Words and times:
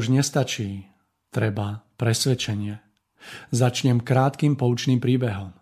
Už 0.00 0.08
nestačí. 0.08 0.88
Treba 1.28 1.84
presvedčenie. 2.00 2.80
Začnem 3.52 4.00
krátkým 4.00 4.56
poučným 4.56 4.96
príbehom. 4.96 5.52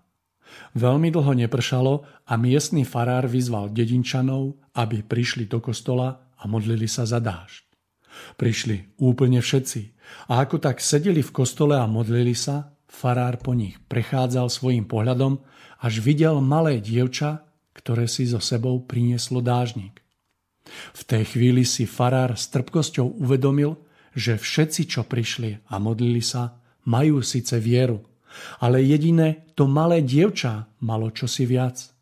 Veľmi 0.79 1.11
dlho 1.11 1.35
nepršalo 1.35 2.07
a 2.23 2.39
miestny 2.39 2.87
farár 2.87 3.27
vyzval 3.27 3.75
dedinčanov, 3.75 4.55
aby 4.79 5.03
prišli 5.03 5.51
do 5.51 5.59
kostola 5.59 6.23
a 6.39 6.47
modlili 6.47 6.87
sa 6.87 7.03
za 7.03 7.19
dážď. 7.19 7.67
Prišli 8.39 9.03
úplne 9.03 9.43
všetci 9.43 9.99
a 10.31 10.47
ako 10.47 10.63
tak 10.63 10.79
sedeli 10.79 11.19
v 11.19 11.35
kostole 11.35 11.75
a 11.75 11.91
modlili 11.91 12.39
sa, 12.39 12.79
farár 12.87 13.43
po 13.43 13.59
nich 13.59 13.75
prechádzal 13.91 14.47
svojim 14.55 14.87
pohľadom, 14.87 15.43
až 15.83 15.99
videl 15.99 16.39
malé 16.39 16.79
dievča, 16.79 17.43
ktoré 17.75 18.07
si 18.07 18.23
so 18.31 18.39
sebou 18.39 18.87
prinieslo 18.87 19.43
dážnik. 19.43 19.99
V 20.95 21.03
tej 21.03 21.27
chvíli 21.27 21.67
si 21.67 21.91
farár 21.91 22.39
s 22.39 22.47
trpkosťou 22.55 23.19
uvedomil, 23.19 23.88
že 24.15 24.41
všetci, 24.41 24.83
čo 24.89 25.05
prišli 25.05 25.69
a 25.69 25.75
modlili 25.77 26.23
sa, 26.25 26.57
majú 26.89 27.21
síce 27.21 27.61
vieru, 27.61 28.01
ale 28.63 28.81
jediné 28.85 29.49
to 29.53 29.69
malé 29.69 30.01
dievča 30.01 30.69
malo 30.85 31.11
čosi 31.11 31.45
viac. 31.45 31.93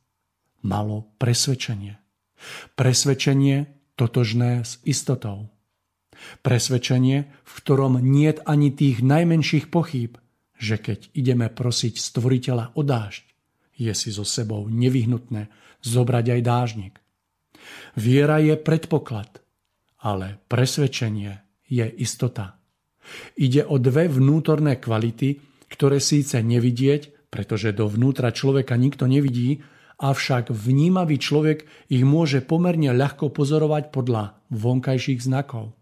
Malo 0.67 1.15
presvedčenie. 1.19 1.95
Presvedčenie 2.75 3.57
totožné 3.95 4.67
s 4.67 4.83
istotou. 4.83 5.49
Presvedčenie, 6.43 7.29
v 7.29 7.53
ktorom 7.63 8.03
niet 8.03 8.43
ani 8.45 8.75
tých 8.75 9.05
najmenších 9.05 9.71
pochýb, 9.71 10.19
že 10.57 10.81
keď 10.81 11.13
ideme 11.13 11.47
prosiť 11.53 12.01
stvoriteľa 12.01 12.75
o 12.75 12.83
dážď, 12.83 13.25
je 13.77 13.93
si 13.93 14.11
so 14.11 14.25
sebou 14.25 14.67
nevyhnutné 14.73 15.53
zobrať 15.85 16.27
aj 16.33 16.41
dážnik. 16.43 16.95
Viera 17.95 18.41
je 18.41 18.57
predpoklad, 18.57 19.45
ale 20.01 20.41
presvedčenie 20.49 21.46
je 21.67 21.87
istota. 21.99 22.59
Ide 23.39 23.67
o 23.67 23.79
dve 23.79 24.11
vnútorné 24.11 24.83
kvality, 24.83 25.39
ktoré 25.71 26.03
síce 26.03 26.43
nevidieť, 26.43 27.31
pretože 27.31 27.75
dovnútra 27.75 28.31
človeka 28.31 28.75
nikto 28.79 29.07
nevidí, 29.07 29.63
avšak 29.99 30.53
vnímavý 30.53 31.17
človek 31.17 31.65
ich 31.89 32.05
môže 32.05 32.45
pomerne 32.45 32.93
ľahko 32.93 33.33
pozorovať 33.33 33.91
podľa 33.91 34.39
vonkajších 34.53 35.21
znakov. 35.25 35.73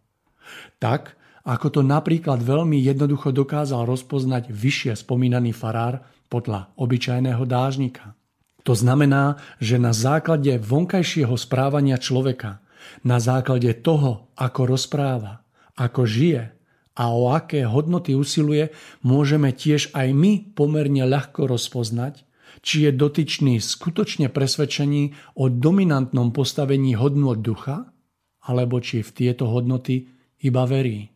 Tak, 0.78 1.16
ako 1.44 1.66
to 1.68 1.80
napríklad 1.84 2.40
veľmi 2.40 2.80
jednoducho 2.80 3.32
dokázal 3.32 3.84
rozpoznať 3.84 4.48
vyššie 4.48 4.96
spomínaný 4.96 5.52
farár 5.52 6.00
podľa 6.32 6.72
obyčajného 6.80 7.44
dážnika. 7.44 8.16
To 8.64 8.72
znamená, 8.72 9.36
že 9.60 9.76
na 9.76 9.92
základe 9.92 10.56
vonkajšieho 10.56 11.36
správania 11.36 12.00
človeka, 12.00 12.64
na 13.04 13.20
základe 13.20 13.68
toho, 13.84 14.32
ako 14.40 14.72
rozpráva, 14.72 15.43
ako 15.74 16.06
žije 16.06 16.54
a 16.94 17.04
o 17.10 17.34
aké 17.34 17.66
hodnoty 17.66 18.14
usiluje, 18.14 18.70
môžeme 19.02 19.50
tiež 19.50 19.90
aj 19.98 20.14
my 20.14 20.54
pomerne 20.54 21.02
ľahko 21.02 21.50
rozpoznať, 21.50 22.22
či 22.62 22.86
je 22.86 22.90
dotyčný 22.94 23.58
skutočne 23.58 24.30
presvedčený 24.30 25.34
o 25.34 25.50
dominantnom 25.50 26.30
postavení 26.30 26.94
hodnot 26.94 27.42
ducha, 27.42 27.90
alebo 28.46 28.78
či 28.78 29.02
v 29.02 29.10
tieto 29.10 29.50
hodnoty 29.50 30.06
iba 30.46 30.62
verí. 30.70 31.10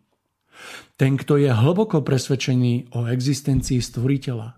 Ten, 0.99 1.15
kto 1.15 1.39
je 1.39 1.55
hlboko 1.55 2.03
presvedčený 2.03 2.99
o 2.99 3.07
existencii 3.07 3.79
stvoriteľa 3.79 4.49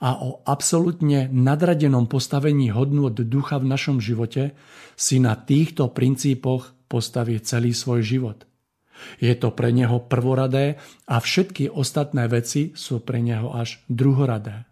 a 0.00 0.10
o 0.24 0.40
absolútne 0.48 1.28
nadradenom 1.28 2.08
postavení 2.08 2.72
hodnot 2.72 3.20
ducha 3.28 3.60
v 3.60 3.68
našom 3.68 4.00
živote, 4.00 4.56
si 4.96 5.20
na 5.20 5.36
týchto 5.36 5.92
princípoch 5.92 6.72
postaví 6.88 7.36
celý 7.44 7.76
svoj 7.76 8.00
život– 8.00 8.38
je 9.18 9.34
to 9.34 9.50
pre 9.50 9.74
neho 9.74 10.02
prvoradé 10.06 10.78
a 11.10 11.18
všetky 11.18 11.70
ostatné 11.70 12.30
veci 12.30 12.72
sú 12.74 13.02
pre 13.02 13.20
neho 13.20 13.52
až 13.52 13.82
druhoradé. 13.90 14.66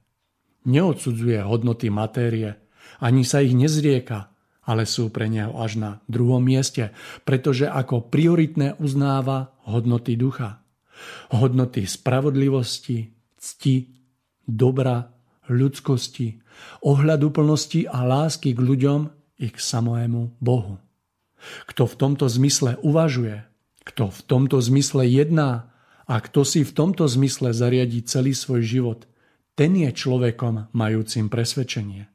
Neodsudzuje 0.62 1.42
hodnoty 1.42 1.90
matérie, 1.90 2.54
ani 3.02 3.26
sa 3.26 3.42
ich 3.42 3.54
nezrieka, 3.54 4.30
ale 4.62 4.86
sú 4.86 5.10
pre 5.10 5.26
neho 5.26 5.58
až 5.58 5.78
na 5.78 5.90
druhom 6.06 6.38
mieste, 6.38 6.94
pretože 7.26 7.66
ako 7.66 8.06
prioritné 8.06 8.78
uznáva 8.78 9.58
hodnoty 9.66 10.14
ducha. 10.14 10.62
Hodnoty 11.34 11.82
spravodlivosti, 11.82 13.10
cti, 13.42 13.90
dobra, 14.46 15.10
ľudskosti, 15.50 16.38
ohľaduplnosti 16.86 17.90
a 17.90 18.06
lásky 18.06 18.54
k 18.54 18.60
ľuďom 18.62 19.00
i 19.42 19.50
k 19.50 19.58
samému 19.58 20.38
Bohu. 20.38 20.78
Kto 21.66 21.90
v 21.90 21.98
tomto 21.98 22.30
zmysle 22.30 22.78
uvažuje, 22.86 23.42
kto 23.82 24.10
v 24.10 24.20
tomto 24.26 24.58
zmysle 24.58 25.06
jedná 25.06 25.70
a 26.06 26.18
kto 26.18 26.42
si 26.42 26.66
v 26.66 26.72
tomto 26.74 27.06
zmysle 27.06 27.54
zariadí 27.54 28.02
celý 28.02 28.34
svoj 28.34 28.62
život, 28.62 29.00
ten 29.54 29.76
je 29.76 29.90
človekom 29.92 30.72
majúcim 30.72 31.28
presvedčenie. 31.28 32.08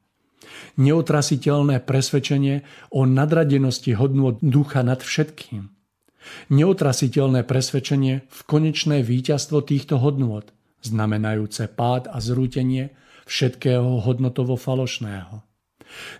Neotrasiteľné 0.78 1.86
presvedčenie 1.86 2.66
o 2.94 3.06
nadradenosti 3.06 3.94
hodnú 3.94 4.38
ducha 4.42 4.82
nad 4.82 5.02
všetkým. 5.02 5.70
Neotrasiteľné 6.52 7.48
presvedčenie 7.48 8.28
v 8.28 8.40
konečné 8.44 9.00
víťazstvo 9.06 9.64
týchto 9.64 10.02
hodnôt, 10.02 10.44
znamenajúce 10.84 11.72
pád 11.72 12.12
a 12.12 12.20
zrútenie 12.20 12.92
všetkého 13.28 14.04
hodnotovo 14.04 14.60
falošného. 14.60 15.47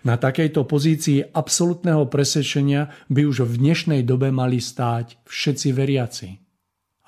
Na 0.02 0.18
takejto 0.18 0.64
pozícii 0.64 1.22
absolútneho 1.22 2.06
presvedčenia 2.06 2.90
by 3.10 3.22
už 3.26 3.46
v 3.46 3.54
dnešnej 3.58 4.00
dobe 4.02 4.30
mali 4.30 4.58
stáť 4.58 5.22
všetci 5.26 5.68
veriaci. 5.74 6.28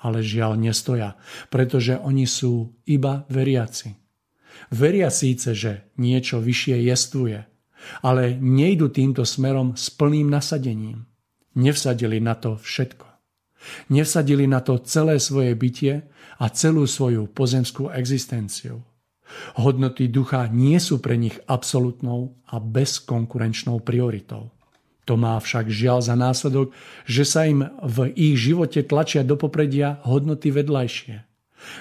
Ale 0.01 0.25
žiaľ 0.25 0.57
nestoja, 0.57 1.13
pretože 1.53 1.93
oni 1.93 2.25
sú 2.25 2.73
iba 2.89 3.23
veriaci. 3.29 3.93
Veria 4.73 5.13
síce, 5.13 5.53
že 5.53 5.93
niečo 6.01 6.41
vyššie 6.41 6.89
jestvuje, 6.89 7.39
ale 8.01 8.37
nejdu 8.37 8.89
týmto 8.89 9.25
smerom 9.25 9.77
s 9.77 9.89
plným 9.93 10.29
nasadením. 10.29 11.05
Nevsadili 11.57 12.23
na 12.23 12.37
to 12.37 12.57
všetko. 12.57 13.07
Nevsadili 13.93 14.49
na 14.49 14.63
to 14.65 14.81
celé 14.81 15.21
svoje 15.21 15.53
bytie 15.53 16.01
a 16.41 16.45
celú 16.49 16.89
svoju 16.89 17.29
pozemskú 17.29 17.93
existenciu. 17.93 18.81
Hodnoty 19.59 20.07
ducha 20.07 20.47
nie 20.51 20.79
sú 20.79 20.99
pre 20.99 21.15
nich 21.15 21.37
absolútnou 21.47 22.35
a 22.47 22.59
bezkonkurenčnou 22.59 23.83
prioritou. 23.83 24.51
To 25.09 25.17
má 25.17 25.35
však 25.41 25.67
žiaľ 25.67 25.99
za 26.05 26.15
následok, 26.15 26.71
že 27.09 27.25
sa 27.25 27.49
im 27.49 27.67
v 27.81 28.13
ich 28.13 28.37
živote 28.37 28.85
tlačia 28.85 29.25
do 29.25 29.35
popredia 29.35 29.99
hodnoty 30.05 30.53
vedľajšie. 30.53 31.15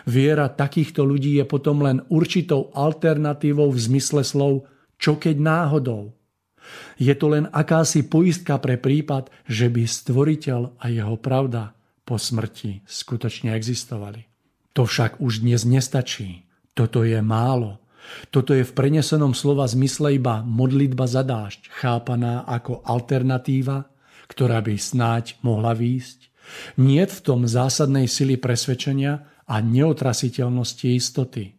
Viera 0.04 0.48
takýchto 0.52 1.04
ľudí 1.04 1.40
je 1.40 1.44
potom 1.48 1.80
len 1.80 2.04
určitou 2.12 2.68
alternatívou 2.76 3.72
v 3.72 3.80
zmysle 3.80 4.24
slov 4.24 4.68
čo 5.00 5.16
keď 5.16 5.40
náhodou. 5.40 6.12
Je 7.00 7.10
to 7.16 7.32
len 7.32 7.48
akási 7.50 8.04
poistka 8.06 8.60
pre 8.60 8.76
prípad, 8.76 9.32
že 9.48 9.72
by 9.72 9.88
stvoriteľ 9.88 10.76
a 10.76 10.86
jeho 10.92 11.16
pravda 11.16 11.72
po 12.04 12.20
smrti 12.20 12.84
skutočne 12.84 13.56
existovali. 13.56 14.28
To 14.76 14.86
však 14.86 15.18
už 15.18 15.42
dnes 15.42 15.64
nestačí. 15.66 16.46
Toto 16.80 17.04
je 17.04 17.20
málo. 17.20 17.76
Toto 18.32 18.56
je 18.56 18.64
v 18.64 18.72
prenesenom 18.72 19.36
slova 19.36 19.68
zmysle 19.68 20.16
iba 20.16 20.40
modlitba 20.40 21.04
za 21.04 21.20
dážď, 21.20 21.68
chápaná 21.68 22.48
ako 22.48 22.80
alternatíva, 22.88 23.84
ktorá 24.32 24.64
by 24.64 24.80
snáď 24.80 25.36
mohla 25.44 25.76
výjsť. 25.76 26.32
Nie 26.80 27.04
v 27.04 27.20
tom 27.20 27.44
zásadnej 27.44 28.08
sily 28.08 28.40
presvedčenia 28.40 29.44
a 29.44 29.60
neotrasiteľnosti 29.60 30.88
istoty. 30.88 31.52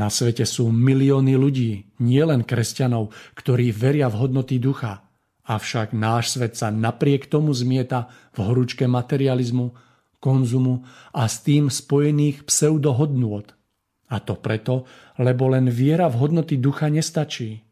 Na 0.00 0.08
svete 0.08 0.48
sú 0.48 0.72
milióny 0.72 1.36
ľudí, 1.36 2.00
nielen 2.00 2.48
kresťanov, 2.48 3.12
ktorí 3.36 3.68
veria 3.68 4.08
v 4.08 4.16
hodnoty 4.16 4.56
ducha. 4.56 5.12
Avšak 5.44 5.92
náš 5.92 6.40
svet 6.40 6.56
sa 6.56 6.72
napriek 6.72 7.28
tomu 7.28 7.52
zmieta 7.52 8.08
v 8.32 8.48
horúčke 8.48 8.88
materializmu, 8.88 9.76
konzumu 10.24 10.88
a 11.12 11.28
s 11.28 11.44
tým 11.44 11.68
spojených 11.68 12.48
pseudohodnôt. 12.48 13.60
A 14.12 14.20
to 14.20 14.36
preto, 14.36 14.84
lebo 15.16 15.48
len 15.48 15.72
viera 15.72 16.06
v 16.12 16.20
hodnoty 16.20 16.60
ducha 16.60 16.92
nestačí. 16.92 17.64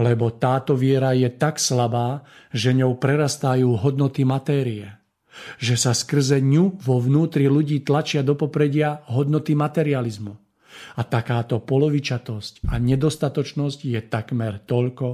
Lebo 0.00 0.34
táto 0.34 0.74
viera 0.74 1.14
je 1.14 1.30
tak 1.30 1.62
slabá, 1.62 2.26
že 2.50 2.74
ňou 2.74 2.98
prerastajú 2.98 3.78
hodnoty 3.78 4.26
matérie. 4.26 4.90
Že 5.60 5.74
sa 5.76 5.92
skrze 5.92 6.42
ňu 6.42 6.80
vo 6.80 6.96
vnútri 6.98 7.46
ľudí 7.46 7.84
tlačia 7.84 8.24
do 8.24 8.34
popredia 8.34 9.04
hodnoty 9.12 9.52
materializmu 9.52 10.46
a 10.96 11.02
takáto 11.04 11.60
polovičatosť 11.60 12.68
a 12.68 12.76
nedostatočnosť 12.76 13.78
je 13.84 14.00
takmer 14.04 14.60
toľko 14.64 15.06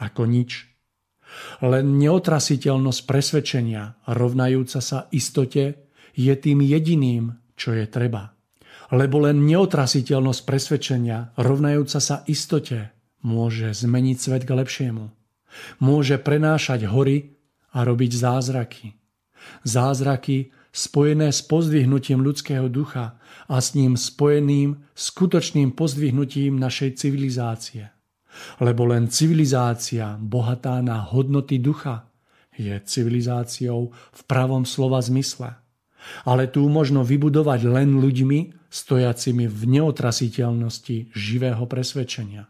ako 0.00 0.22
nič. 0.24 0.68
Len 1.62 1.86
neotrasiteľnosť 2.00 3.00
presvedčenia, 3.06 4.02
rovnajúca 4.10 4.80
sa 4.82 5.06
istote, 5.14 5.92
je 6.16 6.34
tým 6.34 6.58
jediným, 6.64 7.38
čo 7.54 7.70
je 7.76 7.86
treba. 7.86 8.34
Lebo 8.90 9.22
len 9.22 9.46
neotrasiteľnosť 9.46 10.40
presvedčenia, 10.42 11.38
rovnajúca 11.38 11.98
sa 12.02 12.26
istote, 12.26 12.90
môže 13.22 13.70
zmeniť 13.70 14.16
svet 14.18 14.42
k 14.42 14.54
lepšiemu. 14.56 15.14
Môže 15.82 16.18
prenášať 16.18 16.90
hory 16.90 17.38
a 17.70 17.86
robiť 17.86 18.12
zázraky. 18.18 18.98
Zázraky, 19.62 20.50
spojené 20.74 21.30
s 21.30 21.42
pozdvihnutím 21.42 22.22
ľudského 22.22 22.66
ducha 22.66 23.18
a 23.46 23.56
s 23.58 23.74
ním 23.74 23.94
spojeným 23.94 24.82
skutočným 24.94 25.74
pozdvihnutím 25.74 26.58
našej 26.58 26.98
civilizácie. 26.98 27.90
Lebo 28.62 28.86
len 28.86 29.10
civilizácia 29.10 30.14
bohatá 30.18 30.78
na 30.82 31.02
hodnoty 31.02 31.58
ducha 31.58 32.10
je 32.54 32.74
civilizáciou 32.78 33.90
v 33.90 34.20
pravom 34.26 34.62
slova 34.62 35.02
zmysle. 35.02 35.58
Ale 36.24 36.48
tu 36.48 36.64
možno 36.70 37.04
vybudovať 37.04 37.60
len 37.66 37.98
ľuďmi, 37.98 38.59
stojacimi 38.70 39.50
v 39.50 39.60
neotrasiteľnosti 39.78 41.10
živého 41.12 41.66
presvedčenia. 41.66 42.46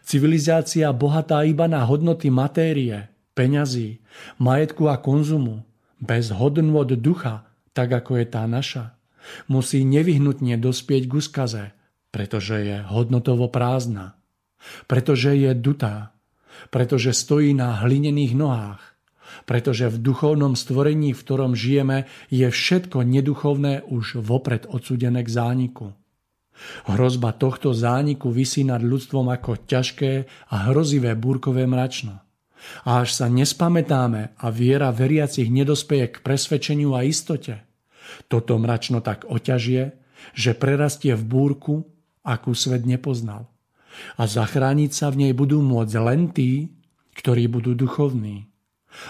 Civilizácia 0.00 0.88
bohatá 0.96 1.44
iba 1.44 1.68
na 1.68 1.84
hodnoty 1.84 2.32
matérie, 2.32 3.12
peňazí, 3.36 4.00
majetku 4.40 4.88
a 4.88 4.96
konzumu, 4.96 5.62
bez 6.00 6.32
hodnôt 6.32 6.88
ducha, 6.88 7.44
tak 7.76 7.92
ako 7.92 8.18
je 8.18 8.26
tá 8.26 8.42
naša, 8.48 8.96
musí 9.46 9.84
nevyhnutne 9.84 10.56
dospieť 10.56 11.02
k 11.06 11.12
úskaze, 11.12 11.64
pretože 12.08 12.56
je 12.64 12.76
hodnotovo 12.88 13.52
prázdna, 13.52 14.16
pretože 14.88 15.36
je 15.36 15.52
dutá, 15.52 16.16
pretože 16.72 17.12
stojí 17.12 17.52
na 17.52 17.78
hlinených 17.84 18.34
nohách, 18.34 18.82
pretože 19.48 19.88
v 19.88 19.96
duchovnom 19.96 20.52
stvorení, 20.52 21.16
v 21.16 21.22
ktorom 21.24 21.56
žijeme, 21.56 22.04
je 22.28 22.44
všetko 22.44 23.00
neduchovné 23.00 23.88
už 23.88 24.20
vopred 24.20 24.68
odsudené 24.68 25.24
k 25.24 25.32
zániku. 25.32 25.96
Hrozba 26.84 27.32
tohto 27.32 27.72
zániku 27.72 28.28
vysí 28.28 28.68
nad 28.68 28.84
ľudstvom 28.84 29.32
ako 29.32 29.64
ťažké 29.64 30.12
a 30.52 30.68
hrozivé 30.68 31.16
búrkové 31.16 31.64
mračno. 31.64 32.20
A 32.84 33.06
až 33.06 33.16
sa 33.16 33.32
nespamätáme 33.32 34.36
a 34.36 34.46
viera 34.52 34.92
veriacich 34.92 35.48
nedospeje 35.48 36.12
k 36.12 36.16
presvedčeniu 36.20 36.92
a 36.92 37.06
istote, 37.06 37.64
toto 38.26 38.58
mračno 38.58 39.00
tak 39.00 39.24
oťažie, 39.30 39.94
že 40.34 40.58
prerastie 40.58 41.14
v 41.14 41.24
búrku, 41.24 41.86
akú 42.26 42.52
svet 42.52 42.84
nepoznal. 42.84 43.48
A 44.18 44.26
zachrániť 44.28 44.90
sa 44.92 45.08
v 45.08 45.24
nej 45.24 45.32
budú 45.32 45.62
môcť 45.62 45.94
len 46.02 46.34
tí, 46.34 46.74
ktorí 47.16 47.46
budú 47.46 47.78
duchovní. 47.78 48.47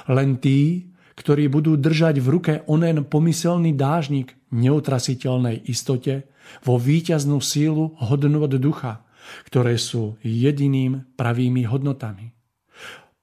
Len 0.09 0.39
tí, 0.39 0.91
ktorí 1.19 1.51
budú 1.51 1.75
držať 1.75 2.23
v 2.23 2.29
ruke 2.31 2.53
onen 2.71 3.03
pomyselný 3.03 3.75
dážnik 3.75 4.39
neutrasiteľnej 4.55 5.67
istote 5.67 6.31
vo 6.63 6.79
víťaznú 6.79 7.43
sílu 7.43 7.99
hodnot 7.99 8.55
ducha, 8.57 9.05
ktoré 9.51 9.77
sú 9.77 10.17
jediným 10.23 11.05
pravými 11.19 11.67
hodnotami. 11.69 12.33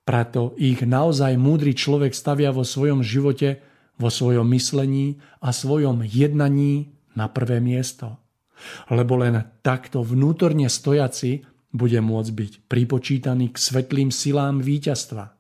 Preto 0.06 0.54
ich 0.62 0.86
naozaj 0.86 1.34
múdry 1.34 1.74
človek 1.74 2.14
stavia 2.14 2.54
vo 2.54 2.62
svojom 2.62 3.02
živote, 3.02 3.58
vo 3.98 4.14
svojom 4.14 4.46
myslení 4.54 5.18
a 5.42 5.50
svojom 5.50 6.06
jednaní 6.06 6.94
na 7.18 7.26
prvé 7.26 7.58
miesto. 7.58 8.22
Lebo 8.94 9.18
len 9.18 9.42
takto 9.66 10.06
vnútorne 10.06 10.70
stojaci 10.70 11.48
bude 11.74 12.00
môcť 12.00 12.32
byť 12.32 12.52
pripočítaný 12.72 13.52
k 13.52 13.58
svetlým 13.58 14.10
silám 14.14 14.62
víťazstva. 14.62 15.35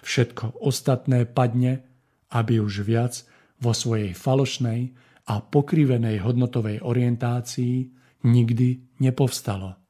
Všetko 0.00 0.60
ostatné 0.64 1.28
padne, 1.28 1.84
aby 2.32 2.60
už 2.60 2.86
viac 2.86 3.24
vo 3.60 3.76
svojej 3.76 4.16
falošnej 4.16 4.80
a 5.28 5.44
pokrivenej 5.44 6.24
hodnotovej 6.24 6.80
orientácii 6.82 7.74
nikdy 8.24 8.98
nepovstalo. 9.00 9.80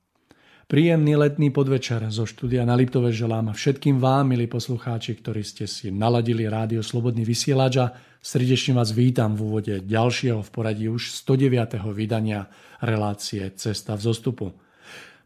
Príjemný 0.71 1.19
letný 1.19 1.51
podvečer 1.51 1.99
zo 2.15 2.23
štúdia 2.23 2.63
na 2.63 2.79
Liptove 2.79 3.11
želám 3.11 3.51
všetkým 3.51 3.99
vám, 3.99 4.31
milí 4.31 4.47
poslucháči, 4.47 5.19
ktorí 5.19 5.43
ste 5.43 5.67
si 5.67 5.91
naladili 5.91 6.47
rádio 6.47 6.79
Slobodný 6.79 7.27
vysielač 7.27 7.75
a 7.83 7.91
srdečne 8.23 8.79
vás 8.79 8.95
vítam 8.95 9.35
v 9.35 9.51
úvode 9.51 9.75
ďalšieho 9.83 10.39
v 10.47 10.51
poradí 10.55 10.87
už 10.87 11.11
109. 11.27 11.75
vydania 11.91 12.47
relácie 12.79 13.51
Cesta 13.59 13.99
v 13.99 14.03
zostupu. 14.15 14.47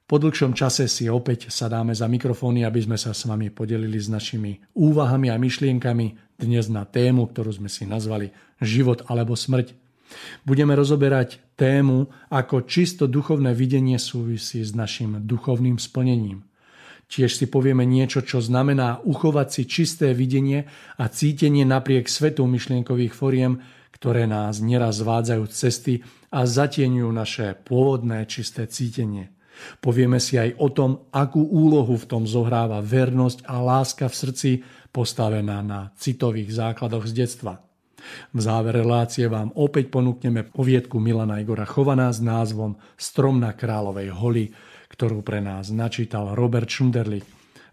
Po 0.04 0.20
dlhšom 0.20 0.52
čase 0.52 0.84
si 0.84 1.08
opäť 1.08 1.48
sadáme 1.48 1.96
za 1.96 2.04
mikrofóny, 2.04 2.60
aby 2.68 2.76
sme 2.84 3.00
sa 3.00 3.16
s 3.16 3.24
vami 3.24 3.48
podelili 3.48 3.96
s 3.96 4.12
našimi 4.12 4.60
úvahami 4.76 5.32
a 5.32 5.40
myšlienkami 5.40 6.36
dnes 6.36 6.68
na 6.68 6.84
tému, 6.84 7.32
ktorú 7.32 7.56
sme 7.56 7.72
si 7.72 7.88
nazvali 7.88 8.28
Život 8.60 9.08
alebo 9.08 9.32
smrť. 9.32 9.72
Budeme 10.44 10.76
rozoberať 10.76 11.40
tému, 11.56 12.12
ako 12.28 12.68
čisto 12.68 13.08
duchovné 13.08 13.56
videnie 13.56 13.96
súvisí 13.96 14.60
s 14.60 14.76
našim 14.76 15.24
duchovným 15.24 15.80
splnením. 15.80 16.44
Tiež 17.08 17.40
si 17.40 17.48
povieme 17.48 17.88
niečo, 17.88 18.20
čo 18.20 18.44
znamená 18.44 19.00
uchovať 19.08 19.48
si 19.48 19.62
čisté 19.64 20.12
videnie 20.12 20.68
a 21.00 21.08
cítenie 21.08 21.64
napriek 21.64 22.12
svetu 22.12 22.44
myšlienkových 22.44 23.16
foriem, 23.16 23.64
ktoré 23.96 24.28
nás 24.28 24.60
neraz 24.60 25.00
zvádzajú 25.00 25.44
cesty 25.48 26.04
a 26.28 26.44
zatieňujú 26.44 27.08
naše 27.08 27.56
pôvodné 27.64 28.28
čisté 28.28 28.68
cítenie. 28.68 29.33
Povieme 29.80 30.18
si 30.18 30.38
aj 30.38 30.58
o 30.58 30.68
tom, 30.70 30.90
akú 31.14 31.42
úlohu 31.42 31.94
v 31.94 32.08
tom 32.08 32.22
zohráva 32.24 32.82
vernosť 32.82 33.46
a 33.46 33.60
láska 33.62 34.06
v 34.10 34.18
srdci 34.18 34.50
postavená 34.94 35.62
na 35.64 35.90
citových 35.98 36.54
základoch 36.54 37.10
z 37.10 37.12
detstva. 37.26 37.64
V 38.36 38.38
závere 38.38 38.84
relácie 38.84 39.24
vám 39.26 39.50
opäť 39.56 39.88
ponúkneme 39.88 40.44
poviedku 40.44 41.00
Milana 41.00 41.40
Igora 41.40 41.64
Chovaná 41.64 42.12
s 42.12 42.20
názvom 42.20 42.76
Strom 43.00 43.40
na 43.40 43.56
kráľovej 43.56 44.12
holi, 44.12 44.52
ktorú 44.92 45.24
pre 45.24 45.40
nás 45.40 45.72
načítal 45.72 46.36
Robert 46.36 46.68
Šunderlich. 46.68 47.24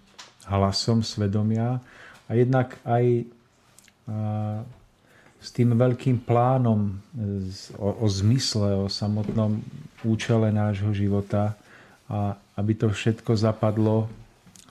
hlasom 0.49 1.05
svedomia 1.05 1.81
a 2.29 2.31
jednak 2.33 2.77
aj 2.85 3.29
s 5.45 5.49
tým 5.53 5.77
veľkým 5.77 6.25
plánom 6.25 6.97
o, 7.77 7.89
o 8.01 8.07
zmysle, 8.09 8.85
o 8.85 8.89
samotnom 8.89 9.61
účele 10.05 10.49
nášho 10.49 10.93
života 10.97 11.57
a 12.09 12.37
aby 12.57 12.73
to 12.77 12.89
všetko 12.93 13.37
zapadlo 13.37 14.09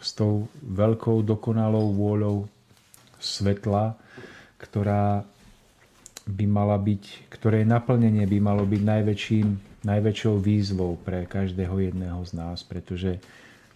s 0.03 0.11
tou 0.11 0.51
veľkou 0.59 1.23
dokonalou 1.23 1.95
vôľou 1.95 2.37
svetla, 3.23 3.95
ktorá 4.59 5.23
by 6.27 6.45
mala 6.47 6.75
byť, 6.79 7.31
ktorej 7.31 7.63
naplnenie 7.63 8.27
by 8.27 8.37
malo 8.39 8.63
byť 8.67 8.81
najväčším, 8.83 9.47
najväčšou 9.83 10.35
výzvou 10.39 10.95
pre 11.03 11.27
každého 11.27 11.91
jedného 11.91 12.19
z 12.23 12.31
nás, 12.35 12.63
pretože 12.63 13.19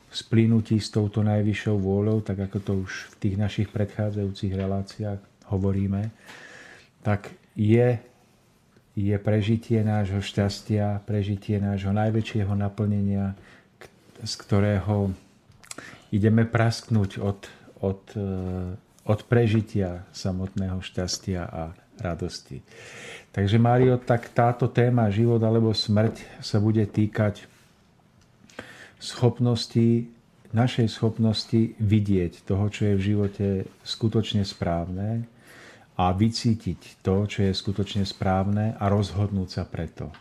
splínutí 0.07 0.79
s 0.79 0.87
touto 0.87 1.19
najvyššou 1.23 1.75
vôľou, 1.75 2.23
tak 2.23 2.47
ako 2.47 2.57
to 2.63 2.71
už 2.87 3.11
v 3.11 3.15
tých 3.19 3.35
našich 3.35 3.67
predchádzajúcich 3.75 4.53
reláciách 4.55 5.19
hovoríme, 5.51 6.11
tak 7.03 7.35
je, 7.55 7.99
je 8.95 9.15
prežitie 9.19 9.83
nášho 9.83 10.23
šťastia, 10.23 11.03
prežitie 11.03 11.59
nášho 11.59 11.91
najväčšieho 11.91 12.55
naplnenia, 12.55 13.35
z 14.23 14.33
ktorého 14.39 15.11
ideme 16.11 16.47
prasknúť 16.47 17.19
od, 17.19 17.39
od, 17.83 18.01
e, 18.15 18.29
od 19.07 19.19
prežitia 19.27 20.07
samotného 20.15 20.79
šťastia 20.79 21.41
a 21.43 21.63
radosti. 21.97 22.61
Takže 23.33 23.57
Mário, 23.57 23.97
tak 24.01 24.29
táto 24.33 24.69
téma 24.69 25.09
život 25.09 25.41
alebo 25.41 25.73
smrť 25.73 26.41
sa 26.41 26.57
bude 26.61 26.85
týkať 26.85 27.45
schopnosti, 28.97 30.09
našej 30.53 30.87
schopnosti 30.89 31.77
vidieť 31.77 32.47
toho, 32.47 32.65
čo 32.71 32.93
je 32.93 32.95
v 32.97 33.05
živote 33.13 33.47
skutočne 33.85 34.41
správne 34.41 35.27
a 35.97 36.13
vycítiť 36.13 37.01
to, 37.01 37.25
čo 37.25 37.49
je 37.49 37.53
skutočne 37.53 38.05
správne 38.05 38.77
a 38.77 38.85
rozhodnúť 38.89 39.49
sa 39.49 39.63
preto. 39.65 40.13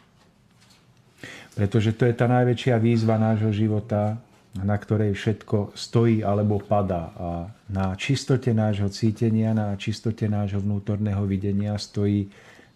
Pretože 1.56 1.96
to 1.96 2.04
je 2.04 2.12
tá 2.12 2.28
najväčšia 2.28 2.76
výzva 2.76 3.16
nášho 3.16 3.48
života, 3.48 4.20
na 4.62 4.76
ktorej 4.80 5.12
všetko 5.12 5.76
stojí 5.76 6.24
alebo 6.24 6.62
padá. 6.62 7.12
A 7.16 7.28
na 7.68 7.92
čistote 7.98 8.56
nášho 8.56 8.88
cítenia, 8.88 9.52
na 9.52 9.76
čistote 9.76 10.24
nášho 10.30 10.62
vnútorného 10.62 11.24
videnia 11.28 11.76
stojí, 11.76 12.30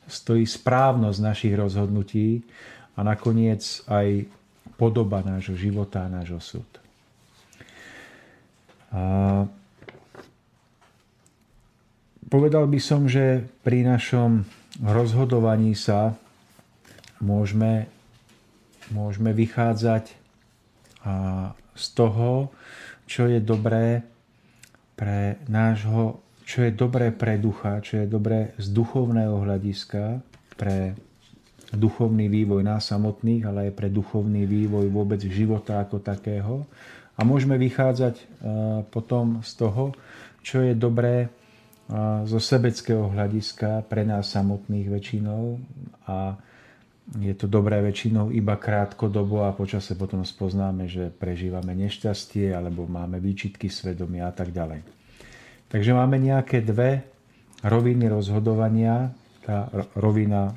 stojí 0.05 0.45
správnosť 0.45 1.19
našich 1.23 1.55
rozhodnutí 1.57 2.45
a 2.97 3.01
nakoniec 3.01 3.63
aj 3.89 4.29
podoba 4.77 5.25
nášho 5.25 5.57
života 5.57 6.05
a 6.05 6.13
nášho 6.13 6.41
súd. 6.41 6.69
A 8.91 9.03
povedal 12.27 12.67
by 12.67 12.81
som, 12.83 13.07
že 13.07 13.47
pri 13.63 13.87
našom 13.87 14.45
rozhodovaní 14.83 15.79
sa 15.79 16.19
môžeme, 17.23 17.87
môžeme 18.91 19.31
vychádzať 19.31 20.17
a 21.07 21.15
z 21.81 21.89
toho, 21.97 22.53
čo 23.09 23.27
je 23.27 23.41
dobré 23.41 24.05
pre 24.95 25.41
nášho, 25.49 26.21
čo 26.45 26.69
je 26.69 26.77
dobré 26.77 27.09
pre 27.09 27.41
ducha, 27.41 27.81
čo 27.81 28.05
je 28.05 28.07
dobré 28.07 28.53
z 28.61 28.69
duchovného 28.69 29.41
hľadiska 29.41 30.21
pre 30.61 30.93
duchovný 31.73 32.29
vývoj 32.29 32.67
nás 32.67 32.91
samotných, 32.91 33.47
ale 33.47 33.71
aj 33.71 33.73
pre 33.79 33.89
duchovný 33.89 34.45
vývoj 34.45 34.91
vôbec 34.91 35.23
života 35.25 35.81
ako 35.81 36.03
takého. 36.03 36.67
A 37.17 37.23
môžeme 37.23 37.57
vychádzať 37.57 38.15
e, 38.19 38.25
potom 38.91 39.41
z 39.47 39.53
toho, 39.57 39.95
čo 40.43 40.61
je 40.67 40.75
dobré 40.75 41.27
e, 41.27 41.29
zo 42.27 42.43
sebeckého 42.43 43.09
hľadiska 43.09 43.87
pre 43.87 44.03
nás 44.03 44.29
samotných 44.35 44.91
väčšinou 44.91 45.63
a 46.11 46.35
je 47.19 47.35
to 47.35 47.51
dobré 47.51 47.83
väčšinou 47.83 48.31
iba 48.31 48.55
krátkodobo 48.55 49.43
a 49.43 49.51
počase 49.51 49.99
potom 49.99 50.23
spoznáme, 50.23 50.87
že 50.87 51.11
prežívame 51.11 51.75
nešťastie 51.75 52.55
alebo 52.55 52.87
máme 52.87 53.19
výčitky 53.19 53.67
svedomia 53.67 54.31
a 54.31 54.35
tak 54.35 54.55
ďalej. 54.55 54.87
Takže 55.71 55.91
máme 55.91 56.23
nejaké 56.23 56.63
dve 56.63 57.03
roviny 57.67 58.07
rozhodovania. 58.07 59.11
Tá 59.43 59.67
rovina, 59.99 60.55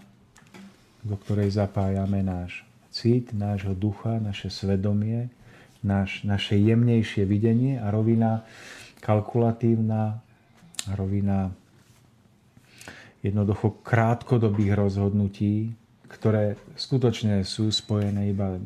do 1.01 1.17
ktorej 1.17 1.53
zapájame 1.57 2.21
náš 2.21 2.61
cit, 2.93 3.33
nášho 3.33 3.73
ducha, 3.73 4.21
naše 4.21 4.53
svedomie, 4.53 5.33
náš, 5.81 6.21
naše 6.21 6.53
jemnejšie 6.61 7.25
videnie 7.25 7.81
a 7.81 7.89
rovina 7.89 8.45
kalkulatívna, 9.01 10.21
rovina 10.93 11.49
jednoducho 13.25 13.81
krátkodobých 13.81 14.77
rozhodnutí, 14.77 15.73
ktoré 16.13 16.55
skutočne 16.77 17.41
sú 17.41 17.73
spojené 17.73 18.29
iba 18.29 18.61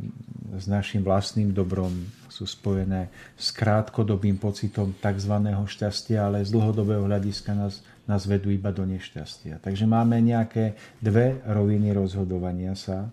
s 0.56 0.68
našim 0.68 1.00
vlastným 1.04 1.56
dobrom, 1.56 1.92
sú 2.28 2.46
spojené 2.46 3.10
s 3.40 3.50
krátkodobým 3.56 4.38
pocitom 4.38 4.94
tzv. 5.00 5.34
šťastia, 5.66 6.28
ale 6.28 6.46
z 6.46 6.54
dlhodobého 6.54 7.08
hľadiska 7.08 7.56
nás, 7.56 7.82
nás 8.06 8.28
vedú 8.30 8.52
iba 8.54 8.70
do 8.70 8.86
nešťastia. 8.86 9.64
Takže 9.64 9.90
máme 9.90 10.20
nejaké 10.22 10.78
dve 11.02 11.42
roviny 11.48 11.96
rozhodovania 11.96 12.78
sa. 12.78 13.10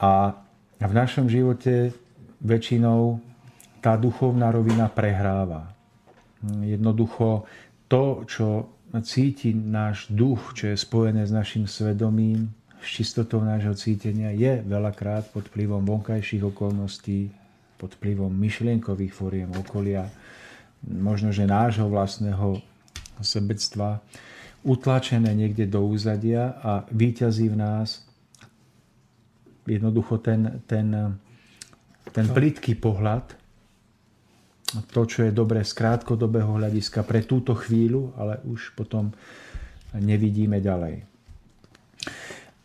A 0.00 0.34
v 0.80 0.92
našom 0.96 1.28
živote 1.28 1.92
väčšinou 2.40 3.20
tá 3.84 3.96
duchovná 4.00 4.48
rovina 4.48 4.88
prehráva. 4.88 5.72
Jednoducho 6.64 7.44
to, 7.84 8.24
čo 8.24 8.72
cíti 9.04 9.54
náš 9.54 10.08
duch, 10.10 10.56
čo 10.56 10.72
je 10.72 10.76
spojené 10.76 11.22
s 11.28 11.32
našim 11.32 11.68
svedomím, 11.68 12.50
s 12.80 12.88
čistotou 12.88 13.44
nášho 13.44 13.76
cítenia 13.76 14.32
je 14.32 14.64
veľakrát 14.64 15.28
pod 15.30 15.52
vplyvom 15.52 15.84
vonkajších 15.84 16.44
okolností, 16.48 17.28
pod 17.76 17.96
vplyvom 18.00 18.32
myšlienkových 18.32 19.12
fóriem 19.12 19.50
okolia, 19.56 20.08
možno, 20.84 21.32
že 21.32 21.44
nášho 21.48 21.88
vlastného 21.88 22.60
sebectva, 23.20 24.00
utlačené 24.64 25.32
niekde 25.32 25.68
do 25.68 25.84
úzadia 25.84 26.56
a 26.60 26.84
výťazí 26.88 27.48
v 27.52 27.56
nás 27.56 28.04
jednoducho 29.64 30.20
ten, 30.20 30.60
ten, 30.64 31.16
ten 32.12 32.26
plitký 32.28 32.76
pohľad, 32.76 33.36
to, 34.88 35.02
čo 35.02 35.26
je 35.26 35.32
dobré 35.34 35.66
z 35.66 35.72
krátkodobého 35.74 36.56
hľadiska 36.56 37.02
pre 37.02 37.26
túto 37.26 37.56
chvíľu, 37.58 38.14
ale 38.14 38.38
už 38.46 38.72
potom 38.78 39.10
nevidíme 39.96 40.62
ďalej. 40.62 41.09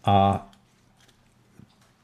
A 0.06 0.46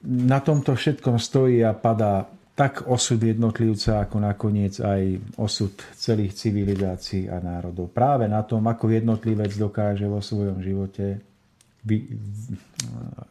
na 0.01 0.39
tomto 0.41 0.74
všetkom 0.74 1.22
stojí 1.22 1.62
a 1.62 1.77
padá 1.77 2.25
tak 2.58 2.86
osud 2.89 3.22
jednotlivca, 3.22 4.03
ako 4.03 4.17
nakoniec 4.22 4.77
aj 4.84 5.17
osud 5.39 5.72
celých 5.96 6.36
civilizácií 6.36 7.31
a 7.31 7.39
národov. 7.39 7.89
Práve 7.89 8.27
na 8.27 8.43
tom, 8.43 8.65
ako 8.67 8.91
jednotlivec 8.91 9.55
dokáže 9.55 10.05
vo 10.05 10.20
svojom 10.20 10.60
živote 10.60 11.22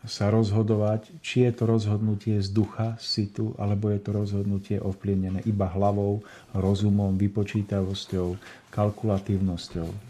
sa 0.03 0.27
rozhodovať, 0.27 1.07
či 1.23 1.47
je 1.47 1.53
to 1.55 1.71
rozhodnutie 1.71 2.43
z 2.43 2.51
ducha, 2.51 2.99
situ, 2.99 3.55
alebo 3.55 3.95
je 3.95 4.01
to 4.03 4.11
rozhodnutie 4.11 4.77
ovplyvnené 4.83 5.47
iba 5.47 5.71
hlavou, 5.71 6.27
rozumom, 6.51 7.15
vypočítavosťou, 7.15 8.35
kalkulatívnosťou. 8.75 10.10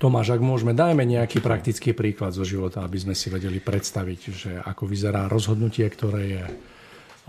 Tomáš, 0.00 0.32
ak 0.32 0.40
môžeme, 0.40 0.72
dajme 0.72 1.04
nejaký 1.04 1.44
praktický 1.44 1.92
príklad 1.92 2.32
zo 2.32 2.40
života, 2.40 2.80
aby 2.80 2.96
sme 2.96 3.12
si 3.12 3.28
vedeli 3.28 3.60
predstaviť, 3.60 4.20
že 4.32 4.52
ako 4.64 4.88
vyzerá 4.88 5.28
rozhodnutie, 5.28 5.84
ktoré 5.84 6.22
je 6.24 6.44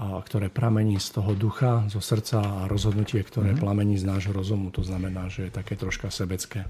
ktoré 0.02 0.50
pramení 0.50 0.98
z 0.98 1.22
toho 1.22 1.38
ducha, 1.38 1.86
zo 1.86 2.02
srdca 2.02 2.42
a 2.42 2.66
rozhodnutie, 2.66 3.22
ktoré 3.22 3.54
mm-hmm. 3.54 3.62
plamení 3.62 4.02
z 4.02 4.10
nášho 4.10 4.34
rozumu. 4.34 4.74
To 4.74 4.82
znamená, 4.82 5.30
že 5.30 5.46
je 5.46 5.52
také 5.54 5.78
troška 5.78 6.10
sebecké. 6.10 6.66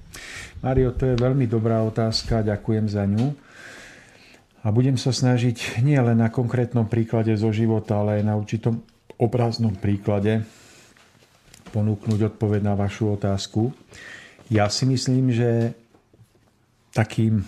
Mario, 0.60 0.92
to 0.92 1.08
je 1.08 1.16
veľmi 1.16 1.48
dobrá 1.48 1.80
otázka, 1.80 2.44
ďakujem 2.44 2.92
za 2.92 3.08
ňu. 3.08 3.32
A 4.62 4.68
budem 4.68 5.00
sa 5.00 5.16
snažiť 5.16 5.80
nie 5.80 5.96
len 5.96 6.20
na 6.20 6.28
konkrétnom 6.28 6.84
príklade 6.84 7.32
zo 7.40 7.48
života, 7.56 8.04
ale 8.04 8.20
aj 8.20 8.22
na 8.26 8.34
určitom 8.36 8.84
obraznom 9.16 9.72
príklade 9.80 10.44
ponúknuť 11.72 12.36
odpoveď 12.36 12.60
na 12.68 12.74
vašu 12.76 13.16
otázku. 13.16 13.72
Ja 14.52 14.68
si 14.68 14.84
myslím, 14.84 15.32
že 15.32 15.72
takým 16.92 17.44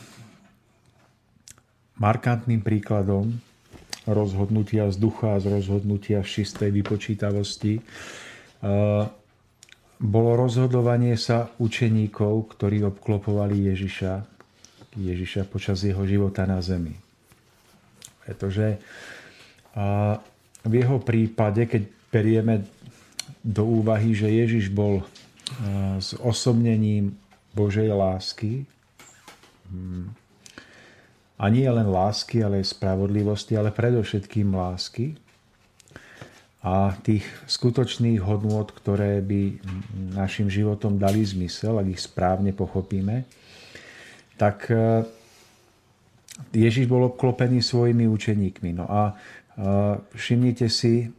markantným 2.01 2.65
príkladom 2.65 3.39
rozhodnutia 4.05 4.93
z 4.93 5.01
ducha 5.01 5.37
a 5.37 5.41
z 5.41 5.49
rozhodnutia 5.49 6.21
v 6.21 6.29
čistej 6.29 6.69
vypočítavosti. 6.75 7.81
Bolo 10.01 10.31
rozhodovanie 10.37 11.17
sa 11.17 11.49
učeníkov, 11.57 12.57
ktorí 12.57 12.85
obklopovali 12.85 13.73
Ježiša, 13.73 14.13
Ježiša 14.99 15.49
počas 15.49 15.81
jeho 15.81 16.05
života 16.05 16.45
na 16.45 16.61
zemi. 16.61 16.93
Pretože 18.25 18.77
v 20.65 20.73
jeho 20.73 20.99
prípade, 21.01 21.65
keď 21.65 21.83
berieme 22.13 22.65
do 23.41 23.65
úvahy, 23.65 24.13
že 24.13 24.29
Ježiš 24.29 24.69
bol 24.69 25.05
s 25.97 26.13
osobnením 26.21 27.17
Božej 27.57 27.89
lásky, 27.89 28.69
a 31.35 31.45
nie 31.51 31.67
len 31.67 31.91
lásky, 31.91 32.41
ale 32.47 32.63
aj 32.63 32.73
spravodlivosti, 32.79 33.59
ale 33.59 33.75
predovšetkým 33.75 34.55
lásky 34.55 35.19
a 36.65 36.97
tých 37.05 37.29
skutočných 37.45 38.25
hodnôt, 38.25 38.65
ktoré 38.65 39.21
by 39.21 39.61
našim 40.17 40.49
životom 40.49 40.97
dali 40.97 41.21
zmysel, 41.21 41.77
ak 41.77 41.93
ich 41.93 42.01
správne 42.01 42.57
pochopíme, 42.57 43.29
tak 44.41 44.73
e, 44.73 45.05
Ježiš 46.57 46.89
bol 46.89 47.13
obklopený 47.13 47.61
svojimi 47.61 48.09
učeníkmi. 48.09 48.81
No 48.81 48.89
a 48.89 49.13
e, 49.13 49.15
všimnite 50.17 50.73
si, 50.73 51.13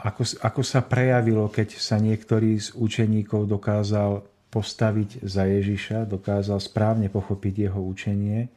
ako, 0.00 0.22
ako 0.40 0.60
sa 0.64 0.80
prejavilo, 0.80 1.48
keď 1.52 1.76
sa 1.76 2.00
niektorý 2.00 2.56
z 2.56 2.72
učeníkov 2.72 3.44
dokázal 3.44 4.24
postaviť 4.56 5.20
za 5.20 5.44
Ježiša, 5.44 6.08
dokázal 6.08 6.56
správne 6.64 7.12
pochopiť 7.12 7.68
jeho 7.68 7.80
učenie 7.84 8.48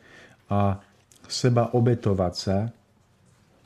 a 0.48 0.80
seba 1.28 1.76
obetovať 1.76 2.34
sa 2.40 2.72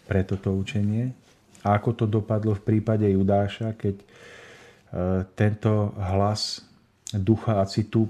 pre 0.10 0.26
toto 0.26 0.50
učenie. 0.58 1.14
A 1.62 1.78
ako 1.78 1.94
to 1.94 2.06
dopadlo 2.10 2.58
v 2.58 2.66
prípade 2.66 3.06
Judáša, 3.06 3.78
keď 3.78 3.96
e, 4.02 4.06
tento 5.38 5.94
hlas 5.94 6.66
ducha 7.14 7.62
a 7.62 7.70
citu 7.70 8.10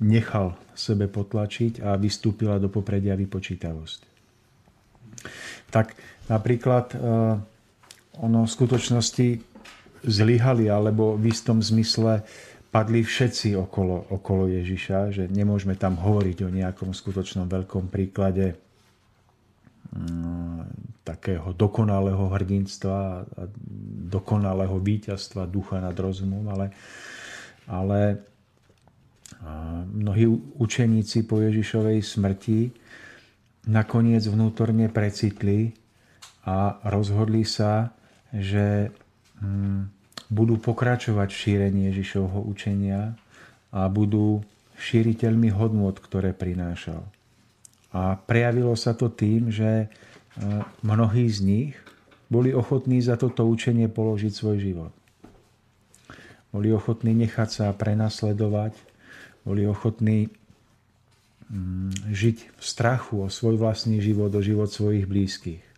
nechal 0.00 0.56
sebe 0.72 1.04
potlačiť 1.04 1.84
a 1.84 2.00
vystúpila 2.00 2.56
do 2.56 2.72
popredia 2.72 3.12
vypočítavosť. 3.12 4.00
Tak 5.68 5.92
napríklad 6.32 6.96
e, 6.96 6.98
ono 8.24 8.40
v 8.48 8.50
skutočnosti 8.56 9.28
zlyhali, 10.00 10.72
alebo 10.72 11.12
v 11.20 11.28
istom 11.28 11.60
zmysle 11.60 12.24
padli 12.70 13.02
všetci 13.02 13.58
okolo, 13.58 14.14
okolo 14.14 14.46
Ježiša, 14.46 15.10
že 15.10 15.24
nemôžeme 15.26 15.74
tam 15.74 15.98
hovoriť 15.98 16.38
o 16.46 16.54
nejakom 16.54 16.94
skutočnom 16.94 17.50
veľkom 17.50 17.90
príklade 17.90 18.54
mm, 19.90 21.02
takého 21.02 21.50
dokonalého 21.50 22.30
hrdinstva 22.30 23.26
a 23.26 23.42
dokonalého 24.10 24.78
víťazstva 24.78 25.50
ducha 25.50 25.82
nad 25.82 25.94
rozumom, 25.98 26.46
ale, 26.46 26.66
ale 27.66 28.22
mnohí 29.90 30.26
učeníci 30.58 31.24
po 31.26 31.42
Ježišovej 31.42 31.98
smrti 32.02 32.60
nakoniec 33.68 34.24
vnútorne 34.26 34.88
precitli 34.88 35.74
a 36.44 36.80
rozhodli 36.88 37.44
sa, 37.44 37.92
že 38.32 38.88
mm, 39.42 39.99
budú 40.30 40.56
pokračovať 40.62 41.28
v 41.28 41.40
šírení 41.42 41.80
Ježišovho 41.90 42.46
učenia 42.46 43.18
a 43.74 43.90
budú 43.90 44.46
šíriteľmi 44.78 45.50
hodnôt, 45.50 45.92
ktoré 45.92 46.30
prinášal. 46.30 47.02
A 47.90 48.14
prejavilo 48.14 48.78
sa 48.78 48.94
to 48.94 49.10
tým, 49.10 49.50
že 49.50 49.84
e, 49.84 49.86
mnohí 50.86 51.26
z 51.26 51.38
nich 51.42 51.74
boli 52.30 52.54
ochotní 52.54 53.02
za 53.02 53.18
toto 53.18 53.42
učenie 53.50 53.90
položiť 53.90 54.32
svoj 54.32 54.56
život. 54.62 54.92
Boli 56.54 56.70
ochotní 56.70 57.14
nechať 57.14 57.48
sa 57.50 57.66
prenasledovať, 57.74 58.78
boli 59.42 59.66
ochotní 59.66 60.30
mm, 61.50 62.14
žiť 62.14 62.36
v 62.54 62.62
strachu 62.62 63.26
o 63.26 63.28
svoj 63.28 63.58
vlastný 63.58 63.98
život, 63.98 64.30
o 64.30 64.40
život 64.42 64.70
svojich 64.70 65.10
blízkych. 65.10 65.69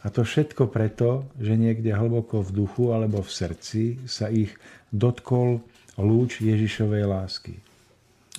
A 0.00 0.08
to 0.08 0.24
všetko 0.24 0.72
preto, 0.72 1.28
že 1.36 1.60
niekde 1.60 1.92
hlboko 1.92 2.40
v 2.40 2.64
duchu 2.64 2.96
alebo 2.96 3.20
v 3.20 3.30
srdci 3.30 3.82
sa 4.08 4.32
ich 4.32 4.56
dotkol 4.88 5.60
lúč 6.00 6.40
Ježišovej 6.40 7.04
lásky. 7.04 7.54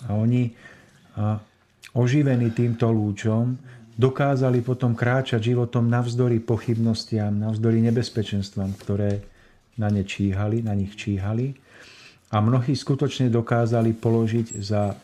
A 0.10 0.18
oni 0.18 0.58
a 1.12 1.44
oživení 1.92 2.56
týmto 2.56 2.88
lúčom 2.88 3.60
dokázali 4.00 4.64
potom 4.64 4.96
kráčať 4.96 5.52
životom 5.52 5.92
navzdory 5.92 6.40
pochybnostiam, 6.40 7.36
navzdory 7.36 7.84
nebezpečenstvám, 7.92 8.72
ktoré 8.80 9.20
na 9.76 9.92
ne 9.92 10.08
číhali, 10.08 10.64
na 10.64 10.72
nich 10.72 10.96
číhali. 10.96 11.52
A 12.32 12.40
mnohí 12.40 12.72
skutočne 12.72 13.28
dokázali 13.28 13.92
položiť 13.92 14.56
za 14.64 14.96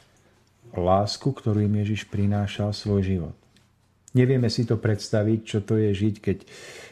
lásku, 0.71 1.27
ktorú 1.27 1.59
im 1.59 1.83
Ježiš 1.83 2.07
prinášal 2.07 2.71
svoj 2.71 3.03
život. 3.03 3.35
Nevieme 4.15 4.47
si 4.47 4.63
to 4.63 4.79
predstaviť, 4.79 5.39
čo 5.43 5.59
to 5.65 5.75
je 5.75 5.91
žiť, 5.91 6.15
keď 6.23 6.37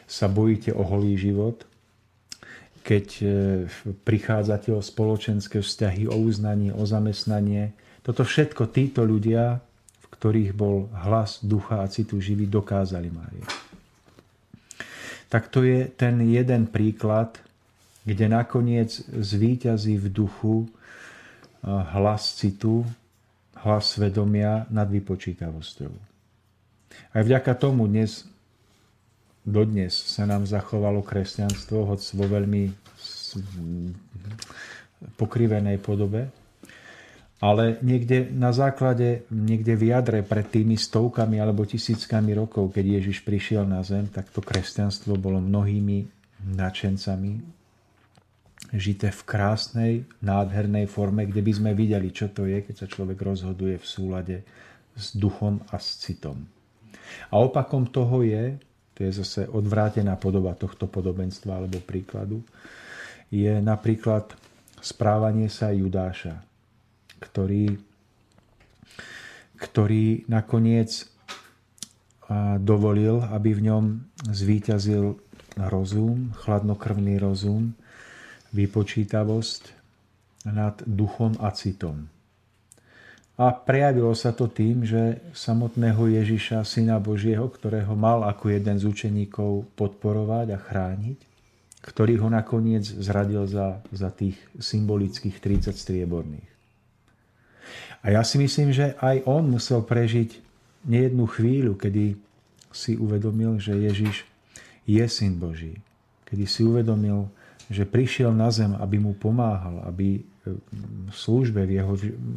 sa 0.04 0.28
bojíte 0.28 0.76
o 0.76 0.84
holý 0.84 1.16
život, 1.16 1.64
keď 2.86 3.06
e, 3.18 3.26
prichádzate 4.06 4.70
o 4.70 4.78
spoločenské 4.78 5.58
vzťahy, 5.58 6.06
o 6.06 6.14
uznanie, 6.14 6.70
o 6.70 6.86
zamestnanie. 6.86 7.74
Toto 8.06 8.22
všetko 8.22 8.70
títo 8.70 9.02
ľudia, 9.02 9.58
v 9.98 10.06
ktorých 10.14 10.54
bol 10.54 10.86
hlas 10.94 11.42
ducha 11.42 11.82
a 11.82 11.90
citu 11.90 12.22
živý, 12.22 12.46
dokázali 12.46 13.10
Mária. 13.10 13.46
Tak 15.26 15.50
to 15.50 15.66
je 15.66 15.90
ten 15.90 16.22
jeden 16.30 16.70
príklad, 16.70 17.42
kde 18.06 18.30
nakoniec 18.30 19.02
zvíťazí 19.10 19.98
v 19.98 20.06
duchu 20.06 20.56
e, 20.62 20.66
hlas 21.66 22.38
citu, 22.38 22.86
hlas 23.66 23.98
svedomia 23.98 24.70
nad 24.70 24.86
vypočítavosťou. 24.86 26.15
Aj 27.14 27.22
vďaka 27.22 27.52
tomu 27.56 27.88
dnes, 27.88 28.26
dodnes 29.46 29.92
sa 29.94 30.26
nám 30.26 30.44
zachovalo 30.44 31.00
kresťanstvo, 31.02 31.86
hoď 31.86 32.00
vo 32.14 32.26
veľmi 32.26 32.62
pokrivenej 35.20 35.78
podobe, 35.78 36.32
ale 37.36 37.76
niekde 37.84 38.32
na 38.32 38.48
základe, 38.56 39.28
niekde 39.28 39.76
v 39.76 39.92
jadre 39.92 40.24
pred 40.24 40.48
tými 40.48 40.80
stovkami 40.80 41.36
alebo 41.36 41.68
tisíckami 41.68 42.32
rokov, 42.32 42.72
keď 42.72 43.00
Ježiš 43.00 43.20
prišiel 43.28 43.68
na 43.68 43.84
zem, 43.84 44.08
tak 44.08 44.32
to 44.32 44.40
kresťanstvo 44.40 45.20
bolo 45.20 45.36
mnohými 45.36 46.08
nadšencami 46.56 47.56
žité 48.72 49.14
v 49.14 49.22
krásnej, 49.22 49.92
nádhernej 50.24 50.90
forme, 50.90 51.28
kde 51.28 51.44
by 51.44 51.52
sme 51.54 51.70
videli, 51.76 52.10
čo 52.10 52.32
to 52.32 52.48
je, 52.48 52.64
keď 52.64 52.74
sa 52.74 52.86
človek 52.90 53.18
rozhoduje 53.20 53.78
v 53.78 53.86
súlade 53.86 54.36
s 54.96 55.14
duchom 55.14 55.60
a 55.70 55.78
s 55.78 56.02
citom. 56.02 56.48
A 57.30 57.38
opakom 57.40 57.86
toho 57.88 58.22
je, 58.22 58.58
to 58.96 59.04
je 59.04 59.12
zase 59.12 59.44
odvrátená 59.50 60.16
podoba 60.16 60.56
tohto 60.56 60.88
podobenstva 60.88 61.60
alebo 61.60 61.82
príkladu, 61.84 62.40
je 63.28 63.58
napríklad 63.60 64.32
správanie 64.80 65.50
sa 65.50 65.74
Judáša, 65.74 66.40
ktorý, 67.20 67.76
ktorý 69.58 70.24
nakoniec 70.30 71.10
dovolil, 72.58 73.22
aby 73.22 73.54
v 73.54 73.64
ňom 73.70 73.84
zvíťazil 74.30 75.18
rozum, 75.56 76.34
chladnokrvný 76.42 77.22
rozum, 77.22 77.74
vypočítavosť 78.50 79.62
nad 80.50 80.78
duchom 80.86 81.38
a 81.42 81.50
citom. 81.54 82.10
A 83.36 83.52
prejavilo 83.52 84.16
sa 84.16 84.32
to 84.32 84.48
tým, 84.48 84.88
že 84.88 85.20
samotného 85.36 86.08
Ježiša, 86.08 86.64
Syna 86.64 86.96
Božieho, 86.96 87.44
ktorého 87.52 87.92
mal 87.92 88.24
ako 88.24 88.48
jeden 88.48 88.80
z 88.80 88.88
učeníkov 88.88 89.76
podporovať 89.76 90.56
a 90.56 90.58
chrániť, 90.58 91.18
ktorý 91.84 92.24
ho 92.24 92.32
nakoniec 92.32 92.88
zradil 92.88 93.44
za, 93.44 93.84
za 93.92 94.08
tých 94.08 94.40
symbolických 94.56 95.36
30 95.36 95.76
strieborných. 95.76 96.48
A 98.00 98.16
ja 98.16 98.24
si 98.24 98.40
myslím, 98.40 98.72
že 98.72 98.96
aj 99.04 99.28
on 99.28 99.52
musel 99.52 99.84
prežiť 99.84 100.40
nejednú 100.88 101.28
chvíľu, 101.28 101.76
kedy 101.76 102.16
si 102.72 102.96
uvedomil, 102.96 103.60
že 103.60 103.76
Ježiš 103.76 104.24
je 104.88 105.04
Syn 105.12 105.36
Boží. 105.36 105.76
Kedy 106.24 106.44
si 106.48 106.64
uvedomil, 106.64 107.28
že 107.68 107.84
prišiel 107.84 108.32
na 108.32 108.48
zem, 108.48 108.72
aby 108.78 108.96
mu 108.96 109.12
pomáhal, 109.12 109.84
aby 109.84 110.22
službe, 111.12 111.66
v 111.66 111.82
jeho 111.82 111.94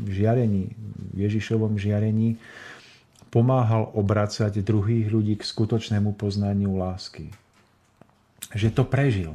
žiarení, 0.10 0.74
v 1.14 1.20
Ježišovom 1.30 1.78
žiarení 1.78 2.38
pomáhal 3.30 3.94
obracať 3.94 4.66
druhých 4.66 5.10
ľudí 5.14 5.38
k 5.38 5.46
skutočnému 5.46 6.18
poznaniu 6.18 6.74
lásky. 6.78 7.30
Že 8.54 8.70
to 8.74 8.84
prežil. 8.86 9.34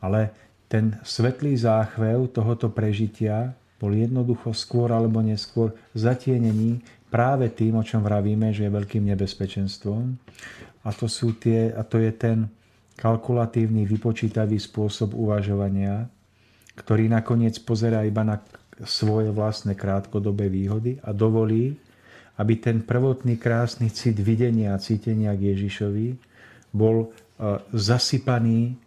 Ale 0.00 0.32
ten 0.72 0.96
svetlý 1.04 1.52
záchvev 1.60 2.32
tohoto 2.32 2.72
prežitia 2.72 3.52
bol 3.76 3.92
jednoducho 3.92 4.56
skôr 4.56 4.88
alebo 4.88 5.20
neskôr 5.20 5.76
zatienený 5.92 6.80
práve 7.12 7.52
tým, 7.52 7.76
o 7.76 7.84
čom 7.84 8.00
vravíme, 8.00 8.54
že 8.56 8.64
je 8.64 8.72
veľkým 8.72 9.04
nebezpečenstvom. 9.12 10.16
A 10.82 10.88
to, 10.96 11.06
sú 11.06 11.36
tie, 11.36 11.68
a 11.76 11.84
to 11.84 12.00
je 12.00 12.08
ten 12.16 12.48
kalkulatívny, 12.96 13.84
vypočítavý 13.84 14.56
spôsob 14.56 15.12
uvažovania, 15.12 16.08
ktorý 16.76 17.08
nakoniec 17.08 17.60
pozerá 17.62 18.04
iba 18.04 18.24
na 18.24 18.40
svoje 18.88 19.28
vlastné 19.30 19.76
krátkodobé 19.76 20.48
výhody 20.48 20.98
a 21.04 21.12
dovolí, 21.12 21.76
aby 22.40 22.54
ten 22.56 22.80
prvotný 22.80 23.36
krásny 23.36 23.92
cit 23.92 24.16
videnia 24.16 24.72
a 24.72 24.82
cítenia 24.82 25.36
k 25.36 25.52
Ježišovi 25.52 26.16
bol 26.72 27.06
e, 27.06 27.08
zasypaný 27.76 28.80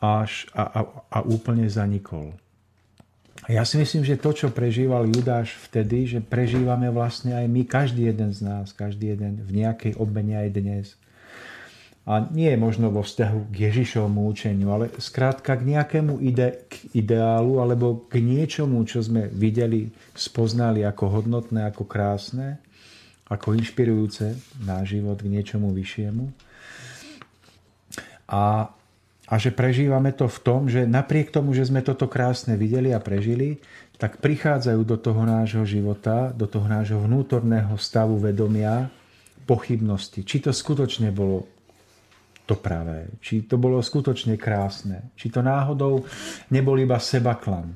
až 0.00 0.48
a, 0.56 0.64
a, 0.64 0.80
a 1.12 1.18
úplne 1.24 1.68
zanikol. 1.68 2.32
Ja 3.46 3.62
si 3.62 3.78
myslím, 3.78 4.02
že 4.02 4.18
to, 4.18 4.34
čo 4.34 4.48
prežíval 4.50 5.06
Judáš 5.06 5.54
vtedy, 5.68 6.08
že 6.08 6.18
prežívame 6.24 6.90
vlastne 6.90 7.36
aj 7.36 7.46
my, 7.46 7.62
každý 7.68 8.10
jeden 8.10 8.34
z 8.34 8.42
nás, 8.42 8.74
každý 8.74 9.14
jeden 9.14 9.38
v 9.44 9.62
nejakej 9.62 9.94
obmene 10.00 10.34
aj 10.34 10.48
dnes. 10.50 10.84
A 12.06 12.22
nie 12.22 12.54
je 12.54 12.58
možno 12.58 12.94
vo 12.94 13.02
vzťahu 13.02 13.50
k 13.50 13.66
Ježišovmu 13.66 14.30
učeniu, 14.30 14.70
ale 14.70 14.94
skrátka 15.02 15.58
k 15.58 15.66
nejakému 15.74 16.22
ide, 16.22 16.62
k 16.70 16.94
ideálu 16.94 17.58
alebo 17.58 18.06
k 18.06 18.22
niečomu, 18.22 18.78
čo 18.86 19.02
sme 19.02 19.26
videli, 19.26 19.90
spoznali 20.14 20.86
ako 20.86 21.18
hodnotné, 21.18 21.66
ako 21.66 21.82
krásne, 21.82 22.62
ako 23.26 23.58
inšpirujúce 23.58 24.38
na 24.62 24.86
život 24.86 25.18
k 25.18 25.34
niečomu 25.34 25.74
vyššiemu. 25.74 26.30
A, 28.30 28.70
a 29.26 29.34
že 29.42 29.50
prežívame 29.50 30.14
to 30.14 30.30
v 30.30 30.38
tom, 30.46 30.70
že 30.70 30.86
napriek 30.86 31.34
tomu, 31.34 31.58
že 31.58 31.66
sme 31.66 31.82
toto 31.82 32.06
krásne 32.06 32.54
videli 32.54 32.94
a 32.94 33.02
prežili, 33.02 33.58
tak 33.98 34.22
prichádzajú 34.22 34.80
do 34.86 34.94
toho 34.94 35.26
nášho 35.26 35.66
života, 35.66 36.30
do 36.30 36.46
toho 36.46 36.70
nášho 36.70 37.02
vnútorného 37.02 37.74
stavu 37.82 38.14
vedomia 38.14 38.94
pochybnosti. 39.42 40.22
Či 40.22 40.46
to 40.46 40.54
skutočne 40.54 41.10
bolo 41.10 41.55
to 42.46 42.54
pravé, 42.54 43.10
či 43.18 43.44
to 43.44 43.58
bolo 43.58 43.82
skutočne 43.82 44.38
krásne, 44.38 45.10
či 45.18 45.28
to 45.28 45.42
náhodou 45.42 46.06
nebol 46.54 46.78
iba 46.78 46.96
sebaklam. 46.96 47.74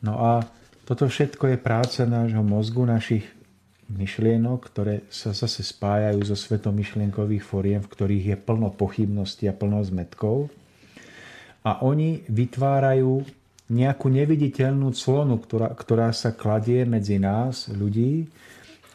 No 0.00 0.14
a 0.16 0.46
toto 0.86 1.10
všetko 1.10 1.54
je 1.54 1.58
práca 1.58 2.06
nášho 2.06 2.40
mozgu, 2.40 2.86
našich 2.86 3.26
myšlienok, 3.90 4.58
ktoré 4.70 4.94
sa 5.10 5.34
zase 5.34 5.66
spájajú 5.66 6.22
so 6.22 6.38
svetom 6.38 6.72
myšlienkových 6.78 7.42
foriem, 7.42 7.82
v 7.82 7.90
ktorých 7.90 8.24
je 8.32 8.36
plno 8.38 8.70
pochybností 8.70 9.50
a 9.50 9.54
plno 9.54 9.82
zmetkov. 9.82 10.48
A 11.66 11.82
oni 11.82 12.24
vytvárajú 12.30 13.26
nejakú 13.70 14.06
neviditeľnú 14.10 14.94
clonu, 14.94 15.38
ktorá, 15.38 15.74
ktorá 15.74 16.10
sa 16.14 16.34
kladie 16.34 16.82
medzi 16.86 17.18
nás, 17.18 17.70
ľudí, 17.70 18.26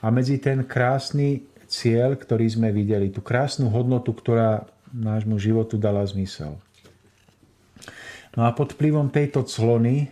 a 0.04 0.12
medzi 0.12 0.38
ten 0.38 0.62
krásny 0.68 1.42
cieľ, 1.76 2.16
ktorý 2.16 2.48
sme 2.48 2.72
videli, 2.72 3.12
tú 3.12 3.20
krásnu 3.20 3.68
hodnotu, 3.68 4.16
ktorá 4.16 4.64
nášmu 4.96 5.36
životu 5.36 5.76
dala 5.76 6.08
zmysel. 6.08 6.56
No 8.36 8.48
a 8.48 8.52
pod 8.56 8.76
vplyvom 8.76 9.12
tejto 9.12 9.44
clony 9.44 10.12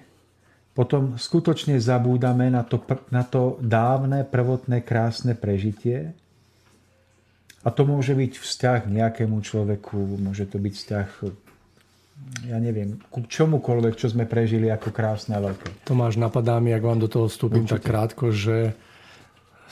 potom 0.75 1.15
skutočne 1.15 1.77
zabúdame 1.77 2.49
na 2.49 2.65
to, 2.65 2.81
na 3.13 3.23
to 3.23 3.61
dávne, 3.61 4.25
prvotné, 4.25 4.81
krásne 4.81 5.37
prežitie. 5.37 6.11
A 7.63 7.71
to 7.71 7.87
môže 7.87 8.11
byť 8.11 8.41
vzťah 8.43 8.79
k 8.83 8.89
nejakému 8.91 9.39
človeku, 9.39 10.19
môže 10.19 10.43
to 10.49 10.59
byť 10.59 10.73
vzťah 10.75 11.07
ja 12.47 12.57
neviem, 12.61 13.01
ku 13.09 13.25
čomukoľvek, 13.25 13.93
čo 13.97 14.07
sme 14.11 14.29
prežili 14.29 14.69
ako 14.69 14.93
krásne 14.93 15.35
a 15.35 15.41
veľké. 15.43 15.83
Tomáš, 15.83 16.15
napadá 16.15 16.61
mi, 16.61 16.71
ak 16.71 16.83
vám 16.83 16.99
do 17.01 17.09
toho 17.09 17.27
vstúpim 17.27 17.65
Určite. 17.65 17.81
tak 17.81 17.83
krátko, 17.83 18.25
že 18.31 18.77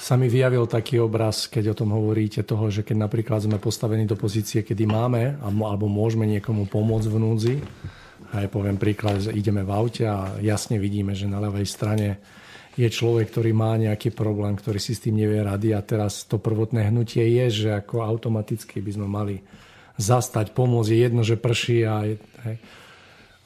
sa 0.01 0.17
mi 0.17 0.25
vyjavil 0.25 0.65
taký 0.65 0.97
obraz, 0.97 1.45
keď 1.45 1.77
o 1.77 1.77
tom 1.77 1.93
hovoríte, 1.93 2.41
toho, 2.41 2.73
že 2.73 2.81
keď 2.81 3.05
napríklad 3.05 3.45
sme 3.45 3.61
postavení 3.61 4.09
do 4.09 4.17
pozície, 4.17 4.65
kedy 4.65 4.89
máme 4.89 5.37
alebo 5.37 5.85
môžeme 5.85 6.25
niekomu 6.25 6.65
pomôcť 6.65 7.05
v 7.05 7.17
núdzi, 7.21 7.55
a 8.31 8.47
ja 8.47 8.49
poviem 8.49 8.79
príklad, 8.79 9.21
že 9.21 9.35
ideme 9.35 9.61
v 9.61 9.71
aute 9.75 10.07
a 10.07 10.39
jasne 10.39 10.79
vidíme, 10.79 11.11
že 11.11 11.27
na 11.27 11.37
ľavej 11.43 11.67
strane 11.67 12.17
je 12.79 12.87
človek, 12.87 13.27
ktorý 13.27 13.51
má 13.51 13.75
nejaký 13.75 14.15
problém, 14.15 14.55
ktorý 14.55 14.79
si 14.79 14.95
s 14.95 15.03
tým 15.03 15.19
nevie 15.19 15.43
rady 15.43 15.75
a 15.75 15.83
teraz 15.83 16.23
to 16.23 16.39
prvotné 16.39 16.87
hnutie 16.87 17.27
je, 17.27 17.67
že 17.67 17.69
ako 17.75 18.07
automaticky 18.07 18.79
by 18.79 18.91
sme 18.95 19.07
mali 19.11 19.35
zastať, 19.99 20.55
pomôcť. 20.55 20.89
Je 20.95 20.99
jedno, 21.03 21.21
že 21.27 21.35
prší 21.35 21.83
a, 21.83 22.07
hej, 22.47 22.57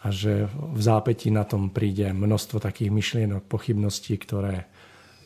a 0.06 0.08
že 0.14 0.46
v 0.54 0.80
zápäti 0.80 1.34
na 1.34 1.50
tom 1.50 1.74
príde 1.74 2.14
množstvo 2.14 2.62
takých 2.62 2.94
myšlienok, 2.94 3.50
pochybností, 3.50 4.14
ktoré 4.22 4.70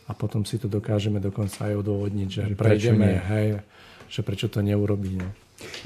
a 0.09 0.11
potom 0.17 0.41
si 0.41 0.57
to 0.57 0.65
dokážeme 0.65 1.21
dokonca 1.21 1.69
aj 1.69 1.85
odôvodniť, 1.85 2.27
že, 2.27 2.43
že 2.49 2.55
prejdeme, 2.57 3.21
hej, 3.29 3.47
že 4.09 4.25
prečo 4.25 4.49
to 4.49 4.65
neurobí. 4.65 5.21
No. 5.21 5.29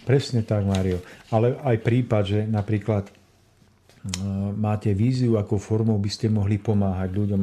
Presne 0.08 0.48
tak, 0.48 0.64
Mário. 0.64 1.04
Ale 1.28 1.60
aj 1.60 1.78
prípad, 1.84 2.24
že 2.24 2.40
napríklad 2.48 3.10
e, 3.10 3.14
máte 4.56 4.96
víziu, 4.96 5.36
ako 5.36 5.60
formou 5.60 6.00
by 6.00 6.08
ste 6.08 6.32
mohli 6.32 6.56
pomáhať 6.56 7.10
ľuďom 7.12 7.42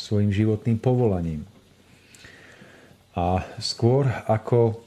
svojim 0.00 0.32
životným 0.32 0.80
povolaním. 0.80 1.44
A 3.14 3.44
skôr 3.60 4.08
ako 4.24 4.83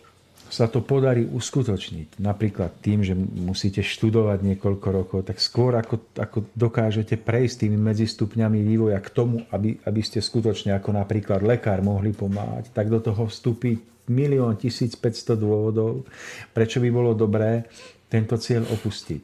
sa 0.47 0.71
to 0.71 0.79
podarí 0.79 1.27
uskutočniť. 1.27 2.23
Napríklad 2.23 2.79
tým, 2.79 3.03
že 3.03 3.13
musíte 3.17 3.83
študovať 3.83 4.39
niekoľko 4.43 4.87
rokov, 4.89 5.19
tak 5.27 5.43
skôr 5.43 5.75
ako, 5.75 6.13
ako 6.15 6.47
dokážete 6.55 7.19
prejsť 7.19 7.67
tými 7.67 7.77
medzistupňami 7.77 8.59
vývoja 8.63 8.99
k 9.03 9.09
tomu, 9.11 9.43
aby, 9.51 9.79
aby 9.83 10.01
ste 10.03 10.23
skutočne 10.23 10.75
ako 10.75 10.95
napríklad 10.95 11.43
lekár 11.43 11.83
mohli 11.83 12.15
pomáhať, 12.15 12.71
tak 12.71 12.87
do 12.87 13.03
toho 13.03 13.27
vstúpi 13.27 13.79
milión 14.07 14.55
1500 14.55 15.35
dôvodov, 15.35 16.07
prečo 16.55 16.79
by 16.79 16.89
bolo 16.91 17.11
dobré 17.11 17.67
tento 18.07 18.39
cieľ 18.39 18.63
opustiť. 18.71 19.23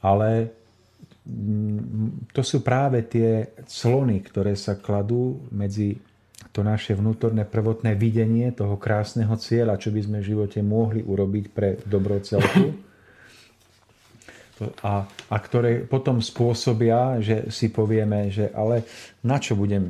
Ale 0.00 0.30
mm, 1.28 2.32
to 2.32 2.40
sú 2.40 2.64
práve 2.64 3.04
tie 3.04 3.52
clony, 3.68 4.24
ktoré 4.24 4.56
sa 4.56 4.76
kladú 4.80 5.44
medzi 5.52 6.00
to 6.56 6.64
naše 6.64 6.96
vnútorné 6.96 7.44
prvotné 7.44 7.92
videnie 7.92 8.48
toho 8.48 8.80
krásneho 8.80 9.36
cieľa, 9.36 9.76
čo 9.76 9.92
by 9.92 10.00
sme 10.00 10.18
v 10.24 10.28
živote 10.32 10.64
mohli 10.64 11.04
urobiť 11.04 11.44
pre 11.52 11.76
dobro 11.84 12.16
celku. 12.24 12.72
A, 14.80 15.04
a 15.04 15.36
ktoré 15.36 15.84
potom 15.84 16.24
spôsobia, 16.24 17.20
že 17.20 17.52
si 17.52 17.68
povieme, 17.68 18.32
že 18.32 18.48
ale 18.56 18.88
na 19.20 19.36
čo 19.36 19.52
budem 19.52 19.84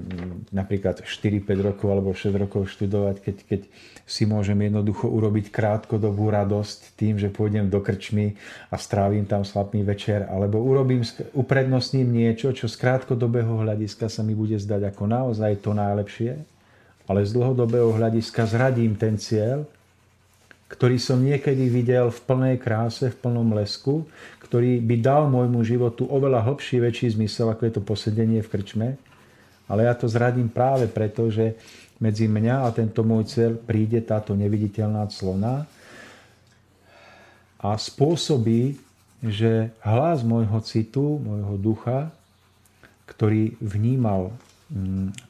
napríklad 0.51 1.07
4-5 1.07 1.47
rokov 1.71 1.87
alebo 1.87 2.11
6 2.11 2.35
rokov 2.35 2.75
študovať, 2.75 3.17
keď, 3.23 3.37
keď 3.47 3.61
si 4.03 4.27
môžem 4.27 4.59
jednoducho 4.59 5.07
urobiť 5.07 5.55
krátkodobú 5.55 6.35
radosť 6.35 6.99
tým, 6.99 7.15
že 7.15 7.31
pôjdem 7.31 7.71
do 7.71 7.79
krčmy 7.79 8.35
a 8.67 8.75
strávim 8.75 9.23
tam 9.23 9.47
slapný 9.47 9.87
večer, 9.87 10.27
alebo 10.27 10.59
urobím, 10.59 11.07
uprednostním 11.31 12.11
niečo, 12.11 12.51
čo 12.51 12.67
z 12.67 12.75
krátkodobého 12.75 13.63
hľadiska 13.63 14.11
sa 14.11 14.27
mi 14.27 14.35
bude 14.35 14.59
zdať 14.59 14.91
ako 14.91 15.07
naozaj 15.07 15.63
to 15.63 15.79
najlepšie, 15.79 16.56
ale 17.07 17.23
z 17.23 17.31
dlhodobého 17.39 17.95
hľadiska 17.95 18.47
zradím 18.47 18.99
ten 18.99 19.15
cieľ, 19.15 19.67
ktorý 20.67 20.99
som 20.99 21.23
niekedy 21.23 21.71
videl 21.71 22.11
v 22.11 22.21
plnej 22.27 22.57
kráse, 22.59 23.07
v 23.15 23.17
plnom 23.23 23.55
lesku, 23.55 24.03
ktorý 24.43 24.83
by 24.83 24.97
dal 24.99 25.31
môjmu 25.31 25.63
životu 25.63 26.11
oveľa 26.11 26.43
hlbší, 26.43 26.83
väčší 26.83 27.15
zmysel, 27.15 27.55
ako 27.55 27.63
je 27.67 27.73
to 27.79 27.83
posedenie 27.83 28.43
v 28.43 28.51
krčme. 28.51 28.89
Ale 29.71 29.87
ja 29.87 29.95
to 29.95 30.11
zradím 30.11 30.51
práve 30.51 30.91
preto, 30.91 31.31
že 31.31 31.55
medzi 32.03 32.27
mňa 32.27 32.67
a 32.67 32.69
tento 32.75 33.07
môj 33.07 33.31
cieľ 33.31 33.53
príde 33.55 34.03
táto 34.03 34.35
neviditeľná 34.35 35.07
clona 35.11 35.67
a 37.57 37.75
spôsobí, 37.75 38.79
že 39.25 39.73
hlas 39.81 40.21
môjho 40.23 40.61
citu, 40.61 41.19
môjho 41.19 41.57
ducha, 41.57 41.99
ktorý 43.09 43.55
vnímal 43.63 44.35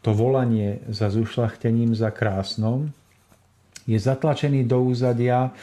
to 0.00 0.10
volanie 0.16 0.80
za 0.88 1.12
zušlachtením, 1.12 1.92
za 1.92 2.08
krásnom, 2.08 2.88
je 3.86 3.98
zatlačený 4.00 4.66
do 4.66 4.82
úzadia 4.82 5.54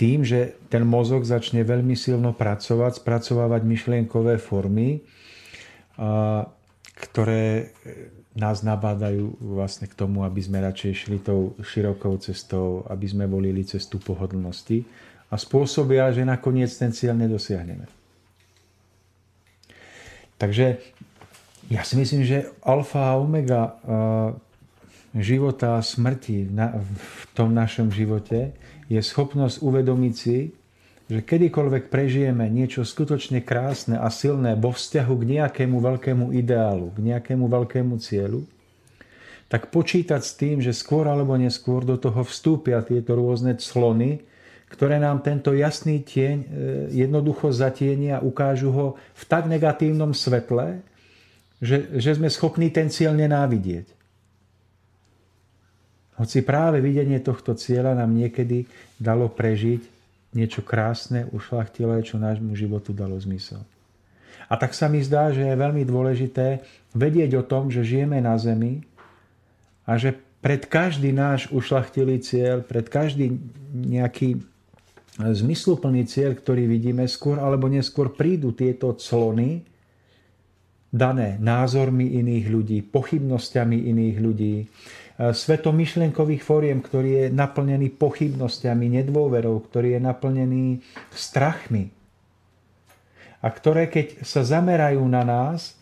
tým, 0.00 0.24
že 0.24 0.56
ten 0.72 0.84
mozog 0.86 1.28
začne 1.28 1.60
veľmi 1.60 1.92
silno 1.92 2.32
pracovať, 2.32 3.04
spracovávať 3.04 3.62
myšlienkové 3.68 4.40
formy, 4.40 5.04
ktoré 6.96 7.76
nás 8.36 8.60
nabádajú 8.60 9.40
vlastne 9.40 9.88
k 9.88 9.96
tomu, 9.96 10.24
aby 10.24 10.40
sme 10.44 10.60
radšej 10.60 10.92
šli 10.92 11.18
tou 11.24 11.56
širokou 11.60 12.20
cestou, 12.20 12.84
aby 12.88 13.08
sme 13.08 13.24
volili 13.24 13.64
cestu 13.64 13.96
pohodlnosti 13.96 14.84
a 15.32 15.40
spôsobia, 15.40 16.12
že 16.12 16.24
nakoniec 16.24 16.68
ten 16.76 16.92
cieľ 16.92 17.16
nedosiahneme. 17.16 17.88
Takže 20.36 20.84
ja 21.66 21.82
si 21.82 21.94
myslím, 21.98 22.22
že 22.22 22.46
alfa 22.62 23.14
a 23.14 23.18
omega 23.18 23.74
života 25.16 25.80
a 25.80 25.84
smrti 25.84 26.46
v 26.52 27.22
tom 27.32 27.50
našom 27.56 27.90
živote 27.90 28.52
je 28.86 29.00
schopnosť 29.02 29.64
uvedomiť 29.64 30.14
si, 30.14 30.54
že 31.06 31.22
kedykoľvek 31.22 31.86
prežijeme 31.86 32.50
niečo 32.50 32.82
skutočne 32.82 33.38
krásne 33.42 33.94
a 33.94 34.10
silné 34.10 34.58
vo 34.58 34.74
vzťahu 34.74 35.14
k 35.22 35.28
nejakému 35.38 35.78
veľkému 35.78 36.34
ideálu, 36.34 36.90
k 36.94 36.98
nejakému 37.14 37.46
veľkému 37.46 37.94
cieľu, 38.02 38.42
tak 39.46 39.70
počítať 39.70 40.18
s 40.18 40.34
tým, 40.34 40.58
že 40.58 40.74
skôr 40.74 41.06
alebo 41.06 41.38
neskôr 41.38 41.86
do 41.86 41.94
toho 41.94 42.26
vstúpia 42.26 42.82
tieto 42.82 43.14
rôzne 43.14 43.54
clony, 43.54 44.26
ktoré 44.66 44.98
nám 44.98 45.22
tento 45.22 45.54
jasný 45.54 46.02
tieň 46.02 46.36
e, 46.42 46.46
jednoducho 47.06 47.54
zatienia 47.54 48.18
a 48.18 48.24
ukážu 48.26 48.74
ho 48.74 48.86
v 49.14 49.22
tak 49.30 49.46
negatívnom 49.46 50.10
svetle, 50.10 50.82
že, 51.60 51.96
že 51.96 52.16
sme 52.16 52.28
schopní 52.28 52.68
ten 52.68 52.92
cieľ 52.92 53.16
nenávidieť. 53.16 53.96
Hoci 56.16 56.40
práve 56.40 56.80
videnie 56.80 57.20
tohto 57.20 57.52
cieľa 57.52 57.92
nám 57.92 58.16
niekedy 58.16 58.64
dalo 58.96 59.28
prežiť 59.28 59.84
niečo 60.32 60.64
krásne, 60.64 61.28
ušlachtilé, 61.32 62.00
čo 62.04 62.16
nášmu 62.20 62.56
životu 62.56 62.92
dalo 62.96 63.16
zmysel. 63.20 63.60
A 64.46 64.54
tak 64.56 64.72
sa 64.72 64.86
mi 64.86 65.02
zdá, 65.02 65.32
že 65.32 65.42
je 65.42 65.56
veľmi 65.58 65.82
dôležité 65.84 66.62
vedieť 66.94 67.40
o 67.40 67.42
tom, 67.44 67.68
že 67.68 67.84
žijeme 67.84 68.20
na 68.20 68.36
Zemi 68.38 68.84
a 69.84 69.98
že 69.98 70.14
pred 70.40 70.62
každý 70.68 71.10
náš 71.10 71.50
ušlachtilý 71.50 72.22
cieľ, 72.22 72.62
pred 72.62 72.86
každý 72.86 73.34
nejaký 73.74 74.38
zmysluplný 75.18 76.06
cieľ, 76.06 76.36
ktorý 76.36 76.68
vidíme, 76.68 77.08
skôr 77.08 77.40
alebo 77.40 77.66
neskôr 77.66 78.12
prídu 78.12 78.52
tieto 78.52 78.94
clony, 78.94 79.64
dané 80.92 81.36
názormi 81.42 82.18
iných 82.20 82.46
ľudí, 82.48 82.78
pochybnosťami 82.86 83.90
iných 83.90 84.16
ľudí, 84.22 84.54
E, 85.16 85.32
svetom 85.32 85.72
myšlienkových 85.72 86.44
fóriem, 86.44 86.78
ktorý 86.84 87.10
je 87.16 87.26
naplnený 87.32 87.96
pochybnosťami, 87.96 89.00
nedôverou, 89.00 89.64
ktorý 89.64 89.96
je 89.96 90.00
naplnený 90.00 90.64
strachmi. 91.08 91.88
A 93.40 93.48
ktoré 93.48 93.88
keď 93.88 94.20
sa 94.24 94.44
zamerajú 94.44 95.00
na 95.08 95.24
nás 95.24 95.72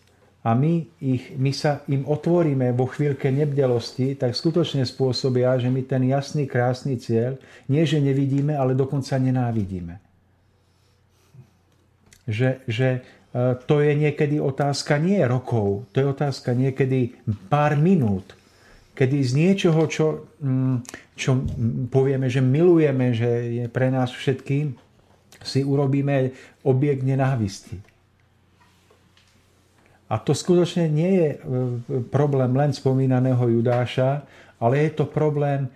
a 0.46 0.54
my, 0.54 0.86
ich, 1.02 1.34
my 1.34 1.50
sa 1.50 1.82
im 1.90 2.06
otvoríme 2.06 2.70
vo 2.78 2.86
chvíľke 2.86 3.32
nebdelosti, 3.34 4.14
tak 4.14 4.38
skutočne 4.38 4.86
spôsobia, 4.86 5.58
že 5.58 5.66
my 5.66 5.82
ten 5.82 6.06
jasný, 6.06 6.46
krásny 6.46 6.94
cieľ 7.00 7.34
nie, 7.66 7.82
že 7.82 7.98
nevidíme, 7.98 8.54
ale 8.54 8.78
dokonca 8.78 9.18
nenávidíme. 9.18 9.98
Že, 12.24 12.50
že 12.70 12.88
to 13.66 13.82
je 13.82 13.92
niekedy 13.98 14.38
otázka 14.38 14.94
nie 15.02 15.18
rokov, 15.26 15.90
to 15.90 15.98
je 15.98 16.06
otázka 16.06 16.54
niekedy 16.54 17.18
pár 17.50 17.74
minút, 17.74 18.38
kedy 18.94 19.16
z 19.26 19.32
niečoho, 19.34 19.90
čo, 19.90 20.30
mm, 20.38 20.86
čo 21.18 21.42
povieme, 21.90 22.30
že 22.30 22.38
milujeme, 22.38 23.10
že 23.10 23.30
je 23.58 23.66
pre 23.66 23.90
nás 23.90 24.14
všetkým, 24.14 24.78
si 25.42 25.66
urobíme 25.66 26.30
objekt 26.62 27.02
nenávisti. 27.02 27.82
A 30.06 30.22
to 30.22 30.30
skutočne 30.30 30.86
nie 30.86 31.10
je 31.18 31.28
e, 31.34 31.38
problém 32.06 32.54
len 32.54 32.70
spomínaného 32.70 33.50
Judáša, 33.50 34.22
ale 34.62 34.86
je 34.86 34.90
to 34.94 35.10
problém 35.10 35.66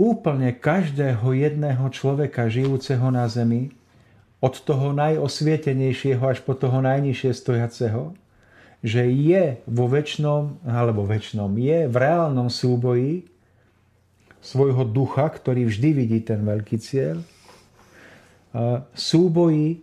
úplne 0.00 0.56
každého 0.56 1.28
jedného 1.36 1.84
človeka 1.92 2.48
žijúceho 2.48 3.12
na 3.12 3.28
zemi, 3.28 3.68
od 4.42 4.54
toho 4.66 4.90
najosvietenejšieho 4.90 6.20
až 6.26 6.42
po 6.42 6.58
toho 6.58 6.82
najnižšie 6.82 7.30
stojaceho, 7.30 8.10
že 8.82 9.06
je 9.06 9.62
vo 9.70 9.86
väčšnom, 9.86 10.66
alebo 10.66 11.06
väčšnom, 11.06 11.54
je 11.54 11.86
v 11.86 11.94
reálnom 11.94 12.50
súboji 12.50 13.22
svojho 14.42 14.82
ducha, 14.82 15.30
ktorý 15.30 15.70
vždy 15.70 15.90
vidí 15.94 16.18
ten 16.26 16.42
veľký 16.42 16.76
cieľ, 16.82 17.22
súboji 18.98 19.78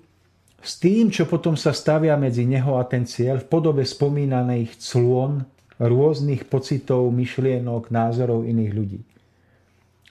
s 0.59 0.75
tým, 0.75 1.07
čo 1.07 1.23
potom 1.23 1.55
sa 1.55 1.71
stavia 1.71 2.19
medzi 2.19 2.43
neho 2.43 2.75
a 2.75 2.83
ten 2.83 3.07
cieľ 3.07 3.39
v 3.39 3.47
podobe 3.47 3.87
spomínaných 3.87 4.75
clon 4.75 5.47
rôznych 5.79 6.51
pocitov, 6.51 7.07
myšlienok, 7.15 7.87
názorov 7.87 8.43
iných 8.43 8.73
ľudí. 8.75 9.01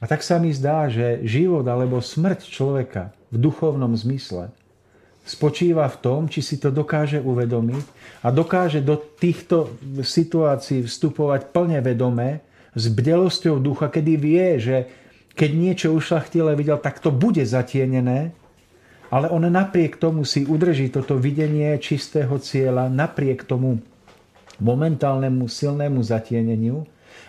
A 0.01 0.09
tak 0.09 0.25
sa 0.25 0.41
mi 0.41 0.49
zdá, 0.57 0.89
že 0.89 1.21
život 1.29 1.69
alebo 1.69 2.01
smrť 2.01 2.49
človeka 2.49 3.13
v 3.29 3.37
duchovnom 3.37 3.93
zmysle 3.95 4.51
spočíva 5.29 5.85
v 5.93 6.01
tom, 6.01 6.21
či 6.27 6.41
si 6.41 6.57
to 6.57 6.73
dokáže 6.73 7.21
uvedomiť 7.21 7.85
a 8.25 8.33
dokáže 8.33 8.81
do 8.81 8.97
týchto 8.97 9.77
situácií 10.01 10.89
vstupovať 10.89 11.53
plne 11.53 11.85
vedome, 11.85 12.41
s 12.73 12.89
bdelosťou 12.89 13.61
ducha, 13.61 13.93
kedy 13.93 14.13
vie, 14.17 14.47
že 14.57 14.77
keď 15.35 15.51
niečo 15.55 15.89
ušlachtile 15.93 16.55
videl, 16.55 16.79
tak 16.79 17.03
to 17.03 17.11
bude 17.11 17.43
zatienené, 17.43 18.33
ale 19.09 19.27
on 19.33 19.45
napriek 19.45 19.97
tomu 19.97 20.23
si 20.29 20.45
udrží 20.45 20.93
toto 20.93 21.17
videnie 21.17 21.75
čistého 21.81 22.37
cieľa, 22.39 22.93
napriek 22.93 23.45
tomu 23.49 23.81
momentálnemu 24.61 25.47
silnému 25.49 26.03
zatieneniu 26.03 26.85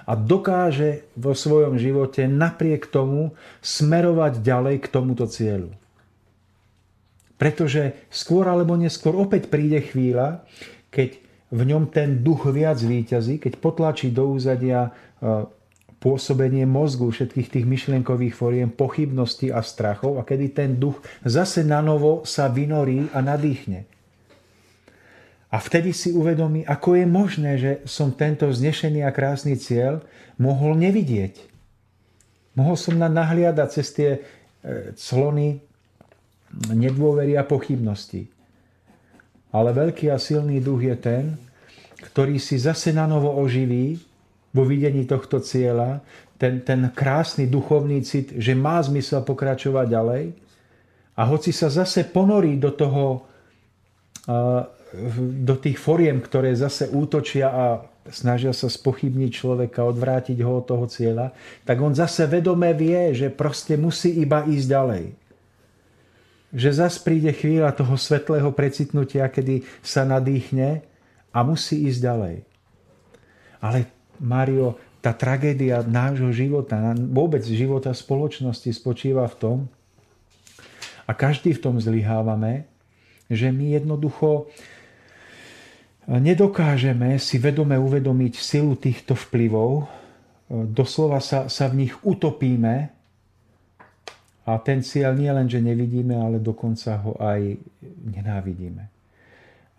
a 0.09 0.17
dokáže 0.17 1.07
vo 1.13 1.38
svojom 1.38 1.77
živote 1.77 2.25
napriek 2.25 2.89
tomu 2.89 3.38
smerovať 3.62 4.41
ďalej 4.41 4.75
k 4.83 4.88
tomuto 4.89 5.29
cieľu. 5.29 5.71
Pretože 7.39 8.12
skôr 8.12 8.52
alebo 8.52 8.75
neskôr 8.75 9.15
opäť 9.15 9.47
príde 9.47 9.80
chvíľa, 9.80 10.43
keď 10.91 11.23
v 11.49 11.62
ňom 11.63 11.88
ten 11.88 12.19
duch 12.19 12.45
viac 12.52 12.78
výťazí, 12.78 13.39
keď 13.39 13.58
potlačí 13.63 14.12
do 14.12 14.36
úzadia 14.36 14.91
e, 14.91 15.47
pôsobenie 16.04 16.67
mozgu 16.67 17.10
všetkých 17.10 17.47
tých 17.47 17.65
myšlienkových 17.65 18.36
foriem, 18.36 18.69
pochybností 18.69 19.49
a 19.49 19.63
strachov 19.63 20.19
a 20.19 20.28
kedy 20.28 20.52
ten 20.52 20.71
duch 20.78 20.99
zase 21.23 21.63
na 21.63 21.80
novo 21.80 22.28
sa 22.28 22.52
vynorí 22.52 23.08
a 23.15 23.23
nadýchne. 23.23 23.88
A 25.49 25.58
vtedy 25.58 25.95
si 25.97 26.13
uvedomí, 26.13 26.62
ako 26.67 26.93
je 26.93 27.06
možné, 27.10 27.52
že 27.58 27.71
som 27.89 28.13
tento 28.13 28.45
znešený 28.45 29.02
a 29.02 29.10
krásny 29.10 29.58
cieľ 29.58 30.06
mohol 30.38 30.78
nevidieť. 30.78 31.41
Mohol 32.54 32.75
som 32.78 32.95
nahliadať 32.99 33.69
cez 33.73 33.88
tie 33.95 34.12
e, 34.12 34.19
clony 34.93 35.68
nedôvery 36.53 37.38
a 37.38 37.45
pochybnosti. 37.45 38.27
Ale 39.49 39.73
veľký 39.73 40.13
a 40.13 40.21
silný 40.21 40.62
duch 40.62 40.85
je 40.85 40.95
ten, 40.97 41.23
ktorý 42.12 42.38
si 42.38 42.57
zase 42.62 42.93
na 42.93 43.09
novo 43.09 43.33
oživí 43.41 43.97
vo 44.53 44.65
videní 44.65 45.05
tohto 45.05 45.41
cieľa, 45.41 46.01
ten, 46.39 46.62
ten 46.63 46.89
krásny 46.93 47.49
duchovný 47.49 48.01
cit, 48.05 48.33
že 48.38 48.55
má 48.55 48.79
zmysel 48.79 49.25
pokračovať 49.25 49.85
ďalej. 49.89 50.23
A 51.19 51.21
hoci 51.27 51.51
sa 51.51 51.67
zase 51.67 52.07
ponorí 52.07 52.55
do 52.55 52.71
toho, 52.71 53.27
do 55.19 55.55
tých 55.59 55.75
foriem, 55.75 56.23
ktoré 56.23 56.55
zase 56.55 56.88
útočia 56.88 57.51
a 57.51 57.65
snažia 58.07 58.55
sa 58.55 58.71
spochybniť 58.71 59.29
človeka, 59.29 59.83
odvrátiť 59.85 60.39
ho 60.41 60.63
od 60.63 60.65
toho 60.65 60.85
cieľa, 60.88 61.35
tak 61.67 61.77
on 61.83 61.91
zase 61.91 62.25
vedome 62.25 62.71
vie, 62.71 63.12
že 63.12 63.27
proste 63.29 63.75
musí 63.75 64.23
iba 64.23 64.47
ísť 64.47 64.67
ďalej 64.69 65.18
že 66.49 66.73
zas 66.73 66.97
príde 66.97 67.29
chvíľa 67.29 67.73
toho 67.77 67.93
svetlého 67.93 68.49
precitnutia, 68.53 69.29
kedy 69.29 69.62
sa 69.85 70.05
nadýchne 70.05 70.81
a 71.29 71.39
musí 71.45 71.85
ísť 71.85 71.99
ďalej. 72.01 72.35
Ale 73.62 73.79
Mario, 74.17 74.79
tá 74.99 75.13
tragédia 75.13 75.85
nášho 75.85 76.33
života, 76.33 76.75
vôbec 76.97 77.45
života 77.45 77.93
spoločnosti 77.93 78.69
spočíva 78.73 79.29
v 79.29 79.38
tom, 79.38 79.57
a 81.09 81.12
každý 81.17 81.57
v 81.57 81.63
tom 81.65 81.75
zlyhávame, 81.81 82.69
že 83.33 83.49
my 83.49 83.73
jednoducho 83.73 84.45
nedokážeme 86.05 87.17
si 87.17 87.41
vedome 87.41 87.73
uvedomiť 87.81 88.33
silu 88.38 88.77
týchto 88.77 89.17
vplyvov, 89.17 89.89
doslova 90.49 91.17
sa, 91.17 91.49
sa 91.49 91.65
v 91.65 91.85
nich 91.85 91.93
utopíme 92.05 92.93
a 94.49 94.57
ten 94.57 94.81
cieľ 94.81 95.13
nie 95.13 95.29
len, 95.29 95.45
že 95.45 95.62
nevidíme, 95.62 96.17
ale 96.17 96.41
dokonca 96.41 96.97
ho 97.05 97.13
aj 97.21 97.62
nenávidíme. 98.01 98.89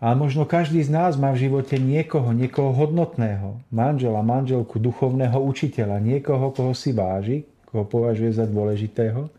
A 0.01 0.17
možno 0.17 0.49
každý 0.49 0.81
z 0.81 0.89
nás 0.89 1.13
má 1.13 1.29
v 1.29 1.45
živote 1.45 1.77
niekoho, 1.77 2.33
niekoho 2.33 2.73
hodnotného, 2.73 3.61
manžela, 3.69 4.25
manželku, 4.25 4.81
duchovného 4.81 5.37
učiteľa, 5.37 6.01
niekoho, 6.01 6.49
koho 6.49 6.73
si 6.73 6.89
váži, 6.89 7.45
koho 7.69 7.85
považuje 7.85 8.33
za 8.33 8.49
dôležitého 8.49 9.29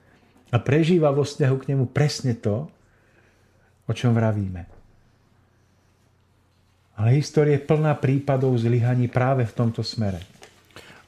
a 0.52 0.56
prežíva 0.60 1.10
vo 1.10 1.26
vzťahu 1.26 1.56
k 1.58 1.68
nemu 1.74 1.84
presne 1.90 2.36
to, 2.38 2.70
o 3.88 3.92
čom 3.96 4.14
vravíme. 4.14 4.68
Ale 6.94 7.18
história 7.18 7.58
je 7.58 7.66
plná 7.66 7.98
prípadov 7.98 8.54
zlyhaní 8.60 9.10
práve 9.10 9.48
v 9.48 9.56
tomto 9.56 9.82
smere. 9.82 10.31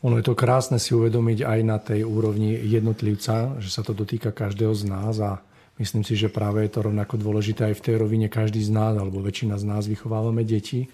Ono 0.04 0.20
je 0.20 0.26
to 0.28 0.36
krásne 0.36 0.76
si 0.76 0.92
uvedomiť 0.92 1.48
aj 1.48 1.60
na 1.64 1.80
tej 1.80 2.04
úrovni 2.04 2.52
jednotlivca, 2.60 3.56
že 3.56 3.72
sa 3.72 3.80
to 3.80 3.96
dotýka 3.96 4.36
každého 4.36 4.76
z 4.76 4.84
nás 4.84 5.16
a 5.16 5.40
myslím 5.80 6.04
si, 6.04 6.12
že 6.12 6.28
práve 6.28 6.60
je 6.60 6.76
to 6.76 6.84
rovnako 6.84 7.16
dôležité 7.16 7.72
aj 7.72 7.80
v 7.80 7.84
tej 7.88 7.94
rovine 8.04 8.28
každý 8.28 8.60
z 8.60 8.68
nás, 8.68 8.92
alebo 9.00 9.24
väčšina 9.24 9.56
z 9.56 9.64
nás 9.64 9.88
vychovávame 9.88 10.44
deti 10.44 10.92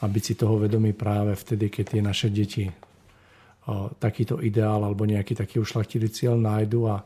a 0.00 0.08
byť 0.08 0.22
si 0.24 0.32
toho 0.32 0.56
vedomí 0.56 0.96
práve 0.96 1.36
vtedy, 1.36 1.68
keď 1.68 1.84
tie 1.92 2.00
naše 2.00 2.32
deti 2.32 2.64
takýto 4.00 4.40
ideál 4.40 4.80
alebo 4.80 5.04
nejaký 5.04 5.36
taký 5.36 5.60
ušlachtilý 5.60 6.08
cieľ 6.08 6.40
nájdu 6.40 6.88
a 6.88 7.04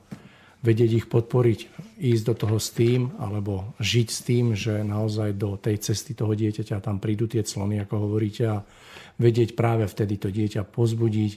vedieť 0.62 0.90
ich 1.02 1.06
podporiť, 1.10 1.60
ísť 1.98 2.24
do 2.24 2.34
toho 2.38 2.56
s 2.62 2.70
tým, 2.70 3.10
alebo 3.18 3.74
žiť 3.82 4.08
s 4.08 4.20
tým, 4.22 4.46
že 4.54 4.86
naozaj 4.86 5.34
do 5.34 5.58
tej 5.58 5.82
cesty 5.82 6.14
toho 6.14 6.32
dieťaťa 6.38 6.78
tam 6.78 7.02
prídu 7.02 7.26
tie 7.26 7.42
clony, 7.42 7.82
ako 7.82 8.06
hovoríte, 8.06 8.44
a 8.46 8.62
vedieť 9.18 9.58
práve 9.58 9.90
vtedy 9.90 10.22
to 10.22 10.30
dieťa 10.30 10.62
pozbudiť 10.62 11.32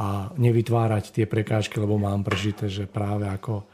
a 0.00 0.32
nevytvárať 0.40 1.12
tie 1.12 1.28
prekážky, 1.28 1.76
lebo 1.76 2.00
mám 2.00 2.24
prežité, 2.24 2.72
že 2.72 2.88
práve 2.88 3.28
ako 3.28 3.68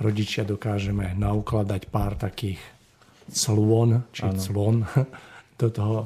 rodičia 0.00 0.48
dokážeme 0.48 1.12
naukladať 1.12 1.92
pár 1.92 2.16
takých 2.16 2.60
clon, 3.28 4.08
či 4.16 4.24
ano. 4.24 4.40
clon 4.40 4.76
do 5.60 5.68
toho, 5.68 5.96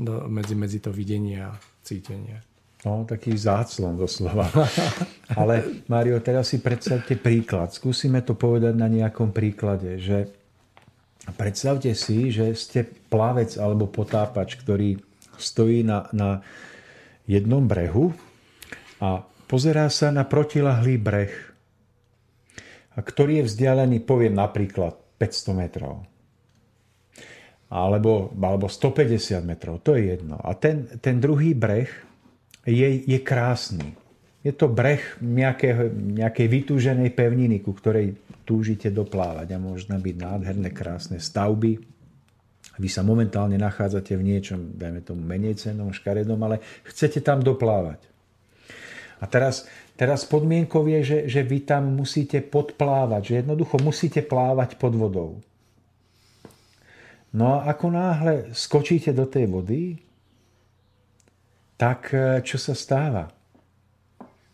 do, 0.00 0.24
medzi, 0.32 0.56
medzi 0.56 0.80
to 0.80 0.88
videnie 0.88 1.44
a 1.44 1.52
cítenie. 1.84 2.51
No, 2.82 3.06
taký 3.06 3.38
záclon 3.38 3.94
doslova. 3.94 4.50
Ale 5.38 5.86
Mario, 5.86 6.18
teraz 6.18 6.50
si 6.50 6.58
predstavte 6.58 7.14
príklad. 7.14 7.70
Skúsime 7.70 8.26
to 8.26 8.34
povedať 8.34 8.74
na 8.74 8.90
nejakom 8.90 9.30
príklade, 9.30 10.02
že 10.02 10.26
predstavte 11.38 11.94
si, 11.94 12.34
že 12.34 12.50
ste 12.58 12.82
plavec 12.82 13.54
alebo 13.54 13.86
potápač, 13.86 14.58
ktorý 14.58 14.98
stojí 15.38 15.86
na, 15.86 16.10
na 16.10 16.42
jednom 17.30 17.62
brehu 17.62 18.10
a 18.98 19.22
pozerá 19.46 19.86
sa 19.86 20.10
na 20.10 20.26
protilahlý 20.26 20.98
breh, 20.98 21.34
ktorý 22.98 23.42
je 23.42 23.48
vzdialený, 23.48 24.02
poviem 24.02 24.34
napríklad, 24.34 24.98
500 25.22 25.54
metrov. 25.54 26.02
Alebo, 27.70 28.34
alebo 28.36 28.66
150 28.66 29.38
metrov, 29.46 29.78
to 29.86 29.94
je 29.94 30.18
jedno. 30.18 30.36
A 30.42 30.52
ten, 30.58 30.90
ten 30.98 31.22
druhý 31.22 31.54
breh 31.54 31.88
je, 32.66 32.88
je 33.06 33.18
krásny. 33.18 33.94
Je 34.42 34.50
to 34.50 34.66
breh 34.66 35.02
nejakého, 35.22 35.90
nejakej 36.18 36.46
vytúženej 36.50 37.10
pevniny, 37.14 37.62
ku 37.62 37.74
ktorej 37.74 38.18
túžite 38.42 38.90
doplávať 38.90 39.54
a 39.54 39.62
môžu 39.62 39.94
byť 39.94 40.16
nádherné, 40.18 40.74
krásne 40.74 41.22
stavby. 41.22 41.78
Vy 42.78 42.88
sa 42.90 43.06
momentálne 43.06 43.54
nachádzate 43.54 44.18
v 44.18 44.26
niečom, 44.34 44.74
dajme 44.74 45.04
tomu 45.06 45.22
menej 45.22 45.60
cennom, 45.62 45.94
škaredom, 45.94 46.40
ale 46.42 46.58
chcete 46.88 47.22
tam 47.22 47.38
doplávať. 47.38 48.02
A 49.22 49.30
teraz, 49.30 49.70
teraz 49.94 50.26
podmienkou 50.26 50.82
je, 50.90 51.00
že, 51.06 51.18
že 51.30 51.40
vy 51.46 51.62
tam 51.62 51.94
musíte 51.94 52.42
podplávať, 52.42 53.22
že 53.22 53.34
jednoducho 53.46 53.78
musíte 53.78 54.26
plávať 54.26 54.74
pod 54.74 54.98
vodou. 54.98 55.38
No 57.30 57.62
a 57.62 57.70
ako 57.70 57.86
náhle 57.94 58.34
skočíte 58.50 59.14
do 59.14 59.24
tej 59.30 59.46
vody, 59.46 60.02
tak 61.82 62.14
e, 62.14 62.38
čo 62.46 62.62
sa 62.62 62.78
stáva? 62.78 63.26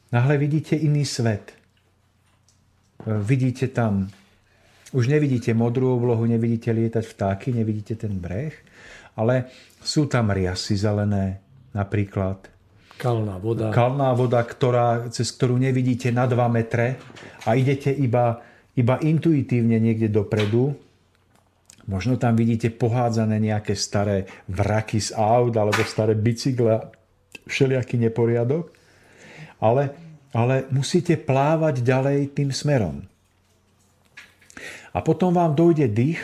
Nahle 0.09 0.41
vidíte 0.41 0.81
iný 0.81 1.05
svet. 1.05 1.53
E, 1.53 1.61
vidíte 3.21 3.69
tam, 3.69 4.09
už 4.97 5.13
nevidíte 5.13 5.53
modrú 5.53 5.93
oblohu, 6.01 6.25
nevidíte 6.25 6.73
lietať 6.73 7.05
vtáky, 7.05 7.53
nevidíte 7.53 8.01
ten 8.01 8.17
breh, 8.17 8.57
ale 9.21 9.53
sú 9.85 10.09
tam 10.09 10.33
riasy 10.33 10.81
zelené 10.81 11.37
napríklad. 11.77 12.49
Kalná 12.97 13.37
voda. 13.37 13.77
Kalná 13.77 14.17
voda, 14.17 14.41
ktorá, 14.41 15.13
cez 15.13 15.29
ktorú 15.37 15.61
nevidíte 15.61 16.09
na 16.09 16.25
2 16.25 16.33
metre 16.49 16.97
a 17.45 17.53
idete 17.61 17.93
iba, 17.93 18.41
iba 18.73 18.97
intuitívne 19.05 19.77
niekde 19.77 20.09
dopredu. 20.09 20.73
Možno 21.93 22.17
tam 22.17 22.41
vidíte 22.41 22.73
pohádzané 22.73 23.37
nejaké 23.37 23.77
staré 23.77 24.25
vraky 24.49 24.97
z 24.97 25.13
aut 25.13 25.53
alebo 25.53 25.85
staré 25.85 26.17
bicykle 26.17 26.98
všelijaký 27.49 27.97
neporiadok, 27.99 28.71
ale, 29.59 29.95
ale 30.31 30.69
musíte 30.71 31.17
plávať 31.17 31.81
ďalej 31.83 32.19
tým 32.37 32.51
smerom. 32.53 33.03
A 34.93 34.99
potom 35.05 35.35
vám 35.35 35.55
dojde 35.55 35.87
dých 35.89 36.21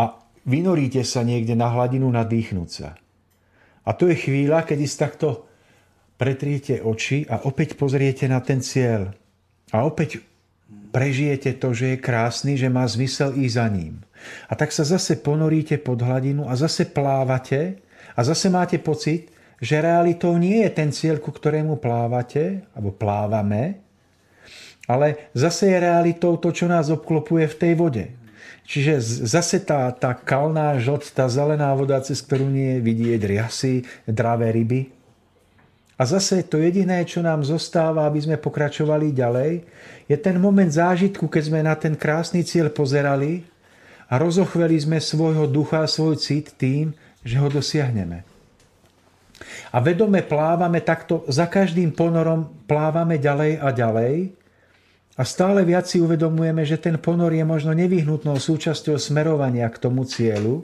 a 0.00 0.18
vynoríte 0.44 1.02
sa 1.06 1.22
niekde 1.22 1.54
na 1.54 1.70
hladinu 1.70 2.10
nadýchnúť 2.10 2.70
sa. 2.70 2.88
A 3.84 3.90
to 3.92 4.08
je 4.08 4.16
chvíľa, 4.16 4.64
kedy 4.64 4.84
si 4.88 4.96
takto 4.96 5.44
pretriete 6.16 6.80
oči 6.80 7.28
a 7.28 7.44
opäť 7.44 7.76
pozriete 7.76 8.24
na 8.30 8.40
ten 8.40 8.64
cieľ. 8.64 9.12
A 9.74 9.84
opäť 9.84 10.22
prežijete 10.94 11.58
to, 11.58 11.74
že 11.74 11.94
je 11.94 12.04
krásny, 12.04 12.54
že 12.54 12.70
má 12.70 12.86
zmysel 12.86 13.34
ísť 13.34 13.56
za 13.58 13.66
ním. 13.66 13.94
A 14.48 14.56
tak 14.56 14.70
sa 14.70 14.86
zase 14.86 15.20
ponoríte 15.20 15.76
pod 15.82 16.00
hladinu 16.00 16.48
a 16.48 16.54
zase 16.56 16.88
plávate 16.88 17.82
a 18.14 18.20
zase 18.22 18.48
máte 18.48 18.78
pocit, 18.78 19.33
že 19.64 19.80
realitou 19.80 20.36
nie 20.36 20.60
je 20.60 20.70
ten 20.76 20.92
cieľ, 20.92 21.16
ku 21.16 21.32
ktorému 21.32 21.80
plávate, 21.80 22.68
alebo 22.76 22.92
plávame, 22.92 23.80
ale 24.84 25.32
zase 25.32 25.72
je 25.72 25.78
realitou 25.80 26.36
to, 26.36 26.52
čo 26.52 26.68
nás 26.68 26.92
obklopuje 26.92 27.48
v 27.48 27.56
tej 27.56 27.72
vode. 27.72 28.04
Čiže 28.68 29.24
zase 29.24 29.64
tá, 29.64 29.88
tá 29.92 30.12
kalná 30.12 30.76
žlť, 30.76 31.16
tá 31.16 31.24
zelená 31.32 31.72
voda, 31.72 31.96
cez 32.04 32.20
ktorú 32.20 32.48
nie 32.48 32.76
je 32.76 32.84
vidieť 32.84 33.20
riasy, 33.24 33.74
dravé 34.04 34.52
ryby. 34.52 34.92
A 35.96 36.02
zase 36.04 36.44
to 36.44 36.60
jediné, 36.60 37.00
čo 37.08 37.24
nám 37.24 37.40
zostáva, 37.44 38.04
aby 38.04 38.20
sme 38.20 38.36
pokračovali 38.36 39.16
ďalej, 39.16 39.64
je 40.04 40.16
ten 40.20 40.36
moment 40.36 40.68
zážitku, 40.68 41.24
keď 41.24 41.42
sme 41.48 41.60
na 41.64 41.72
ten 41.72 41.96
krásny 41.96 42.44
cieľ 42.44 42.68
pozerali 42.68 43.48
a 44.12 44.20
rozochveli 44.20 44.76
sme 44.76 45.00
svojho 45.00 45.48
ducha, 45.48 45.88
svoj 45.88 46.20
cit 46.20 46.52
tým, 46.60 46.92
že 47.24 47.40
ho 47.40 47.48
dosiahneme. 47.48 48.33
A 49.74 49.82
vedome 49.82 50.22
plávame 50.22 50.78
takto, 50.86 51.26
za 51.26 51.50
každým 51.50 51.90
ponorom 51.98 52.62
plávame 52.70 53.18
ďalej 53.18 53.58
a 53.58 53.68
ďalej 53.74 54.14
a 55.18 55.22
stále 55.26 55.66
viac 55.66 55.90
si 55.90 55.98
uvedomujeme, 55.98 56.62
že 56.62 56.78
ten 56.78 56.94
ponor 56.94 57.34
je 57.34 57.42
možno 57.42 57.74
nevyhnutnou 57.74 58.38
súčasťou 58.38 58.94
smerovania 59.02 59.66
k 59.66 59.82
tomu 59.82 60.06
cieľu, 60.06 60.62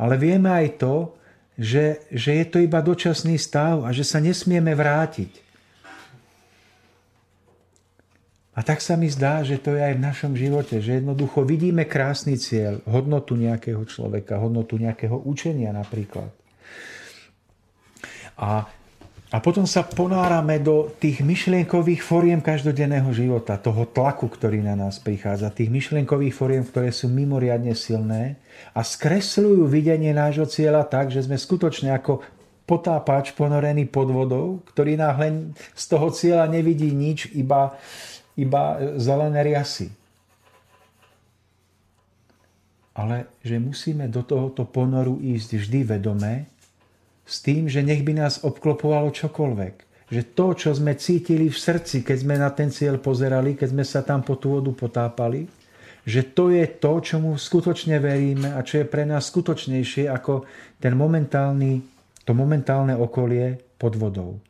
ale 0.00 0.16
vieme 0.16 0.48
aj 0.48 0.80
to, 0.80 1.12
že, 1.60 2.08
že 2.08 2.40
je 2.40 2.44
to 2.48 2.56
iba 2.64 2.80
dočasný 2.80 3.36
stav 3.36 3.84
a 3.84 3.92
že 3.92 4.08
sa 4.08 4.16
nesmieme 4.16 4.72
vrátiť. 4.72 5.52
A 8.56 8.64
tak 8.64 8.80
sa 8.80 8.96
mi 8.96 9.12
zdá, 9.12 9.44
že 9.44 9.60
to 9.60 9.76
je 9.76 9.80
aj 9.84 9.94
v 10.00 10.04
našom 10.04 10.32
živote, 10.32 10.80
že 10.80 11.04
jednoducho 11.04 11.44
vidíme 11.44 11.84
krásny 11.84 12.40
cieľ, 12.40 12.80
hodnotu 12.88 13.36
nejakého 13.36 13.84
človeka, 13.84 14.40
hodnotu 14.40 14.80
nejakého 14.80 15.16
učenia 15.16 15.76
napríklad. 15.76 16.39
A, 18.40 18.64
a 19.28 19.36
potom 19.44 19.68
sa 19.68 19.84
ponárame 19.84 20.56
do 20.56 20.88
tých 20.96 21.20
myšlienkových 21.20 22.00
foriem 22.00 22.40
každodenného 22.40 23.12
života, 23.12 23.60
toho 23.60 23.84
tlaku, 23.84 24.32
ktorý 24.32 24.64
na 24.64 24.72
nás 24.72 24.96
prichádza, 24.96 25.52
tých 25.52 25.68
myšlienkových 25.68 26.32
foriem, 26.32 26.64
ktoré 26.64 26.88
sú 26.88 27.12
mimoriadne 27.12 27.76
silné 27.76 28.40
a 28.72 28.80
skresľujú 28.80 29.68
videnie 29.68 30.16
nášho 30.16 30.48
cieľa 30.48 30.88
tak, 30.88 31.12
že 31.12 31.28
sme 31.28 31.36
skutočne 31.36 31.92
ako 31.92 32.24
potápač 32.64 33.36
ponorený 33.36 33.86
pod 33.90 34.08
vodou, 34.08 34.64
ktorý 34.72 34.96
náhle 34.96 35.52
z 35.74 35.84
toho 35.90 36.08
cieľa 36.14 36.46
nevidí 36.46 36.94
nič, 36.94 37.28
iba, 37.36 37.74
iba 38.38 38.78
zelené 38.94 39.42
riasy. 39.42 39.90
Ale 42.94 43.30
že 43.42 43.58
musíme 43.58 44.10
do 44.10 44.22
tohoto 44.22 44.66
ponoru 44.66 45.18
ísť 45.22 45.50
vždy 45.58 45.80
vedomé, 45.86 46.49
s 47.30 47.38
tým, 47.46 47.70
že 47.70 47.86
nech 47.86 48.02
by 48.02 48.26
nás 48.26 48.42
obklopovalo 48.42 49.14
čokoľvek. 49.14 49.74
Že 50.10 50.22
to, 50.34 50.46
čo 50.58 50.70
sme 50.74 50.98
cítili 50.98 51.46
v 51.46 51.54
srdci, 51.54 52.02
keď 52.02 52.16
sme 52.18 52.34
na 52.34 52.50
ten 52.50 52.74
cieľ 52.74 52.98
pozerali, 52.98 53.54
keď 53.54 53.68
sme 53.70 53.84
sa 53.86 54.02
tam 54.02 54.26
po 54.26 54.34
tú 54.34 54.58
vodu 54.58 54.74
potápali, 54.74 55.46
že 56.02 56.34
to 56.34 56.50
je 56.50 56.66
to, 56.66 56.98
čomu 56.98 57.38
skutočne 57.38 58.02
veríme 58.02 58.50
a 58.50 58.66
čo 58.66 58.82
je 58.82 58.90
pre 58.90 59.06
nás 59.06 59.30
skutočnejšie 59.30 60.10
ako 60.10 60.42
ten 60.82 60.98
momentálny, 60.98 61.78
to 62.26 62.34
momentálne 62.34 62.98
okolie 62.98 63.62
pod 63.78 63.94
vodou. 63.94 64.42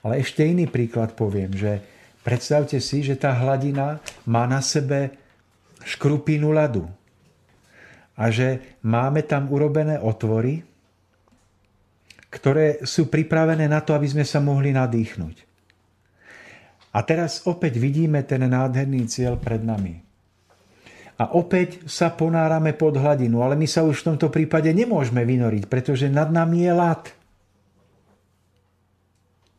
Ale 0.00 0.24
ešte 0.24 0.40
iný 0.48 0.64
príklad 0.64 1.12
poviem, 1.12 1.52
že 1.52 1.84
predstavte 2.24 2.80
si, 2.80 3.04
že 3.04 3.20
tá 3.20 3.36
hladina 3.36 4.00
má 4.24 4.48
na 4.48 4.64
sebe 4.64 5.12
škrupinu 5.84 6.56
ľadu 6.56 6.88
a 8.16 8.32
že 8.32 8.80
máme 8.80 9.20
tam 9.28 9.52
urobené 9.52 10.00
otvory 10.00 10.69
ktoré 12.30 12.86
sú 12.86 13.10
pripravené 13.10 13.66
na 13.66 13.82
to, 13.82 13.92
aby 13.92 14.06
sme 14.06 14.22
sa 14.22 14.38
mohli 14.38 14.70
nadýchnuť. 14.70 15.36
A 16.94 17.02
teraz 17.06 17.46
opäť 17.46 17.78
vidíme 17.78 18.22
ten 18.26 18.42
nádherný 18.46 19.06
cieľ 19.10 19.38
pred 19.38 19.62
nami. 19.62 19.98
a 21.20 21.36
opäť 21.36 21.84
sa 21.84 22.08
ponárame 22.08 22.72
pod 22.72 22.96
hladinu, 22.96 23.44
ale 23.44 23.52
my 23.52 23.68
sa 23.68 23.84
už 23.84 24.00
v 24.00 24.06
tomto 24.16 24.32
prípade 24.32 24.72
nemôžeme 24.72 25.20
vynoriť, 25.20 25.68
pretože 25.68 26.08
nad 26.08 26.32
nami 26.32 26.64
je 26.64 26.72
lat. 26.72 27.12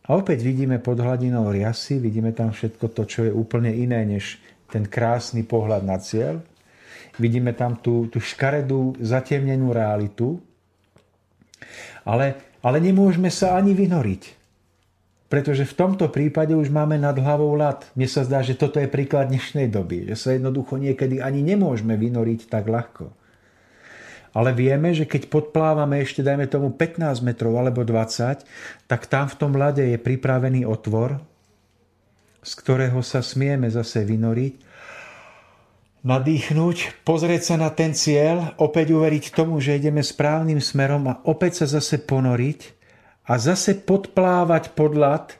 A 0.09 0.17
opäť 0.17 0.41
vidíme 0.41 0.81
pod 0.81 0.97
hladinou 0.97 1.53
riasy, 1.53 2.01
vidíme 2.01 2.33
tam 2.33 2.49
všetko 2.49 2.85
to, 2.97 3.05
čo 3.05 3.19
je 3.29 3.31
úplne 3.31 3.69
iné 3.69 4.01
než 4.09 4.41
ten 4.73 4.89
krásny 4.89 5.45
pohľad 5.45 5.85
na 5.85 6.01
cieľ. 6.01 6.41
Vidíme 7.21 7.53
tam 7.53 7.77
tú, 7.77 8.09
tú 8.09 8.17
škaredú, 8.17 8.97
zatemnenú 8.97 9.69
realitu. 9.69 10.41
Ale, 12.01 12.50
ale 12.61 12.77
nemôžeme 12.81 13.29
sa 13.33 13.57
ani 13.57 13.73
vynoriť. 13.73 14.39
Pretože 15.31 15.63
v 15.63 15.77
tomto 15.77 16.11
prípade 16.11 16.51
už 16.51 16.67
máme 16.67 16.99
nad 16.99 17.15
hlavou 17.15 17.55
lat. 17.55 17.87
Mne 17.95 18.07
sa 18.11 18.27
zdá, 18.27 18.43
že 18.43 18.59
toto 18.59 18.83
je 18.83 18.91
príklad 18.91 19.31
dnešnej 19.31 19.71
doby, 19.71 20.11
že 20.11 20.15
sa 20.19 20.35
jednoducho 20.35 20.75
niekedy 20.75 21.23
ani 21.23 21.39
nemôžeme 21.39 21.95
vynoriť 21.95 22.51
tak 22.51 22.67
ľahko. 22.67 23.15
Ale 24.31 24.55
vieme, 24.55 24.95
že 24.95 25.07
keď 25.07 25.27
podplávame 25.27 26.03
ešte, 26.03 26.23
dajme 26.23 26.47
tomu 26.47 26.71
15 26.71 27.23
metrov 27.23 27.55
alebo 27.59 27.83
20, 27.83 28.43
tak 28.87 29.07
tam 29.07 29.27
v 29.27 29.35
tom 29.39 29.55
lade 29.55 29.83
je 29.83 29.99
pripravený 29.99 30.63
otvor, 30.67 31.19
z 32.39 32.51
ktorého 32.55 32.99
sa 33.03 33.19
smieme 33.19 33.67
zase 33.67 34.07
vynoriť, 34.07 34.70
nadýchnuť, 36.01 37.05
pozrieť 37.05 37.53
sa 37.53 37.55
na 37.61 37.69
ten 37.69 37.93
cieľ, 37.93 38.57
opäť 38.57 38.93
uveriť 38.97 39.33
tomu, 39.37 39.61
že 39.61 39.77
ideme 39.77 40.01
správnym 40.01 40.57
smerom 40.57 41.05
a 41.09 41.19
opäť 41.29 41.65
sa 41.65 41.77
zase 41.77 42.01
ponoriť 42.01 42.73
a 43.29 43.37
zase 43.37 43.77
podplávať 43.77 44.73
pod 44.73 44.97
lat 44.97 45.37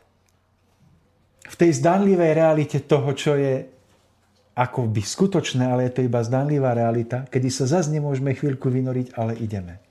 v 1.50 1.56
tej 1.58 1.82
zdanlivej 1.82 2.32
realite 2.38 2.78
toho, 2.86 3.10
čo 3.18 3.34
je 3.36 3.66
ako 4.52 4.92
by 4.92 5.02
skutočné, 5.02 5.64
ale 5.66 5.90
je 5.90 5.94
to 5.98 6.02
iba 6.06 6.22
zdanlivá 6.22 6.78
realita, 6.78 7.26
kedy 7.26 7.50
sa 7.50 7.66
zase 7.66 7.90
nemôžeme 7.90 8.36
chvíľku 8.36 8.70
vynoriť, 8.70 9.18
ale 9.18 9.34
ideme. 9.42 9.82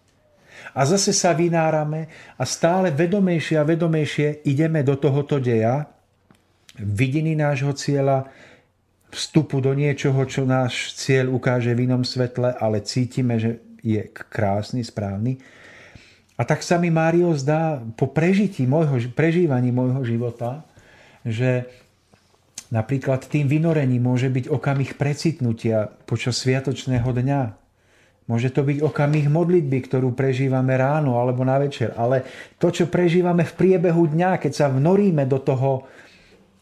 A 0.77 0.85
zase 0.87 1.11
sa 1.16 1.33
vynárame 1.33 2.07
a 2.37 2.45
stále 2.45 2.93
vedomejšie 2.93 3.57
a 3.59 3.66
vedomejšie 3.66 4.47
ideme 4.47 4.85
do 4.85 4.95
tohoto 4.95 5.41
deja, 5.41 5.89
vidiny 6.77 7.35
nášho 7.35 7.73
cieľa, 7.75 8.29
vstupu 9.11 9.58
do 9.58 9.74
niečoho, 9.74 10.22
čo 10.26 10.46
náš 10.46 10.94
cieľ 10.94 11.34
ukáže 11.34 11.74
v 11.74 11.90
inom 11.90 12.06
svetle, 12.06 12.54
ale 12.56 12.82
cítime, 12.82 13.36
že 13.36 13.58
je 13.82 14.02
krásny, 14.11 14.86
správny 14.86 15.38
a 16.40 16.42
tak 16.48 16.64
sa 16.64 16.80
mi 16.80 16.88
Mário 16.88 17.36
zdá 17.36 17.84
po 18.00 18.08
prežití 18.08 18.64
môjho, 18.64 19.12
prežívaní 19.12 19.76
môjho 19.76 20.00
života, 20.08 20.64
že 21.20 21.68
napríklad 22.72 23.28
tým 23.28 23.44
vynorením 23.44 24.08
môže 24.08 24.32
byť 24.32 24.48
okamih 24.48 24.96
precitnutia 24.96 25.92
počas 26.08 26.40
sviatočného 26.40 27.04
dňa. 27.04 27.42
Môže 28.24 28.56
to 28.56 28.64
byť 28.64 28.80
okamih 28.80 29.28
modlitby, 29.28 29.84
ktorú 29.84 30.16
prežívame 30.16 30.80
ráno 30.80 31.20
alebo 31.20 31.44
na 31.44 31.61
večer. 31.61 31.92
Ale 32.00 32.24
to, 32.56 32.72
čo 32.72 32.88
prežívame 32.88 33.44
v 33.44 33.56
priebehu 33.61 34.08
dňa, 34.08 34.40
keď 34.40 34.52
sa 34.64 34.66
vnoríme 34.72 35.28
do 35.28 35.44
toho, 35.44 35.84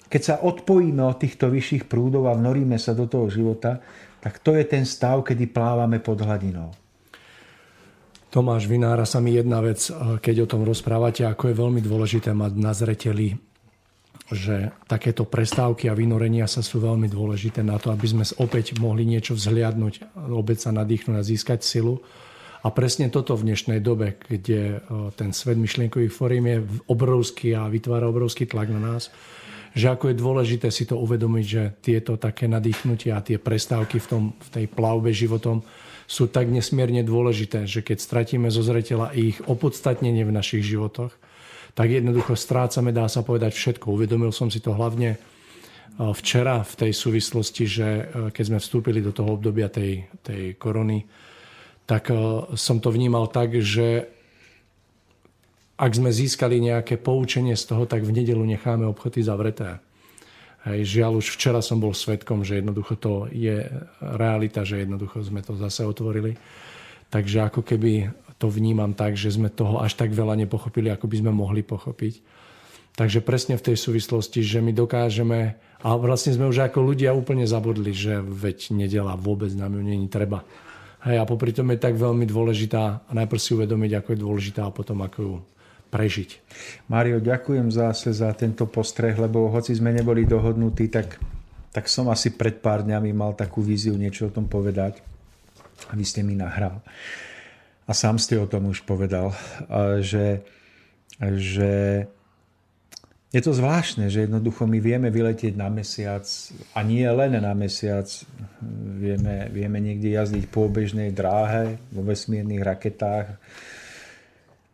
keď 0.08 0.22
sa 0.24 0.34
odpojíme 0.40 1.04
od 1.04 1.20
týchto 1.20 1.52
vyšších 1.52 1.84
prúdov 1.84 2.26
a 2.28 2.36
vnoríme 2.36 2.80
sa 2.80 2.96
do 2.96 3.04
toho 3.04 3.28
života, 3.28 3.80
tak 4.18 4.40
to 4.42 4.56
je 4.56 4.64
ten 4.66 4.82
stav, 4.88 5.22
kedy 5.22 5.52
plávame 5.52 6.02
pod 6.02 6.24
hladinou. 6.24 6.74
Tomáš, 8.28 8.68
vynára 8.68 9.08
sa 9.08 9.24
mi 9.24 9.32
jedna 9.32 9.64
vec, 9.64 9.88
eh, 9.88 10.20
keď 10.20 10.44
o 10.44 10.50
tom 10.50 10.62
rozprávate, 10.64 11.24
ako 11.24 11.48
je 11.48 11.60
veľmi 11.60 11.80
dôležité 11.80 12.36
mať 12.36 12.52
na 12.60 12.72
zreteli, 12.76 13.36
že 14.28 14.76
takéto 14.84 15.24
prestávky 15.24 15.88
a 15.88 15.96
vynorenia 15.96 16.44
sa 16.44 16.60
sú 16.60 16.84
veľmi 16.84 17.08
dôležité 17.08 17.64
na 17.64 17.80
to, 17.80 17.88
aby 17.88 18.04
sme 18.04 18.24
opäť 18.36 18.76
mohli 18.76 19.08
niečo 19.08 19.32
vzhliadnúť, 19.32 20.20
opäť 20.28 20.68
sa 20.68 20.70
nadýchnuť 20.76 21.16
a 21.16 21.24
získať 21.24 21.64
silu. 21.64 22.04
A 22.60 22.68
presne 22.68 23.08
toto 23.08 23.32
v 23.32 23.48
dnešnej 23.48 23.80
dobe, 23.80 24.20
kde 24.20 24.76
eh, 24.76 25.10
ten 25.16 25.32
svet 25.32 25.56
myšlienkových 25.56 26.12
forím 26.12 26.44
je 26.52 26.58
obrovský 26.92 27.56
a 27.56 27.64
vytvára 27.72 28.12
obrovský 28.12 28.44
tlak 28.44 28.68
na 28.68 28.80
nás, 28.80 29.08
že 29.74 29.92
ako 29.92 30.12
je 30.12 30.16
dôležité 30.16 30.68
si 30.72 30.88
to 30.88 30.96
uvedomiť, 31.00 31.44
že 31.44 31.62
tieto 31.82 32.16
také 32.16 32.48
nadýchnutia 32.48 33.18
a 33.18 33.24
tie 33.24 33.36
prestávky 33.36 34.00
v, 34.00 34.06
tom, 34.06 34.22
v 34.36 34.48
tej 34.48 34.66
plavbe 34.70 35.12
životom 35.12 35.64
sú 36.08 36.24
tak 36.32 36.48
nesmierne 36.48 37.04
dôležité, 37.04 37.68
že 37.68 37.84
keď 37.84 38.00
stratíme 38.00 38.48
zo 38.48 38.64
zretela 38.64 39.12
ich 39.12 39.44
opodstatnenie 39.44 40.24
v 40.24 40.32
našich 40.32 40.64
životoch, 40.64 41.12
tak 41.76 41.94
jednoducho 41.94 42.34
strácame, 42.34 42.90
dá 42.90 43.06
sa 43.06 43.20
povedať, 43.20 43.54
všetko. 43.54 43.92
Uvedomil 43.92 44.32
som 44.32 44.48
si 44.50 44.58
to 44.58 44.74
hlavne 44.74 45.14
e, 45.14 45.18
včera 46.16 46.64
v 46.64 46.74
tej 46.74 46.92
súvislosti, 46.96 47.64
že 47.68 47.86
e, 47.86 48.02
keď 48.34 48.44
sme 48.50 48.58
vstúpili 48.58 48.98
do 49.04 49.14
toho 49.14 49.36
obdobia 49.36 49.70
tej, 49.70 50.08
tej 50.24 50.56
korony, 50.58 51.06
tak 51.86 52.10
e, 52.10 52.16
som 52.58 52.82
to 52.82 52.90
vnímal 52.90 53.30
tak, 53.30 53.60
že 53.62 54.17
ak 55.78 55.92
sme 55.94 56.10
získali 56.10 56.58
nejaké 56.58 56.98
poučenie 56.98 57.54
z 57.54 57.70
toho, 57.70 57.86
tak 57.86 58.02
v 58.02 58.10
nedelu 58.10 58.42
necháme 58.42 58.82
obchody 58.82 59.22
zavreté. 59.22 59.78
Hej, 60.66 60.98
žiaľ, 60.98 61.22
už 61.22 61.38
včera 61.38 61.62
som 61.62 61.78
bol 61.78 61.94
svetkom, 61.94 62.42
že 62.42 62.58
jednoducho 62.58 62.98
to 62.98 63.30
je 63.30 63.62
realita, 64.02 64.66
že 64.66 64.82
jednoducho 64.82 65.22
sme 65.22 65.38
to 65.38 65.54
zase 65.54 65.86
otvorili. 65.86 66.34
Takže 67.14 67.46
ako 67.46 67.62
keby 67.62 68.10
to 68.42 68.50
vnímam 68.50 68.90
tak, 68.92 69.14
že 69.14 69.30
sme 69.30 69.54
toho 69.54 69.78
až 69.78 69.94
tak 69.94 70.10
veľa 70.10 70.34
nepochopili, 70.34 70.90
ako 70.90 71.06
by 71.06 71.16
sme 71.22 71.30
mohli 71.30 71.62
pochopiť. 71.62 72.14
Takže 72.98 73.22
presne 73.22 73.54
v 73.54 73.70
tej 73.70 73.76
súvislosti, 73.78 74.42
že 74.42 74.58
my 74.58 74.74
dokážeme, 74.74 75.54
a 75.78 75.88
vlastne 75.94 76.34
sme 76.34 76.50
už 76.50 76.66
ako 76.66 76.82
ľudia 76.82 77.14
úplne 77.14 77.46
zabudli, 77.46 77.94
že 77.94 78.18
veď 78.18 78.74
nedela 78.74 79.14
vôbec 79.14 79.54
nám 79.54 79.78
ju 79.78 79.82
není 79.86 80.10
treba. 80.10 80.42
Hej, 81.06 81.22
a 81.22 81.24
popri 81.24 81.54
tom 81.54 81.70
je 81.70 81.78
tak 81.78 81.94
veľmi 81.94 82.26
dôležitá 82.26 83.06
a 83.06 83.10
najprv 83.14 83.38
si 83.38 83.54
uvedomiť, 83.54 84.02
ako 84.02 84.08
je 84.10 84.18
dôležitá 84.18 84.66
a 84.66 84.74
potom 84.74 84.98
ako 85.06 85.18
ju 85.22 85.34
prežiť. 85.88 86.30
Mário, 86.92 87.18
ďakujem 87.18 87.72
zase 87.72 88.12
za 88.12 88.28
tento 88.36 88.68
postreh, 88.68 89.16
lebo 89.16 89.48
hoci 89.48 89.72
sme 89.72 89.92
neboli 89.92 90.28
dohodnutí, 90.28 90.92
tak, 90.92 91.16
tak 91.72 91.88
som 91.88 92.12
asi 92.12 92.36
pred 92.36 92.60
pár 92.60 92.84
dňami 92.84 93.10
mal 93.16 93.32
takú 93.32 93.64
víziu 93.64 93.96
niečo 93.96 94.28
o 94.28 94.34
tom 94.34 94.46
povedať. 94.46 95.00
A 95.88 95.96
vy 95.96 96.04
ste 96.04 96.20
mi 96.20 96.36
nahral. 96.36 96.84
A 97.88 97.96
sám 97.96 98.20
ste 98.20 98.36
o 98.36 98.44
tom 98.44 98.68
už 98.68 98.84
povedal, 98.84 99.32
že, 100.04 100.44
že 101.20 102.04
je 103.28 103.40
to 103.44 103.52
zvláštne, 103.52 104.08
že 104.08 104.24
jednoducho 104.24 104.64
my 104.64 104.80
vieme 104.80 105.12
vyletieť 105.12 105.52
na 105.52 105.68
mesiac 105.68 106.24
a 106.72 106.80
nie 106.80 107.04
len 107.04 107.36
na 107.36 107.52
mesiac. 107.52 108.08
Vieme, 108.96 109.52
vieme 109.52 109.84
niekde 109.84 110.16
jazdiť 110.16 110.48
po 110.48 110.64
obežnej 110.64 111.12
dráhe, 111.12 111.76
vo 111.92 112.04
vesmírnych 112.04 112.64
raketách, 112.64 113.36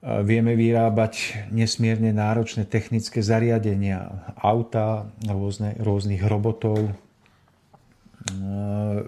Vieme 0.04 0.52
vyrábať 0.52 1.48
nesmierne 1.48 2.12
náročné 2.12 2.68
technické 2.68 3.24
zariadenia, 3.24 4.12
auta, 4.36 5.08
rôzne, 5.24 5.80
rôznych 5.80 6.20
robotov. 6.28 6.92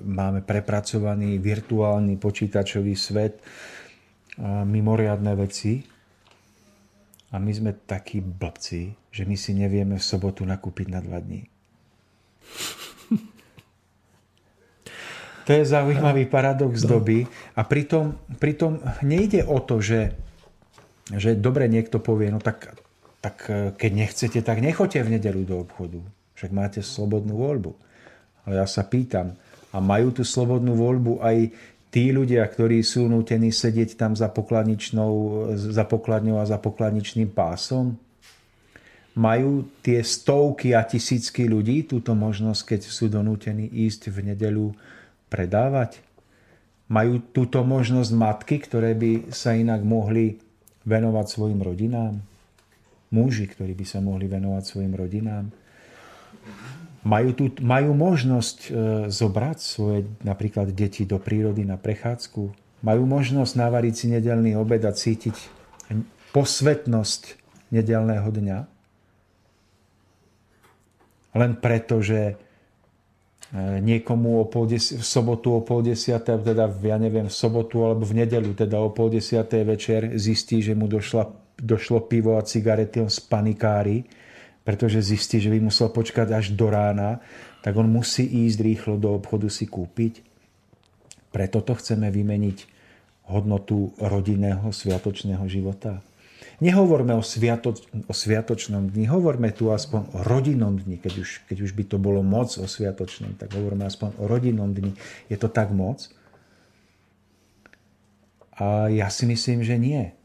Máme 0.01 0.41
prepracovaný 0.41 1.37
virtuálny 1.37 2.17
počítačový 2.17 2.97
svet, 2.97 3.45
mimoriadné 4.41 5.37
veci. 5.37 5.85
A 7.29 7.37
my 7.37 7.53
sme 7.53 7.77
takí 7.77 8.25
blbci, 8.25 8.97
že 9.13 9.29
my 9.29 9.37
si 9.37 9.53
nevieme 9.53 10.01
v 10.01 10.05
sobotu 10.05 10.49
nakúpiť 10.49 10.87
na 10.89 11.05
dva 11.05 11.21
dní. 11.21 11.45
To 15.45 15.51
je 15.53 15.63
zaujímavý 15.63 16.25
paradox 16.25 16.89
doby. 16.89 17.29
A 17.53 17.69
pritom, 17.69 18.17
pritom 18.41 18.81
nejde 19.05 19.45
o 19.45 19.61
to, 19.61 19.85
že 19.85 20.17
že 21.15 21.39
dobre 21.39 21.71
niekto 21.71 22.03
povie, 22.03 22.35
no 22.35 22.43
tak, 22.43 22.75
tak 23.23 23.47
e, 23.47 23.71
keď 23.79 23.91
nechcete, 23.95 24.41
tak 24.43 24.59
nechoďte 24.59 25.07
v 25.07 25.13
nedelu 25.19 25.43
do 25.47 25.57
obchodu. 25.63 26.03
Však 26.35 26.51
máte 26.51 26.81
slobodnú 26.83 27.39
voľbu. 27.39 27.73
Ale 28.47 28.63
ja 28.63 28.67
sa 28.67 28.83
pýtam, 28.83 29.39
a 29.77 29.79
majú 29.83 30.09
tú 30.09 30.25
slobodnú 30.25 30.73
voľbu 30.73 31.21
aj 31.21 31.53
tí 31.93 32.09
ľudia, 32.09 32.41
ktorí 32.49 32.81
sú 32.81 33.13
nútení 33.13 33.53
sedieť 33.53 34.01
tam 34.01 34.17
za, 34.17 34.33
pokladničnou, 34.33 35.13
za 35.53 35.85
pokladňou 35.85 36.41
a 36.41 36.49
za 36.49 36.57
pokladničným 36.57 37.29
pásom? 37.29 38.01
Majú 39.17 39.69
tie 39.81 40.01
stovky 40.05 40.77
a 40.77 40.85
tisícky 40.85 41.49
ľudí 41.49 41.89
túto 41.89 42.13
možnosť, 42.13 42.77
keď 42.77 42.81
sú 42.89 43.09
donútení 43.09 43.65
ísť 43.65 44.13
v 44.13 44.33
nedelu 44.33 44.73
predávať? 45.33 46.01
Majú 46.89 47.21
túto 47.33 47.61
možnosť 47.65 48.11
matky, 48.17 48.57
ktoré 48.61 48.97
by 48.97 49.33
sa 49.33 49.57
inak 49.57 49.85
mohli 49.85 50.41
venovať 50.87 51.27
svojim 51.27 51.61
rodinám? 51.61 52.23
Muži, 53.11 53.51
ktorí 53.51 53.75
by 53.75 53.87
sa 53.87 53.99
mohli 53.99 54.31
venovať 54.31 54.63
svojim 54.63 54.95
rodinám? 54.95 55.51
Majú, 57.07 57.31
tu, 57.39 57.45
majú 57.63 57.95
možnosť 57.95 58.59
e, 58.67 58.71
zobrať 59.11 59.59
svoje 59.63 60.11
napríklad 60.27 60.75
deti 60.75 61.07
do 61.07 61.23
prírody 61.23 61.63
na 61.63 61.79
prechádzku? 61.79 62.51
Majú 62.83 63.03
možnosť 63.07 63.53
navariť 63.55 63.95
si 63.95 64.07
nedelný 64.11 64.59
obed 64.59 64.83
a 64.83 64.91
cítiť 64.91 65.35
posvetnosť 66.35 67.23
nedelného 67.71 68.27
dňa? 68.27 68.59
Len 71.37 71.53
preto, 71.63 72.03
že 72.03 72.35
niekomu 73.55 74.43
o 74.43 74.45
pol 74.51 74.67
desi- 74.67 74.99
v 74.99 75.05
sobotu 75.07 75.55
o 75.55 75.63
pol 75.63 75.87
desiatej, 75.87 76.43
teda 76.43 76.67
ja 76.83 76.99
neviem, 76.99 77.31
v 77.31 77.37
sobotu 77.37 77.87
alebo 77.87 78.03
v 78.03 78.27
nedelu, 78.27 78.51
teda 78.59 78.83
o 78.83 78.91
pol 78.91 79.07
desiatej 79.07 79.63
večer 79.63 80.01
zistí, 80.19 80.59
že 80.59 80.75
mu 80.75 80.91
došla, 80.91 81.31
došlo 81.55 82.03
pivo 82.11 82.35
a 82.35 82.43
cigarety, 82.43 82.99
on 82.99 83.11
spanikári, 83.11 84.03
pretože 84.67 84.99
zistí, 84.99 85.39
že 85.39 85.47
by 85.55 85.63
musel 85.63 85.95
počkať 85.95 86.35
až 86.35 86.47
do 86.59 86.67
rána, 86.67 87.23
tak 87.63 87.79
on 87.79 87.87
musí 87.87 88.27
ísť 88.27 88.59
rýchlo 88.67 88.95
do 88.99 89.15
obchodu 89.15 89.47
si 89.47 89.71
kúpiť. 89.71 90.27
Preto 91.31 91.63
to 91.63 91.79
chceme 91.79 92.11
vymeniť 92.11 92.59
hodnotu 93.31 93.95
rodinného 93.99 94.71
sviatočného 94.75 95.47
života. 95.47 96.03
Nehovorme 96.57 97.13
o, 97.13 97.21
sviato, 97.21 97.77
o 98.09 98.15
sviatočnom 98.17 98.89
dni, 98.89 99.13
hovorme 99.13 99.53
tu 99.53 99.69
aspoň 99.69 100.09
o 100.17 100.19
rodinnom 100.25 100.81
dni. 100.81 100.97
Keď 100.97 101.15
už, 101.21 101.29
keď 101.53 101.59
už 101.69 101.73
by 101.77 101.85
to 101.85 101.97
bolo 102.01 102.25
moc 102.25 102.49
o 102.57 102.65
sviatočnom, 102.65 103.37
tak 103.37 103.53
hovorme 103.53 103.85
aspoň 103.85 104.17
o 104.17 104.25
rodinnom 104.25 104.73
dni. 104.73 104.97
Je 105.29 105.37
to 105.37 105.53
tak 105.53 105.69
moc? 105.77 106.09
A 108.57 108.89
ja 108.89 109.13
si 109.13 109.29
myslím, 109.29 109.61
že 109.61 109.77
nie. 109.77 110.17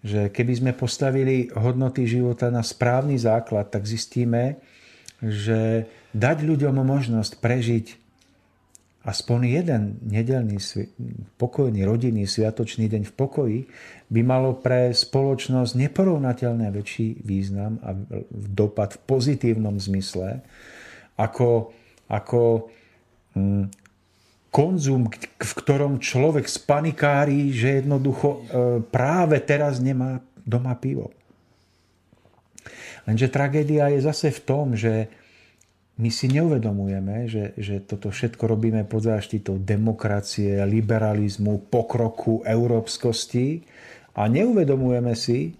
Že 0.00 0.32
keby 0.32 0.52
sme 0.56 0.72
postavili 0.72 1.52
hodnoty 1.52 2.08
života 2.08 2.48
na 2.48 2.64
správny 2.64 3.20
základ, 3.20 3.68
tak 3.68 3.84
zistíme, 3.84 4.56
že 5.20 5.84
dať 6.16 6.48
ľuďom 6.48 6.80
možnosť 6.80 7.44
prežiť 7.44 7.86
aspoň 9.04 9.40
jeden 9.60 9.82
nedelný, 10.00 10.56
pokojný, 11.36 11.84
rodinný, 11.84 12.24
sviatočný 12.24 12.88
deň 12.88 13.02
v 13.04 13.12
pokoji 13.12 13.58
by 14.14 14.22
malo 14.22 14.54
pre 14.54 14.94
spoločnosť 14.94 15.74
neporovnateľne 15.74 16.70
väčší 16.70 17.26
význam 17.26 17.82
a 17.82 17.98
dopad 18.30 18.94
v 18.94 19.00
pozitívnom 19.10 19.82
zmysle 19.82 20.38
ako, 21.18 21.74
ako 22.06 22.70
hm, 23.34 23.66
konzum, 24.54 25.10
v 25.18 25.52
ktorom 25.58 25.98
človek 25.98 26.46
spanikári, 26.46 27.50
že 27.50 27.82
jednoducho 27.82 28.28
e, 28.30 28.40
práve 28.86 29.42
teraz 29.42 29.82
nemá 29.82 30.22
doma 30.46 30.78
pivo. 30.78 31.10
Lenže 33.10 33.26
tragédia 33.34 33.90
je 33.90 34.00
zase 34.06 34.30
v 34.30 34.40
tom, 34.46 34.78
že 34.78 35.10
my 35.94 36.10
si 36.10 36.26
neuvedomujeme, 36.26 37.30
že, 37.30 37.54
že 37.54 37.78
toto 37.82 38.10
všetko 38.10 38.50
robíme 38.50 38.82
pod 38.86 39.06
záštitou 39.06 39.62
demokracie, 39.62 40.58
liberalizmu, 40.66 41.70
pokroku, 41.70 42.42
európskosti 42.42 43.62
a 44.14 44.22
neuvedomujeme 44.30 45.12
si, 45.18 45.58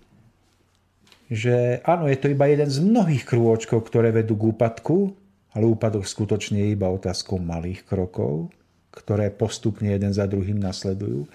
že 1.27 1.83
áno, 1.83 2.07
je 2.07 2.19
to 2.21 2.31
iba 2.31 2.47
jeden 2.47 2.71
z 2.71 2.79
mnohých 2.79 3.27
krôčkov, 3.27 3.91
ktoré 3.91 4.15
vedú 4.15 4.39
k 4.39 4.55
úpadku, 4.55 5.11
ale 5.55 5.65
úpadok 5.67 6.07
skutočne 6.07 6.63
je 6.63 6.75
iba 6.75 6.91
otázkou 6.91 7.43
malých 7.43 7.87
krokov, 7.87 8.51
ktoré 8.95 9.35
postupne 9.35 9.91
jeden 9.91 10.15
za 10.15 10.31
druhým 10.31 10.59
nasledujú 10.63 11.27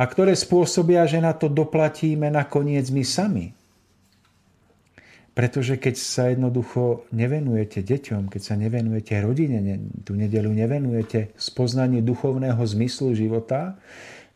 a 0.00 0.02
ktoré 0.08 0.32
spôsobia, 0.32 1.04
že 1.04 1.20
na 1.20 1.36
to 1.36 1.52
doplatíme 1.52 2.32
nakoniec 2.32 2.88
my 2.88 3.04
sami. 3.04 3.46
Pretože 5.32 5.80
keď 5.80 5.94
sa 5.96 6.28
jednoducho 6.28 7.08
nevenujete 7.08 7.80
deťom, 7.80 8.28
keď 8.28 8.42
sa 8.44 8.54
nevenujete 8.56 9.16
rodine, 9.24 9.80
tú 10.04 10.12
nedelu 10.12 10.52
nevenujete 10.52 11.32
spoznaniu 11.40 12.04
duchovného 12.04 12.60
zmyslu 12.60 13.16
života, 13.16 13.80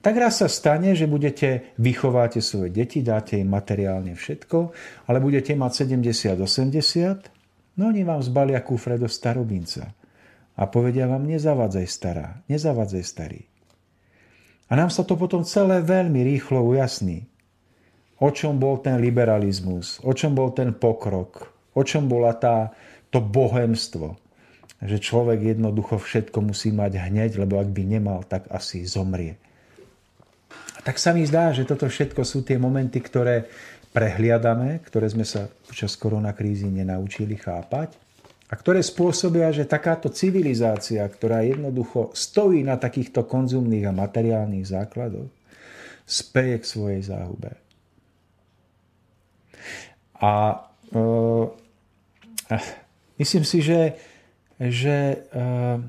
tak 0.07 0.15
raz 0.15 0.39
sa 0.39 0.47
stane, 0.47 0.95
že 0.95 1.11
budete, 1.11 1.75
vychováte 1.83 2.39
svoje 2.39 2.71
deti, 2.71 3.03
dáte 3.03 3.35
im 3.35 3.51
materiálne 3.51 4.15
všetko, 4.15 4.71
ale 5.11 5.19
budete 5.19 5.59
mať 5.59 5.91
70-80, 5.91 7.75
no 7.83 7.91
oni 7.91 8.07
vám 8.07 8.23
zbalia 8.23 8.63
kufre 8.63 9.03
do 9.03 9.11
starobinca 9.11 9.91
a 10.55 10.63
povedia 10.71 11.11
vám, 11.11 11.27
nezavadzaj 11.27 11.87
stará, 11.91 12.39
nezavadzaj 12.47 13.03
starý. 13.03 13.43
A 14.71 14.79
nám 14.79 14.95
sa 14.95 15.03
to 15.03 15.19
potom 15.19 15.43
celé 15.43 15.83
veľmi 15.83 16.23
rýchlo 16.23 16.63
ujasní 16.63 17.27
o 18.19 18.29
čom 18.33 18.57
bol 18.57 18.81
ten 18.81 18.97
liberalizmus, 19.01 20.01
o 20.05 20.13
čom 20.17 20.33
bol 20.33 20.53
ten 20.57 20.73
pokrok, 20.73 21.53
o 21.77 21.83
čom 21.85 22.09
bola 22.09 22.33
tá, 22.37 22.73
to 23.13 23.21
bohemstvo. 23.21 24.17
Že 24.81 24.97
človek 25.01 25.57
jednoducho 25.57 26.01
všetko 26.01 26.53
musí 26.53 26.73
mať 26.73 27.01
hneď, 27.01 27.41
lebo 27.41 27.61
ak 27.61 27.73
by 27.73 27.83
nemal, 27.85 28.25
tak 28.25 28.49
asi 28.53 28.85
zomrie. 28.85 29.41
Tak 30.87 31.03
sa 31.03 31.11
mi 31.11 31.27
zdá, 31.27 31.51
že 31.51 31.67
toto 31.67 31.91
všetko 31.91 32.23
sú 32.23 32.47
tie 32.47 32.63
momenty, 32.63 33.03
ktoré 33.03 33.51
prehliadame, 33.91 34.79
ktoré 34.87 35.11
sme 35.11 35.27
sa 35.27 35.51
počas 35.67 35.99
koronakrízy 35.99 36.71
nenaučili 36.71 37.35
chápať 37.35 37.99
a 38.47 38.55
ktoré 38.55 38.79
spôsobia, 38.79 39.51
že 39.51 39.67
takáto 39.67 40.07
civilizácia, 40.15 41.03
ktorá 41.03 41.43
jednoducho 41.43 42.15
stojí 42.15 42.63
na 42.63 42.79
takýchto 42.79 43.27
konzumných 43.27 43.91
a 43.91 43.99
materiálnych 43.99 44.63
základoch, 44.63 45.27
speje 46.07 46.63
k 46.63 46.71
svojej 46.71 47.03
záhube. 47.03 47.51
A 50.23 50.63
uh, 50.95 51.51
myslím 53.19 53.43
si, 53.43 53.59
že, 53.59 53.99
že 54.63 55.27
uh, 55.35 55.83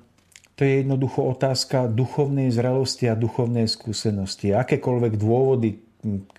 to 0.57 0.65
je 0.65 0.81
jednoducho 0.81 1.21
otázka 1.21 1.85
duchovnej 1.85 2.49
zrelosti 2.49 3.05
a 3.05 3.13
duchovnej 3.13 3.69
skúsenosti. 3.69 4.57
Akékoľvek 4.57 5.13
dôvody, 5.13 5.77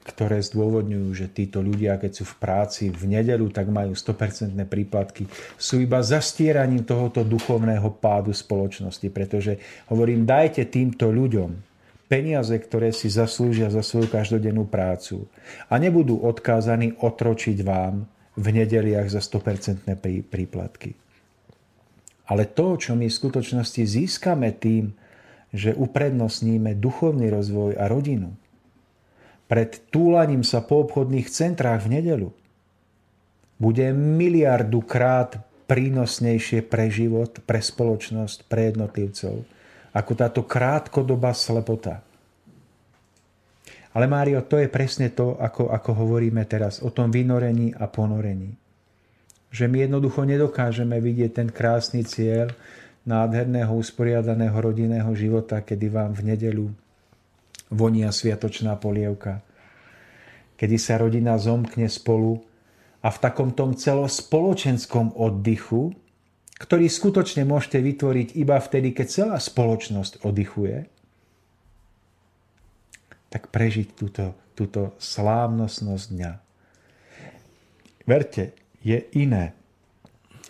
ktoré 0.02 0.42
zdôvodňujú, 0.42 1.08
že 1.14 1.30
títo 1.30 1.62
ľudia, 1.62 2.02
keď 2.02 2.18
sú 2.18 2.24
v 2.26 2.34
práci 2.42 2.84
v 2.90 3.14
nedelu, 3.14 3.46
tak 3.54 3.70
majú 3.70 3.94
100% 3.94 4.58
príplatky, 4.66 5.30
sú 5.54 5.78
iba 5.78 6.02
zastieraním 6.02 6.82
tohoto 6.82 7.22
duchovného 7.22 7.94
pádu 8.02 8.34
spoločnosti. 8.34 9.06
Pretože 9.06 9.62
hovorím, 9.86 10.26
dajte 10.26 10.66
týmto 10.66 11.14
ľuďom 11.14 11.54
peniaze, 12.10 12.58
ktoré 12.58 12.90
si 12.90 13.06
zaslúžia 13.06 13.70
za 13.70 13.86
svoju 13.86 14.10
každodennú 14.10 14.66
prácu 14.66 15.30
a 15.70 15.78
nebudú 15.78 16.18
odkázaní 16.26 16.98
otročiť 16.98 17.62
vám 17.62 18.02
v 18.34 18.46
nedeliach 18.50 19.06
za 19.06 19.22
100% 19.22 19.86
príplatky. 20.26 20.98
Ale 22.28 22.44
to, 22.44 22.76
čo 22.76 22.92
my 22.92 23.08
v 23.08 23.18
skutočnosti 23.18 23.82
získame 23.88 24.52
tým, 24.52 24.92
že 25.48 25.72
uprednostníme 25.72 26.76
duchovný 26.76 27.32
rozvoj 27.32 27.80
a 27.80 27.88
rodinu, 27.88 28.36
pred 29.48 29.80
túlaním 29.88 30.44
sa 30.44 30.60
po 30.60 30.84
obchodných 30.84 31.24
centrách 31.32 31.88
v 31.88 31.92
nedelu, 32.00 32.28
bude 33.56 33.90
miliardu 33.96 34.84
krát 34.84 35.40
prínosnejšie 35.68 36.68
pre 36.68 36.92
život, 36.92 37.40
pre 37.48 37.64
spoločnosť, 37.64 38.44
pre 38.44 38.70
jednotlivcov, 38.70 39.48
ako 39.96 40.12
táto 40.12 40.44
krátkodobá 40.44 41.32
slepota. 41.32 42.04
Ale 43.96 44.04
Mário, 44.04 44.44
to 44.44 44.60
je 44.60 44.68
presne 44.68 45.08
to, 45.10 45.40
ako, 45.40 45.72
ako 45.72 45.90
hovoríme 45.96 46.44
teraz 46.44 46.84
o 46.84 46.92
tom 46.92 47.08
vynorení 47.08 47.72
a 47.72 47.88
ponorení. 47.88 48.67
Že 49.48 49.64
my 49.68 49.88
jednoducho 49.88 50.28
nedokážeme 50.28 51.00
vidieť 51.00 51.30
ten 51.32 51.48
krásny 51.48 52.04
cieľ 52.04 52.52
nádherného 53.08 53.72
usporiadaného 53.72 54.52
rodinného 54.52 55.08
života, 55.16 55.64
kedy 55.64 55.88
vám 55.88 56.12
v 56.12 56.34
nedelu 56.34 56.66
vonia 57.72 58.12
sviatočná 58.12 58.76
polievka, 58.76 59.40
kedy 60.60 60.76
sa 60.76 61.00
rodina 61.00 61.40
zomkne 61.40 61.88
spolu 61.88 62.44
a 63.00 63.08
v 63.08 63.18
takom 63.22 63.56
tom 63.56 63.72
celospoločenskom 63.72 65.16
oddychu 65.16 65.96
ktorý 66.58 66.90
skutočne 66.90 67.46
môžete 67.46 67.78
vytvoriť 67.78 68.28
iba 68.34 68.58
vtedy, 68.58 68.90
keď 68.90 69.06
celá 69.06 69.38
spoločnosť 69.38 70.26
oddychuje, 70.26 70.90
tak 73.30 73.54
prežiť 73.54 73.94
túto, 73.94 74.34
túto 74.58 74.98
slávnostnosť 74.98 76.06
dňa. 76.10 76.32
Verte, 78.10 78.58
je 78.82 78.98
iné, 79.18 79.54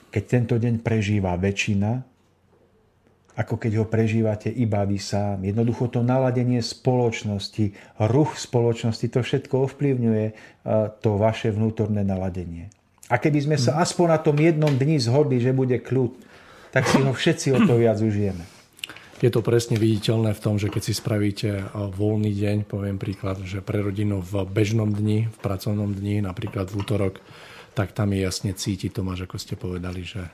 keď 0.08 0.22
tento 0.24 0.54
deň 0.56 0.80
prežíva 0.80 1.36
väčšina, 1.36 2.04
ako 3.38 3.54
keď 3.54 3.72
ho 3.78 3.86
prežívate 3.86 4.50
iba 4.50 4.82
vy 4.82 4.98
sám. 4.98 5.46
Jednoducho 5.46 5.86
to 5.86 6.02
naladenie 6.02 6.58
spoločnosti, 6.58 7.70
ruch 8.10 8.34
spoločnosti, 8.34 9.06
to 9.06 9.22
všetko 9.22 9.70
ovplyvňuje 9.70 10.26
to 10.98 11.10
vaše 11.14 11.54
vnútorné 11.54 12.02
naladenie. 12.02 12.66
A 13.08 13.16
keby 13.16 13.46
sme 13.46 13.56
sa 13.56 13.78
aspoň 13.78 14.06
na 14.10 14.18
tom 14.18 14.36
jednom 14.36 14.74
dni 14.74 14.98
zhodli, 14.98 15.38
že 15.38 15.54
bude 15.54 15.78
kľud, 15.78 16.18
tak 16.74 16.90
si 16.90 17.00
ho 17.00 17.14
všetci 17.14 17.56
o 17.56 17.58
to 17.64 17.78
viac 17.82 18.02
užijeme. 18.02 18.44
Je 19.18 19.34
to 19.34 19.42
presne 19.42 19.74
viditeľné 19.74 20.30
v 20.30 20.42
tom, 20.42 20.62
že 20.62 20.70
keď 20.70 20.82
si 20.82 20.94
spravíte 20.94 21.48
eh, 21.50 21.64
voľný 21.72 22.30
deň, 22.34 22.56
poviem 22.66 22.98
príklad, 22.98 23.42
že 23.46 23.62
pre 23.62 23.82
rodinu 23.82 24.22
v 24.22 24.46
bežnom 24.46 24.90
dni, 24.90 25.30
v 25.30 25.38
pracovnom 25.38 25.90
dni, 25.90 26.26
napríklad 26.26 26.70
v 26.70 26.74
útorok, 26.78 27.14
tak 27.78 27.94
tam 27.94 28.10
je 28.10 28.26
jasne 28.26 28.50
cítiť, 28.50 28.90
Tomáš, 28.90 29.30
ako 29.30 29.36
ste 29.38 29.54
povedali, 29.54 30.02
že 30.02 30.26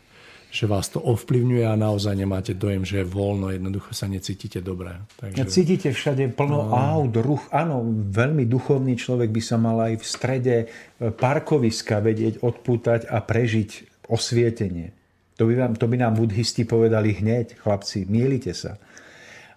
že 0.55 0.70
vás 0.70 0.86
to 0.86 1.03
ovplyvňuje 1.03 1.66
a 1.66 1.74
naozaj 1.74 2.14
nemáte 2.14 2.55
dojem, 2.55 2.86
že 2.86 3.03
je 3.03 3.11
voľno, 3.11 3.51
jednoducho 3.51 3.90
sa 3.90 4.07
necítite 4.07 4.62
dobre. 4.62 4.95
Takže... 5.18 5.51
Cítite 5.51 5.90
všade 5.90 6.30
plno 6.30 6.70
no. 6.70 6.78
aut, 6.78 7.11
ruch. 7.18 7.51
Áno, 7.51 7.82
veľmi 7.90 8.47
duchovný 8.47 8.95
človek 8.95 9.34
by 9.34 9.42
sa 9.42 9.59
mal 9.59 9.82
aj 9.82 9.99
v 9.99 10.05
strede 10.07 10.57
e, 10.62 10.66
parkoviska 11.11 11.99
vedieť 11.99 12.38
odpútať 12.47 13.11
a 13.11 13.18
prežiť 13.18 13.70
osvietenie. 14.07 14.95
To 15.42 15.51
by, 15.51 15.55
vám, 15.59 15.72
to 15.74 15.90
by 15.90 15.99
nám 15.99 16.14
buddhisti 16.14 16.62
povedali 16.62 17.18
hneď, 17.18 17.59
chlapci, 17.59 18.07
mielite 18.07 18.55
sa. 18.55 18.78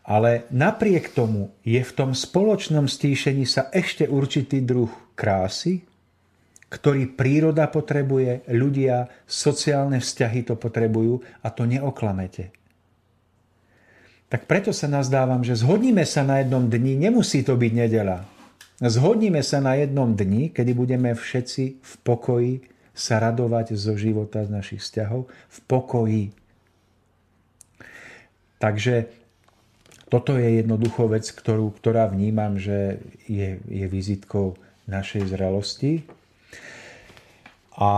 Ale 0.01 0.49
napriek 0.49 1.13
tomu 1.13 1.53
je 1.61 1.77
v 1.77 1.91
tom 1.93 2.17
spoločnom 2.17 2.89
stíšení 2.89 3.45
sa 3.45 3.69
ešte 3.69 4.09
určitý 4.09 4.65
druh 4.65 4.89
krásy, 5.13 5.85
ktorý 6.67 7.15
príroda 7.15 7.71
potrebuje, 7.71 8.47
ľudia, 8.51 9.07
sociálne 9.23 10.03
vzťahy 10.03 10.51
to 10.51 10.59
potrebujú 10.59 11.23
a 11.43 11.47
to 11.47 11.63
neoklamete. 11.63 12.51
Tak 14.27 14.43
preto 14.43 14.75
sa 14.75 14.91
nazdávam, 14.91 15.39
že 15.39 15.55
zhodníme 15.55 16.03
sa 16.03 16.27
na 16.27 16.43
jednom 16.43 16.67
dni, 16.67 16.99
nemusí 16.99 17.47
to 17.47 17.55
byť 17.55 17.71
nedela. 17.71 18.27
Zhodníme 18.83 19.39
sa 19.39 19.63
na 19.63 19.79
jednom 19.79 20.11
dni, 20.11 20.51
kedy 20.51 20.75
budeme 20.75 21.15
všetci 21.15 21.63
v 21.79 21.93
pokoji 22.03 22.53
sa 22.97 23.21
radovať 23.21 23.77
zo 23.77 23.93
života, 23.93 24.43
z 24.43 24.51
našich 24.51 24.81
vzťahov, 24.83 25.29
v 25.29 25.57
pokoji. 25.69 26.25
Takže 28.57 29.07
toto 30.09 30.33
je 30.35 30.65
jednoducho 30.65 31.05
vec, 31.07 31.29
ktorú, 31.29 31.71
ktorá 31.77 32.09
vnímam, 32.09 32.57
že 32.57 32.97
je, 33.29 33.61
je 33.69 33.85
vizitkou 33.85 34.57
našej 34.89 35.29
zrelosti. 35.29 36.03
A 37.77 37.89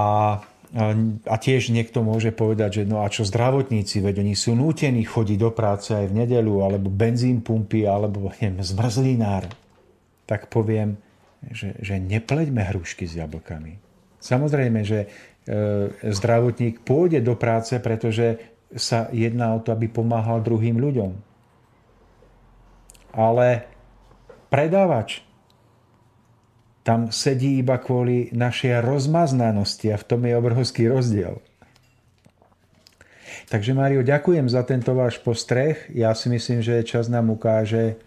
a 1.26 1.36
tiež 1.42 1.74
niekto 1.74 2.06
môže 2.06 2.30
povedať, 2.30 2.82
že 2.82 2.84
no 2.86 3.02
a 3.02 3.10
čo 3.10 3.26
zdravotníci, 3.26 4.06
veď 4.06 4.22
oni 4.22 4.38
sú 4.38 4.54
nútení 4.54 5.02
chodiť 5.02 5.38
do 5.42 5.50
práce 5.50 5.98
aj 5.98 6.14
v 6.14 6.22
nedelu, 6.22 6.62
alebo 6.62 6.94
benzín 6.94 7.42
pumpy, 7.42 7.90
alebo 7.90 8.30
neviem, 8.38 8.62
zmrzlinár. 8.62 9.50
Tak 10.30 10.54
poviem, 10.54 11.02
že, 11.50 11.74
že 11.82 11.98
nepleďme 11.98 12.62
hrušky 12.70 13.10
s 13.10 13.18
jablkami. 13.18 13.82
Samozrejme, 14.22 14.80
že 14.86 15.00
e, 15.02 15.08
zdravotník 16.06 16.86
pôjde 16.86 17.26
do 17.26 17.34
práce, 17.34 17.74
pretože 17.82 18.38
sa 18.78 19.10
jedná 19.10 19.58
o 19.58 19.64
to, 19.66 19.74
aby 19.74 19.90
pomáhal 19.90 20.46
druhým 20.46 20.78
ľuďom. 20.78 21.12
Ale 23.18 23.66
predávač 24.54 25.26
tam 26.90 27.14
sedí 27.14 27.62
iba 27.62 27.78
kvôli 27.78 28.34
našej 28.34 28.82
rozmaznanosti 28.82 29.94
a 29.94 30.02
v 30.02 30.08
tom 30.10 30.26
je 30.26 30.34
obrovský 30.34 30.90
rozdiel. 30.90 31.38
Takže 33.54 33.78
Mário, 33.78 34.02
ďakujem 34.02 34.50
za 34.50 34.66
tento 34.66 34.98
váš 34.98 35.22
postreh. 35.22 35.78
Ja 35.94 36.18
si 36.18 36.34
myslím, 36.34 36.66
že 36.66 36.82
čas 36.82 37.06
nám 37.06 37.30
ukáže 37.30 38.02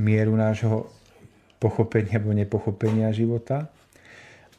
mieru 0.00 0.32
nášho 0.32 0.88
pochopenia 1.60 2.16
alebo 2.16 2.32
nepochopenia 2.32 3.12
života. 3.12 3.68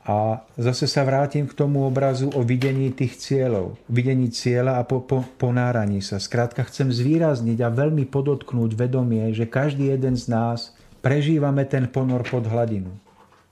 A 0.05 0.45
zase 0.53 0.85
sa 0.85 1.01
vrátim 1.01 1.49
k 1.49 1.57
tomu 1.57 1.81
obrazu 1.81 2.29
o 2.29 2.45
videní 2.45 2.93
tých 2.93 3.17
cieľov. 3.17 3.81
Videní 3.89 4.29
cieľa 4.29 4.77
a 4.77 4.85
po, 4.85 5.01
po, 5.01 5.25
ponáraní 5.41 6.05
sa. 6.05 6.21
Skrátka 6.21 6.61
chcem 6.69 6.93
zvýrazniť 6.93 7.57
a 7.65 7.73
veľmi 7.73 8.05
podotknúť 8.05 8.77
vedomie, 8.77 9.33
že 9.33 9.49
každý 9.49 9.89
jeden 9.89 10.13
z 10.13 10.29
nás 10.29 10.74
prežívame 11.05 11.69
ten 11.69 11.85
ponor 11.93 12.25
pod 12.25 12.49
hladinu. 12.49 12.89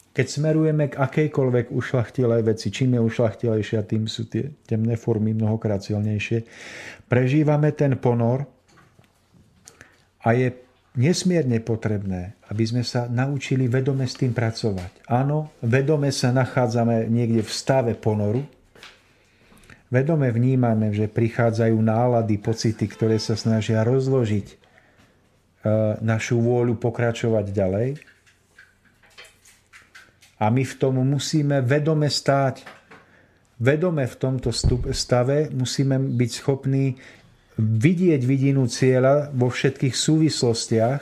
Keď 0.10 0.26
smerujeme 0.26 0.90
k 0.90 0.98
akejkoľvek 0.98 1.70
ušlachtilej 1.70 2.42
veci, 2.42 2.74
čím 2.74 2.98
je 2.98 3.02
ušlachtilejšia, 3.06 3.86
tým 3.86 4.10
sú 4.10 4.26
tie 4.26 4.50
temné 4.66 4.98
formy 4.98 5.38
mnohokrát 5.38 5.86
silnejšie, 5.86 6.50
prežívame 7.06 7.70
ten 7.78 7.94
ponor 8.02 8.50
a 10.26 10.34
je 10.34 10.50
nesmierne 10.98 11.62
potrebné, 11.62 12.38
aby 12.50 12.64
sme 12.66 12.82
sa 12.82 13.06
naučili 13.06 13.70
vedome 13.70 14.10
s 14.10 14.18
tým 14.18 14.34
pracovať. 14.34 15.06
Áno, 15.10 15.54
vedome 15.62 16.10
sa 16.10 16.34
nachádzame 16.34 17.10
niekde 17.10 17.42
v 17.46 17.52
stave 17.54 17.94
ponoru, 17.98 18.42
vedome 19.94 20.30
vnímame, 20.30 20.94
že 20.94 21.10
prichádzajú 21.10 21.78
nálady, 21.78 22.38
pocity, 22.38 22.86
ktoré 22.86 23.18
sa 23.18 23.38
snažia 23.38 23.82
rozložiť 23.86 24.63
našu 26.04 26.44
vôľu 26.44 26.76
pokračovať 26.76 27.46
ďalej. 27.56 27.90
A 30.44 30.52
my 30.52 30.64
v 30.68 30.76
tom 30.76 31.00
musíme 31.00 31.64
vedome 31.64 32.12
stáť. 32.12 32.68
Vedome 33.64 34.04
v 34.04 34.16
tomto 34.20 34.52
stave 34.92 35.48
musíme 35.56 35.96
byť 35.96 36.32
schopní 36.36 37.00
vidieť 37.56 38.22
vidinu 38.26 38.66
cieľa 38.66 39.30
vo 39.32 39.48
všetkých 39.48 39.94
súvislostiach 39.94 41.02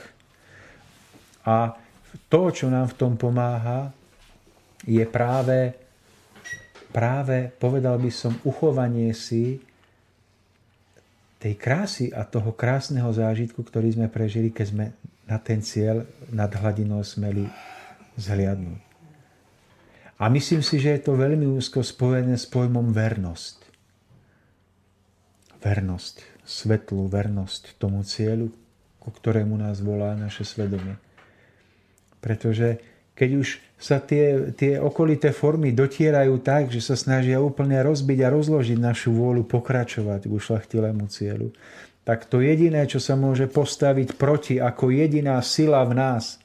a 1.48 1.74
to, 2.28 2.42
čo 2.52 2.68
nám 2.68 2.92
v 2.92 2.98
tom 3.00 3.12
pomáha, 3.16 3.90
je 4.84 5.02
práve, 5.08 5.72
práve 6.92 7.50
povedal 7.56 7.96
by 7.96 8.10
som, 8.12 8.36
uchovanie 8.44 9.16
si 9.16 9.58
tej 11.42 11.58
krásy 11.58 12.14
a 12.14 12.22
toho 12.22 12.54
krásneho 12.54 13.10
zážitku, 13.10 13.66
ktorý 13.66 13.98
sme 13.98 14.06
prežili, 14.06 14.54
keď 14.54 14.66
sme 14.70 14.86
na 15.26 15.42
ten 15.42 15.58
cieľ 15.58 16.06
nad 16.30 16.54
hladinou 16.54 17.02
smeli 17.02 17.50
zhliadnúť. 18.14 18.78
A 20.22 20.30
myslím 20.30 20.62
si, 20.62 20.78
že 20.78 20.94
je 20.94 21.02
to 21.02 21.18
veľmi 21.18 21.50
úzko 21.50 21.82
spojené 21.82 22.38
s 22.38 22.46
pojmom 22.46 22.94
vernosť. 22.94 23.58
Vernosť, 25.58 26.46
svetlú 26.46 27.10
vernosť 27.10 27.74
tomu 27.74 28.06
cieľu, 28.06 28.54
ku 29.02 29.10
ktorému 29.10 29.58
nás 29.58 29.82
volá 29.82 30.14
naše 30.14 30.46
svedomie. 30.46 30.94
Pretože 32.22 32.78
keď 33.18 33.30
už 33.42 33.48
sa 33.82 33.98
tie, 33.98 34.54
tie 34.54 34.78
okolité 34.78 35.34
formy 35.34 35.74
dotierajú 35.74 36.38
tak, 36.38 36.70
že 36.70 36.78
sa 36.78 36.94
snažia 36.94 37.42
úplne 37.42 37.82
rozbiť 37.82 38.18
a 38.22 38.30
rozložiť 38.30 38.78
našu 38.78 39.10
vôľu 39.10 39.42
pokračovať 39.50 40.30
k 40.30 40.32
ušlachtilému 40.32 41.10
cieľu, 41.10 41.50
tak 42.06 42.30
to 42.30 42.38
jediné, 42.38 42.86
čo 42.86 43.02
sa 43.02 43.18
môže 43.18 43.50
postaviť 43.50 44.14
proti 44.14 44.62
ako 44.62 44.94
jediná 44.94 45.42
sila 45.42 45.82
v 45.82 45.98
nás, 45.98 46.38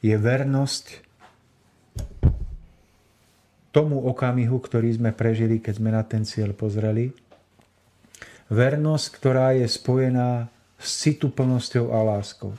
je 0.00 0.16
vernosť 0.16 1.04
tomu 3.76 4.00
okamihu, 4.08 4.56
ktorý 4.56 4.96
sme 4.96 5.12
prežili, 5.12 5.60
keď 5.60 5.74
sme 5.76 5.90
na 5.92 6.02
ten 6.04 6.24
cieľ 6.24 6.56
pozreli. 6.56 7.12
Vernosť, 8.52 9.06
ktorá 9.16 9.56
je 9.56 9.64
spojená 9.68 10.48
s 10.76 10.88
cituplnosťou 11.06 11.92
a 11.92 11.98
láskou. 12.04 12.52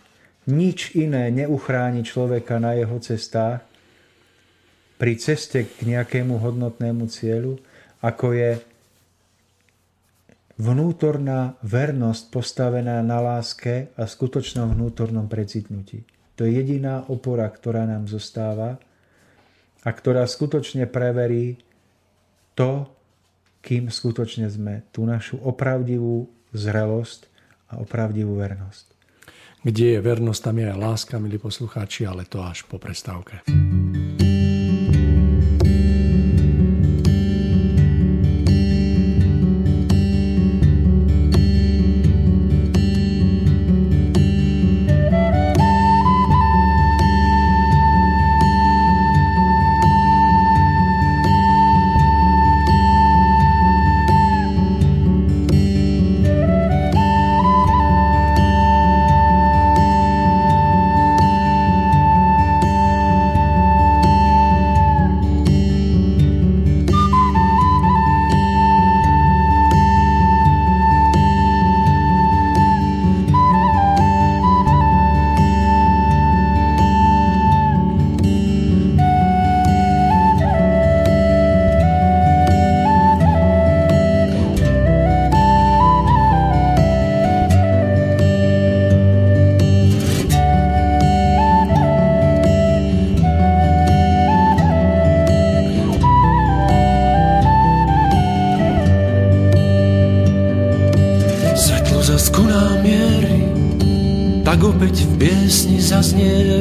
Nič 0.44 0.92
iné 1.00 1.32
neuchráni 1.32 2.04
človeka 2.04 2.60
na 2.60 2.76
jeho 2.76 3.00
cestách 3.00 3.64
pri 5.00 5.14
ceste 5.16 5.68
k 5.68 5.88
nejakému 5.88 6.40
hodnotnému 6.40 7.08
cieľu, 7.08 7.60
ako 8.04 8.36
je 8.36 8.52
vnútorná 10.60 11.58
vernosť 11.66 12.24
postavená 12.30 13.02
na 13.02 13.20
láske 13.20 13.92
a 13.98 14.06
skutočnom 14.06 14.72
vnútornom 14.76 15.26
precitnutí. 15.26 16.06
To 16.38 16.46
je 16.46 16.60
jediná 16.60 17.06
opora, 17.10 17.46
ktorá 17.50 17.86
nám 17.86 18.10
zostáva 18.10 18.78
a 19.84 19.90
ktorá 19.90 20.24
skutočne 20.24 20.88
preverí 20.88 21.60
to, 22.54 22.88
kým 23.64 23.90
skutočne 23.90 24.48
sme, 24.52 24.86
tú 24.92 25.08
našu 25.08 25.40
opravdivú 25.42 26.30
zrelosť 26.54 27.28
a 27.74 27.82
opravdivú 27.82 28.38
vernosť. 28.38 28.93
Kde 29.64 29.96
je 29.96 30.00
vernosť, 30.04 30.44
tam 30.44 30.60
je 30.60 30.68
aj 30.68 30.76
láska, 30.78 31.16
milí 31.24 31.40
poslucháči, 31.40 32.04
ale 32.04 32.28
to 32.28 32.44
až 32.44 32.68
po 32.68 32.76
prestávke. 32.76 33.48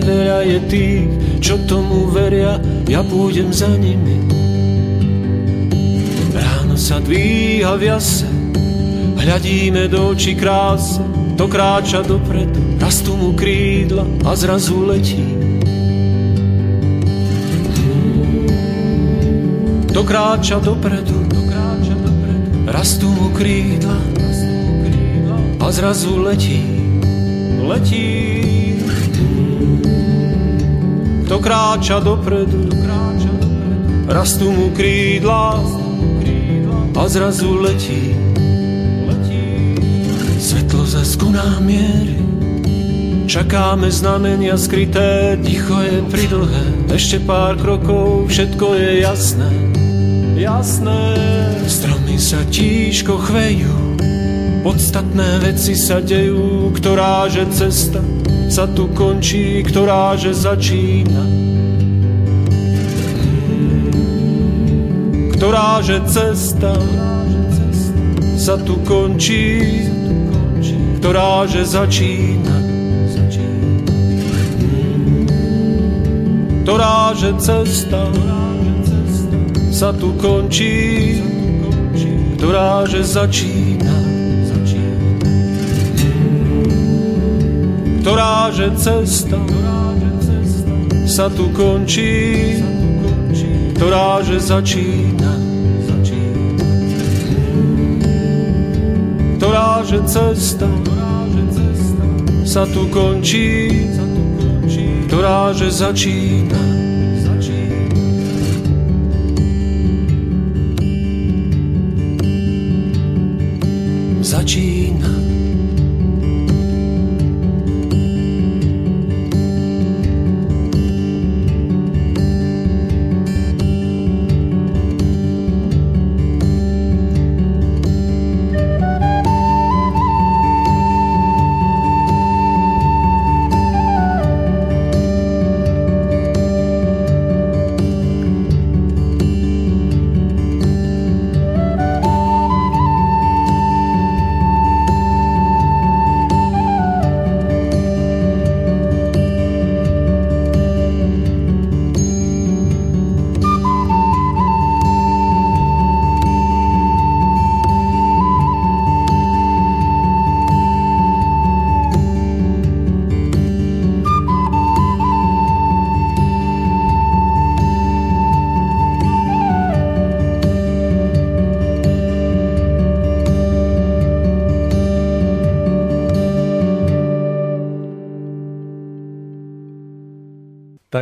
Veľa 0.02 0.40
je 0.44 0.58
tých, 0.68 1.08
čo 1.40 1.54
tomu 1.64 2.08
veria, 2.10 2.60
ja 2.88 3.00
pôjdem 3.02 3.50
za 3.50 3.70
nimi. 3.74 4.20
Ráno 6.32 6.76
sa 6.76 7.00
dvíha 7.00 7.76
v 7.76 7.82
jase, 7.88 8.28
hľadíme 9.18 9.88
do 9.88 10.12
očí 10.12 10.36
krásy, 10.36 11.00
to 11.36 11.48
kráča 11.48 12.04
dopredu, 12.04 12.78
rastú 12.80 13.16
mu 13.16 13.30
krídla 13.32 14.04
a 14.28 14.36
zrazu 14.36 14.84
letí. 14.84 15.24
To 19.92 20.00
kráča 20.00 20.56
dopredu, 20.56 21.28
to 21.28 21.40
kráča 21.52 21.94
dopredu, 22.00 22.48
rastú 22.64 23.08
mu 23.12 23.28
krídla 23.36 23.96
a 25.62 25.70
zrazu 25.70 26.18
letí, 26.18 26.58
letí. 27.62 28.32
To 31.32 31.40
kráča 31.40 31.96
dopredu, 31.96 32.68
rastú 34.04 34.52
mu 34.52 34.68
krídla 34.76 35.64
a 36.92 37.02
zrazu 37.08 37.56
letí. 37.56 38.12
Lásku 41.02 41.34
nám 41.34 41.64
mierí. 41.64 42.20
Čakáme 43.24 43.88
znamenia 43.88 44.60
skryté, 44.60 45.40
ticho 45.40 45.80
je 45.80 46.04
pridlhé, 46.12 46.92
ešte 46.92 47.16
pár 47.24 47.56
krokov, 47.56 48.28
všetko 48.28 48.76
je 48.76 48.90
jasné. 49.00 49.50
Jasné, 50.36 51.00
stromy 51.64 52.20
sa 52.20 52.44
tížko 52.52 53.18
chvejú, 53.18 53.98
podstatné 54.62 55.42
veci 55.42 55.74
sa 55.80 55.98
dejú, 55.98 56.70
ktorá 56.76 57.24
že 57.32 57.48
cesta 57.56 58.11
sa 58.52 58.68
tu 58.68 58.84
končí, 58.92 59.64
ktorá 59.64 60.12
že 60.12 60.36
začína. 60.36 61.24
Ktorá 65.32 65.80
že 65.80 66.04
cesta 66.04 66.76
sa 68.36 68.60
tu 68.60 68.76
končí, 68.84 69.88
ktorá 71.00 71.48
že 71.48 71.64
začína. 71.64 72.56
Ktorá 76.68 77.16
že 77.16 77.32
cesta 77.40 78.04
sa 79.72 79.96
tu 79.96 80.12
končí, 80.20 81.24
ktorá 82.36 82.84
že 82.84 83.00
začína. 83.00 83.71
Ktorá 88.02 88.50
že 88.50 88.66
cesta 88.74 89.38
sa 91.06 91.30
tu 91.30 91.54
končí, 91.54 92.58
ktorá 93.78 94.18
že 94.26 94.42
začína. 94.42 95.32
Ktorá 99.38 99.86
že 99.86 100.02
cesta 100.10 100.66
sa 102.42 102.66
tu 102.66 102.90
končí, 102.90 103.70
ktorá 105.06 105.54
že 105.54 105.70
začína. 105.70 106.58
Začína. 106.58 106.61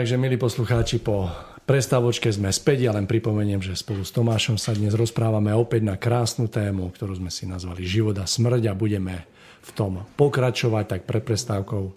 Takže, 0.00 0.16
milí 0.16 0.40
poslucháči, 0.40 0.96
po 1.04 1.28
prestávočke 1.68 2.32
sme 2.32 2.48
späť. 2.48 2.88
Ja 2.88 2.96
len 2.96 3.04
pripomeniem, 3.04 3.60
že 3.60 3.76
spolu 3.76 4.00
s 4.00 4.08
Tomášom 4.16 4.56
sa 4.56 4.72
dnes 4.72 4.96
rozprávame 4.96 5.52
opäť 5.52 5.84
na 5.84 6.00
krásnu 6.00 6.48
tému, 6.48 6.88
ktorú 6.88 7.20
sme 7.20 7.28
si 7.28 7.44
nazvali 7.44 7.84
Život 7.84 8.16
a 8.16 8.24
smrť 8.24 8.64
a 8.64 8.72
budeme 8.72 9.28
v 9.60 9.70
tom 9.76 10.00
pokračovať. 10.16 10.84
Tak 10.88 11.00
pred 11.04 11.20
prestávkou 11.20 11.92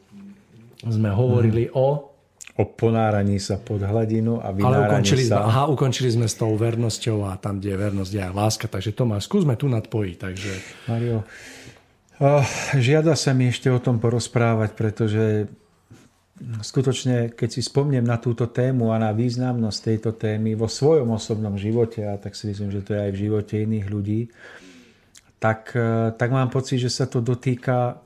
sme 0.83 1.15
hovorili 1.15 1.71
hmm. 1.71 1.79
o... 1.79 2.11
O 2.59 2.63
ponáraní 2.75 3.39
sa 3.39 3.55
pod 3.55 3.79
hladinu 3.79 4.35
a 4.43 4.51
vynáraní 4.51 4.67
Ale 4.67 4.77
ukončili 4.83 5.23
sa... 5.23 5.39
Sme, 5.39 5.47
aha, 5.47 5.63
ukončili 5.71 6.09
sme 6.11 6.27
s 6.27 6.35
tou 6.35 6.51
vernosťou 6.59 7.23
a 7.23 7.39
tam, 7.39 7.63
kde 7.63 7.71
je 7.71 7.77
vernosť, 7.87 8.11
je 8.11 8.19
aj 8.19 8.33
láska. 8.35 8.65
Takže 8.67 8.91
Tomáš, 8.91 9.31
skúsme 9.31 9.55
tu 9.55 9.71
nadpojiť. 9.71 10.15
Takže... 10.19 10.51
Mario, 10.91 11.23
oh, 12.19 12.43
žiada 12.75 13.15
sa 13.15 13.31
mi 13.31 13.47
ešte 13.47 13.71
o 13.71 13.79
tom 13.79 14.03
porozprávať, 14.03 14.75
pretože 14.75 15.47
skutočne, 16.41 17.29
keď 17.37 17.49
si 17.53 17.61
spomnem 17.61 18.01
na 18.01 18.17
túto 18.17 18.49
tému 18.49 18.89
a 18.89 18.97
na 18.97 19.13
významnosť 19.13 19.79
tejto 19.79 20.11
témy 20.17 20.57
vo 20.57 20.65
svojom 20.65 21.13
osobnom 21.13 21.53
živote, 21.55 22.01
a 22.01 22.17
tak 22.17 22.33
si 22.33 22.49
myslím, 22.49 22.73
že 22.73 22.81
to 22.81 22.97
je 22.97 23.01
aj 23.05 23.11
v 23.13 23.21
živote 23.29 23.53
iných 23.61 23.87
ľudí, 23.87 24.21
tak, 25.37 25.77
e, 25.77 26.09
tak 26.17 26.29
mám 26.33 26.49
pocit, 26.49 26.81
že 26.81 26.89
sa 26.89 27.05
to 27.05 27.21
dotýka 27.21 28.01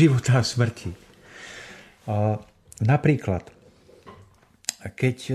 života 0.00 0.38
a 0.38 0.46
smrti. 0.46 0.94
A 2.06 2.38
napríklad, 2.78 3.50
keď 4.94 5.18
e, 5.28 5.34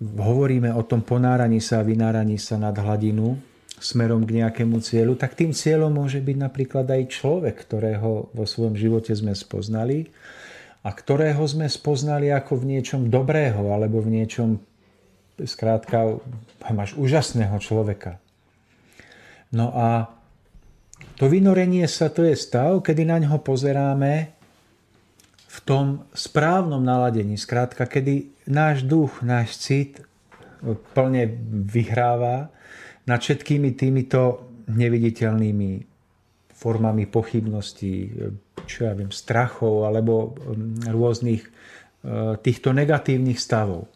hovoríme 0.00 0.72
o 0.72 0.82
tom 0.82 1.04
ponáraní 1.04 1.60
sa 1.60 1.84
a 1.84 1.86
vynáraní 1.86 2.40
sa 2.40 2.56
nad 2.56 2.74
hladinu 2.74 3.36
smerom 3.82 4.22
k 4.24 4.42
nejakému 4.42 4.78
cieľu, 4.80 5.18
tak 5.18 5.34
tým 5.34 5.50
cieľom 5.50 5.90
môže 5.90 6.22
byť 6.22 6.36
napríklad 6.38 6.86
aj 6.86 7.02
človek, 7.10 7.66
ktorého 7.66 8.30
vo 8.30 8.44
svojom 8.46 8.78
živote 8.78 9.10
sme 9.12 9.34
spoznali 9.34 10.06
a 10.82 10.90
ktorého 10.90 11.42
sme 11.46 11.70
spoznali 11.70 12.34
ako 12.34 12.58
v 12.58 12.76
niečom 12.76 13.06
dobrého 13.06 13.70
alebo 13.70 14.02
v 14.02 14.18
niečom, 14.18 14.58
skrátka, 15.38 16.18
máš 16.74 16.98
úžasného 16.98 17.54
človeka. 17.62 18.18
No 19.54 19.70
a 19.70 20.10
to 21.18 21.30
vynorenie 21.30 21.86
sa 21.86 22.10
to 22.10 22.26
je 22.26 22.34
stav, 22.34 22.82
kedy 22.82 23.06
na 23.06 23.22
ňo 23.22 23.38
pozeráme 23.38 24.34
v 25.52 25.58
tom 25.62 26.08
správnom 26.16 26.80
naladení. 26.80 27.36
Skrátka, 27.36 27.84
kedy 27.86 28.32
náš 28.48 28.82
duch, 28.82 29.20
náš 29.20 29.60
cit 29.60 30.00
plne 30.96 31.28
vyhráva 31.68 32.48
nad 33.04 33.18
všetkými 33.20 33.74
týmito 33.74 34.48
neviditeľnými 34.70 35.91
formami 36.62 37.10
pochybností, 37.10 38.14
čo 38.70 38.86
ja 38.86 38.94
viem, 38.94 39.10
strachov 39.10 39.90
alebo 39.90 40.30
mm, 40.38 40.94
rôznych 40.94 41.42
e, 41.42 41.50
týchto 42.38 42.70
negatívnych 42.70 43.42
stavov. 43.42 43.90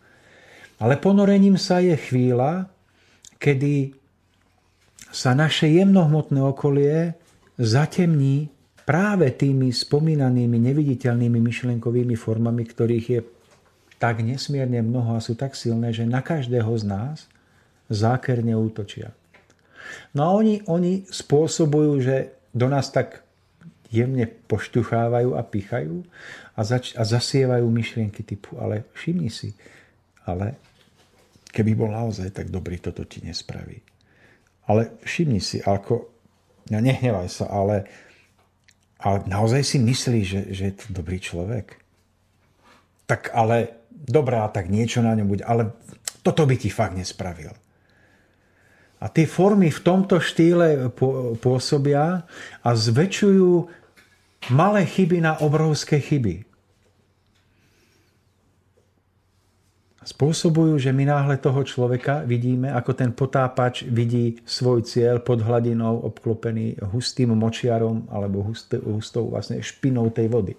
Ale 0.83 0.99
ponorením 0.99 1.55
sa 1.55 1.79
je 1.79 1.95
chvíľa, 1.95 2.67
kedy 3.39 3.95
sa 5.15 5.39
naše 5.39 5.71
jemnohmotné 5.71 6.43
okolie 6.43 7.15
zatemní 7.57 8.51
práve 8.83 9.33
tými 9.33 9.71
spomínanými 9.71 10.59
neviditeľnými 10.61 11.39
myšlenkovými 11.41 12.19
formami, 12.19 12.63
ktorých 12.67 13.07
je 13.07 13.21
tak 13.97 14.21
nesmierne 14.21 14.85
mnoho 14.85 15.17
a 15.17 15.25
sú 15.25 15.33
tak 15.33 15.57
silné, 15.57 15.95
že 15.95 16.05
na 16.05 16.21
každého 16.21 16.69
z 16.77 16.85
nás 16.85 17.17
zákerne 17.89 18.53
útočia. 18.53 19.17
No 20.13 20.29
a 20.29 20.31
oni, 20.37 20.61
oni 20.69 21.09
spôsobujú, 21.09 21.93
že 22.05 22.36
do 22.57 22.73
nás 22.73 22.89
tak 22.89 23.21
jemne 23.93 24.25
poštuchávajú 24.49 25.37
a 25.37 25.45
pichajú 25.45 26.03
a, 26.57 26.61
zač- 26.65 26.97
a 26.97 27.05
zasievajú 27.05 27.69
myšlienky 27.69 28.25
typu, 28.25 28.57
ale 28.57 28.89
všimni 28.97 29.29
si, 29.29 29.53
ale 30.25 30.57
keby 31.53 31.77
bol 31.77 31.93
naozaj 31.93 32.33
tak 32.33 32.49
dobrý, 32.49 32.81
toto 32.81 33.05
ti 33.05 33.23
nespraví. 33.23 33.85
Ale 34.67 34.97
všimni 35.05 35.39
si, 35.39 35.63
ako, 35.63 36.11
ja 36.73 36.83
nehnevaj 36.83 37.29
sa, 37.31 37.47
ale, 37.47 37.87
ale 38.99 39.23
naozaj 39.31 39.63
si 39.63 39.79
myslíš, 39.79 40.27
že, 40.27 40.41
že 40.51 40.63
je 40.73 40.75
to 40.75 40.87
dobrý 40.91 41.23
človek? 41.23 41.79
Tak 43.07 43.31
ale, 43.31 43.87
dobrá, 43.95 44.51
tak 44.51 44.67
niečo 44.67 44.99
na 44.99 45.15
ňom 45.15 45.29
bude, 45.31 45.45
ale 45.47 45.71
toto 46.27 46.43
by 46.43 46.59
ti 46.59 46.67
fakt 46.67 46.99
nespravil. 46.99 47.55
A 48.97 49.13
tie 49.13 49.29
formy 49.29 49.69
v 49.69 49.81
tomto 49.85 50.17
štýle 50.17 50.89
pôsobia 51.41 52.25
a 52.65 52.71
zväčšujú 52.73 53.69
malé 54.51 54.89
chyby 54.89 55.21
na 55.21 55.37
obrovské 55.43 56.01
chyby. 56.01 56.49
Spôsobujú, 60.07 60.79
že 60.79 60.95
my 60.95 61.03
náhle 61.03 61.35
toho 61.43 61.67
človeka 61.67 62.23
vidíme, 62.23 62.71
ako 62.71 62.95
ten 62.95 63.11
potápač 63.11 63.83
vidí 63.91 64.39
svoj 64.47 64.87
cieľ 64.87 65.19
pod 65.19 65.43
hladinou 65.43 65.99
obklopený 66.07 66.79
hustým 66.95 67.35
močiarom 67.35 68.07
alebo 68.07 68.47
hustou 68.87 69.35
vlastne 69.35 69.59
špinou 69.59 70.07
tej 70.15 70.31
vody. 70.31 70.55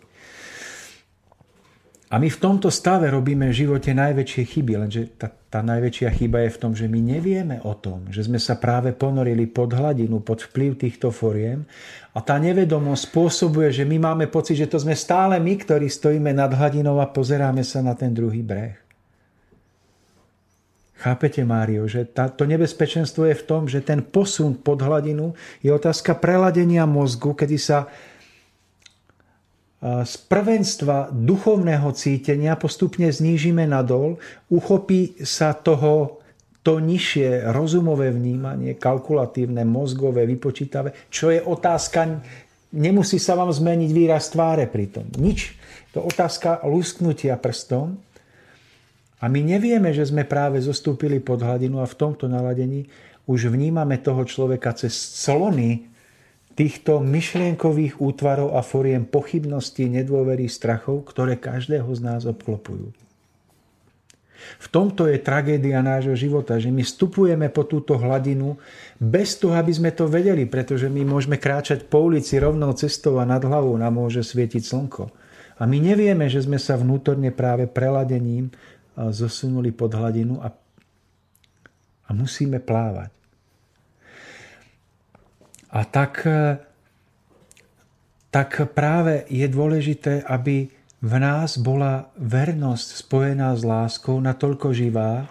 A 2.08 2.16
my 2.24 2.32
v 2.32 2.40
tomto 2.40 2.72
stave 2.72 3.12
robíme 3.12 3.52
v 3.52 3.58
živote 3.68 3.92
najväčšie 3.92 4.44
chyby, 4.48 4.74
lenže 4.80 5.12
tá, 5.20 5.28
tá 5.28 5.60
najväčšia 5.60 6.08
chyba 6.16 6.48
je 6.48 6.56
v 6.56 6.62
tom, 6.64 6.72
že 6.72 6.88
my 6.88 7.04
nevieme 7.04 7.60
o 7.68 7.76
tom, 7.76 8.08
že 8.08 8.24
sme 8.24 8.40
sa 8.40 8.56
práve 8.56 8.96
ponorili 8.96 9.44
pod 9.44 9.76
hladinu, 9.76 10.24
pod 10.24 10.40
vplyv 10.48 10.80
týchto 10.80 11.12
foriem 11.12 11.68
a 12.16 12.24
tá 12.24 12.40
nevedomosť 12.40 13.12
spôsobuje, 13.12 13.76
že 13.76 13.84
my 13.84 14.00
máme 14.00 14.32
pocit, 14.32 14.56
že 14.56 14.72
to 14.72 14.80
sme 14.80 14.96
stále 14.96 15.36
my, 15.36 15.54
ktorí 15.60 15.92
stojíme 15.92 16.32
nad 16.32 16.48
hladinou 16.48 17.04
a 17.04 17.12
pozeráme 17.12 17.68
sa 17.68 17.84
na 17.84 17.92
ten 17.92 18.16
druhý 18.16 18.40
breh. 18.40 18.80
Chápete, 20.98 21.44
Mário, 21.44 21.86
že 21.92 22.08
tá, 22.08 22.32
to 22.32 22.48
nebezpečenstvo 22.48 23.28
je 23.30 23.36
v 23.38 23.44
tom, 23.46 23.70
že 23.70 23.84
ten 23.84 24.02
posun 24.02 24.58
pod 24.58 24.80
hladinu 24.82 25.36
je 25.60 25.70
otázka 25.70 26.18
preladenia 26.18 26.88
mozgu, 26.88 27.36
kedy 27.36 27.60
sa 27.60 27.92
z 30.04 30.14
prvenstva 30.28 31.14
duchovného 31.14 31.90
cítenia 31.94 32.58
postupne 32.58 33.08
znížime 33.08 33.70
nadol, 33.70 34.18
uchopí 34.50 35.20
sa 35.22 35.54
toho 35.54 36.18
to 36.66 36.84
nižšie 36.84 37.48
rozumové 37.56 38.12
vnímanie, 38.12 38.76
kalkulatívne, 38.76 39.64
mozgové, 39.64 40.28
vypočítavé, 40.28 41.08
čo 41.08 41.32
je 41.32 41.40
otázka, 41.40 42.20
nemusí 42.76 43.24
sa 43.24 43.40
vám 43.40 43.48
zmeniť 43.48 43.90
výraz 43.96 44.36
tváre 44.36 44.68
pritom. 44.68 45.08
Nič. 45.16 45.56
To 45.96 46.04
otázka 46.04 46.68
lusknutia 46.68 47.40
prstom. 47.40 47.96
A 49.18 49.26
my 49.32 49.40
nevieme, 49.42 49.96
že 49.96 50.06
sme 50.06 50.28
práve 50.28 50.62
zostúpili 50.62 51.18
pod 51.24 51.42
hladinu 51.42 51.82
a 51.82 51.90
v 51.90 51.98
tomto 51.98 52.30
naladení 52.30 52.86
už 53.26 53.50
vnímame 53.50 53.98
toho 53.98 54.22
človeka 54.28 54.78
cez 54.78 54.94
clony 54.94 55.90
týchto 56.58 56.98
myšlienkových 57.06 58.02
útvarov 58.02 58.58
a 58.58 58.66
foriem 58.66 59.06
pochybností, 59.06 59.86
nedôverí, 59.94 60.50
strachov, 60.50 61.06
ktoré 61.06 61.38
každého 61.38 61.86
z 61.94 62.02
nás 62.02 62.26
obklopujú. 62.26 62.90
V 64.58 64.68
tomto 64.70 65.06
je 65.10 65.22
tragédia 65.22 65.82
nášho 65.86 66.18
života, 66.18 66.58
že 66.58 66.74
my 66.74 66.82
vstupujeme 66.82 67.50
po 67.54 67.66
túto 67.66 67.98
hladinu 67.98 68.58
bez 68.98 69.38
toho, 69.38 69.54
aby 69.54 69.74
sme 69.74 69.92
to 69.94 70.10
vedeli, 70.10 70.50
pretože 70.50 70.90
my 70.90 71.06
môžeme 71.06 71.38
kráčať 71.38 71.86
po 71.86 72.06
ulici 72.06 72.38
rovnou 72.42 72.74
cestou 72.74 73.22
a 73.22 73.26
nad 73.26 73.42
hlavou 73.42 73.74
nám 73.78 73.98
môže 73.98 74.22
svietiť 74.26 74.62
slnko. 74.62 75.04
A 75.58 75.66
my 75.66 75.78
nevieme, 75.82 76.30
že 76.30 76.46
sme 76.46 76.62
sa 76.62 76.78
vnútorne 76.78 77.34
práve 77.34 77.66
preladením 77.66 78.54
zosunuli 78.98 79.74
pod 79.74 79.94
hladinu 79.94 80.38
a, 80.42 80.54
a 82.06 82.10
musíme 82.14 82.62
plávať. 82.62 83.17
A 85.78 85.86
tak, 85.86 86.26
e, 86.26 86.58
tak 88.34 88.58
práve 88.74 89.30
je 89.30 89.46
dôležité, 89.46 90.26
aby 90.26 90.74
v 90.98 91.14
nás 91.22 91.62
bola 91.62 92.10
vernosť 92.18 93.06
spojená 93.06 93.54
s 93.54 93.62
láskou 93.62 94.18
natoľko 94.18 94.74
živá, 94.74 95.30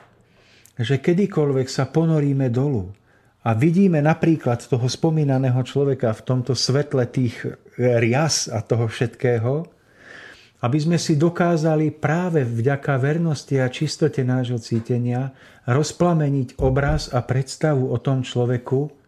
že 0.79 1.03
kedykoľvek 1.03 1.67
sa 1.67 1.91
ponoríme 1.91 2.47
dolu 2.47 2.95
a 3.43 3.59
vidíme 3.59 3.99
napríklad 3.99 4.63
toho 4.63 4.87
spomínaného 4.87 5.59
človeka 5.67 6.15
v 6.15 6.23
tomto 6.23 6.55
svetle 6.55 7.03
tých 7.11 7.43
rias 7.75 8.47
a 8.47 8.63
toho 8.63 8.87
všetkého, 8.87 9.67
aby 10.63 10.79
sme 10.79 10.99
si 11.03 11.19
dokázali 11.19 11.91
práve 11.91 12.47
vďaka 12.47 13.03
vernosti 13.03 13.59
a 13.59 13.67
čistote 13.67 14.23
nášho 14.23 14.63
cítenia 14.63 15.35
rozplameniť 15.67 16.63
obraz 16.63 17.11
a 17.11 17.19
predstavu 17.27 17.91
o 17.91 17.99
tom 17.99 18.23
človeku, 18.23 19.06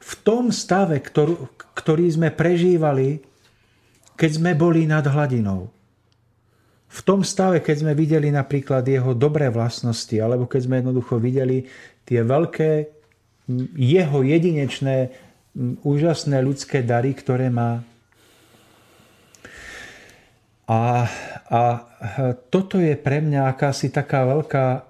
v 0.00 0.12
tom 0.24 0.48
stave, 0.48 0.96
ktorú, 0.98 1.52
ktorý 1.76 2.08
sme 2.08 2.28
prežívali, 2.32 3.20
keď 4.16 4.30
sme 4.40 4.52
boli 4.56 4.88
nad 4.88 5.04
hladinou. 5.04 5.68
V 6.90 7.00
tom 7.06 7.22
stave, 7.22 7.62
keď 7.62 7.86
sme 7.86 7.92
videli 7.94 8.34
napríklad 8.34 8.82
jeho 8.82 9.14
dobré 9.14 9.46
vlastnosti, 9.46 10.16
alebo 10.18 10.50
keď 10.50 10.60
sme 10.66 10.76
jednoducho 10.82 11.22
videli 11.22 11.68
tie 12.02 12.26
veľké, 12.26 12.72
jeho 13.78 14.18
jedinečné, 14.26 15.14
úžasné 15.86 16.42
ľudské 16.42 16.82
dary, 16.82 17.14
ktoré 17.14 17.46
má. 17.46 17.82
A, 20.66 21.06
a 21.50 21.60
toto 22.50 22.78
je 22.78 22.94
pre 22.94 23.18
mňa 23.22 23.50
akási 23.50 23.90
taká 23.90 24.22
veľká 24.26 24.86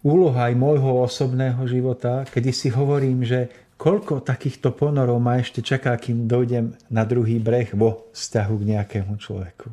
úloha 0.00 0.48
aj 0.48 0.54
môjho 0.56 1.04
osobného 1.04 1.60
života, 1.68 2.24
kedy 2.28 2.50
si 2.56 2.68
hovorím, 2.72 3.24
že 3.24 3.52
koľko 3.80 4.20
takýchto 4.20 4.76
ponorov 4.76 5.16
ma 5.24 5.40
ešte 5.40 5.64
čaká, 5.64 5.96
kým 5.96 6.28
dojdem 6.28 6.76
na 6.92 7.08
druhý 7.08 7.40
breh 7.40 7.72
vo 7.72 8.12
vzťahu 8.12 8.54
k 8.60 8.68
nejakému 8.76 9.16
človeku. 9.16 9.72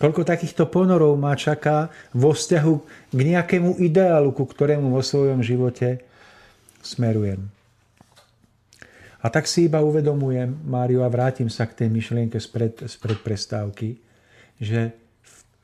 Koľko 0.00 0.24
takýchto 0.24 0.64
ponorov 0.64 1.12
ma 1.20 1.36
čaká 1.36 1.92
vo 2.16 2.32
vzťahu 2.32 2.74
k 3.12 3.20
nejakému 3.20 3.76
ideálu, 3.84 4.32
ku 4.32 4.48
ktorému 4.48 4.88
vo 4.88 5.04
svojom 5.04 5.44
živote 5.44 6.00
smerujem. 6.80 7.52
A 9.20 9.28
tak 9.28 9.44
si 9.44 9.68
iba 9.68 9.84
uvedomujem, 9.84 10.56
Máriu, 10.64 11.04
a 11.04 11.08
vrátim 11.12 11.52
sa 11.52 11.68
k 11.68 11.84
tej 11.84 11.88
myšlienke 11.92 12.40
spred, 12.40 12.80
spred 12.88 13.20
prestávky, 13.20 14.00
že 14.56 14.96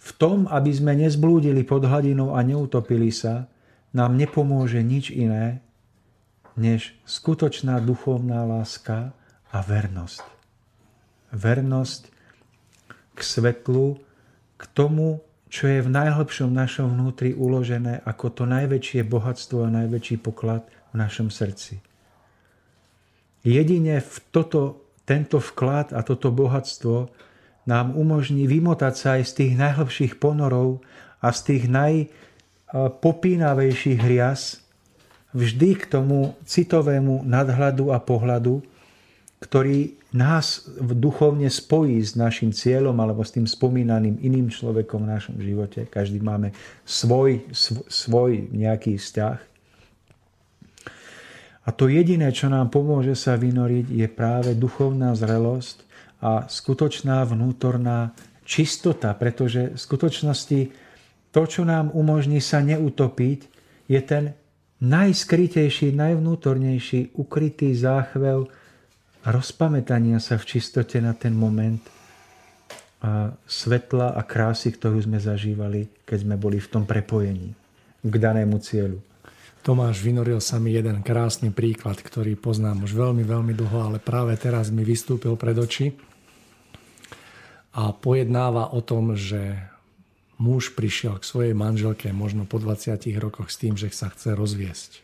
v 0.02 0.10
tom, 0.20 0.50
aby 0.52 0.72
sme 0.72 0.98
nezblúdili 0.98 1.64
pod 1.64 1.86
hladinou 1.86 2.36
a 2.36 2.44
neutopili 2.44 3.08
sa, 3.08 3.48
nám 3.92 4.16
nepomôže 4.16 4.80
nič 4.84 5.12
iné, 5.12 5.62
než 6.56 6.96
skutočná 7.08 7.80
duchovná 7.80 8.44
láska 8.44 9.12
a 9.52 9.60
vernosť. 9.60 10.24
Vernosť 11.32 12.02
k 13.12 13.20
svetlu, 13.20 14.00
k 14.56 14.64
tomu, 14.72 15.20
čo 15.52 15.68
je 15.68 15.84
v 15.84 15.92
najhlbšom 15.92 16.48
našom 16.48 16.96
vnútri 16.96 17.36
uložené 17.36 18.00
ako 18.08 18.32
to 18.32 18.48
najväčšie 18.48 19.04
bohatstvo 19.04 19.68
a 19.68 19.70
najväčší 19.84 20.16
poklad 20.24 20.64
v 20.92 20.94
našom 20.96 21.28
srdci. 21.28 21.80
Jedine 23.44 24.00
v 24.00 24.16
toto, 24.32 24.80
tento 25.04 25.36
vklad 25.42 25.92
a 25.92 26.00
toto 26.06 26.30
bohatstvo 26.32 27.10
nám 27.66 27.98
umožní 27.98 28.46
vymotať 28.46 28.94
sa 28.94 29.18
aj 29.20 29.24
z 29.28 29.32
tých 29.34 29.58
najhlbších 29.58 30.22
ponorov 30.22 30.78
a 31.18 31.32
z 31.34 31.40
tých 31.52 31.68
najpopínavejších 31.68 33.98
hriaz, 33.98 34.61
vždy 35.32 35.80
k 35.80 35.84
tomu 35.88 36.36
citovému 36.44 37.24
nadhľadu 37.24 37.92
a 37.92 37.98
pohľadu, 37.98 38.60
ktorý 39.42 39.98
nás 40.14 40.68
duchovne 40.78 41.48
spojí 41.50 41.98
s 41.98 42.14
našim 42.14 42.52
cieľom 42.54 42.94
alebo 43.00 43.24
s 43.24 43.34
tým 43.34 43.48
spomínaným 43.48 44.20
iným 44.20 44.52
človekom 44.52 45.02
v 45.02 45.12
našom 45.18 45.36
živote. 45.40 45.88
Každý 45.88 46.20
máme 46.22 46.54
svoj, 46.84 47.42
svoj 47.88 48.52
nejaký 48.52 49.00
vzťah. 49.00 49.38
A 51.62 51.68
to 51.70 51.86
jediné, 51.86 52.30
čo 52.34 52.50
nám 52.50 52.70
pomôže 52.70 53.14
sa 53.14 53.38
vynoriť, 53.38 53.86
je 53.88 54.06
práve 54.10 54.50
duchovná 54.54 55.14
zrelosť 55.14 55.86
a 56.22 56.46
skutočná 56.46 57.22
vnútorná 57.26 58.14
čistota, 58.46 59.14
pretože 59.14 59.74
v 59.74 59.78
skutočnosti 59.78 60.60
to, 61.32 61.42
čo 61.48 61.62
nám 61.64 61.90
umožní 61.94 62.42
sa 62.42 62.60
neutopiť, 62.60 63.48
je 63.88 64.00
ten 64.02 64.36
najskrytejší, 64.82 65.94
najvnútornejší, 65.94 67.14
ukrytý 67.14 67.70
záchvel 67.70 68.50
rozpamätania 69.22 70.18
sa 70.18 70.34
v 70.34 70.58
čistote 70.58 70.98
na 70.98 71.14
ten 71.14 71.30
moment 71.30 71.78
a 73.02 73.34
svetla 73.46 74.18
a 74.18 74.22
krásy, 74.26 74.74
ktorú 74.74 74.98
sme 75.02 75.22
zažívali, 75.22 75.86
keď 76.02 76.18
sme 76.26 76.34
boli 76.38 76.58
v 76.58 76.70
tom 76.70 76.82
prepojení 76.86 77.54
k 78.02 78.14
danému 78.14 78.58
cieľu. 78.58 78.98
Tomáš 79.62 80.02
vynoril 80.02 80.42
sa 80.42 80.58
mi 80.58 80.74
jeden 80.74 81.06
krásny 81.06 81.54
príklad, 81.54 82.02
ktorý 82.02 82.34
poznám 82.34 82.82
už 82.82 82.98
veľmi, 82.98 83.22
veľmi 83.22 83.54
dlho, 83.54 83.78
ale 83.78 83.98
práve 84.02 84.34
teraz 84.34 84.74
mi 84.74 84.82
vystúpil 84.82 85.38
pred 85.38 85.54
oči. 85.54 85.94
a 87.72 87.94
pojednáva 87.94 88.76
o 88.76 88.84
tom, 88.84 89.16
že 89.16 89.71
muž 90.42 90.74
prišiel 90.74 91.22
k 91.22 91.28
svojej 91.28 91.54
manželke 91.54 92.10
možno 92.10 92.42
po 92.42 92.58
20 92.58 92.98
rokoch 93.22 93.46
s 93.46 93.62
tým, 93.62 93.78
že 93.78 93.94
sa 93.94 94.10
chce 94.10 94.34
rozviesť. 94.34 94.98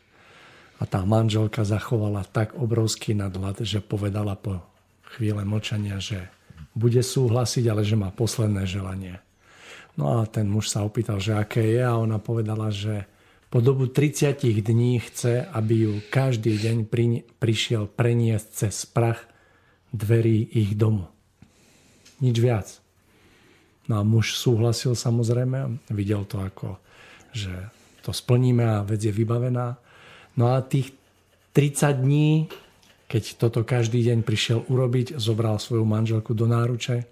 A 0.82 0.86
tá 0.86 1.06
manželka 1.06 1.62
zachovala 1.62 2.26
tak 2.26 2.58
obrovský 2.58 3.14
nadhľad, 3.14 3.62
že 3.62 3.78
povedala 3.78 4.34
po 4.34 4.66
chvíle 5.14 5.46
mlčania, 5.46 6.02
že 6.02 6.26
bude 6.74 7.02
súhlasiť, 7.02 7.64
ale 7.70 7.86
že 7.86 7.94
má 7.94 8.10
posledné 8.10 8.66
želanie. 8.66 9.22
No 9.98 10.22
a 10.22 10.26
ten 10.30 10.46
muž 10.46 10.70
sa 10.70 10.86
opýtal, 10.86 11.18
že 11.18 11.34
aké 11.34 11.62
je 11.62 11.82
a 11.82 11.98
ona 11.98 12.22
povedala, 12.22 12.70
že 12.70 13.06
po 13.50 13.58
dobu 13.58 13.90
30 13.90 14.38
dní 14.62 15.02
chce, 15.02 15.42
aby 15.50 15.74
ju 15.88 15.92
každý 16.12 16.54
deň 16.54 16.76
pri, 16.86 17.26
prišiel 17.42 17.90
preniesť 17.90 18.46
cez 18.52 18.86
prach 18.86 19.24
dverí 19.90 20.44
ich 20.54 20.76
domu. 20.78 21.08
Nič 22.22 22.36
viac. 22.38 22.68
No 23.88 24.00
a 24.00 24.02
muž 24.04 24.36
súhlasil 24.36 24.92
samozrejme, 24.92 25.88
videl 25.88 26.28
to 26.28 26.44
ako, 26.44 26.76
že 27.32 27.52
to 28.04 28.12
splníme 28.12 28.60
a 28.60 28.84
vec 28.84 29.00
je 29.00 29.12
vybavená. 29.12 29.80
No 30.36 30.52
a 30.52 30.60
tých 30.60 30.92
30 31.56 32.04
dní, 32.04 32.52
keď 33.08 33.40
toto 33.40 33.64
každý 33.64 34.04
deň 34.04 34.20
prišiel 34.22 34.68
urobiť, 34.68 35.16
zobral 35.16 35.56
svoju 35.56 35.88
manželku 35.88 36.36
do 36.36 36.44
náruče, 36.44 37.08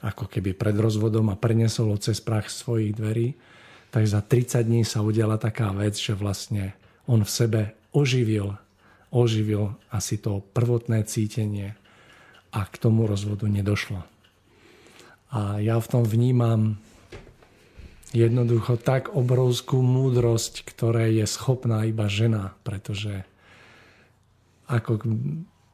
ako 0.00 0.28
keby 0.28 0.56
pred 0.56 0.76
rozvodom 0.76 1.28
a 1.28 1.36
prenesol 1.36 1.92
ho 1.92 1.98
cez 2.00 2.20
prach 2.24 2.48
svojich 2.48 2.96
dverí, 2.96 3.36
tak 3.92 4.08
za 4.08 4.24
30 4.24 4.64
dní 4.64 4.82
sa 4.84 5.04
udiala 5.04 5.36
taká 5.36 5.72
vec, 5.72 5.96
že 5.96 6.16
vlastne 6.16 6.76
on 7.08 7.22
v 7.22 7.30
sebe 7.30 7.60
oživil, 7.92 8.56
oživil 9.12 9.76
asi 9.92 10.20
to 10.20 10.44
prvotné 10.52 11.04
cítenie 11.04 11.76
a 12.52 12.64
k 12.64 12.74
tomu 12.76 13.04
rozvodu 13.08 13.48
nedošlo. 13.48 14.15
A 15.30 15.58
ja 15.58 15.76
v 15.82 15.90
tom 15.90 16.04
vnímam 16.06 16.78
jednoducho 18.14 18.78
tak 18.78 19.12
obrovskú 19.12 19.82
múdrosť, 19.82 20.62
ktoré 20.64 21.12
je 21.12 21.26
schopná 21.26 21.84
iba 21.84 22.06
žena, 22.06 22.54
pretože 22.62 23.26
ako 24.66 25.02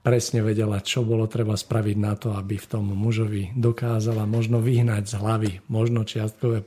presne 0.03 0.43
vedela, 0.43 0.83
čo 0.83 1.07
bolo 1.07 1.31
treba 1.31 1.55
spraviť 1.55 1.97
na 1.97 2.19
to, 2.19 2.35
aby 2.35 2.59
v 2.59 2.67
tom 2.67 2.91
mužovi 2.91 3.55
dokázala 3.55 4.27
možno 4.27 4.59
vyhnať 4.59 5.07
z 5.07 5.15
hlavy, 5.15 5.53
možno 5.71 6.03
čiastkové 6.03 6.59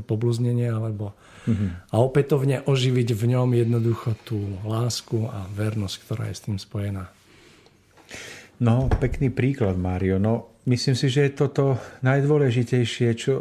pobluznenie, 0.00 0.68
alebo 0.72 1.12
mm-hmm. 1.44 1.92
a 1.92 1.94
opätovne 2.00 2.64
oživiť 2.64 3.12
v 3.12 3.22
ňom 3.36 3.52
jednoducho 3.52 4.16
tú 4.24 4.40
lásku 4.64 5.28
a 5.28 5.44
vernosť, 5.52 5.96
ktorá 6.08 6.32
je 6.32 6.34
s 6.34 6.44
tým 6.48 6.56
spojená. 6.56 7.12
No, 8.60 8.88
pekný 8.88 9.28
príklad, 9.28 9.76
Mário. 9.76 10.16
No, 10.16 10.59
myslím 10.70 10.94
si, 10.94 11.10
že 11.10 11.26
je 11.26 11.32
toto 11.34 11.82
najdôležitejšie, 12.06 13.08
čo, 13.18 13.34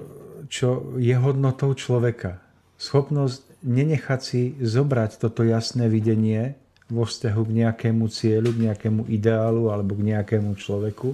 čo 0.49 0.97
je 0.97 1.13
hodnotou 1.13 1.77
človeka. 1.77 2.41
Schopnosť 2.81 3.45
nenechať 3.61 4.19
si 4.19 4.41
zobrať 4.57 5.21
toto 5.21 5.45
jasné 5.45 5.85
videnie 5.85 6.57
vo 6.89 7.05
vzťahu 7.05 7.41
k 7.45 7.51
nejakému 7.63 8.05
cieľu, 8.09 8.49
k 8.57 8.65
nejakému 8.71 9.01
ideálu 9.13 9.69
alebo 9.69 9.93
k 9.93 10.17
nejakému 10.17 10.57
človeku. 10.57 11.13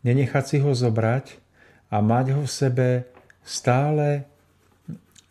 Nenechať 0.00 0.44
si 0.48 0.56
ho 0.64 0.72
zobrať 0.72 1.36
a 1.92 2.00
mať 2.00 2.26
ho 2.32 2.42
v 2.46 2.50
sebe 2.50 2.88
stále 3.44 4.24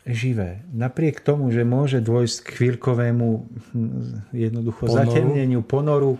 živé. 0.06 0.62
Napriek 0.70 1.18
tomu, 1.18 1.50
že 1.50 1.66
môže 1.66 1.98
dôjsť 1.98 2.36
k 2.46 2.48
chvíľkovému 2.54 3.26
hm, 3.74 4.30
jednoducho 4.30 4.86
ponoru. 4.86 4.98
zatemneniu 5.02 5.60
ponoru 5.66 6.12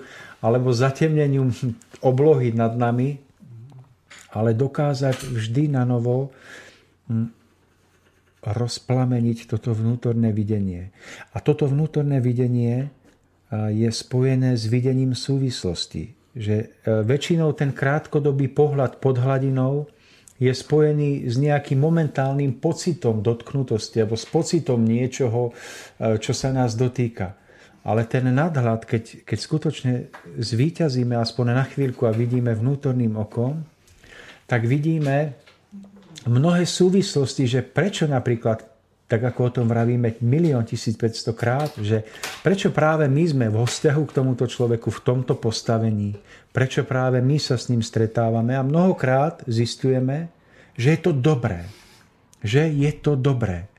alebo 0.43 0.75
zatemneniu 0.75 1.55
oblohy 2.03 2.51
nad 2.51 2.75
nami, 2.75 3.23
ale 4.37 4.53
dokázať 4.53 5.33
vždy 5.33 5.73
na 5.73 5.89
novo 5.89 6.29
hm, 7.09 7.33
rozplameniť 8.45 9.49
toto 9.49 9.73
vnútorné 9.73 10.31
videnie. 10.31 10.93
A 11.35 11.41
toto 11.41 11.67
vnútorné 11.67 12.21
videnie 12.23 12.93
je 13.53 13.91
spojené 13.91 14.59
s 14.59 14.67
videním 14.67 15.15
súvislosti. 15.15 16.15
Že 16.37 16.57
e, 16.59 16.67
väčšinou 17.07 17.55
ten 17.57 17.73
krátkodobý 17.73 18.53
pohľad 18.53 18.99
pod 19.01 19.17
hladinou 19.23 19.89
je 20.37 20.53
spojený 20.53 21.31
s 21.31 21.41
nejakým 21.41 21.81
momentálnym 21.81 22.61
pocitom 22.61 23.25
dotknutosti 23.25 24.05
alebo 24.05 24.21
s 24.21 24.27
pocitom 24.29 24.83
niečoho, 24.83 25.51
e, 25.51 26.21
čo 26.21 26.37
sa 26.37 26.53
nás 26.53 26.75
dotýka. 26.77 27.39
Ale 27.87 28.03
ten 28.05 28.27
nadhľad, 28.27 28.83
keď, 28.83 29.23
keď 29.23 29.39
skutočne 29.39 29.93
zvíťazíme 30.43 31.15
aspoň 31.15 31.47
na 31.55 31.65
chvíľku 31.71 32.05
a 32.05 32.13
vidíme 32.13 32.51
vnútorným 32.51 33.15
okom, 33.15 33.63
tak 34.47 34.65
vidíme 34.65 35.35
mnohé 36.27 36.67
súvislosti, 36.67 37.47
že 37.47 37.61
prečo 37.63 38.11
napríklad, 38.11 38.67
tak 39.07 39.23
ako 39.23 39.41
o 39.47 39.55
tom 39.63 39.67
vravíme 39.71 40.19
milión 40.27 40.67
1500 40.67 41.31
krát, 41.39 41.71
že 41.79 42.03
prečo 42.43 42.75
práve 42.75 43.07
my 43.07 43.25
sme 43.27 43.47
vo 43.47 43.63
vzťahu 43.63 44.03
k 44.03 44.17
tomuto 44.19 44.51
človeku 44.51 44.91
v 44.91 45.03
tomto 45.07 45.39
postavení, 45.39 46.19
prečo 46.51 46.83
práve 46.83 47.23
my 47.23 47.39
sa 47.39 47.55
s 47.55 47.71
ním 47.71 47.87
stretávame 47.87 48.59
a 48.59 48.67
mnohokrát 48.67 49.47
zistujeme, 49.47 50.35
že 50.75 50.99
je 50.99 51.01
to 51.01 51.13
dobré. 51.15 51.71
Že 52.43 52.69
je 52.75 52.93
to 52.99 53.15
dobré. 53.15 53.71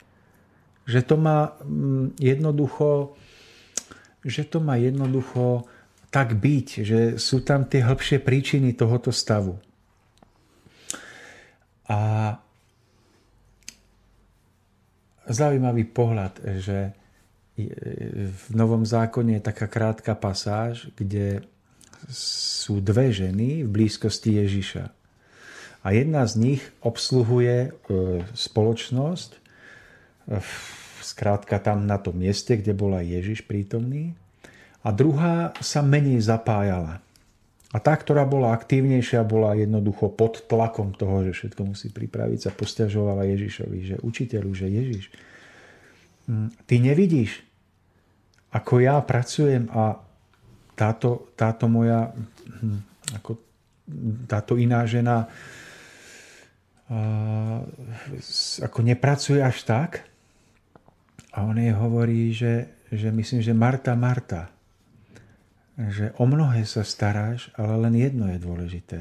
Že 0.88 1.00
to 1.04 1.16
má 1.20 1.52
mm, 1.60 2.16
jednoducho 2.16 3.18
že 4.28 4.44
to 4.44 4.60
má 4.60 4.76
jednoducho 4.76 5.64
tak 6.12 6.36
byť, 6.36 6.68
že 6.84 7.00
sú 7.16 7.40
tam 7.48 7.64
tie 7.64 7.80
hĺbšie 7.80 8.20
príčiny 8.20 8.76
tohoto 8.76 9.16
stavu. 9.16 9.56
A 11.88 12.00
zaujímavý 15.28 15.84
pohľad, 15.88 16.40
že 16.60 16.92
v 17.58 18.48
Novom 18.54 18.86
zákone 18.86 19.40
je 19.40 19.48
taká 19.48 19.66
krátka 19.66 20.14
pasáž, 20.14 20.94
kde 20.94 21.42
sú 22.14 22.78
dve 22.80 23.10
ženy 23.10 23.66
v 23.66 23.70
blízkosti 23.70 24.38
Ježiša. 24.38 24.94
A 25.82 25.88
jedna 25.96 26.28
z 26.30 26.34
nich 26.38 26.62
obsluhuje 26.84 27.56
e, 27.58 27.70
spoločnosť, 28.36 29.40
skrátka 31.02 31.58
tam 31.64 31.88
na 31.88 31.96
tom 31.96 32.20
mieste, 32.20 32.60
kde 32.60 32.76
bol 32.76 32.92
aj 32.92 33.08
Ježiš 33.08 33.40
prítomný. 33.48 34.12
A 34.84 34.92
druhá 34.92 35.56
sa 35.64 35.80
menej 35.80 36.20
zapájala. 36.20 37.00
A 37.76 37.84
tá, 37.84 37.92
ktorá 38.00 38.24
bola 38.24 38.56
aktívnejšia, 38.56 39.28
bola 39.28 39.52
jednoducho 39.60 40.08
pod 40.08 40.48
tlakom 40.48 40.96
toho, 40.96 41.28
že 41.28 41.36
všetko 41.36 41.62
musí 41.76 41.92
pripraviť, 41.92 42.48
sa 42.48 42.52
posťažovala 42.56 43.28
Ježišovi, 43.28 43.80
že 43.84 43.96
učiteľu, 44.00 44.52
že 44.56 44.68
Ježiš, 44.72 45.04
hm, 46.32 46.64
ty 46.64 46.80
nevidíš, 46.80 47.44
ako 48.56 48.80
ja 48.80 48.96
pracujem 49.04 49.68
a 49.76 50.00
táto, 50.80 51.28
táto 51.36 51.68
moja, 51.68 52.16
hm, 52.64 52.80
ako 53.20 53.32
táto 54.28 54.60
iná 54.60 54.84
žena 54.88 55.28
ako 58.64 58.80
nepracuje 58.80 59.44
až 59.44 59.68
tak. 59.68 60.08
A 61.36 61.46
on 61.46 61.60
jej 61.60 61.76
hovorí, 61.76 62.34
že, 62.34 62.72
že 62.90 63.12
myslím, 63.12 63.44
že 63.44 63.54
Marta, 63.54 63.94
Marta, 63.94 64.50
že 65.78 66.10
o 66.18 66.26
mnohé 66.26 66.66
sa 66.66 66.82
staráš, 66.82 67.54
ale 67.54 67.78
len 67.86 67.94
jedno 67.94 68.26
je 68.34 68.42
dôležité. 68.42 69.00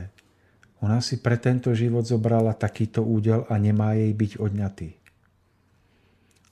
Ona 0.85 1.01
si 1.01 1.17
pre 1.17 1.41
tento 1.41 1.73
život 1.73 2.05
zobrala 2.05 2.53
takýto 2.53 3.01
údel 3.01 3.49
a 3.49 3.57
nemá 3.57 3.97
jej 3.97 4.13
byť 4.13 4.33
odňatý. 4.37 4.91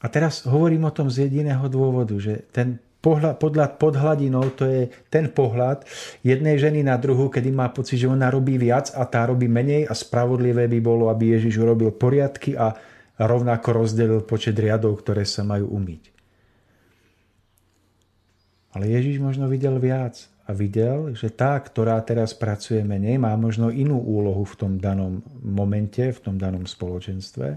A 0.00 0.06
teraz 0.08 0.48
hovorím 0.48 0.88
o 0.88 0.96
tom 0.96 1.12
z 1.12 1.28
jediného 1.28 1.68
dôvodu, 1.68 2.16
že 2.16 2.48
ten 2.48 2.80
pohľad, 3.04 3.36
podľad 3.36 3.70
pod 3.76 4.00
hladinou 4.00 4.48
to 4.56 4.64
je 4.64 4.88
ten 5.12 5.28
pohľad 5.28 5.84
jednej 6.24 6.56
ženy 6.56 6.80
na 6.80 6.96
druhu, 6.96 7.28
kedy 7.28 7.52
má 7.52 7.68
pocit, 7.68 8.00
že 8.00 8.08
ona 8.08 8.32
robí 8.32 8.56
viac 8.56 8.96
a 8.96 9.04
tá 9.04 9.28
robí 9.28 9.44
menej 9.44 9.84
a 9.84 9.92
spravodlivé 9.92 10.64
by 10.72 10.80
bolo, 10.80 11.12
aby 11.12 11.36
Ježiš 11.36 11.60
urobil 11.60 11.92
poriadky 11.92 12.56
a 12.56 12.72
rovnako 13.20 13.84
rozdelil 13.84 14.20
počet 14.24 14.56
riadov, 14.56 15.04
ktoré 15.04 15.28
sa 15.28 15.44
majú 15.44 15.68
umyť. 15.68 16.13
Ale 18.74 18.90
Ježiš 18.90 19.22
možno 19.22 19.46
videl 19.46 19.78
viac 19.78 20.18
a 20.44 20.52
videl, 20.52 21.14
že 21.14 21.30
tá, 21.30 21.54
ktorá 21.56 21.96
teraz 22.02 22.34
pracuje 22.34 22.82
menej, 22.82 23.22
má 23.22 23.32
možno 23.38 23.70
inú 23.70 24.02
úlohu 24.02 24.42
v 24.42 24.54
tom 24.58 24.72
danom 24.82 25.22
momente, 25.40 26.02
v 26.10 26.20
tom 26.20 26.36
danom 26.36 26.66
spoločenstve. 26.66 27.56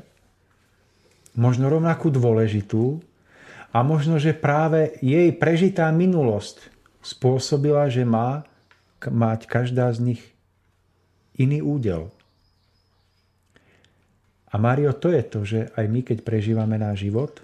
Možno 1.35 1.73
rovnakú 1.73 2.13
dôležitú 2.13 3.01
a 3.73 3.81
možno, 3.81 4.21
že 4.21 4.37
práve 4.37 4.95
jej 5.01 5.33
prežitá 5.33 5.89
minulosť 5.89 6.69
spôsobila, 7.01 7.89
že 7.89 8.05
má 8.05 8.45
mať 9.01 9.49
každá 9.49 9.89
z 9.93 10.13
nich 10.13 10.21
iný 11.37 11.65
údel. 11.65 12.09
A 14.47 14.55
Mário, 14.55 14.95
to 14.95 15.11
je 15.11 15.23
to, 15.27 15.39
že 15.43 15.59
aj 15.75 15.85
my, 15.91 16.01
keď 16.07 16.23
prežívame 16.23 16.79
náš 16.79 17.09
život, 17.09 17.43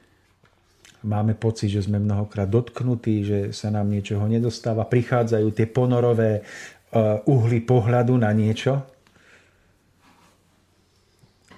máme 1.04 1.36
pocit, 1.36 1.70
že 1.70 1.86
sme 1.86 1.99
mnohokrát 1.99 2.47
dotknutí, 2.47 3.16
že 3.24 3.39
sa 3.51 3.70
nám 3.70 3.91
niečoho 3.91 4.24
nedostáva, 4.28 4.88
prichádzajú 4.88 5.47
tie 5.51 5.68
ponorové 5.68 6.41
uh, 6.41 7.20
uhly 7.28 7.60
pohľadu 7.64 8.16
na 8.16 8.32
niečo. 8.32 8.80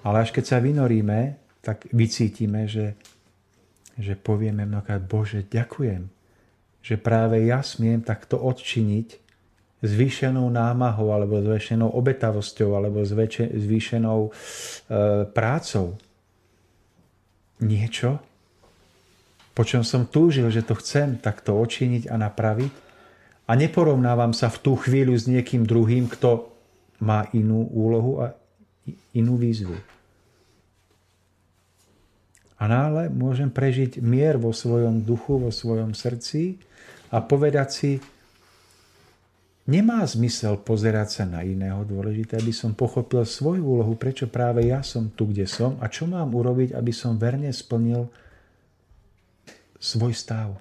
Ale 0.06 0.22
až 0.22 0.30
keď 0.34 0.46
sa 0.46 0.58
vynoríme, 0.62 1.38
tak 1.66 1.90
vycítime, 1.90 2.70
že, 2.70 2.94
že 3.98 4.14
povieme 4.14 4.66
mnohokrát, 4.70 5.02
Bože, 5.02 5.46
ďakujem, 5.50 6.06
že 6.86 6.96
práve 7.02 7.42
ja 7.50 7.66
smiem 7.66 8.06
takto 8.06 8.38
odčiniť 8.38 9.26
zvýšenou 9.82 10.46
námahou 10.50 11.10
alebo 11.10 11.42
zvýšenou 11.42 11.90
obetavosťou 11.94 12.78
alebo 12.78 13.02
zvýšenou 13.06 14.30
e, 14.30 14.32
prácou 15.34 15.98
niečo, 17.62 18.22
po 19.56 19.64
čom 19.64 19.88
som 19.88 20.04
túžil, 20.04 20.52
že 20.52 20.68
to 20.68 20.76
chcem 20.76 21.16
takto 21.16 21.56
očiniť 21.56 22.12
a 22.12 22.20
napraviť 22.20 22.74
a 23.48 23.52
neporovnávam 23.56 24.36
sa 24.36 24.52
v 24.52 24.60
tú 24.60 24.76
chvíľu 24.76 25.16
s 25.16 25.32
niekým 25.32 25.64
druhým, 25.64 26.12
kto 26.12 26.52
má 27.00 27.32
inú 27.32 27.72
úlohu 27.72 28.20
a 28.20 28.36
inú 29.16 29.40
výzvu. 29.40 29.80
A 32.56 32.64
náhle 32.68 33.12
môžem 33.12 33.52
prežiť 33.52 34.00
mier 34.00 34.40
vo 34.40 34.52
svojom 34.52 35.04
duchu, 35.04 35.40
vo 35.40 35.52
svojom 35.52 35.92
srdci 35.92 36.60
a 37.12 37.20
povedať 37.20 37.68
si, 37.72 37.92
nemá 39.68 40.04
zmysel 40.08 40.60
pozerať 40.64 41.22
sa 41.22 41.24
na 41.28 41.44
iného. 41.44 41.84
Dôležité, 41.84 42.40
aby 42.40 42.56
som 42.56 42.72
pochopil 42.72 43.28
svoju 43.28 43.60
úlohu, 43.60 44.00
prečo 44.00 44.32
práve 44.32 44.68
ja 44.72 44.80
som 44.84 45.12
tu, 45.12 45.32
kde 45.32 45.48
som 45.48 45.76
a 45.84 45.92
čo 45.92 46.08
mám 46.08 46.32
urobiť, 46.32 46.72
aby 46.72 46.92
som 46.96 47.20
verne 47.20 47.52
splnil 47.52 48.08
svoj 49.86 50.18
stav. 50.18 50.58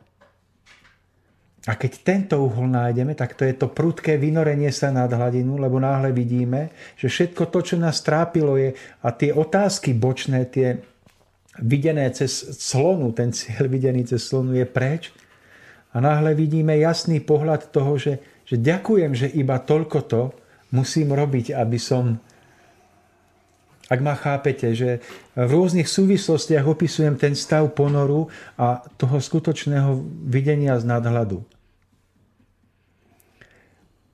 A 1.64 1.80
keď 1.80 1.92
tento 2.04 2.36
uhol 2.44 2.68
nájdeme, 2.68 3.16
tak 3.16 3.40
to 3.40 3.48
je 3.48 3.56
to 3.56 3.72
prudké 3.72 4.20
vynorenie 4.20 4.68
sa 4.68 4.92
nad 4.92 5.08
hladinu, 5.08 5.56
lebo 5.56 5.80
náhle 5.80 6.12
vidíme, 6.12 6.68
že 7.00 7.08
všetko 7.08 7.48
to, 7.48 7.58
čo 7.64 7.76
nás 7.80 8.04
trápilo 8.04 8.60
je 8.60 8.76
a 9.00 9.08
tie 9.16 9.32
otázky 9.32 9.96
bočné, 9.96 10.44
tie 10.52 10.84
videné 11.64 12.12
cez 12.12 12.60
slonu, 12.60 13.16
ten 13.16 13.32
cieľ 13.32 13.72
videný 13.72 14.04
cez 14.04 14.28
slonu 14.28 14.52
je 14.52 14.66
preč. 14.68 15.08
A 15.96 16.04
náhle 16.04 16.36
vidíme 16.36 16.76
jasný 16.76 17.24
pohľad 17.24 17.72
toho, 17.72 17.96
že, 17.96 18.20
že 18.44 18.60
ďakujem, 18.60 19.16
že 19.16 19.32
iba 19.32 19.56
toľko 19.56 19.98
to 20.04 20.22
musím 20.76 21.16
robiť, 21.16 21.56
aby 21.56 21.80
som 21.80 22.20
ak 23.92 24.00
ma 24.00 24.16
chápete, 24.16 24.72
že 24.72 25.04
v 25.36 25.50
rôznych 25.50 25.84
súvislostiach 25.84 26.64
opisujem 26.64 27.20
ten 27.20 27.36
stav 27.36 27.68
ponoru 27.76 28.32
a 28.56 28.80
toho 28.96 29.20
skutočného 29.20 30.00
videnia 30.24 30.80
z 30.80 30.88
nadhľadu. 30.88 31.44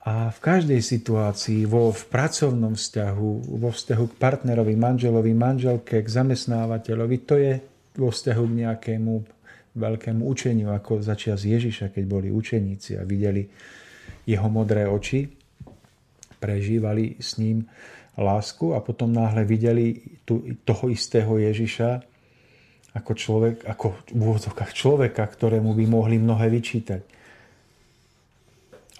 A 0.01 0.33
v 0.33 0.39
každej 0.41 0.81
situácii, 0.81 1.69
vo, 1.69 1.93
v 1.93 2.03
pracovnom 2.09 2.73
vzťahu, 2.73 3.31
vo 3.61 3.69
vzťahu 3.69 4.05
k 4.09 4.17
partnerovi, 4.17 4.73
manželovi, 4.73 5.31
manželke, 5.37 6.01
k 6.01 6.07
zamestnávateľovi, 6.09 7.17
to 7.21 7.37
je 7.37 7.53
vo 8.01 8.09
vzťahu 8.09 8.43
k 8.49 8.57
nejakému 8.65 9.13
veľkému 9.71 10.25
učeniu, 10.25 10.73
ako 10.73 10.99
začias 10.99 11.47
Ježiša, 11.47 11.95
keď 11.95 12.03
boli 12.09 12.27
učeníci 12.33 12.99
a 12.99 13.07
videli 13.07 13.47
jeho 14.27 14.49
modré 14.51 14.83
oči, 14.89 15.31
prežívali 16.41 17.21
s 17.21 17.37
ním 17.37 17.63
lásku 18.17 18.75
a 18.75 18.83
potom 18.83 19.11
náhle 19.13 19.47
videli 19.47 20.01
tu, 20.27 20.43
toho 20.67 20.91
istého 20.91 21.37
Ježiša 21.37 22.03
ako 22.91 23.11
človek, 23.15 23.55
ako 23.63 23.95
v 24.11 24.19
úvodzovkách 24.19 24.71
človeka, 24.75 25.23
ktorému 25.23 25.71
by 25.71 25.85
mohli 25.87 26.19
mnohé 26.19 26.51
vyčítať 26.51 27.01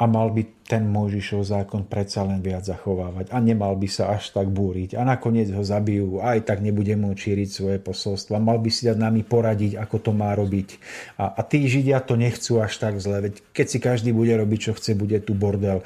a 0.01 0.09
mal 0.09 0.34
by 0.34 0.66
ten 0.66 0.89
Mojžišov 0.89 1.45
zákon 1.45 1.86
predsa 1.86 2.26
len 2.26 2.41
viac 2.41 2.66
zachovávať 2.66 3.30
a 3.30 3.38
nemal 3.38 3.78
by 3.78 3.86
sa 3.86 4.18
až 4.18 4.34
tak 4.34 4.49
búriť 4.49 4.97
a 4.97 5.05
nakoniec 5.05 5.53
ho 5.53 5.62
zabijú 5.62 6.18
a 6.26 6.34
aj 6.34 6.49
tak 6.49 6.66
nebude 6.66 6.97
môcť 6.97 7.22
šíriť 7.22 7.49
svoje 7.53 7.78
posolstva. 7.78 8.41
Mal 8.41 8.57
by 8.57 8.70
si 8.74 8.89
dať 8.89 8.97
nami 8.97 9.22
poradiť, 9.22 9.78
ako 9.78 9.97
to 10.01 10.12
má 10.18 10.34
robiť. 10.34 10.82
A, 11.22 11.38
a 11.38 11.41
tí 11.45 11.70
Židia 11.70 12.01
to 12.01 12.18
nechcú 12.18 12.57
až 12.57 12.82
tak 12.82 12.97
zle, 12.97 13.30
veď 13.30 13.34
keď 13.53 13.66
si 13.70 13.78
každý 13.78 14.09
bude 14.09 14.34
robiť, 14.34 14.59
čo 14.72 14.74
chce, 14.74 14.97
bude 14.97 15.22
tu 15.22 15.38
bordel. 15.38 15.86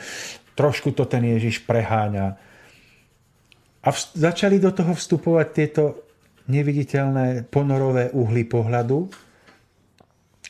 Trošku 0.55 0.95
to 0.95 1.03
ten 1.03 1.28
Ježiš 1.28 1.67
preháňa. 1.67 2.39
A 3.86 3.93
v, 3.93 3.97
začali 4.17 4.57
do 4.57 4.73
toho 4.73 4.97
vstupovať 4.97 5.47
tieto 5.53 5.83
neviditeľné 6.49 7.45
ponorové 7.49 8.09
uhly 8.13 8.45
pohľadu 8.45 9.05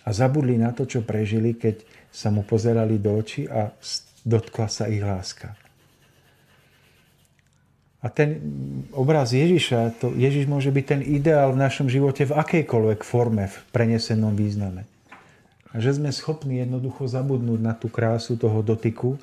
a 0.08 0.10
zabudli 0.12 0.56
na 0.56 0.72
to, 0.72 0.88
čo 0.88 1.04
prežili, 1.04 1.56
keď 1.56 1.84
sa 2.12 2.32
mu 2.32 2.48
pozerali 2.48 2.96
do 2.96 3.12
očí 3.12 3.44
a 3.48 3.76
dotkla 4.24 4.68
sa 4.72 4.88
ich 4.88 5.04
láska. 5.04 5.52
A 8.06 8.08
ten 8.08 8.38
obraz 8.94 9.34
Ježiša, 9.34 9.98
to 9.98 10.14
Ježiš 10.14 10.46
môže 10.46 10.70
byť 10.70 10.86
ten 10.86 11.02
ideál 11.02 11.52
v 11.52 11.62
našom 11.66 11.90
živote 11.90 12.30
v 12.30 12.38
akejkoľvek 12.38 13.02
forme, 13.02 13.50
v 13.50 13.58
prenesenom 13.74 14.38
význame. 14.38 14.86
A 15.74 15.82
že 15.82 15.98
sme 15.98 16.14
schopní 16.14 16.62
jednoducho 16.62 17.10
zabudnúť 17.10 17.60
na 17.60 17.74
tú 17.74 17.90
krásu 17.90 18.38
toho 18.38 18.62
dotyku 18.62 19.18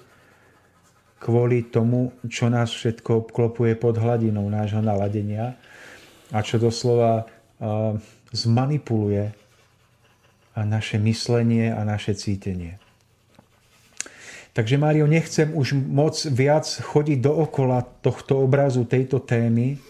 kvôli 1.22 1.70
tomu, 1.70 2.10
čo 2.26 2.50
nás 2.50 2.74
všetko 2.74 3.30
obklopuje 3.30 3.78
pod 3.78 3.94
hladinou 3.94 4.50
nášho 4.50 4.82
naladenia 4.82 5.54
a 6.34 6.42
čo 6.42 6.58
doslova 6.58 7.30
zmanipuluje 8.34 9.30
a 10.58 10.60
naše 10.66 10.98
myslenie 10.98 11.70
a 11.70 11.86
naše 11.86 12.18
cítenie. 12.18 12.82
Takže 14.52 14.76
Mário, 14.76 15.08
nechcem 15.08 15.48
už 15.54 15.72
moc 15.78 16.12
viac 16.28 16.68
chodiť 16.68 17.24
dookola 17.24 17.80
tohto 18.04 18.44
obrazu, 18.44 18.84
tejto 18.84 19.22
témy, 19.22 19.80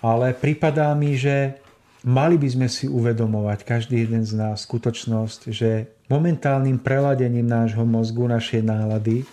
ale 0.00 0.32
pripadá 0.32 0.96
mi, 0.96 1.20
že 1.20 1.60
mali 2.08 2.40
by 2.40 2.48
sme 2.48 2.68
si 2.72 2.88
uvedomovať, 2.88 3.60
každý 3.60 4.08
jeden 4.08 4.24
z 4.24 4.40
nás, 4.40 4.64
skutočnosť, 4.64 5.52
že 5.52 6.00
momentálnym 6.08 6.80
preladením 6.80 7.44
nášho 7.44 7.84
mozgu, 7.84 8.24
našej 8.24 8.64
nálady, 8.64 9.28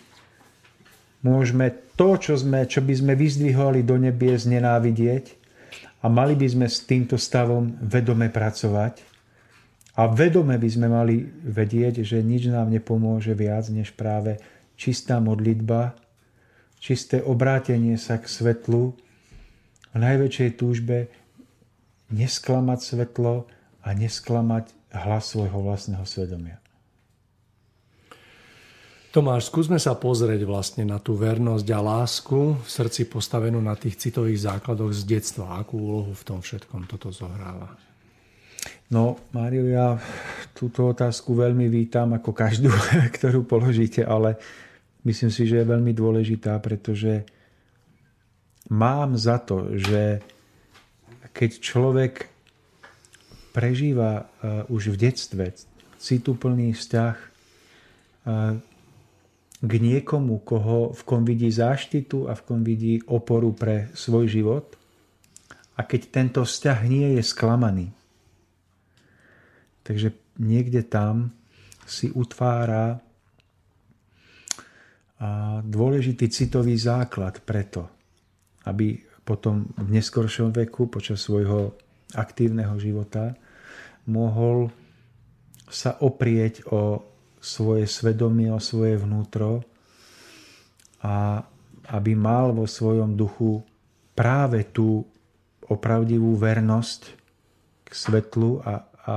môžeme 1.27 1.75
to, 1.99 2.15
čo, 2.15 2.39
sme, 2.39 2.63
čo 2.63 2.79
by 2.79 2.93
sme 2.95 3.13
vyzdvihovali 3.19 3.83
do 3.83 3.99
nebie, 3.99 4.31
znenávidieť 4.31 5.35
a 5.99 6.07
mali 6.07 6.39
by 6.39 6.47
sme 6.47 6.67
s 6.71 6.87
týmto 6.87 7.19
stavom 7.19 7.75
vedome 7.83 8.31
pracovať. 8.31 9.03
A 9.97 10.05
vedome 10.07 10.55
by 10.55 10.69
sme 10.69 10.87
mali 10.87 11.25
vedieť, 11.27 12.05
že 12.05 12.21
nič 12.21 12.47
nám 12.47 12.69
nepomôže 12.69 13.33
viac, 13.33 13.65
než 13.73 13.97
práve 13.97 14.37
čistá 14.77 15.17
modlitba, 15.17 15.97
čisté 16.77 17.17
obrátenie 17.19 17.97
sa 17.97 18.21
k 18.21 18.29
svetlu, 18.29 18.93
a 19.93 19.95
najväčšej 19.97 20.49
túžbe 20.61 21.09
nesklamať 22.13 22.79
svetlo 22.85 23.49
a 23.81 23.89
nesklamať 23.97 24.69
hlas 24.93 25.33
svojho 25.33 25.57
vlastného 25.57 26.05
svedomia. 26.05 26.61
Tomáš, 29.17 29.49
skúsme 29.49 29.81
sa 29.81 29.97
pozrieť 29.97 30.45
vlastne 30.45 30.85
na 30.85 31.01
tú 31.01 31.17
vernosť 31.17 31.65
a 31.73 31.81
lásku 31.81 32.53
v 32.53 32.69
srdci 32.69 33.09
postavenú 33.09 33.57
na 33.57 33.73
tých 33.73 33.97
citových 33.97 34.45
základoch 34.45 34.93
z 34.93 35.09
detstva. 35.09 35.57
Akú 35.57 35.81
úlohu 35.81 36.13
v 36.13 36.21
tom 36.21 36.37
všetkom 36.45 36.85
toto 36.85 37.09
zohráva? 37.09 37.65
No, 38.93 39.17
Mário, 39.33 39.65
ja 39.65 39.97
túto 40.53 40.93
otázku 40.93 41.33
veľmi 41.33 41.65
vítam, 41.65 42.13
ako 42.13 42.29
každú, 42.29 42.69
ktorú 43.17 43.41
položíte, 43.41 44.05
ale 44.05 44.37
myslím 45.01 45.33
si, 45.33 45.49
že 45.49 45.65
je 45.65 45.71
veľmi 45.73 45.97
dôležitá, 45.97 46.53
pretože 46.61 47.25
mám 48.69 49.17
za 49.17 49.41
to, 49.41 49.73
že 49.81 50.21
keď 51.33 51.57
človek 51.57 52.13
prežíva 53.49 54.29
uh, 54.29 54.61
už 54.69 54.93
v 54.93 55.09
detstve 55.09 55.57
cituplný 55.97 56.77
vzťah 56.77 57.15
uh, 57.17 58.76
k 59.57 59.71
niekomu, 59.81 60.45
koho, 60.45 60.93
v 60.93 61.01
kom 61.01 61.25
vidí 61.25 61.49
záštitu 61.49 62.29
a 62.29 62.37
v 62.37 62.41
kom 62.45 62.61
vidí 62.61 63.01
oporu 63.09 63.53
pre 63.57 63.89
svoj 63.97 64.29
život, 64.29 64.77
a 65.77 65.85
keď 65.85 66.01
tento 66.09 66.41
vzťah 66.41 66.79
nie 66.89 67.07
je 67.17 67.23
sklamaný, 67.25 67.87
takže 69.85 70.13
niekde 70.41 70.81
tam 70.81 71.33
si 71.85 72.09
utvára 72.09 72.97
dôležitý 75.65 76.29
citový 76.29 76.77
základ 76.77 77.41
preto, 77.41 77.89
aby 78.69 79.01
potom 79.25 79.69
v 79.77 79.89
neskoršom 79.97 80.53
veku, 80.53 80.89
počas 80.89 81.25
svojho 81.25 81.73
aktívneho 82.13 82.77
života, 82.77 83.33
mohol 84.07 84.69
sa 85.67 85.99
oprieť 85.99 86.63
o 86.71 87.01
svoje 87.41 87.85
svedomie, 87.85 88.49
o 88.51 88.61
svoje 88.61 88.97
vnútro 88.97 89.63
a 91.03 91.45
aby 91.87 92.17
mal 92.17 92.51
vo 92.51 92.67
svojom 92.67 93.15
duchu 93.15 93.63
práve 94.17 94.65
tú 94.67 95.07
opravdivú 95.67 96.35
vernosť 96.35 97.01
k 97.87 97.91
svetlu 97.91 98.59
a, 98.63 98.83
a 99.07 99.15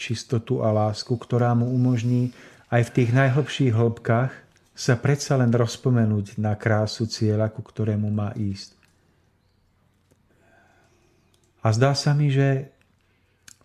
čistotu 0.00 0.64
a 0.64 0.72
lásku, 0.72 1.12
ktorá 1.12 1.52
mu 1.52 1.68
umožní 1.68 2.32
aj 2.72 2.88
v 2.88 2.94
tých 2.96 3.10
najhlbších 3.12 3.72
hĺbkach 3.76 4.32
sa 4.72 4.96
predsa 4.96 5.36
len 5.36 5.52
rozpomenúť 5.52 6.40
na 6.40 6.56
krásu 6.56 7.04
cieľa, 7.04 7.52
ku 7.52 7.60
ktorému 7.60 8.08
má 8.08 8.32
ísť. 8.32 8.72
A 11.60 11.70
zdá 11.76 11.92
sa 11.92 12.16
mi, 12.16 12.32
že 12.32 12.72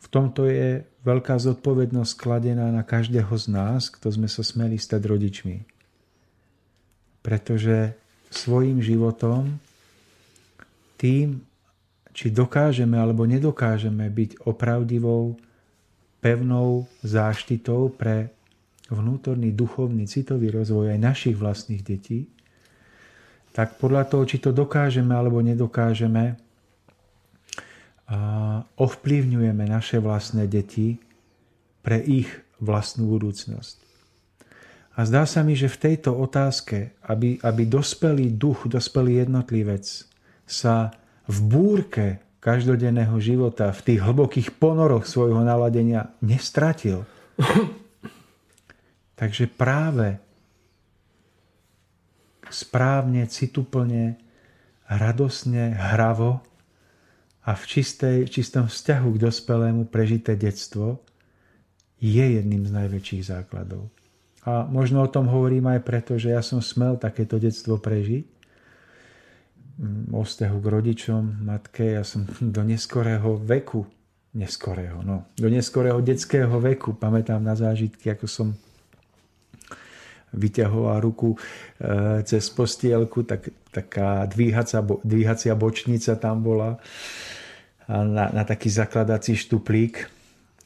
v 0.03 0.07
tomto 0.11 0.45
je 0.45 0.83
veľká 1.07 1.39
zodpovednosť 1.39 2.11
skladená 2.11 2.67
na 2.67 2.83
každého 2.83 3.31
z 3.31 3.45
nás, 3.47 3.87
kto 3.87 4.11
sme 4.11 4.27
sa 4.27 4.43
smeli 4.43 4.75
stať 4.75 5.07
rodičmi. 5.07 5.63
Pretože 7.23 7.95
svojim 8.27 8.83
životom 8.83 9.55
tým, 10.99 11.39
či 12.11 12.27
dokážeme 12.27 12.99
alebo 12.99 13.23
nedokážeme 13.23 14.03
byť 14.11 14.43
opravdivou, 14.43 15.39
pevnou 16.17 16.89
záštitou 17.05 17.93
pre 17.93 18.33
vnútorný 18.89 19.53
duchovný 19.53 20.09
citový 20.09 20.49
rozvoj 20.51 20.91
aj 20.91 20.99
našich 20.99 21.35
vlastných 21.37 21.83
detí, 21.85 22.27
tak 23.53 23.77
podľa 23.77 24.09
toho, 24.09 24.23
či 24.25 24.41
to 24.41 24.49
dokážeme 24.49 25.13
alebo 25.13 25.39
nedokážeme, 25.45 26.35
ovplyvňujeme 28.79 29.67
naše 29.67 29.99
vlastné 29.99 30.47
deti 30.47 30.95
pre 31.83 31.99
ich 31.99 32.31
vlastnú 32.63 33.11
budúcnosť. 33.11 33.87
A 34.97 35.05
zdá 35.05 35.29
sa 35.29 35.45
mi, 35.45 35.53
že 35.53 35.69
v 35.69 35.93
tejto 35.93 36.15
otázke, 36.15 36.97
aby, 37.05 37.37
aby 37.45 37.63
dospelý 37.69 38.33
duch, 38.33 38.65
dospelý 38.65 39.27
jednotlivec 39.27 39.85
sa 40.49 40.89
v 41.29 41.37
búrke 41.45 42.05
každodenného 42.41 43.13
života, 43.21 43.69
v 43.75 43.93
tých 43.93 43.99
hlbokých 44.01 44.57
ponoroch 44.57 45.05
svojho 45.05 45.43
naladenia 45.45 46.09
nestratil. 46.23 47.05
Takže 49.19 49.45
práve 49.51 50.17
správne, 52.49 53.27
cituplne, 53.29 54.17
radosne, 54.87 55.75
hravo 55.75 56.41
a 57.47 57.55
v 57.55 57.63
čistej, 57.63 58.27
čistom 58.27 58.67
vzťahu 58.67 59.07
k 59.15 59.21
dospelému 59.23 59.87
prežité 59.87 60.35
detstvo 60.35 60.99
je 62.03 62.25
jedným 62.35 62.67
z 62.67 62.71
najväčších 62.75 63.23
základov. 63.23 63.87
A 64.43 64.67
možno 64.67 65.03
o 65.03 65.11
tom 65.11 65.31
hovorím 65.31 65.71
aj 65.71 65.79
preto, 65.87 66.19
že 66.19 66.35
ja 66.35 66.43
som 66.43 66.59
smel 66.59 66.99
takéto 66.99 67.39
detstvo 67.39 67.79
prežiť. 67.79 68.27
Mm, 69.79 70.11
o 70.11 70.27
vzťahu 70.27 70.57
k 70.59 70.67
rodičom, 70.67 71.23
matke, 71.47 71.95
ja 71.95 72.03
som 72.03 72.27
do 72.55 72.67
neskorého 72.67 73.39
veku, 73.39 73.87
neskorého, 74.35 74.99
no, 74.99 75.23
do 75.39 75.47
neskorého 75.47 76.03
detského 76.03 76.51
veku, 76.59 76.99
pamätám 76.99 77.39
na 77.39 77.55
zážitky, 77.55 78.11
ako 78.11 78.27
som 78.27 78.47
vyťahoval 80.35 80.99
ruku 80.99 81.33
e, 81.33 81.37
cez 82.27 82.43
postielku, 82.51 83.23
tak, 83.23 83.47
taká 83.71 84.27
dvíhacia, 84.27 84.83
dvíhacia 84.83 85.55
bočnica 85.55 86.19
tam 86.19 86.43
bola 86.43 86.75
na, 87.87 88.27
na 88.31 88.43
taký 88.43 88.67
zakladací 88.67 89.39
štuplík, 89.39 90.11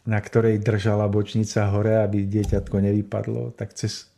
na 0.09 0.17
ktorej 0.17 0.57
držala 0.57 1.05
bočnica 1.05 1.69
hore, 1.69 2.01
aby 2.01 2.25
dieťatko 2.25 2.75
nevypadlo, 2.81 3.53
tak 3.53 3.77
cez, 3.77 4.09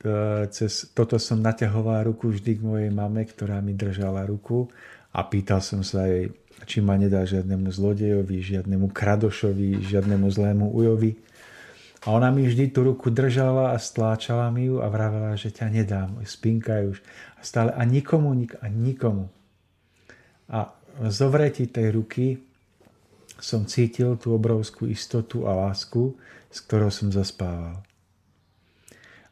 e, 0.00 0.48
cez 0.48 0.88
toto 0.96 1.20
som 1.20 1.44
naťahoval 1.44 2.08
ruku 2.08 2.32
vždy 2.32 2.52
k 2.56 2.62
mojej 2.64 2.90
mame, 2.92 3.28
ktorá 3.28 3.60
mi 3.60 3.76
držala 3.76 4.24
ruku 4.24 4.72
a 5.12 5.20
pýtal 5.28 5.60
som 5.60 5.84
sa 5.84 6.08
jej, 6.08 6.32
či 6.64 6.80
ma 6.80 6.96
nedá 6.96 7.28
žiadnemu 7.28 7.68
zlodejovi, 7.68 8.40
žiadnemu 8.40 8.88
kradošovi, 8.88 9.84
žiadnemu 9.84 10.26
zlému 10.32 10.66
ujovi. 10.72 11.12
A 12.06 12.14
ona 12.14 12.32
mi 12.32 12.46
vždy 12.48 12.72
tú 12.72 12.88
ruku 12.88 13.12
držala 13.12 13.74
a 13.74 13.76
stláčala 13.76 14.48
mi 14.48 14.70
ju 14.70 14.80
a 14.80 14.88
vravela, 14.88 15.36
že 15.36 15.52
ťa 15.52 15.66
nedám, 15.68 16.16
spinka 16.24 16.80
už. 16.88 17.02
A 17.36 17.40
stále 17.44 17.74
a 17.74 17.82
nikomu, 17.84 18.32
nik, 18.32 18.56
a 18.62 18.70
nikomu. 18.70 19.28
A 20.48 20.77
zovretí 21.06 21.70
tej 21.70 21.94
ruky 21.94 22.26
som 23.38 23.62
cítil 23.70 24.18
tú 24.18 24.34
obrovskú 24.34 24.90
istotu 24.90 25.46
a 25.46 25.54
lásku, 25.54 26.18
s 26.50 26.58
ktorou 26.66 26.90
som 26.90 27.14
zaspával. 27.14 27.78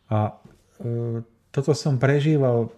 A 0.07 0.39
e, 0.79 1.21
toto 1.51 1.75
som 1.75 1.99
prežíval 1.99 2.71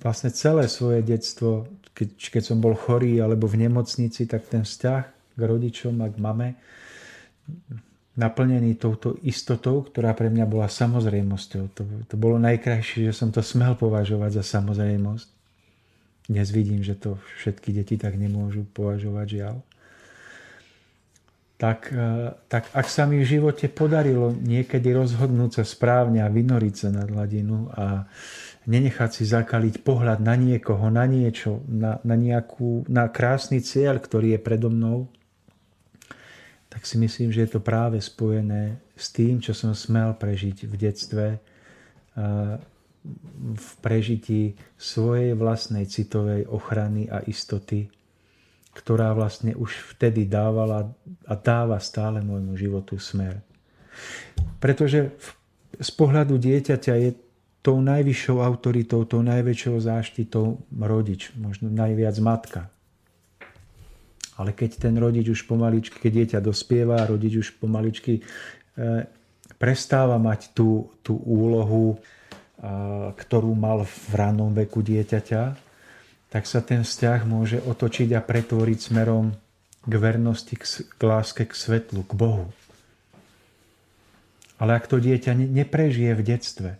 vlastne 0.00 0.32
celé 0.32 0.64
svoje 0.72 1.04
detstvo, 1.04 1.68
keď, 1.92 2.40
keď 2.40 2.42
som 2.42 2.58
bol 2.64 2.72
chorý 2.72 3.20
alebo 3.20 3.44
v 3.44 3.68
nemocnici, 3.68 4.24
tak 4.24 4.48
ten 4.48 4.64
vzťah 4.64 5.04
k 5.36 5.40
rodičom 5.40 6.00
a 6.00 6.08
k 6.08 6.16
mame 6.16 6.48
naplnený 8.16 8.76
touto 8.76 9.16
istotou, 9.24 9.80
ktorá 9.84 10.12
pre 10.12 10.28
mňa 10.28 10.44
bola 10.48 10.68
samozrejmosťou. 10.68 11.64
To, 11.76 11.82
to 12.04 12.14
bolo 12.16 12.36
najkrajšie, 12.40 13.08
že 13.08 13.16
som 13.16 13.28
to 13.32 13.40
smel 13.40 13.76
považovať 13.76 14.40
za 14.40 14.44
samozrejmosť. 14.60 15.39
Dnes 16.30 16.46
vidím, 16.54 16.86
že 16.86 16.94
to 16.94 17.18
všetky 17.42 17.74
deti 17.74 17.98
tak 17.98 18.14
nemôžu 18.14 18.62
považovať, 18.70 19.26
žiaľ. 19.26 19.56
Tak, 21.58 21.90
e, 21.90 22.32
tak 22.46 22.70
ak 22.70 22.86
sa 22.86 23.02
mi 23.10 23.18
v 23.18 23.26
živote 23.26 23.66
podarilo 23.66 24.30
niekedy 24.38 24.94
rozhodnúť 24.94 25.60
sa 25.60 25.64
správne 25.66 26.22
a 26.22 26.30
vynoriť 26.30 26.74
sa 26.86 26.88
nad 26.94 27.10
hladinu 27.10 27.66
a 27.74 28.06
nenechať 28.70 29.10
si 29.10 29.24
zakaliť 29.26 29.82
pohľad 29.82 30.22
na 30.22 30.38
niekoho, 30.38 30.86
na 30.86 31.02
niečo, 31.10 31.66
na, 31.66 31.98
na, 32.06 32.14
nejakú, 32.14 32.86
na 32.86 33.10
krásny 33.10 33.58
cieľ, 33.58 33.98
ktorý 33.98 34.38
je 34.38 34.40
predo 34.40 34.70
mnou, 34.70 35.10
tak 36.70 36.86
si 36.86 36.94
myslím, 37.02 37.34
že 37.34 37.42
je 37.42 37.58
to 37.58 37.60
práve 37.60 37.98
spojené 37.98 38.78
s 38.94 39.10
tým, 39.10 39.42
čo 39.42 39.50
som 39.50 39.74
smel 39.74 40.14
prežiť 40.14 40.62
v 40.70 40.74
detstve, 40.78 41.26
v 43.56 43.70
prežití 43.80 44.54
svojej 44.76 45.32
vlastnej 45.32 45.88
citovej 45.88 46.44
ochrany 46.48 47.08
a 47.08 47.24
istoty, 47.24 47.88
ktorá 48.76 49.16
vlastne 49.16 49.56
už 49.56 49.96
vtedy 49.96 50.28
dávala 50.28 50.92
a 51.24 51.34
dáva 51.34 51.80
stále 51.80 52.20
môjmu 52.20 52.54
životu 52.60 53.00
smer. 53.00 53.40
Pretože 54.60 55.16
z 55.80 55.90
pohľadu 55.96 56.36
dieťaťa 56.36 56.94
je 57.00 57.10
tou 57.60 57.80
najvyššou 57.80 58.40
autoritou, 58.40 59.04
tou 59.04 59.20
najväčšou 59.20 59.76
záštitou 59.80 60.60
rodič, 60.80 61.32
možno 61.36 61.68
najviac 61.68 62.16
matka. 62.20 62.60
Ale 64.40 64.56
keď 64.56 64.88
ten 64.88 64.96
rodič 64.96 65.28
už 65.28 65.44
pomaličky, 65.44 66.00
keď 66.00 66.12
dieťa 66.24 66.38
dospieva, 66.40 67.04
rodič 67.04 67.44
už 67.44 67.60
pomaličky 67.60 68.20
e, 68.20 68.22
prestáva 69.60 70.16
mať 70.16 70.56
tú, 70.56 70.88
tú 71.04 71.20
úlohu 71.20 72.00
ktorú 73.16 73.56
mal 73.56 73.88
v 73.88 74.12
rannom 74.12 74.52
veku 74.52 74.84
dieťaťa, 74.84 75.42
tak 76.30 76.44
sa 76.46 76.60
ten 76.60 76.84
vzťah 76.84 77.20
môže 77.26 77.58
otočiť 77.58 78.14
a 78.14 78.20
pretvoriť 78.20 78.78
smerom 78.78 79.34
k 79.80 79.92
vernosti, 79.96 80.54
k, 80.60 81.00
láske, 81.00 81.48
k 81.48 81.52
svetlu, 81.56 82.04
k 82.04 82.12
Bohu. 82.12 82.52
Ale 84.60 84.76
ak 84.76 84.92
to 84.92 85.00
dieťa 85.00 85.32
neprežije 85.32 86.12
v 86.12 86.22
detstve, 86.22 86.70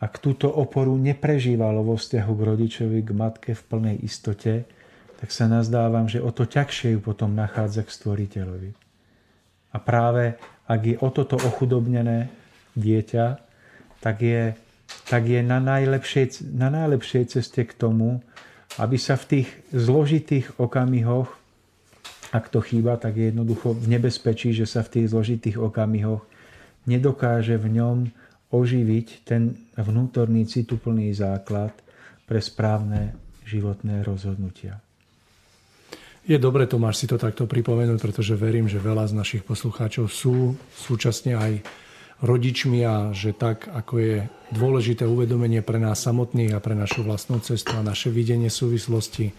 ak 0.00 0.20
túto 0.20 0.48
oporu 0.48 0.96
neprežívalo 0.96 1.84
vo 1.84 1.96
vzťahu 1.96 2.32
k 2.32 2.42
rodičovi, 2.42 2.98
k 3.04 3.10
matke 3.12 3.52
v 3.52 3.62
plnej 3.64 3.96
istote, 4.04 4.64
tak 5.16 5.32
sa 5.32 5.48
nazdávam, 5.48 6.08
že 6.08 6.20
o 6.20 6.28
to 6.32 6.44
ťažšie 6.44 6.96
ju 6.96 7.00
potom 7.00 7.32
nachádza 7.32 7.84
k 7.84 7.92
stvoriteľovi. 7.92 8.70
A 9.72 9.76
práve 9.80 10.36
ak 10.68 10.80
je 10.82 10.96
o 11.00 11.08
toto 11.12 11.40
ochudobnené 11.40 12.28
dieťa, 12.76 13.45
tak 14.00 14.22
je, 14.22 14.54
tak 15.08 15.26
je 15.26 15.40
na, 15.42 15.58
najlepšej, 15.58 16.46
na 16.52 16.68
najlepšej 16.72 17.38
ceste 17.38 17.62
k 17.64 17.72
tomu, 17.74 18.22
aby 18.76 19.00
sa 19.00 19.16
v 19.16 19.24
tých 19.24 19.48
zložitých 19.72 20.60
okamihoch, 20.60 21.32
ak 22.34 22.52
to 22.52 22.60
chýba, 22.60 23.00
tak 23.00 23.16
je 23.16 23.32
jednoducho 23.32 23.72
v 23.72 23.86
nebezpečí, 23.96 24.52
že 24.52 24.68
sa 24.68 24.84
v 24.84 25.00
tých 25.00 25.06
zložitých 25.14 25.56
okamihoch 25.56 26.26
nedokáže 26.84 27.56
v 27.56 27.80
ňom 27.80 27.96
oživiť 28.52 29.26
ten 29.26 29.56
vnútorný 29.74 30.46
cituplný 30.46 31.10
základ 31.16 31.74
pre 32.26 32.38
správne 32.38 33.14
životné 33.46 34.02
rozhodnutia. 34.02 34.82
Je 36.26 36.34
dobre, 36.42 36.66
Tomáš, 36.66 36.98
si 36.98 37.06
to 37.06 37.22
takto 37.22 37.46
pripomenúť, 37.46 38.02
pretože 38.02 38.34
verím, 38.34 38.66
že 38.66 38.82
veľa 38.82 39.06
z 39.06 39.14
našich 39.14 39.42
poslucháčov 39.46 40.10
sú 40.10 40.58
súčasne 40.74 41.38
aj 41.38 41.52
rodičmi 42.22 42.80
a 42.86 43.12
že 43.12 43.36
tak, 43.36 43.68
ako 43.68 43.94
je 44.00 44.16
dôležité 44.52 45.04
uvedomenie 45.04 45.60
pre 45.60 45.76
nás 45.76 46.00
samotných 46.00 46.56
a 46.56 46.62
pre 46.64 46.72
našu 46.72 47.04
vlastnú 47.04 47.42
cestu 47.44 47.76
a 47.76 47.84
naše 47.84 48.08
videnie 48.08 48.48
súvislosti, 48.48 49.36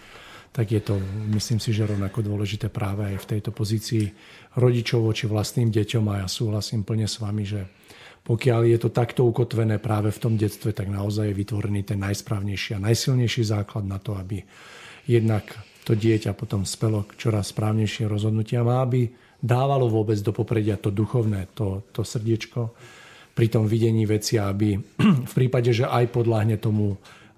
tak 0.53 0.73
je 0.73 0.81
to, 0.81 0.97
myslím 1.33 1.61
si, 1.61 1.73
že 1.73 1.85
rovnako 1.85 2.25
dôležité 2.25 2.69
práve 2.69 3.13
aj 3.13 3.17
v 3.21 3.29
tejto 3.37 3.53
pozícii 3.53 4.09
rodičov 4.57 5.05
voči 5.05 5.29
vlastným 5.29 5.69
deťom. 5.69 6.03
A 6.09 6.25
ja 6.25 6.27
súhlasím 6.29 6.81
plne 6.81 7.05
s 7.05 7.21
vami, 7.21 7.45
že 7.45 7.61
pokiaľ 8.25 8.61
je 8.65 8.77
to 8.81 8.89
takto 8.89 9.23
ukotvené 9.23 9.79
práve 9.79 10.11
v 10.11 10.19
tom 10.19 10.33
detstve, 10.35 10.73
tak 10.73 10.89
naozaj 10.89 11.31
je 11.31 11.39
vytvorený 11.39 11.85
ten 11.85 12.01
najsprávnejší 12.01 12.75
a 12.75 12.83
najsilnejší 12.83 13.43
základ 13.45 13.85
na 13.85 14.01
to, 14.01 14.17
aby 14.17 14.43
jednak 15.07 15.47
to 15.87 15.95
dieťa 15.95 16.35
potom 16.35 16.67
spelo 16.67 17.07
k 17.07 17.15
čoraz 17.15 17.55
správnejším 17.55 18.11
rozhodnutiam 18.11 18.67
a 18.67 18.83
aby 18.83 19.07
dávalo 19.41 19.89
vôbec 19.89 20.17
do 20.21 20.33
popredia 20.33 20.77
to 20.77 20.89
duchovné, 20.89 21.49
to, 21.53 21.85
to 21.93 22.01
srdiečko 22.01 22.73
pri 23.37 23.47
tom 23.53 23.69
videní 23.69 24.09
veci, 24.09 24.41
aby 24.41 24.77
v 25.29 25.33
prípade, 25.33 25.69
že 25.69 25.85
aj 25.85 26.09
podľahne 26.09 26.57
tomu 26.57 26.97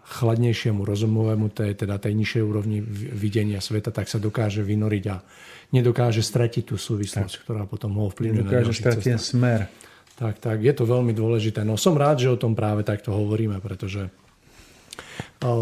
chladnejšiemu 0.09 0.81
rozumovému, 0.81 1.53
to 1.53 1.61
je 1.69 1.85
teda 1.85 2.01
tej 2.01 2.17
nižšej 2.17 2.41
úrovni 2.41 2.81
videnia 3.13 3.61
sveta, 3.61 3.93
tak 3.93 4.09
sa 4.09 4.17
dokáže 4.17 4.65
vynoriť 4.65 5.03
a 5.13 5.21
nedokáže 5.69 6.25
stratiť 6.25 6.73
tú 6.73 6.75
súvislosť, 6.81 7.33
tak. 7.37 7.43
ktorá 7.45 7.63
potom 7.69 7.93
ho 8.01 8.09
vplyvne 8.09 8.41
na 8.41 8.49
Dokáže 8.49 8.73
stratiť 8.73 9.21
smer. 9.21 9.69
Tak, 10.17 10.41
tak, 10.41 10.57
je 10.65 10.73
to 10.73 10.83
veľmi 10.83 11.13
dôležité. 11.13 11.61
No 11.63 11.77
som 11.77 11.95
rád, 11.95 12.25
že 12.25 12.33
o 12.33 12.41
tom 12.41 12.57
práve 12.57 12.83
takto 12.83 13.13
hovoríme, 13.13 13.61
pretože 13.61 14.09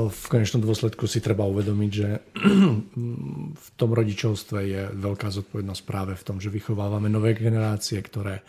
v 0.10 0.26
konečnom 0.26 0.66
dôsledku 0.66 1.06
si 1.06 1.22
treba 1.22 1.46
uvedomiť, 1.46 1.92
že 1.94 2.10
v 3.66 3.68
tom 3.78 3.90
rodičovstve 3.94 4.60
je 4.66 4.82
veľká 4.98 5.30
zodpovednosť 5.30 5.82
práve 5.86 6.14
v 6.18 6.26
tom, 6.26 6.42
že 6.42 6.50
vychovávame 6.50 7.14
nové 7.14 7.38
generácie, 7.38 8.02
ktoré, 8.02 8.42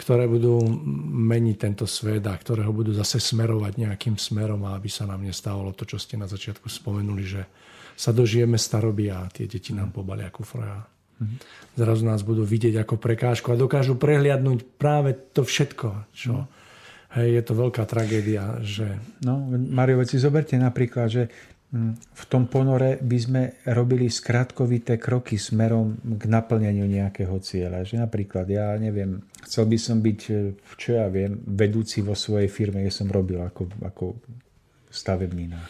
ktoré 0.00 0.24
budú 0.24 0.56
meniť 1.28 1.56
tento 1.60 1.84
svet 1.84 2.24
a 2.24 2.32
ktoré 2.32 2.64
ho 2.64 2.72
budú 2.72 2.96
zase 2.96 3.20
smerovať 3.20 3.76
nejakým 3.76 4.16
smerom 4.16 4.64
a 4.64 4.80
aby 4.80 4.88
sa 4.88 5.04
nám 5.04 5.20
nestávalo 5.20 5.76
to, 5.76 5.84
čo 5.84 6.00
ste 6.00 6.16
na 6.16 6.24
začiatku 6.24 6.64
spomenuli, 6.72 7.24
že 7.28 7.42
sa 7.98 8.14
dožijeme 8.14 8.56
staroby 8.56 9.12
a 9.12 9.28
tie 9.28 9.44
deti 9.44 9.76
nám 9.76 9.92
pobalia 9.92 10.32
kufra. 10.32 10.86
Zrazu 11.74 12.06
nás 12.06 12.22
budú 12.22 12.46
vidieť 12.46 12.78
ako 12.86 12.94
prekážku 12.96 13.50
a 13.50 13.58
dokážu 13.58 13.98
prehliadnúť 13.98 14.78
práve 14.78 15.18
to 15.34 15.42
všetko, 15.42 16.06
čo, 16.14 16.46
Hej, 17.08 17.40
je 17.40 17.42
to 17.42 17.54
veľká 17.56 17.88
tragédia, 17.88 18.60
že... 18.60 19.00
No, 19.24 19.40
Mario, 19.48 20.04
veci 20.04 20.20
zoberte 20.20 20.60
napríklad, 20.60 21.08
že 21.08 21.22
hm, 21.72 21.92
v 21.96 22.24
tom 22.28 22.44
ponore 22.52 23.00
by 23.00 23.18
sme 23.18 23.42
robili 23.72 24.12
skratkovité 24.12 25.00
kroky 25.00 25.40
smerom 25.40 25.96
k 26.04 26.22
naplneniu 26.28 26.84
nejakého 26.84 27.32
cieľa. 27.40 27.88
Že 27.88 28.04
napríklad, 28.04 28.44
ja 28.52 28.76
neviem, 28.76 29.24
chcel 29.40 29.64
by 29.64 29.78
som 29.80 30.04
byť, 30.04 30.20
eh, 30.28 30.52
čo 30.76 31.00
ja 31.00 31.08
viem, 31.08 31.40
vedúci 31.48 32.04
vo 32.04 32.12
svojej 32.12 32.52
firme, 32.52 32.84
kde 32.84 32.92
som 32.92 33.08
robil 33.08 33.40
ako, 33.40 33.72
ako 33.80 34.04
stavebnina. 34.92 35.64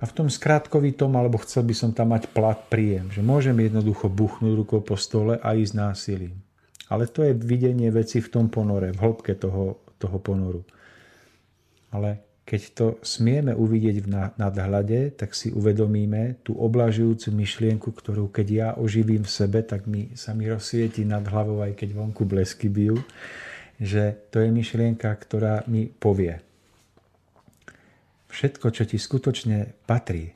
A 0.00 0.04
v 0.08 0.16
tom 0.16 0.32
skrátkovitom, 0.32 1.12
alebo 1.14 1.38
chcel 1.44 1.62
by 1.62 1.74
som 1.76 1.90
tam 1.92 2.16
mať 2.16 2.32
plat, 2.32 2.58
príjem, 2.72 3.12
že 3.12 3.20
môžem 3.20 3.54
jednoducho 3.54 4.08
buchnúť 4.08 4.54
rukou 4.58 4.80
po 4.80 4.96
stole 4.96 5.38
a 5.38 5.54
ísť 5.54 5.74
násilím. 5.76 6.40
Ale 6.90 7.06
to 7.06 7.22
je 7.22 7.36
videnie 7.36 7.92
veci 7.92 8.18
v 8.18 8.32
tom 8.32 8.50
ponore, 8.50 8.90
v 8.90 8.98
hĺbke 8.98 9.38
toho, 9.38 9.78
toho 10.02 10.18
ponoru. 10.18 10.66
Ale 11.94 12.42
keď 12.42 12.62
to 12.74 12.86
smieme 13.06 13.54
uvidieť 13.54 13.96
v 14.02 14.08
nadhľade, 14.34 15.14
tak 15.14 15.30
si 15.30 15.54
uvedomíme 15.54 16.42
tú 16.42 16.58
oblažujúcu 16.58 17.30
myšlienku, 17.30 17.94
ktorú 17.94 18.34
keď 18.34 18.46
ja 18.50 18.68
oživím 18.74 19.22
v 19.22 19.30
sebe, 19.30 19.62
tak 19.62 19.86
mi, 19.86 20.10
sa 20.18 20.34
mi 20.34 20.50
rozsvieti 20.50 21.06
nad 21.06 21.22
hlavou, 21.22 21.62
aj 21.62 21.78
keď 21.78 21.94
vonku 21.94 22.26
blesky 22.26 22.66
bijú, 22.66 22.98
že 23.78 24.18
to 24.34 24.42
je 24.42 24.50
myšlienka, 24.50 25.06
ktorá 25.06 25.62
mi 25.70 25.86
povie. 25.86 26.42
Všetko, 28.26 28.74
čo 28.74 28.82
ti 28.90 28.98
skutočne 28.98 29.78
patrí, 29.86 30.34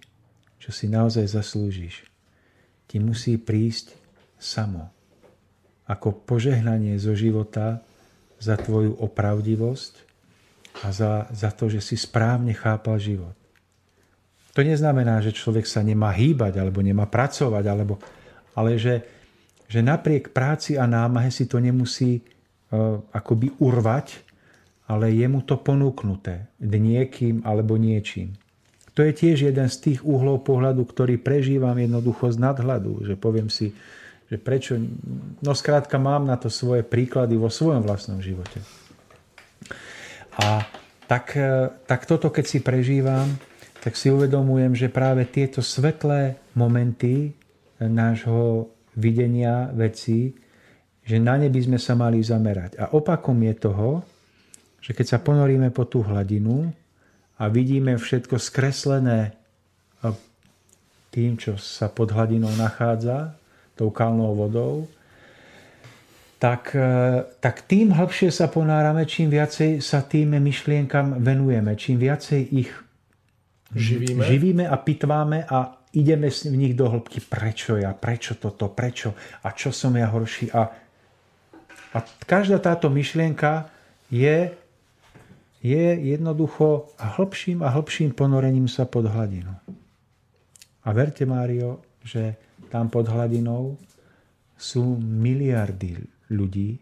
čo 0.62 0.70
si 0.70 0.86
naozaj 0.86 1.26
zaslúžiš, 1.26 2.06
ti 2.86 3.02
musí 3.02 3.34
prísť 3.34 3.98
samo. 4.38 4.94
Ako 5.90 6.14
požehnanie 6.22 6.98
zo 7.02 7.18
života, 7.18 7.82
za 8.40 8.56
tvoju 8.60 8.96
opravdivosť 9.00 9.92
a 10.84 10.92
za, 10.92 11.12
za 11.32 11.50
to, 11.52 11.72
že 11.72 11.80
si 11.80 11.96
správne 11.96 12.52
chápal 12.52 13.00
život. 13.00 13.32
To 14.56 14.64
neznamená, 14.64 15.20
že 15.20 15.36
človek 15.36 15.68
sa 15.68 15.84
nemá 15.84 16.12
hýbať 16.16 16.56
alebo 16.56 16.80
nemá 16.80 17.04
pracovať, 17.04 17.64
alebo, 17.68 18.00
ale 18.56 18.80
že, 18.80 19.04
že 19.68 19.84
napriek 19.84 20.32
práci 20.32 20.80
a 20.80 20.88
námahe 20.88 21.28
si 21.28 21.44
to 21.44 21.60
nemusí 21.60 22.20
uh, 22.20 23.00
akoby 23.12 23.52
urvať, 23.60 24.24
ale 24.88 25.12
je 25.12 25.26
mu 25.28 25.44
to 25.44 25.60
ponúknuté 25.60 26.48
niekým 26.62 27.44
alebo 27.44 27.76
niečím. 27.76 28.32
To 28.96 29.04
je 29.04 29.12
tiež 29.12 29.52
jeden 29.52 29.68
z 29.68 29.76
tých 29.76 30.00
uhlov 30.00 30.48
pohľadu, 30.48 30.88
ktorý 30.88 31.20
prežívam 31.20 31.76
jednoducho 31.76 32.32
z 32.32 32.40
nadhľadu, 32.40 33.04
že 33.04 33.12
poviem 33.12 33.52
si, 33.52 33.76
že 34.26 34.36
prečo, 34.36 34.74
no 35.40 35.52
skrátka 35.54 35.96
mám 36.02 36.26
na 36.26 36.34
to 36.34 36.50
svoje 36.50 36.82
príklady 36.82 37.38
vo 37.38 37.46
svojom 37.46 37.82
vlastnom 37.82 38.18
živote. 38.18 38.58
A 40.36 40.66
tak, 41.06 41.38
e, 41.38 41.70
tak 41.86 42.04
toto, 42.04 42.34
keď 42.34 42.44
si 42.44 42.58
prežívam, 42.58 43.38
tak 43.80 43.94
si 43.94 44.10
uvedomujem, 44.10 44.74
že 44.74 44.90
práve 44.90 45.22
tieto 45.30 45.62
svetlé 45.62 46.34
momenty 46.58 47.38
nášho 47.78 48.66
videnia 48.98 49.70
vecí, 49.70 50.34
že 51.06 51.22
na 51.22 51.38
ne 51.38 51.46
by 51.46 51.60
sme 51.62 51.78
sa 51.78 51.94
mali 51.94 52.18
zamerať. 52.18 52.82
A 52.82 52.90
opakom 52.90 53.38
je 53.46 53.54
toho, 53.54 54.02
že 54.82 54.90
keď 54.90 55.06
sa 55.06 55.18
ponoríme 55.22 55.70
po 55.70 55.86
tú 55.86 56.02
hladinu 56.02 56.74
a 57.38 57.46
vidíme 57.46 57.94
všetko 57.94 58.42
skreslené 58.42 59.38
tým, 61.14 61.38
čo 61.38 61.56
sa 61.56 61.88
pod 61.88 62.12
hladinou 62.12 62.50
nachádza, 62.58 63.38
tou 63.76 63.92
kalnou 63.92 64.32
vodou, 64.34 64.88
tak, 66.36 66.76
e, 66.76 67.24
tak 67.40 67.64
tým 67.64 67.92
hlbšie 67.92 68.28
sa 68.28 68.48
ponárame, 68.48 69.08
čím 69.08 69.32
viacej 69.32 69.80
sa 69.80 70.04
tým 70.04 70.36
myšlienkam 70.36 71.20
venujeme, 71.20 71.76
čím 71.76 71.96
viacej 72.00 72.40
ich 72.52 72.72
živíme, 73.72 74.24
živíme 74.24 74.64
a 74.68 74.76
pitváme 74.76 75.48
a 75.48 75.80
ideme 75.96 76.28
v 76.28 76.56
nich 76.56 76.74
do 76.76 76.92
hĺbky. 76.92 77.24
Prečo 77.24 77.80
ja? 77.80 77.96
Prečo 77.96 78.36
toto? 78.36 78.68
Prečo? 78.68 79.16
A 79.44 79.56
čo 79.56 79.72
som 79.72 79.96
ja 79.96 80.12
horší? 80.12 80.52
A, 80.52 80.68
a 81.96 81.98
každá 82.28 82.60
táto 82.60 82.92
myšlienka 82.92 83.72
je, 84.12 84.52
je 85.64 85.86
jednoducho 86.12 86.92
hĺbším 87.00 87.64
a 87.64 87.72
hĺbším 87.72 88.12
ponorením 88.12 88.68
sa 88.68 88.84
pod 88.84 89.08
hladinu. 89.08 89.56
A 90.86 90.88
verte, 90.92 91.24
Mário, 91.24 91.82
že 92.04 92.38
tam 92.72 92.90
pod 92.90 93.06
hladinou 93.08 93.78
sú 94.56 94.96
miliardy 94.98 96.00
ľudí, 96.32 96.80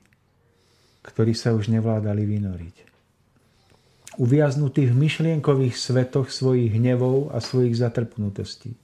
ktorí 1.05 1.36
sa 1.36 1.52
už 1.52 1.68
nevládali 1.68 2.24
vynoriť. 2.24 2.76
Uviaznutí 4.14 4.86
v 4.86 4.94
myšlienkových 4.94 5.74
svetoch 5.74 6.30
svojich 6.30 6.78
hnevov 6.78 7.34
a 7.34 7.42
svojich 7.42 7.74
zatrpnutostí. 7.74 8.78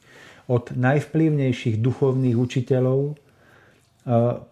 Od 0.50 0.74
najvplyvnejších 0.74 1.78
duchovných 1.78 2.34
učiteľov 2.34 3.14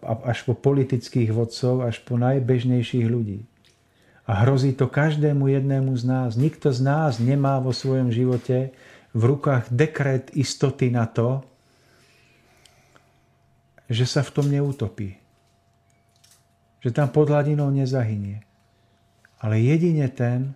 až 0.07 0.39
po 0.47 0.55
politických 0.55 1.35
vodcov, 1.35 1.83
až 1.83 1.99
po 2.07 2.15
najbežnejších 2.15 3.05
ľudí. 3.11 3.43
A 4.29 4.45
hrozí 4.45 4.71
to 4.77 4.87
každému 4.87 5.51
jednému 5.51 5.91
z 5.97 6.03
nás. 6.05 6.29
Nikto 6.39 6.71
z 6.71 6.79
nás 6.85 7.17
nemá 7.19 7.59
vo 7.59 7.75
svojom 7.75 8.13
živote 8.13 8.71
v 9.11 9.21
rukách 9.25 9.67
dekret 9.73 10.31
istoty 10.37 10.93
na 10.93 11.09
to, 11.09 11.43
že 13.89 14.05
sa 14.05 14.21
v 14.21 14.31
tom 14.31 14.47
neutopí. 14.47 15.17
Že 16.79 16.89
tam 16.93 17.09
pod 17.09 17.33
hladinou 17.33 17.73
nezahynie. 17.73 18.45
Ale 19.41 19.57
jedine 19.59 20.07
ten, 20.13 20.53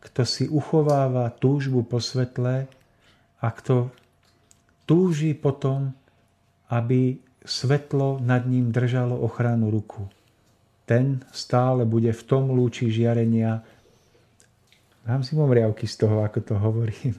kto 0.00 0.24
si 0.24 0.48
uchováva 0.48 1.28
túžbu 1.30 1.84
po 1.84 2.00
svetle 2.00 2.66
a 3.38 3.46
kto 3.52 3.92
túži 4.88 5.36
potom, 5.36 5.92
aby 6.72 7.20
svetlo 7.44 8.18
nad 8.24 8.48
ním 8.48 8.72
držalo 8.72 9.20
ochranu 9.20 9.68
ruku. 9.68 10.08
Ten 10.88 11.20
stále 11.34 11.84
bude 11.84 12.12
v 12.16 12.22
tom 12.24 12.48
lúči 12.56 12.88
žiarenia, 12.88 13.60
dám 15.04 15.20
si 15.20 15.36
momriavky 15.36 15.84
z 15.84 16.04
toho, 16.04 16.24
ako 16.24 16.38
to 16.40 16.54
hovorím, 16.56 17.12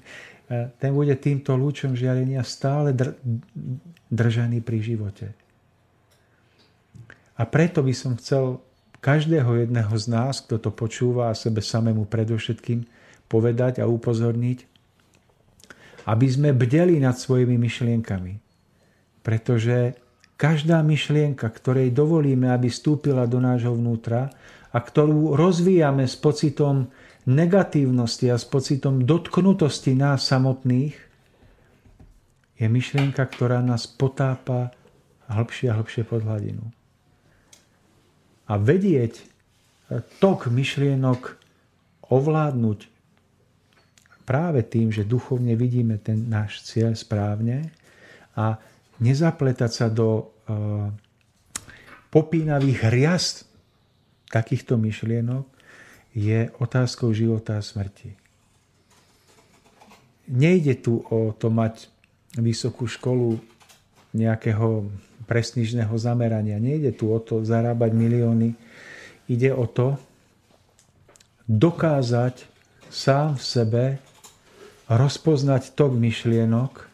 ten 0.50 0.92
bude 0.98 1.14
týmto 1.14 1.54
lúčom 1.54 1.94
žiarenia 1.94 2.42
stále 2.42 2.98
dr- 2.98 3.14
držaný 4.10 4.66
pri 4.66 4.78
živote. 4.82 5.28
A 7.38 7.46
preto 7.46 7.86
by 7.86 7.94
som 7.94 8.18
chcel 8.18 8.60
každého 9.00 9.64
jedného 9.64 9.94
z 9.96 10.06
nás, 10.12 10.44
kto 10.44 10.60
to 10.60 10.72
počúva 10.74 11.32
a 11.32 11.38
sebe 11.38 11.64
samému 11.64 12.10
predovšetkým 12.10 12.84
povedať 13.30 13.80
a 13.80 13.88
upozorniť, 13.88 14.66
aby 16.10 16.28
sme 16.28 16.50
bdeli 16.52 16.98
nad 16.98 17.16
svojimi 17.16 17.56
myšlienkami. 17.56 18.34
Pretože 19.22 19.96
každá 20.36 20.82
myšlienka, 20.82 21.46
ktorej 21.46 21.94
dovolíme, 21.94 22.50
aby 22.50 22.68
vstúpila 22.68 23.30
do 23.30 23.38
nášho 23.38 23.78
vnútra 23.78 24.34
a 24.74 24.78
ktorú 24.82 25.38
rozvíjame 25.38 26.10
s 26.10 26.18
pocitom 26.18 26.90
negatívnosti 27.30 28.34
a 28.34 28.42
s 28.42 28.50
pocitom 28.50 29.06
dotknutosti 29.06 29.94
nás 29.94 30.26
samotných, 30.26 30.98
je 32.60 32.68
myšlienka, 32.68 33.24
ktorá 33.24 33.64
nás 33.64 33.88
potápa 33.88 34.74
hlbšie 35.30 35.72
a 35.72 35.78
hlbšie 35.80 36.04
pod 36.04 36.26
hladinu. 36.26 36.66
A 38.50 38.58
vedieť 38.58 39.24
tok 40.20 40.50
myšlienok 40.50 41.38
ovládnuť 42.10 42.80
práve 44.26 44.62
tým, 44.66 44.90
že 44.90 45.06
duchovne 45.06 45.54
vidíme 45.54 46.02
ten 46.02 46.30
náš 46.30 46.66
cieľ 46.66 46.94
správne 46.98 47.70
a 48.38 48.58
nezapletať 49.00 49.72
sa 49.72 49.88
do 49.88 50.10
uh, 50.22 50.90
popínavých 52.10 52.90
riast 52.90 53.50
takýchto 54.30 54.78
myšlienok, 54.78 55.46
je 56.20 56.52
otázkou 56.60 57.16
života 57.16 57.56
a 57.56 57.64
smrti. 57.64 58.12
nejde 60.28 60.76
tu 60.76 61.00
o 61.10 61.32
to 61.32 61.48
mať 61.48 61.88
vysokú 62.38 62.86
školu 62.86 63.40
nejakého 64.14 64.92
prestížneho 65.26 65.96
zamerania. 65.98 66.62
Nejde 66.62 66.94
tu 66.94 67.10
o 67.10 67.18
to 67.18 67.42
zarábať 67.42 67.92
milióny. 67.96 68.54
Ide 69.32 69.56
o 69.56 69.66
to 69.66 69.98
dokázať 71.50 72.46
sám 72.94 73.38
v 73.38 73.44
sebe 73.44 73.84
rozpoznať 74.90 75.74
tok 75.78 75.94
myšlienok 75.98 76.90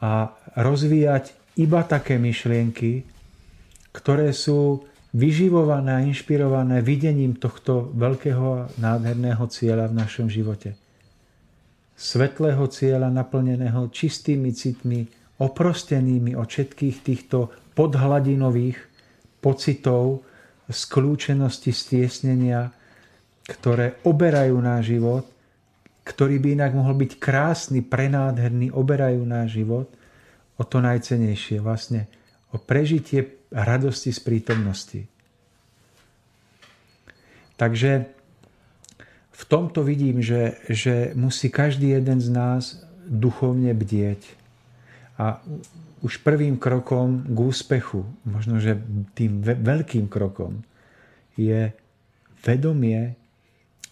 a 0.00 0.32
rozvíjať 0.56 1.32
iba 1.60 1.84
také 1.84 2.20
myšlienky, 2.20 3.04
ktoré 3.92 4.32
sú 4.32 4.84
vyživované 5.16 5.90
a 5.96 6.04
inšpirované 6.04 6.84
videním 6.84 7.40
tohto 7.40 7.88
veľkého 7.96 8.46
a 8.52 8.68
nádherného 8.76 9.48
cieľa 9.48 9.88
v 9.88 9.96
našom 9.96 10.28
živote. 10.28 10.76
Svetlého 11.96 12.68
cieľa 12.68 13.08
naplneného 13.08 13.88
čistými 13.88 14.52
citmi, 14.52 15.08
oprostenými 15.40 16.36
od 16.36 16.44
všetkých 16.44 16.96
týchto 17.00 17.48
podhladinových 17.72 18.76
pocitov, 19.40 20.20
skľúčenosti, 20.68 21.72
stiesnenia, 21.72 22.68
ktoré 23.48 23.96
oberajú 24.04 24.60
náš 24.60 24.92
život, 24.92 25.24
ktorý 26.04 26.36
by 26.42 26.48
inak 26.60 26.72
mohol 26.76 26.92
byť 26.92 27.12
krásny, 27.16 27.80
prenádherný, 27.80 28.68
oberajú 28.68 29.24
náš 29.24 29.56
život, 29.56 29.88
o 30.60 30.62
to 30.64 30.84
najcenejšie, 30.84 31.64
vlastne 31.64 32.04
o 32.52 32.60
prežitie 32.60 33.24
radosti 33.56 34.12
z 34.12 34.20
prítomnosti. 34.20 35.00
Takže 37.56 38.04
v 39.32 39.44
tomto 39.48 39.80
vidím, 39.80 40.20
že, 40.20 40.60
že 40.68 41.16
musí 41.16 41.48
každý 41.48 41.96
jeden 41.96 42.20
z 42.20 42.28
nás 42.28 42.84
duchovne 43.08 43.72
bdieť. 43.72 44.20
A 45.16 45.40
už 46.04 46.20
prvým 46.20 46.60
krokom 46.60 47.24
k 47.24 47.38
úspechu, 47.40 48.04
možno 48.28 48.60
že 48.60 48.76
tým 49.16 49.40
veľkým 49.40 50.12
krokom, 50.12 50.60
je 51.40 51.72
vedomie, 52.44 53.16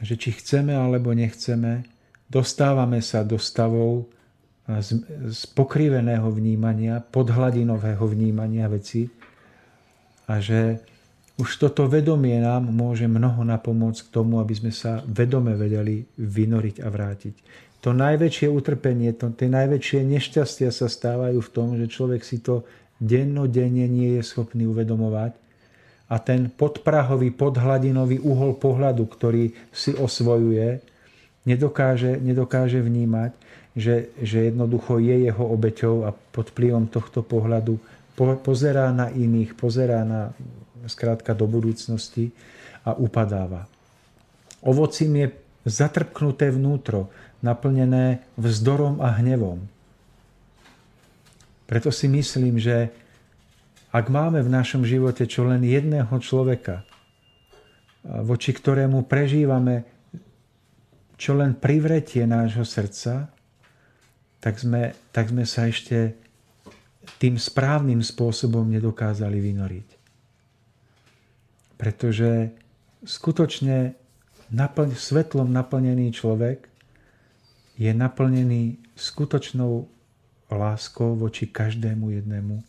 že 0.04 0.20
či 0.20 0.36
chceme 0.36 0.76
alebo 0.76 1.16
nechceme, 1.16 1.88
dostávame 2.28 3.00
sa 3.00 3.24
do 3.24 3.40
stavov 3.40 4.12
z, 4.68 5.00
z 5.32 5.42
pokriveného 5.52 6.28
vnímania, 6.28 7.00
podhladinového 7.00 8.04
vnímania 8.04 8.68
veci, 8.68 9.08
a 10.24 10.40
že 10.40 10.80
už 11.34 11.58
toto 11.58 11.90
vedomie 11.90 12.38
nám 12.38 12.70
môže 12.70 13.10
mnoho 13.10 13.42
napomôcť 13.42 14.06
k 14.06 14.12
tomu, 14.14 14.38
aby 14.38 14.54
sme 14.54 14.70
sa 14.70 15.02
vedome 15.02 15.58
vedeli 15.58 16.06
vynoriť 16.14 16.78
a 16.80 16.88
vrátiť. 16.88 17.34
To 17.82 17.92
najväčšie 17.92 18.48
utrpenie, 18.48 19.12
to, 19.12 19.34
tie 19.34 19.50
najväčšie 19.50 20.06
nešťastia 20.08 20.70
sa 20.72 20.88
stávajú 20.88 21.42
v 21.42 21.52
tom, 21.52 21.76
že 21.76 21.90
človek 21.90 22.22
si 22.24 22.40
to 22.40 22.64
dennodenne 23.02 23.84
nie 23.90 24.16
je 24.16 24.22
schopný 24.24 24.64
uvedomovať 24.64 25.36
a 26.08 26.16
ten 26.20 26.52
podprahový, 26.52 27.32
podhladinový 27.32 28.20
uhol 28.22 28.56
pohľadu, 28.60 29.04
ktorý 29.08 29.52
si 29.72 29.92
osvojuje, 29.96 30.80
nedokáže, 31.48 32.20
nedokáže 32.20 32.80
vnímať, 32.80 33.32
že, 33.74 34.14
že 34.22 34.54
jednoducho 34.54 35.02
je 35.02 35.26
jeho 35.26 35.44
obeťou 35.50 36.06
a 36.06 36.14
pod 36.14 36.54
vplyvom 36.54 36.86
tohto 36.86 37.26
pohľadu 37.26 37.80
pozerá 38.16 38.94
na 38.94 39.10
iných, 39.10 39.58
pozerá 39.58 40.06
na 40.06 40.30
skrátka 40.86 41.34
do 41.34 41.48
budúcnosti 41.50 42.30
a 42.84 42.94
upadáva. 42.94 43.66
Ovocím 44.64 45.12
je 45.20 45.26
zatrpknuté 45.64 46.52
vnútro, 46.52 47.08
naplnené 47.44 48.24
vzdorom 48.36 49.00
a 49.00 49.12
hnevom. 49.20 49.60
Preto 51.64 51.88
si 51.88 52.08
myslím, 52.08 52.60
že 52.60 52.92
ak 53.92 54.08
máme 54.12 54.40
v 54.44 54.52
našom 54.52 54.84
živote 54.84 55.24
čo 55.24 55.48
len 55.48 55.64
jedného 55.64 56.12
človeka, 56.20 56.84
voči 58.04 58.52
ktorému 58.52 59.08
prežívame 59.08 59.88
čo 61.14 61.32
len 61.38 61.54
privretie 61.54 62.26
nášho 62.26 62.66
srdca, 62.66 63.30
tak 64.42 64.60
sme, 64.60 64.92
tak 65.14 65.30
sme 65.30 65.46
sa 65.46 65.70
ešte 65.70 66.23
tým 67.20 67.36
správnym 67.38 68.00
spôsobom 68.00 68.66
nedokázali 68.68 69.38
vynoriť. 69.40 69.88
Pretože 71.78 72.54
skutočne 73.04 73.96
naplň, 74.50 74.96
svetlom 74.96 75.50
naplnený 75.52 76.14
človek 76.14 76.68
je 77.76 77.90
naplnený 77.90 78.78
skutočnou 78.94 79.90
láskou 80.48 81.18
voči 81.18 81.50
každému 81.50 82.14
jednému 82.14 82.62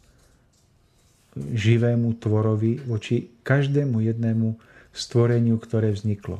živému 1.35 2.15
tvorovi, 2.17 2.79
voči 2.87 3.27
každému 3.43 3.99
jednému 3.99 4.55
stvoreniu, 4.95 5.59
ktoré 5.59 5.91
vzniklo. 5.91 6.39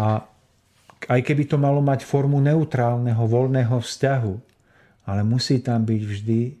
A 0.00 0.24
aj 1.06 1.20
keby 1.22 1.44
to 1.44 1.60
malo 1.60 1.84
mať 1.84 2.08
formu 2.08 2.40
neutrálneho, 2.40 3.20
voľného 3.28 3.76
vzťahu, 3.84 4.55
ale 5.06 5.22
musí 5.22 5.62
tam 5.62 5.86
byť 5.86 6.02
vždy 6.02 6.40
e, 6.46 6.52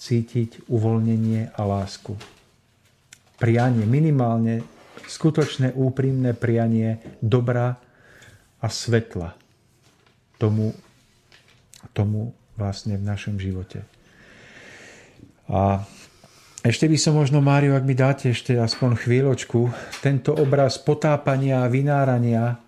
cítiť 0.00 0.70
uvoľnenie 0.70 1.52
a 1.52 1.62
lásku. 1.66 2.14
Prianie, 3.36 3.84
minimálne 3.84 4.64
skutočné 5.04 5.74
úprimné 5.74 6.32
prianie 6.32 7.02
dobra 7.18 7.76
a 8.60 8.66
svetla 8.68 9.34
tomu, 10.38 10.72
tomu 11.90 12.32
vlastne 12.54 12.96
v 12.96 13.04
našom 13.04 13.36
živote. 13.36 13.82
A 15.50 15.82
ešte 16.60 16.84
by 16.86 16.98
som 17.00 17.16
možno, 17.16 17.40
Mário, 17.40 17.72
ak 17.72 17.88
mi 17.88 17.96
dáte 17.96 18.30
ešte 18.30 18.52
aspoň 18.54 19.00
chvíľočku, 19.00 19.72
tento 20.04 20.36
obraz 20.36 20.76
potápania 20.76 21.64
a 21.64 21.72
vynárania 21.72 22.60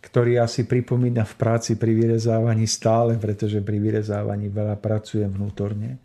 ktorý 0.00 0.40
asi 0.40 0.64
pripomína 0.64 1.28
v 1.28 1.34
práci 1.36 1.76
pri 1.76 1.92
vyrezávaní 1.92 2.64
stále, 2.64 3.20
pretože 3.20 3.60
pri 3.60 3.76
vyrezávaní 3.76 4.48
veľa 4.48 4.80
pracujem 4.80 5.28
vnútorne. 5.28 6.00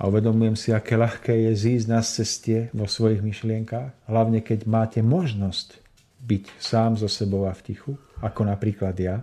A 0.00 0.08
uvedomujem 0.10 0.56
si, 0.58 0.72
aké 0.74 0.98
ľahké 0.98 1.32
je 1.48 1.52
zísť 1.54 1.86
na 1.86 2.00
ceste 2.02 2.56
vo 2.74 2.88
svojich 2.88 3.22
myšlienkách, 3.22 4.10
hlavne 4.10 4.42
keď 4.42 4.66
máte 4.66 5.00
možnosť 5.04 5.78
byť 6.24 6.44
sám 6.56 6.96
so 6.96 7.06
sebou 7.06 7.44
a 7.46 7.52
v 7.52 7.62
tichu, 7.62 7.92
ako 8.24 8.48
napríklad 8.48 8.96
ja. 8.96 9.20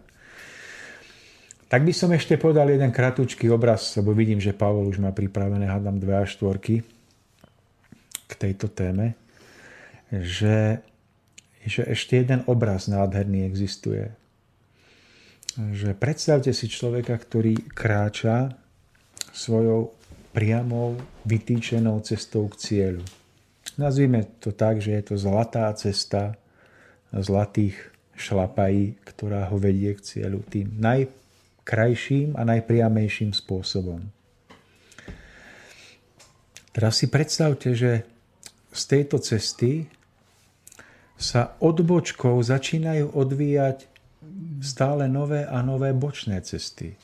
Tak 1.66 1.82
by 1.88 1.94
som 1.96 2.14
ešte 2.14 2.38
podal 2.38 2.70
jeden 2.70 2.94
kratučký 2.94 3.50
obraz, 3.50 3.96
lebo 3.98 4.14
vidím, 4.14 4.38
že 4.38 4.56
Pavol 4.56 4.88
už 4.92 5.02
má 5.02 5.10
pripravené, 5.10 5.66
hádam, 5.66 5.98
dve 5.98 6.22
a 6.22 6.26
štvorky 6.28 6.84
k 8.28 8.34
tejto 8.38 8.72
téme, 8.72 9.16
že 10.12 10.84
že 11.66 11.86
ešte 11.86 12.18
jeden 12.18 12.42
obraz 12.50 12.90
nádherný 12.90 13.46
existuje. 13.46 14.10
Že 15.58 15.94
predstavte 16.00 16.56
si 16.56 16.66
človeka, 16.72 17.18
ktorý 17.20 17.60
kráča 17.76 18.56
svojou 19.36 19.94
priamou 20.32 20.96
vytýčenou 21.28 22.00
cestou 22.02 22.48
k 22.48 22.56
cieľu. 22.58 23.06
Nazvime 23.76 24.28
to 24.40 24.56
tak, 24.56 24.80
že 24.80 24.96
je 24.96 25.04
to 25.12 25.16
zlatá 25.20 25.72
cesta 25.76 26.40
zlatých 27.12 27.76
šlapají, 28.16 29.00
ktorá 29.04 29.52
ho 29.52 29.60
vedie 29.60 29.92
k 29.96 30.02
cieľu 30.02 30.44
tým 30.48 30.72
najkrajším 30.80 32.40
a 32.40 32.48
najpriamejším 32.48 33.36
spôsobom. 33.36 34.08
Teraz 36.72 37.04
si 37.04 37.12
predstavte, 37.12 37.76
že 37.76 38.08
z 38.72 38.82
tejto 38.88 39.20
cesty 39.20 39.92
sa 41.22 41.54
odbočkou 41.62 42.42
začínajú 42.42 43.14
odvíjať 43.14 43.86
stále 44.62 45.06
nové 45.06 45.46
a 45.46 45.62
nové 45.62 45.94
bočné 45.94 46.42
cesty, 46.42 46.98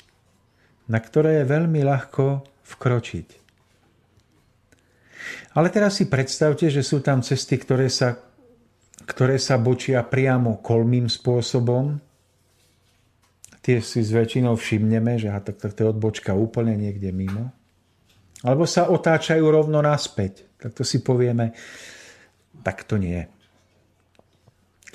na 0.89 0.97
ktoré 0.97 1.41
je 1.41 1.45
veľmi 1.45 1.85
ľahko 1.85 2.41
vkročiť. 2.65 3.27
Ale 5.53 5.73
teraz 5.73 5.97
si 6.01 6.05
predstavte, 6.05 6.69
že 6.69 6.85
sú 6.85 7.01
tam 7.01 7.21
cesty, 7.21 7.57
ktoré 7.57 7.89
sa, 7.89 8.17
ktoré 9.05 9.41
sa 9.41 9.57
bočia 9.57 10.05
priamo 10.05 10.61
kolmým 10.61 11.09
spôsobom. 11.09 11.97
Tie 13.61 13.81
si 13.81 14.05
s 14.05 14.13
väčšinou 14.13 14.53
všimneme, 14.53 15.17
že 15.17 15.33
tak, 15.33 15.73
to 15.73 15.81
je 15.81 15.91
odbočka 15.91 16.31
úplne 16.37 16.77
niekde 16.77 17.09
mimo. 17.09 17.51
Alebo 18.45 18.69
sa 18.69 18.87
otáčajú 18.87 19.43
rovno 19.43 19.81
naspäť. 19.81 20.45
Tak 20.61 20.77
to 20.77 20.85
si 20.85 21.01
povieme, 21.01 21.57
tak 22.61 22.85
to 22.85 23.01
nie. 23.01 23.25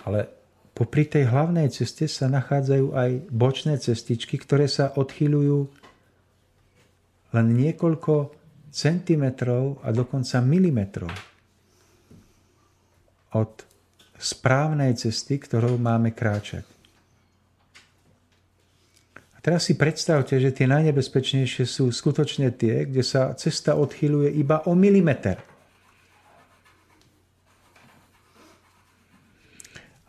Ale 0.03 0.27
popri 0.73 1.07
tej 1.07 1.31
hlavnej 1.31 1.71
ceste 1.71 2.11
sa 2.11 2.27
nachádzajú 2.27 2.87
aj 2.97 3.11
bočné 3.31 3.79
cestičky, 3.79 4.41
ktoré 4.41 4.67
sa 4.67 4.91
odchyľujú 4.97 5.59
len 7.33 7.47
niekoľko 7.57 8.15
centimetrov 8.73 9.85
a 9.85 9.93
dokonca 9.93 10.41
milimetrov 10.41 11.13
od 13.33 13.53
správnej 14.17 14.97
cesty, 14.97 15.41
ktorou 15.41 15.77
máme 15.81 16.13
kráčať. 16.13 16.65
teraz 19.43 19.67
si 19.67 19.75
predstavte, 19.75 20.39
že 20.39 20.55
tie 20.55 20.71
najnebezpečnejšie 20.71 21.65
sú 21.67 21.91
skutočne 21.91 22.55
tie, 22.55 22.87
kde 22.87 23.03
sa 23.03 23.35
cesta 23.35 23.75
odchyluje 23.75 24.31
iba 24.39 24.63
o 24.71 24.79
milimeter. 24.79 25.52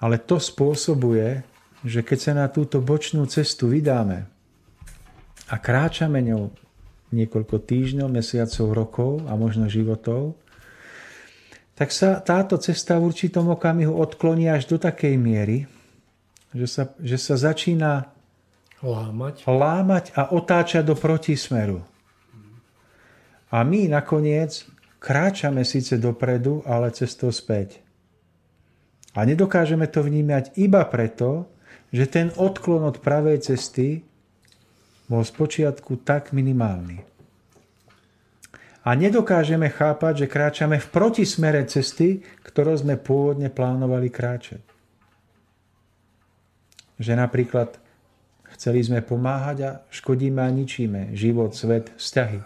Ale 0.04 0.20
to 0.20 0.36
spôsobuje, 0.36 1.48
že 1.88 2.04
keď 2.04 2.20
sa 2.20 2.34
na 2.36 2.48
túto 2.52 2.84
bočnú 2.84 3.24
cestu 3.32 3.72
vydáme 3.72 4.28
a 5.48 5.56
kráčame 5.56 6.20
ňou 6.20 6.52
niekoľko 7.16 7.56
týždňov, 7.64 8.12
mesiacov, 8.12 8.68
rokov 8.76 9.12
a 9.30 9.40
možno 9.40 9.72
životov, 9.72 10.36
tak 11.74 11.96
sa 11.96 12.20
táto 12.20 12.60
cesta 12.60 13.00
v 13.00 13.10
určitom 13.10 13.48
okamihu 13.54 13.94
odkloní 13.96 14.50
až 14.52 14.68
do 14.68 14.78
takej 14.78 15.16
miery, 15.16 15.66
že 16.52 16.68
sa, 16.68 16.84
že 17.00 17.18
sa 17.18 17.36
začína 17.40 18.12
lámať. 18.84 19.48
lámať 19.48 20.06
a 20.20 20.30
otáčať 20.36 20.84
do 20.84 20.96
protismeru. 21.00 21.82
A 23.54 23.62
my 23.62 23.86
nakoniec 23.86 24.66
kráčame 24.98 25.62
síce 25.62 25.96
dopredu, 26.02 26.66
ale 26.66 26.90
cestou 26.90 27.30
späť. 27.30 27.83
A 29.14 29.20
nedokážeme 29.30 29.86
to 29.86 30.02
vnímať 30.02 30.58
iba 30.58 30.82
preto, 30.90 31.46
že 31.94 32.10
ten 32.10 32.34
odklon 32.34 32.82
od 32.90 32.98
pravej 32.98 33.46
cesty 33.46 34.02
bol 35.06 35.22
spočiatku 35.22 36.02
tak 36.02 36.34
minimálny. 36.34 37.06
A 38.84 39.00
nedokážeme 39.00 39.72
chápať, 39.72 40.26
že 40.26 40.32
kráčame 40.32 40.76
v 40.82 40.92
protismere 40.92 41.64
cesty, 41.70 42.20
ktorou 42.44 42.76
sme 42.76 43.00
pôvodne 43.00 43.48
plánovali 43.48 44.12
kráčať. 44.12 44.60
Že 47.00 47.14
napríklad 47.16 47.80
chceli 48.58 48.84
sme 48.84 49.00
pomáhať 49.00 49.58
a 49.64 49.72
škodíme 49.88 50.42
a 50.44 50.52
ničíme 50.52 51.16
život, 51.16 51.56
svet, 51.56 51.96
vzťahy. 51.96 52.44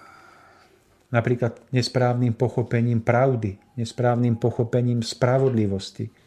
Napríklad 1.09 1.57
nesprávnym 1.71 2.35
pochopením 2.35 3.01
pravdy, 3.01 3.57
nesprávnym 3.79 4.35
pochopením 4.37 5.01
spravodlivosti. 5.01 6.26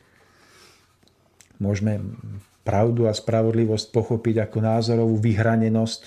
Môžeme 1.61 2.01
pravdu 2.65 3.07
a 3.07 3.13
spravodlivosť 3.13 3.93
pochopiť 3.93 4.49
ako 4.49 4.59
názorovú 4.65 5.21
vyhranenosť, 5.21 6.03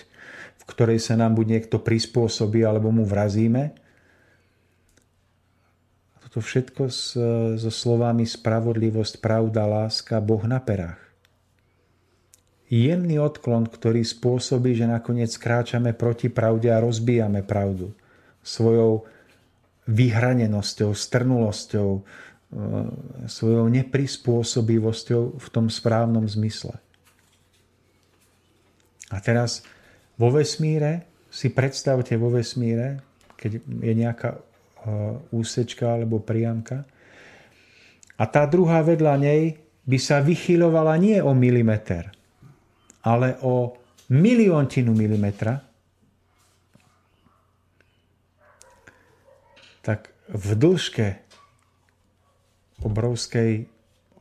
v 0.59 0.63
ktorej 0.65 0.99
sa 0.99 1.13
nám 1.13 1.37
buď 1.37 1.45
niekto 1.61 1.77
prispôsobí, 1.77 2.65
alebo 2.65 2.89
mu 2.89 3.05
vrazíme, 3.05 3.77
to 6.33 6.41
všetko 6.41 6.89
so 7.61 7.69
slovami 7.69 8.25
spravodlivosť, 8.25 9.21
pravda, 9.21 9.69
láska, 9.69 10.17
Boh 10.17 10.41
na 10.49 10.57
perách. 10.57 10.97
Jemný 12.73 13.21
odklon, 13.21 13.69
ktorý 13.69 14.01
spôsobí, 14.01 14.73
že 14.73 14.89
nakoniec 14.89 15.29
kráčame 15.37 15.93
proti 15.93 16.33
pravde 16.33 16.73
a 16.73 16.81
rozbijame 16.81 17.45
pravdu 17.45 17.93
svojou 18.41 19.05
vyhranenosťou, 19.85 20.97
strnulosťou, 20.97 22.01
svojou 23.25 23.65
neprispôsobivosťou 23.69 25.23
v 25.41 25.47
tom 25.49 25.67
správnom 25.67 26.25
zmysle. 26.29 26.77
A 29.09 29.17
teraz 29.21 29.65
vo 30.17 30.29
vesmíre, 30.33 31.09
si 31.33 31.49
predstavte 31.49 32.13
vo 32.13 32.29
vesmíre, 32.29 33.01
keď 33.33 33.51
je 33.81 33.93
nejaká 33.97 34.37
úsečka 35.33 35.97
alebo 35.97 36.21
priamka. 36.21 36.85
A 38.21 38.23
tá 38.29 38.45
druhá 38.45 38.85
vedľa 38.85 39.17
nej 39.17 39.57
by 39.83 39.97
sa 39.97 40.21
vychylovala 40.21 40.93
nie 41.01 41.17
o 41.17 41.33
milimeter, 41.33 42.13
ale 43.01 43.35
o 43.41 43.73
miliontinu 44.13 44.93
milimetra, 44.93 45.57
tak 49.83 50.13
v 50.29 50.49
dĺžke 50.55 51.22
obrovskej 52.83 53.67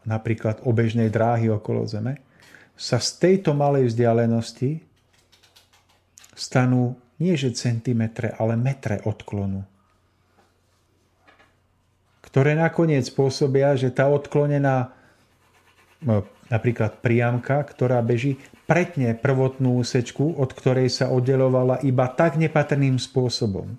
napríklad 0.08 0.62
obežnej 0.66 1.10
dráhy 1.10 1.50
okolo 1.52 1.86
Zeme 1.86 2.18
sa 2.74 2.98
z 2.98 3.10
tejto 3.20 3.54
malej 3.54 3.92
vzdialenosti 3.92 4.82
stanú 6.32 6.96
nie 7.22 7.38
že 7.38 7.54
centimetre, 7.54 8.34
ale 8.34 8.58
metre 8.58 8.98
odklonu 9.06 9.62
ktoré 12.32 12.56
nakoniec 12.56 13.04
spôsobia, 13.04 13.76
že 13.76 13.92
tá 13.92 14.08
odklonená 14.08 14.88
napríklad 16.48 17.04
priamka, 17.04 17.60
ktorá 17.60 18.00
beží, 18.00 18.40
pretne 18.64 19.12
prvotnú 19.12 19.76
úsečku, 19.84 20.40
od 20.40 20.48
ktorej 20.56 20.88
sa 20.88 21.12
oddelovala 21.12 21.84
iba 21.84 22.08
tak 22.08 22.40
nepatrným 22.40 22.96
spôsobom. 22.96 23.76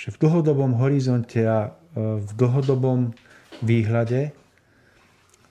Že 0.00 0.16
v 0.16 0.20
dlhodobom 0.24 0.80
horizonte 0.80 1.44
a 1.44 1.68
e, 1.68 1.70
v 2.24 2.30
dlhodobom 2.32 3.12
výhľade 3.60 4.32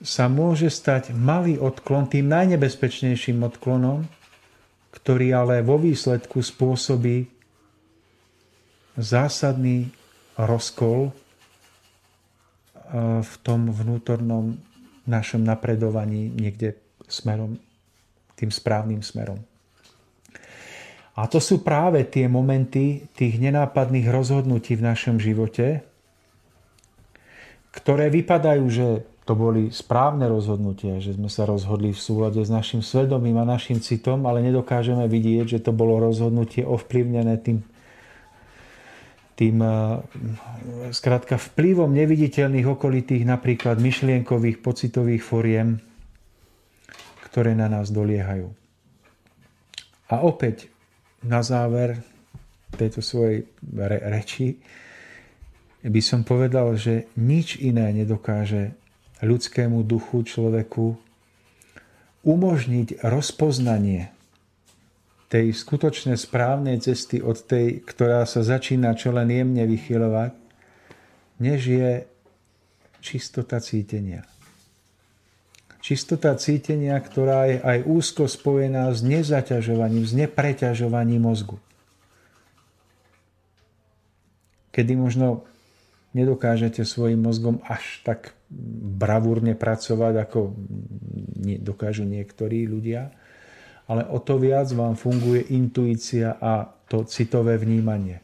sa 0.02 0.26
môže 0.26 0.66
stať 0.66 1.14
malý 1.14 1.54
odklon 1.60 2.10
tým 2.10 2.26
najnebezpečnejším 2.26 3.46
odklonom, 3.46 4.10
ktorý 4.90 5.38
ale 5.38 5.62
vo 5.62 5.78
výsledku 5.78 6.42
spôsobí 6.42 7.30
zásadný 8.98 9.94
rozkol 10.34 11.08
e, 11.08 11.12
v 13.22 13.34
tom 13.46 13.70
vnútornom 13.70 14.58
našom 15.06 15.46
napredovaní 15.46 16.26
niekde 16.26 16.74
smerom, 17.06 17.54
tým 18.34 18.50
správnym 18.50 19.06
smerom. 19.06 19.49
A 21.20 21.28
to 21.28 21.36
sú 21.36 21.60
práve 21.60 22.00
tie 22.08 22.32
momenty 22.32 23.12
tých 23.12 23.36
nenápadných 23.36 24.08
rozhodnutí 24.08 24.72
v 24.80 24.86
našom 24.88 25.20
živote, 25.20 25.84
ktoré 27.76 28.08
vypadajú, 28.08 28.64
že 28.72 29.04
to 29.28 29.36
boli 29.36 29.68
správne 29.68 30.24
rozhodnutia, 30.26 30.96
že 30.96 31.14
sme 31.14 31.28
sa 31.28 31.44
rozhodli 31.44 31.92
v 31.92 32.00
súlade 32.00 32.40
s 32.40 32.48
našim 32.48 32.80
svedomím 32.80 33.36
a 33.36 33.44
našim 33.44 33.84
citom, 33.84 34.24
ale 34.24 34.40
nedokážeme 34.40 35.04
vidieť, 35.04 35.60
že 35.60 35.62
to 35.62 35.76
bolo 35.76 36.00
rozhodnutie 36.00 36.64
ovplyvnené 36.64 37.36
tým 37.44 37.68
tým 39.40 39.56
skrátka 40.92 41.40
vplyvom 41.40 41.96
neviditeľných 41.96 42.76
okolitých 42.76 43.24
napríklad 43.24 43.80
myšlienkových, 43.80 44.60
pocitových 44.60 45.24
foriem, 45.24 45.80
ktoré 47.24 47.56
na 47.56 47.72
nás 47.72 47.88
doliehajú. 47.88 48.52
A 50.12 50.20
opäť 50.20 50.68
na 51.24 51.40
záver 51.44 52.00
tejto 52.76 53.04
svojej 53.04 53.44
reči 54.08 54.56
by 55.80 56.00
som 56.04 56.24
povedal, 56.24 56.76
že 56.76 57.08
nič 57.16 57.60
iné 57.60 57.92
nedokáže 57.92 58.76
ľudskému 59.20 59.84
duchu, 59.84 60.24
človeku 60.24 60.96
umožniť 62.20 63.00
rozpoznanie 63.00 64.12
tej 65.30 65.54
skutočne 65.54 66.18
správnej 66.18 66.82
cesty 66.82 67.22
od 67.22 67.38
tej, 67.46 67.80
ktorá 67.86 68.26
sa 68.26 68.44
začína 68.44 68.92
čo 68.98 69.14
len 69.14 69.30
jemne 69.30 69.64
vychylovať, 69.64 70.32
než 71.40 71.60
je 71.64 71.90
čistota 73.00 73.62
cítenia. 73.62 74.26
Čistota 75.80 76.36
cítenia, 76.36 76.96
ktorá 77.00 77.48
je 77.48 77.56
aj 77.60 77.78
úzko 77.88 78.28
spojená 78.28 78.92
s 78.92 79.00
nezaťažovaním, 79.00 80.04
s 80.04 80.12
nepreťažovaním 80.12 81.24
mozgu. 81.24 81.56
Kedy 84.70 84.92
možno 84.94 85.48
nedokážete 86.12 86.84
svojim 86.84 87.24
mozgom 87.24 87.64
až 87.64 88.04
tak 88.04 88.36
bravúrne 89.00 89.56
pracovať, 89.56 90.14
ako 90.20 90.52
dokážu 91.64 92.04
niektorí 92.04 92.66
ľudia, 92.66 93.14
ale 93.90 94.06
o 94.06 94.18
to 94.22 94.38
viac 94.38 94.70
vám 94.74 94.94
funguje 94.94 95.50
intuícia 95.54 96.38
a 96.38 96.66
to 96.86 97.06
citové 97.06 97.58
vnímanie. 97.58 98.22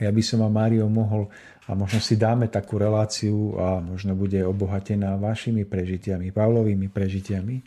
Ja 0.00 0.08
by 0.08 0.22
som 0.24 0.40
vám, 0.44 0.56
Mário, 0.56 0.88
mohol, 0.88 1.28
a 1.72 1.74
možno 1.74 2.04
si 2.04 2.20
dáme 2.20 2.52
takú 2.52 2.76
reláciu 2.76 3.56
a 3.56 3.80
možno 3.80 4.12
bude 4.12 4.44
obohatená 4.44 5.16
vašimi 5.16 5.64
prežitiami, 5.64 6.28
Pavlovými 6.28 6.92
prežitiami, 6.92 7.64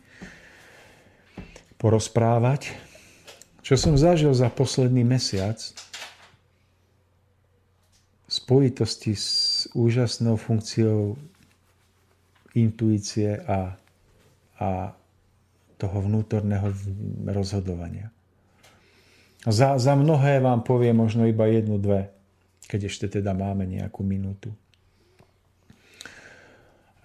porozprávať, 1.82 2.69
čo 3.65 3.73
som 3.73 3.98
zažil 3.98 4.30
za 4.38 4.53
posledný 4.53 5.02
mesiac 5.02 5.57
v 8.26 8.30
spojitosti 8.30 9.18
s 9.18 9.65
úžasnou 9.73 10.38
funkciou 10.38 11.18
intuície 12.53 13.41
a, 13.41 13.73
a 14.61 14.94
toho 15.82 15.98
vnútorného 16.06 16.69
rozhodovania. 17.26 18.14
Za, 19.45 19.82
za 19.82 19.94
mnohé 19.98 20.41
vám 20.41 20.61
povie 20.61 20.94
možno 20.94 21.26
iba 21.26 21.45
jednu, 21.49 21.77
dve, 21.82 22.15
keď 22.66 22.90
ešte 22.90 23.06
teda 23.22 23.34
máme 23.38 23.70
nejakú 23.70 24.02
minútu. 24.02 24.50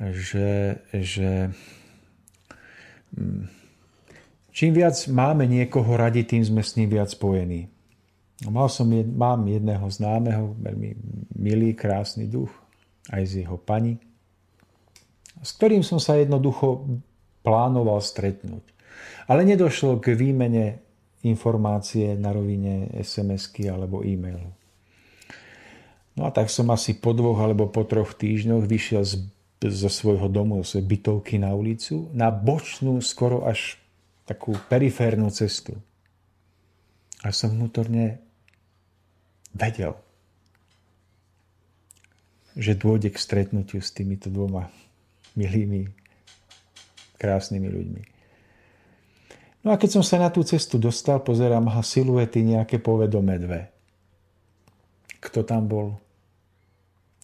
Že, 0.00 0.80
že 0.96 1.52
mm, 3.12 3.44
čím 4.48 4.70
viac 4.72 4.96
máme 5.12 5.44
niekoho 5.44 5.92
radi, 6.00 6.24
tým 6.24 6.40
sme 6.40 6.64
s 6.64 6.80
ním 6.80 6.88
viac 6.88 7.12
spojení. 7.12 7.68
Mal 8.48 8.72
som, 8.72 8.88
mám 8.88 9.44
jedného 9.44 9.84
známeho, 9.92 10.56
veľmi 10.56 10.96
milý, 11.36 11.76
krásny 11.76 12.24
duch, 12.24 12.48
aj 13.12 13.22
z 13.28 13.32
jeho 13.44 13.60
pani, 13.60 14.00
s 15.44 15.52
ktorým 15.56 15.84
som 15.84 16.00
sa 16.00 16.16
jednoducho 16.16 16.88
plánoval 17.44 18.00
stretnúť. 18.00 18.64
Ale 19.28 19.44
nedošlo 19.44 20.00
k 20.00 20.16
výmene 20.16 20.80
informácie 21.20 22.16
na 22.16 22.32
rovine 22.32 22.88
SMS-ky 22.96 23.68
alebo 23.68 24.00
e-mailu. 24.00 24.59
No 26.20 26.28
a 26.28 26.36
tak 26.36 26.52
som 26.52 26.68
asi 26.68 26.92
po 26.92 27.16
dvoch 27.16 27.40
alebo 27.40 27.72
po 27.72 27.80
troch 27.88 28.12
týždňoch 28.12 28.68
vyšiel 28.68 29.08
z, 29.08 29.24
zo 29.64 29.88
svojho 29.88 30.28
domu, 30.28 30.60
zo 30.60 30.76
svojej 30.76 30.84
bytovky 30.92 31.40
na 31.40 31.56
ulicu, 31.56 32.12
na 32.12 32.28
bočnú, 32.28 33.00
skoro 33.00 33.48
až 33.48 33.80
takú 34.28 34.52
periférnu 34.68 35.32
cestu. 35.32 35.80
A 37.24 37.32
som 37.32 37.56
vnútorne 37.56 38.20
vedel, 39.56 39.96
že 42.52 42.76
dôjde 42.76 43.16
k 43.16 43.16
stretnutiu 43.16 43.80
s 43.80 43.88
týmito 43.88 44.28
dvoma 44.28 44.68
milými, 45.40 45.88
krásnymi 47.16 47.68
ľuďmi. 47.72 48.02
No 49.64 49.72
a 49.72 49.80
keď 49.80 49.96
som 49.96 50.04
sa 50.04 50.20
na 50.20 50.28
tú 50.28 50.44
cestu 50.44 50.76
dostal, 50.76 51.24
pozerám 51.24 51.64
ha 51.72 51.80
siluety 51.80 52.44
nejaké 52.44 52.76
povedomé 52.76 53.40
dve. 53.40 53.72
Kto 55.16 55.48
tam 55.48 55.64
bol? 55.64 55.96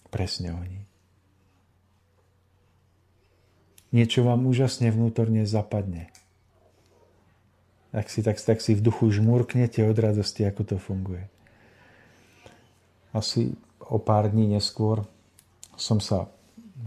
Presne 0.07 0.55
oni. 0.55 0.79
Niečo 3.95 4.27
vám 4.27 4.43
úžasne 4.47 4.91
vnútorne 4.91 5.47
zapadne. 5.47 6.11
Tak 7.95 8.11
si, 8.11 8.19
tak, 8.19 8.35
tak 8.37 8.59
si 8.59 8.75
v 8.75 8.83
duchu 8.83 9.09
žmurknete 9.09 9.81
od 9.87 9.95
radosti, 9.95 10.43
ako 10.43 10.61
to 10.63 10.75
funguje. 10.75 11.23
Asi 13.15 13.55
o 13.79 13.97
pár 13.97 14.27
dní 14.27 14.51
neskôr 14.51 15.07
som 15.79 16.03
sa 16.03 16.27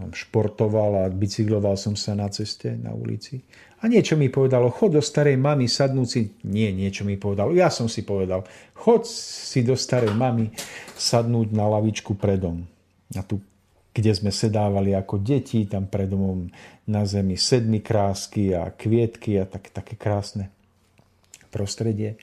športoval 0.09 1.05
a 1.05 1.11
bicykloval 1.11 1.75
som 1.75 1.93
sa 1.99 2.15
na 2.15 2.31
ceste, 2.31 2.73
na 2.79 2.95
ulici. 2.95 3.43
A 3.81 3.89
niečo 3.89 4.15
mi 4.15 4.29
povedalo, 4.29 4.69
chod 4.69 4.97
do 4.97 5.03
starej 5.03 5.35
mamy 5.35 5.65
sadnúť 5.65 6.07
si. 6.07 6.21
Nie, 6.45 6.69
niečo 6.69 7.03
mi 7.03 7.17
povedalo. 7.17 7.53
Ja 7.53 7.73
som 7.73 7.89
si 7.89 8.05
povedal, 8.05 8.45
chod 8.77 9.09
si 9.09 9.65
do 9.65 9.73
starej 9.73 10.13
mamy 10.13 10.53
sadnúť 10.95 11.51
na 11.53 11.65
lavičku 11.65 12.13
predom. 12.15 12.65
A 13.15 13.21
tu, 13.23 13.43
kde 13.91 14.11
sme 14.15 14.31
sedávali 14.31 14.95
ako 14.95 15.19
deti, 15.19 15.67
tam 15.67 15.87
pred 15.87 16.07
domom 16.07 16.47
na 16.87 17.03
zemi 17.03 17.35
sedmi 17.35 17.83
krásky 17.83 18.55
a 18.55 18.71
kvietky 18.71 19.35
a 19.39 19.45
tak, 19.47 19.71
také 19.71 19.99
krásne 19.99 20.47
prostredie. 21.51 22.15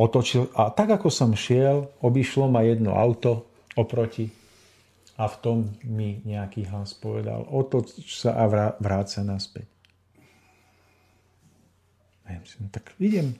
Otočil 0.00 0.50
a 0.56 0.72
tak 0.72 0.96
ako 0.96 1.12
som 1.12 1.36
šiel, 1.36 1.92
obišlo 2.02 2.50
ma 2.50 2.66
jedno 2.66 2.96
auto 2.96 3.46
oproti 3.78 4.32
a 5.14 5.30
v 5.30 5.36
tom 5.38 5.58
mi 5.86 6.18
nejaký 6.26 6.66
hlas 6.66 6.96
povedal, 6.98 7.46
otoč 7.46 8.02
sa 8.02 8.34
a 8.34 8.74
vráť 8.82 9.06
sa 9.06 9.22
naspäť. 9.22 9.70
A 12.24 12.34
ja 12.34 12.38
myslím, 12.42 12.66
tak 12.72 12.96
idem. 12.98 13.38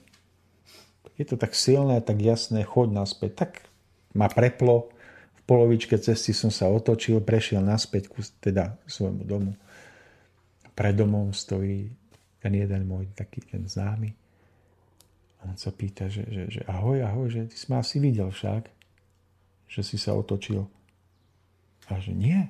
Je 1.19 1.25
to 1.27 1.35
tak 1.35 1.57
silné, 1.59 1.99
tak 2.05 2.23
jasné, 2.23 2.63
choď 2.63 2.95
naspäť. 2.95 3.33
Tak 3.35 3.51
ma 4.15 4.31
preplo, 4.31 4.94
polovičke 5.45 5.97
cesty 6.01 6.33
som 6.33 6.49
sa 6.49 6.69
otočil, 6.69 7.21
prešiel 7.21 7.61
naspäť 7.61 8.09
ku 8.13 8.21
teda 8.41 8.77
svojmu 8.89 9.23
domu. 9.25 9.53
Pred 10.75 10.95
domom 10.99 11.31
stojí 11.31 11.93
ten 12.43 12.53
jeden 12.53 12.85
môj 12.85 13.09
taký 13.17 13.41
ten 13.45 13.65
známy. 13.65 14.13
A 15.41 15.53
on 15.53 15.57
sa 15.61 15.73
pýta, 15.73 16.09
že, 16.09 16.25
že, 16.29 16.43
že 16.49 16.61
ahoj, 16.65 17.05
ahoj, 17.05 17.29
že 17.29 17.41
ty 17.49 17.57
si 17.57 17.69
ma 17.69 17.85
asi 17.85 18.01
videl 18.01 18.33
však, 18.33 18.69
že 19.69 19.81
si 19.85 19.97
sa 20.01 20.17
otočil. 20.17 20.65
A 21.93 22.01
že 22.01 22.17
nie. 22.17 22.49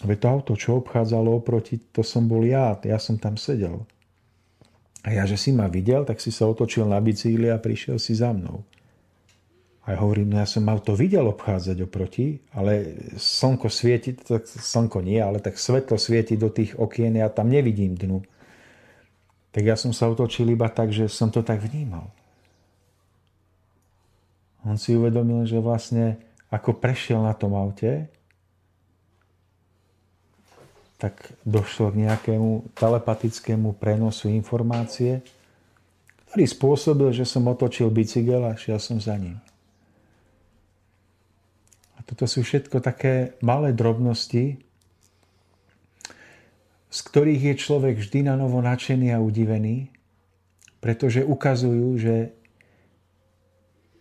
Veď 0.00 0.16
to 0.16 0.26
auto, 0.32 0.52
čo 0.56 0.80
obchádzalo 0.80 1.28
oproti, 1.44 1.76
to 1.92 2.00
som 2.00 2.24
bol 2.24 2.40
ja, 2.40 2.72
ja 2.80 2.96
som 2.96 3.20
tam 3.20 3.36
sedel. 3.36 3.84
A 5.04 5.12
ja, 5.12 5.28
že 5.28 5.36
si 5.36 5.52
ma 5.52 5.68
videl, 5.68 6.08
tak 6.08 6.20
si 6.20 6.32
sa 6.32 6.48
otočil 6.48 6.88
na 6.88 7.00
bicykli 7.00 7.52
a 7.52 7.60
prišiel 7.60 8.00
si 8.00 8.16
za 8.16 8.32
mnou. 8.32 8.64
A 9.90 9.98
hovorím, 9.98 10.30
no 10.30 10.38
ja 10.38 10.46
som 10.46 10.62
mal 10.62 10.78
to 10.78 10.94
videl 10.94 11.26
obchádzať 11.26 11.82
oproti, 11.82 12.38
ale 12.54 12.94
slnko 13.18 13.66
svieti, 13.66 14.14
tak 14.14 14.46
slnko 14.46 15.02
nie, 15.02 15.18
ale 15.18 15.42
tak 15.42 15.58
svetlo 15.58 15.98
svieti 15.98 16.38
do 16.38 16.46
tých 16.46 16.78
okien, 16.78 17.18
ja 17.18 17.26
tam 17.26 17.50
nevidím 17.50 17.98
dnu. 17.98 18.22
Tak 19.50 19.66
ja 19.66 19.74
som 19.74 19.90
sa 19.90 20.06
otočil 20.06 20.46
iba 20.54 20.70
tak, 20.70 20.94
že 20.94 21.10
som 21.10 21.34
to 21.34 21.42
tak 21.42 21.58
vnímal. 21.58 22.06
On 24.62 24.78
si 24.78 24.94
uvedomil, 24.94 25.42
že 25.42 25.58
vlastne 25.58 26.22
ako 26.54 26.78
prešiel 26.78 27.18
na 27.26 27.34
tom 27.34 27.58
aute, 27.58 28.06
tak 31.02 31.34
došlo 31.42 31.90
k 31.90 32.06
nejakému 32.06 32.78
telepatickému 32.78 33.74
prenosu 33.74 34.30
informácie, 34.30 35.18
ktorý 36.30 36.46
spôsobil, 36.46 37.10
že 37.10 37.26
som 37.26 37.42
otočil 37.50 37.90
bicykel 37.90 38.46
a 38.46 38.54
šiel 38.54 38.78
som 38.78 39.02
za 39.02 39.18
ním. 39.18 39.49
A 42.00 42.04
toto 42.08 42.24
sú 42.24 42.40
všetko 42.40 42.80
také 42.80 43.36
malé 43.44 43.76
drobnosti, 43.76 44.56
z 46.90 46.98
ktorých 47.06 47.52
je 47.52 47.54
človek 47.60 48.00
vždy 48.00 48.26
na 48.26 48.40
novo 48.40 48.58
nadšený 48.64 49.12
a 49.12 49.20
udivený, 49.20 49.92
pretože 50.80 51.20
ukazujú, 51.20 51.88
že 52.00 52.16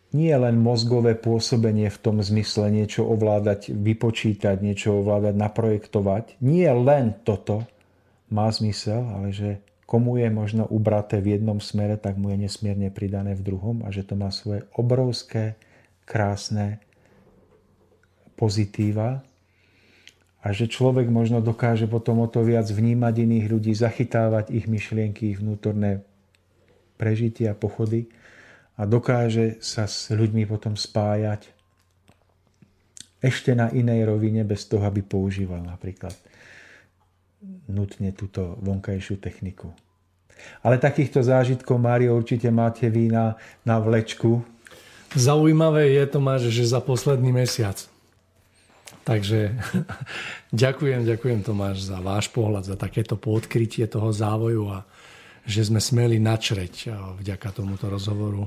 nie 0.10 0.34
len 0.34 0.58
mozgové 0.58 1.14
pôsobenie 1.14 1.92
v 1.92 2.02
tom 2.02 2.18
zmysle 2.18 2.74
niečo 2.74 3.06
ovládať, 3.06 3.70
vypočítať, 3.76 4.58
niečo 4.58 5.04
ovládať, 5.04 5.38
naprojektovať. 5.38 6.42
Nie 6.42 6.74
len 6.74 7.14
toto 7.22 7.70
má 8.34 8.50
zmysel, 8.50 9.06
ale 9.06 9.30
že 9.30 9.62
komu 9.86 10.18
je 10.18 10.34
možno 10.34 10.66
ubraté 10.66 11.22
v 11.22 11.38
jednom 11.38 11.62
smere, 11.62 11.98
tak 11.98 12.18
mu 12.18 12.34
je 12.34 12.42
nesmierne 12.42 12.90
pridané 12.90 13.38
v 13.38 13.54
druhom 13.54 13.86
a 13.86 13.94
že 13.94 14.02
to 14.02 14.18
má 14.18 14.34
svoje 14.34 14.66
obrovské, 14.74 15.62
krásne 16.10 16.82
pozitíva 18.40 19.20
a 20.40 20.48
že 20.56 20.72
človek 20.72 21.12
možno 21.12 21.44
dokáže 21.44 21.92
potom 21.92 22.24
o 22.24 22.28
to 22.32 22.48
viac 22.48 22.64
vnímať 22.72 23.14
iných 23.28 23.46
ľudí, 23.52 23.76
zachytávať 23.76 24.56
ich 24.56 24.72
myšlienky, 24.72 25.36
ich 25.36 25.40
vnútorné 25.44 26.00
prežitia, 26.96 27.52
pochody 27.52 28.08
a 28.80 28.88
dokáže 28.88 29.60
sa 29.60 29.84
s 29.84 30.08
ľuďmi 30.16 30.48
potom 30.48 30.80
spájať 30.80 31.52
ešte 33.20 33.52
na 33.52 33.68
inej 33.76 34.08
rovine 34.08 34.48
bez 34.48 34.64
toho, 34.64 34.88
aby 34.88 35.04
používal 35.04 35.60
napríklad 35.60 36.16
nutne 37.68 38.16
túto 38.16 38.56
vonkajšiu 38.64 39.20
techniku. 39.20 39.76
Ale 40.64 40.80
takýchto 40.80 41.20
zážitkov, 41.20 41.76
Mário, 41.76 42.16
určite 42.16 42.48
máte 42.48 42.88
vy 42.88 43.12
na, 43.12 43.36
na 43.68 43.76
vlečku. 43.76 44.40
Zaujímavé 45.12 46.00
je, 46.00 46.04
Tomáš, 46.08 46.48
že 46.48 46.64
za 46.64 46.80
posledný 46.80 47.36
mesiac. 47.36 47.89
Takže 49.10 49.58
ďakujem, 50.54 51.02
ďakujem 51.10 51.40
Tomáš 51.42 51.90
za 51.90 51.98
váš 51.98 52.30
pohľad, 52.30 52.70
za 52.70 52.78
takéto 52.78 53.18
podkrytie 53.18 53.90
toho 53.90 54.14
závoju 54.14 54.70
a 54.70 54.86
že 55.50 55.66
sme 55.66 55.82
smeli 55.82 56.22
načreť 56.22 56.94
vďaka 57.18 57.50
tomuto 57.50 57.90
rozhovoru 57.90 58.46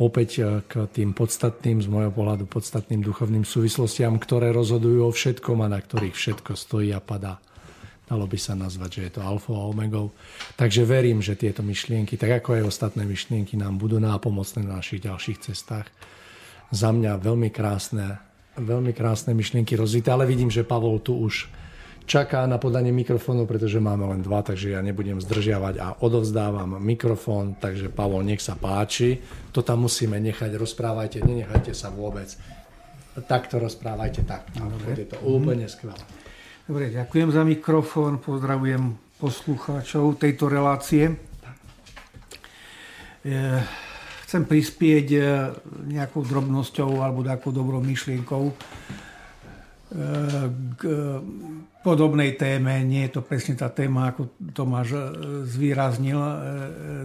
opäť 0.00 0.30
e, 0.40 0.42
k 0.64 0.88
tým 0.88 1.12
podstatným, 1.12 1.84
z 1.84 1.88
môjho 1.92 2.12
pohľadu 2.14 2.48
podstatným 2.48 3.04
duchovným 3.04 3.44
súvislostiam, 3.44 4.16
ktoré 4.16 4.48
rozhodujú 4.54 5.04
o 5.04 5.12
všetkom 5.12 5.60
a 5.60 5.68
na 5.68 5.80
ktorých 5.80 6.16
všetko 6.16 6.56
stojí 6.56 6.90
a 6.96 7.00
padá. 7.02 7.36
Dalo 8.08 8.24
by 8.24 8.38
sa 8.40 8.56
nazvať, 8.56 8.90
že 8.92 9.02
je 9.08 9.12
to 9.16 9.22
alfa 9.24 9.52
a 9.52 9.68
omegou. 9.68 10.12
Takže 10.58 10.84
verím, 10.84 11.20
že 11.24 11.38
tieto 11.38 11.64
myšlienky, 11.64 12.18
tak 12.18 12.42
ako 12.42 12.60
aj 12.60 12.62
ostatné 12.68 13.04
myšlienky, 13.08 13.56
nám 13.56 13.80
budú 13.80 14.00
nápomocné 14.02 14.64
na 14.64 14.80
našich 14.82 15.00
ďalších 15.00 15.52
cestách. 15.52 15.88
Za 16.72 16.92
mňa 16.92 17.20
veľmi 17.20 17.48
krásne, 17.52 18.31
veľmi 18.56 18.92
krásne 18.92 19.32
myšlienky 19.32 19.76
rozvité, 19.76 20.12
ale 20.12 20.28
vidím, 20.28 20.52
že 20.52 20.66
Pavol 20.66 21.00
tu 21.00 21.16
už 21.16 21.48
čaká 22.04 22.44
na 22.50 22.58
podanie 22.58 22.90
mikrofónu, 22.90 23.46
pretože 23.46 23.78
máme 23.78 24.04
len 24.10 24.20
dva, 24.20 24.42
takže 24.42 24.74
ja 24.74 24.80
nebudem 24.82 25.22
zdržiavať 25.22 25.74
a 25.78 25.88
odovzdávam 26.02 26.76
mikrofón, 26.82 27.56
takže 27.56 27.88
Pavol, 27.88 28.26
nech 28.26 28.42
sa 28.42 28.58
páči. 28.58 29.22
To 29.54 29.62
tam 29.62 29.86
musíme 29.86 30.18
nechať, 30.18 30.52
rozprávajte, 30.58 31.22
nenechajte 31.22 31.72
sa 31.72 31.88
vôbec. 31.94 32.28
Takto 33.12 33.60
rozprávajte, 33.60 34.24
tak. 34.24 34.48
Dobre. 34.56 34.96
Je 34.96 35.08
to 35.08 35.18
úplne 35.24 35.68
skvelé. 35.68 36.00
Dobre, 36.64 36.88
ďakujem 36.90 37.28
za 37.28 37.42
mikrofón, 37.44 38.18
pozdravujem 38.22 38.96
poslucháčov 39.20 40.16
tejto 40.18 40.48
relácie. 40.50 41.12
Chcem 44.32 44.48
prispieť 44.48 45.12
nejakou 45.92 46.24
drobnosťou 46.24 47.04
alebo 47.04 47.20
nejakou 47.20 47.52
dobrou 47.52 47.84
myšlienkou 47.84 48.48
k 50.72 50.82
podobnej 51.84 52.40
téme. 52.40 52.80
Nie 52.80 53.12
je 53.12 53.20
to 53.20 53.28
presne 53.28 53.60
tá 53.60 53.68
téma, 53.68 54.08
ako 54.08 54.32
Tomáš 54.56 54.96
zvýraznil 55.52 56.16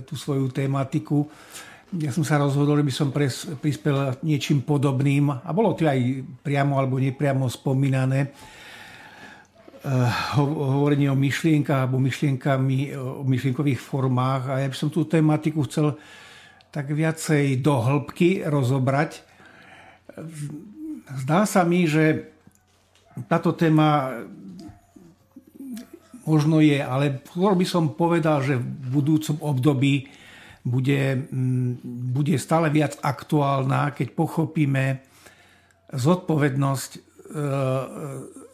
tú 0.07 0.15
svoju 0.15 0.47
tematiku. 0.55 1.27
Ja 1.99 2.15
som 2.15 2.23
sa 2.23 2.39
rozhodol, 2.39 2.79
že 2.79 2.87
by 2.87 2.93
som 2.95 3.11
prispel 3.59 4.15
niečím 4.23 4.63
podobným 4.63 5.27
a 5.27 5.51
bolo 5.51 5.75
to 5.75 5.83
aj 5.83 5.99
priamo 6.47 6.79
alebo 6.79 6.95
nepriamo 6.95 7.51
spomínané 7.51 8.31
hovorenie 10.39 11.11
o 11.11 11.19
myšlienkach 11.19 11.91
alebo 11.91 11.99
myšlienkami, 11.99 12.95
o 12.95 13.27
myšlienkových 13.27 13.83
formách 13.83 14.47
a 14.47 14.63
ja 14.63 14.71
by 14.71 14.77
som 14.79 14.87
tú 14.87 15.03
tematiku 15.03 15.67
chcel 15.67 15.99
tak 16.71 16.91
viacej 16.91 17.59
do 17.63 17.79
hĺbky 17.79 18.43
rozobrať. 18.43 19.23
Zdá 21.23 21.47
sa 21.47 21.63
mi, 21.63 21.87
že 21.87 22.33
táto 23.31 23.55
téma 23.55 24.21
možno 26.27 26.59
je, 26.59 26.83
ale 26.83 27.23
skôr 27.23 27.55
by 27.55 27.65
som 27.65 27.95
povedal, 27.95 28.43
že 28.43 28.59
v 28.59 28.87
budúcom 28.91 29.39
období 29.39 30.11
bude, 30.67 31.23
mm, 31.31 31.79
bude 32.11 32.35
stále 32.35 32.67
viac 32.67 32.99
aktuálna, 32.99 33.95
keď 33.95 34.11
pochopíme 34.11 34.99
zodpovednosť 35.87 36.91
e, 36.91 36.99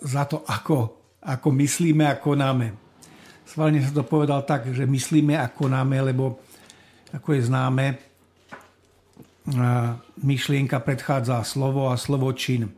za 0.05 0.23
to, 0.29 0.45
ako, 0.45 0.77
ako 1.25 1.47
myslíme 1.57 2.05
a 2.05 2.21
konáme. 2.21 2.77
Svalne 3.43 3.81
sa 3.81 3.89
to 3.89 4.05
povedal 4.05 4.45
tak, 4.45 4.69
že 4.69 4.85
myslíme 4.85 5.33
a 5.33 5.49
konáme, 5.49 5.97
lebo 6.13 6.37
ako 7.13 7.29
je 7.37 7.41
známe, 7.45 7.85
myšlienka 10.23 10.79
predchádza 10.79 11.43
slovo 11.43 11.91
a 11.91 11.99
slovo 11.99 12.31
čin. 12.33 12.71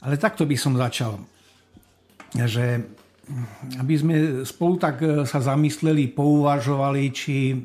Ale 0.00 0.16
takto 0.16 0.48
by 0.48 0.56
som 0.56 0.78
začal. 0.78 1.20
Že 2.32 2.86
aby 3.78 3.94
sme 3.94 4.14
spolu 4.42 4.74
tak 4.74 5.02
e, 5.02 5.22
sa 5.22 5.38
zamysleli, 5.38 6.10
pouvažovali, 6.10 7.02
či, 7.14 7.62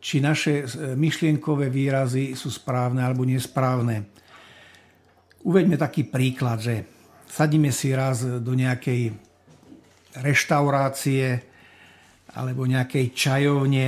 či 0.00 0.16
naše 0.24 0.64
e, 0.64 0.96
myšlienkové 0.96 1.68
výrazy 1.68 2.32
sú 2.32 2.48
správne 2.48 3.04
alebo 3.04 3.28
nesprávne. 3.28 4.08
Uveďme 5.44 5.76
taký 5.76 6.08
príklad, 6.08 6.64
že 6.64 6.74
sadíme 7.28 7.68
si 7.68 7.92
raz 7.92 8.24
do 8.24 8.52
nejakej 8.56 9.12
reštaurácie 10.16 11.44
alebo 12.36 12.68
nejakej 12.68 13.16
čajovne 13.16 13.84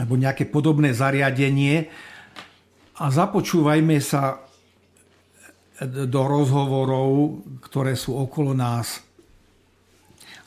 alebo 0.00 0.16
nejaké 0.16 0.48
podobné 0.48 0.96
zariadenie 0.96 1.84
a 2.96 3.04
započúvajme 3.12 4.00
sa 4.00 4.40
do 5.80 6.22
rozhovorov, 6.24 7.40
ktoré 7.64 7.96
sú 7.96 8.16
okolo 8.16 8.52
nás. 8.52 9.00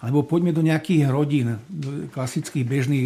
Alebo 0.04 0.28
poďme 0.28 0.54
do 0.54 0.62
nejakých 0.62 1.10
rodín, 1.10 1.58
do 1.66 2.12
klasických 2.12 2.66
bežných 2.68 3.06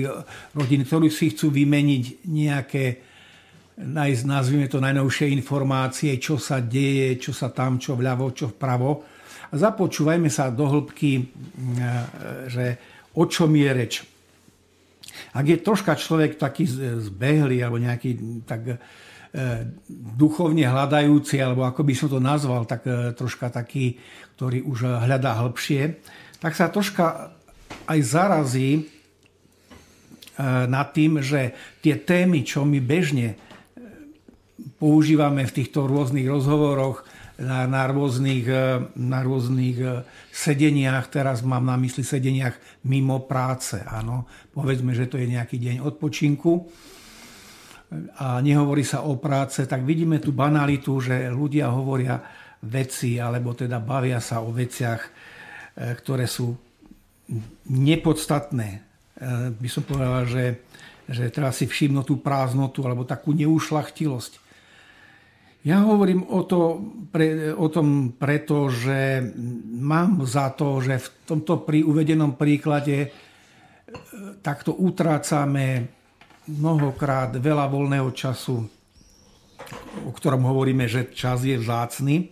rodín, 0.51 0.83
ktorí 0.83 1.07
si 1.13 1.31
chcú 1.31 1.53
vymeniť 1.53 2.27
nejaké, 2.27 2.85
nazvime 4.25 4.67
to 4.67 4.81
najnovšie 4.81 5.29
informácie, 5.31 6.17
čo 6.17 6.35
sa 6.41 6.59
deje, 6.59 7.15
čo 7.21 7.31
sa 7.31 7.53
tam, 7.53 7.79
čo 7.79 7.95
vľavo, 7.95 8.33
čo 8.33 8.51
vpravo. 8.51 9.05
A 9.47 9.53
započúvajme 9.55 10.27
sa 10.27 10.51
do 10.51 10.67
hĺbky, 10.67 11.11
že 12.51 12.96
o 13.17 13.23
čom 13.25 13.49
je 13.57 13.69
reč. 13.73 13.93
Ak 15.33 15.49
je 15.49 15.57
troška 15.57 15.97
človek 15.97 16.37
taký 16.37 16.69
zbehlý 17.01 17.65
alebo 17.65 17.81
nejaký 17.81 18.45
tak 18.45 18.77
E, 19.27 19.67
duchovne 19.91 20.63
hľadajúci, 20.63 21.37
alebo 21.43 21.67
ako 21.67 21.83
by 21.83 21.93
som 21.93 22.07
to 22.07 22.17
nazval, 22.23 22.63
tak 22.63 22.87
e, 22.87 23.11
troška 23.11 23.51
taký, 23.51 23.99
ktorý 24.33 24.63
už 24.63 24.87
hľadá 25.03 25.37
hĺbšie, 25.43 25.99
tak 26.39 26.55
sa 26.55 26.71
troška 26.71 27.35
aj 27.91 27.99
zarazí 28.07 28.71
e, 28.73 28.81
nad 30.71 30.89
tým, 30.95 31.19
že 31.19 31.53
tie 31.83 31.99
témy, 31.99 32.47
čo 32.47 32.63
my 32.63 32.79
bežne 32.79 33.35
používame 34.79 35.43
v 35.43 35.55
týchto 35.59 35.85
rôznych 35.85 36.25
rozhovoroch, 36.25 37.03
na, 37.37 37.69
na, 37.69 37.85
rôznych, 37.85 38.45
na 38.97 39.19
rôznych 39.21 39.77
sedeniach, 40.33 41.13
teraz 41.13 41.45
mám 41.45 41.69
na 41.69 41.77
mysli 41.77 42.01
sedeniach 42.01 42.57
mimo 42.89 43.21
práce, 43.29 43.77
áno. 43.85 44.25
Povedzme, 44.53 44.97
že 44.97 45.05
to 45.05 45.21
je 45.21 45.29
nejaký 45.29 45.61
deň 45.61 45.85
odpočinku 45.85 46.65
a 48.19 48.41
nehovorí 48.43 48.83
sa 48.83 49.05
o 49.05 49.15
práce, 49.21 49.63
tak 49.69 49.85
vidíme 49.85 50.19
tú 50.19 50.33
banalitu, 50.33 50.97
že 50.99 51.29
ľudia 51.29 51.71
hovoria 51.71 52.19
veci, 52.65 53.21
alebo 53.21 53.53
teda 53.53 53.77
bavia 53.79 54.17
sa 54.17 54.41
o 54.41 54.49
veciach, 54.49 55.01
ktoré 55.77 56.25
sú 56.25 56.57
nepodstatné. 57.69 58.69
By 59.55 59.69
som 59.69 59.85
povedal, 59.85 60.25
že, 60.25 60.45
že 61.05 61.29
treba 61.29 61.53
si 61.53 61.69
všimnúť 61.69 62.05
tú 62.07 62.17
prázdnotu 62.17 62.81
alebo 62.81 63.05
takú 63.05 63.31
neušlachtilosť. 63.37 64.46
Ja 65.67 65.83
hovorím 65.83 66.23
o, 66.31 66.47
to, 66.47 66.79
pre, 67.11 67.51
o 67.51 67.67
tom 67.67 68.15
preto, 68.15 68.71
že 68.71 69.19
mám 69.75 70.23
za 70.23 70.55
to, 70.55 70.79
že 70.79 70.95
v 70.95 71.07
tomto 71.27 71.67
pri 71.67 71.83
uvedenom 71.83 72.39
príklade 72.39 72.95
e, 73.03 73.07
takto 74.39 74.71
utrácame 74.79 75.91
mnohokrát 76.47 77.35
veľa 77.35 77.67
voľného 77.67 78.15
času, 78.15 78.63
o 80.07 80.11
ktorom 80.15 80.47
hovoríme, 80.47 80.87
že 80.87 81.11
čas 81.11 81.43
je 81.43 81.59
vzácny. 81.59 82.31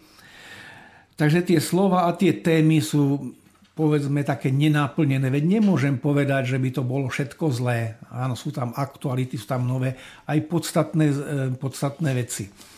Takže 1.20 1.44
tie 1.44 1.60
slova 1.60 2.08
a 2.08 2.16
tie 2.16 2.40
témy 2.40 2.80
sú 2.80 3.36
povedzme 3.76 4.24
také 4.24 4.48
nenáplnené. 4.48 5.28
Veď 5.28 5.60
nemôžem 5.60 6.00
povedať, 6.00 6.56
že 6.56 6.58
by 6.64 6.70
to 6.72 6.88
bolo 6.88 7.12
všetko 7.12 7.52
zlé. 7.52 8.00
Áno, 8.16 8.40
sú 8.40 8.56
tam 8.56 8.72
aktuality, 8.72 9.36
sú 9.36 9.52
tam 9.52 9.68
nové, 9.68 10.00
aj 10.24 10.40
podstatné, 10.48 11.06
e, 11.12 11.16
podstatné 11.60 12.16
veci. 12.16 12.75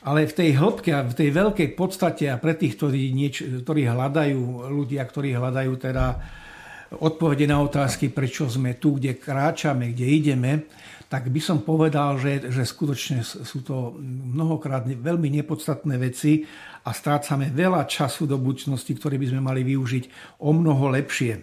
Ale 0.00 0.24
v 0.24 0.32
tej 0.32 0.50
hĺbke 0.56 0.90
a 0.96 1.04
v 1.04 1.12
tej 1.12 1.28
veľkej 1.28 1.68
podstate 1.76 2.32
a 2.32 2.40
pre 2.40 2.56
tých, 2.56 2.80
ktorí, 2.80 3.12
nieč, 3.12 3.44
ktorí 3.44 3.84
hľadajú, 3.84 4.72
ľudia, 4.72 5.04
ktorí 5.04 5.36
hľadajú 5.36 5.72
teda 5.76 6.06
odpovede 6.96 7.46
na 7.46 7.60
otázky, 7.62 8.08
prečo 8.10 8.48
sme 8.48 8.80
tu, 8.80 8.96
kde 8.96 9.14
kráčame, 9.14 9.92
kde 9.92 10.06
ideme, 10.08 10.52
tak 11.10 11.26
by 11.26 11.42
som 11.42 11.66
povedal, 11.66 12.22
že, 12.22 12.50
že 12.54 12.62
skutočne 12.62 13.26
sú 13.26 13.66
to 13.66 13.98
mnohokrát 14.30 14.86
veľmi 14.86 15.26
nepodstatné 15.42 15.98
veci 15.98 16.46
a 16.86 16.90
strácame 16.94 17.50
veľa 17.50 17.82
času 17.84 18.30
do 18.30 18.38
budúcnosti, 18.38 18.94
ktorý 18.94 19.18
by 19.18 19.26
sme 19.34 19.42
mali 19.42 19.66
využiť 19.66 20.04
o 20.38 20.54
mnoho 20.54 20.86
lepšie. 20.94 21.34
E, 21.34 21.42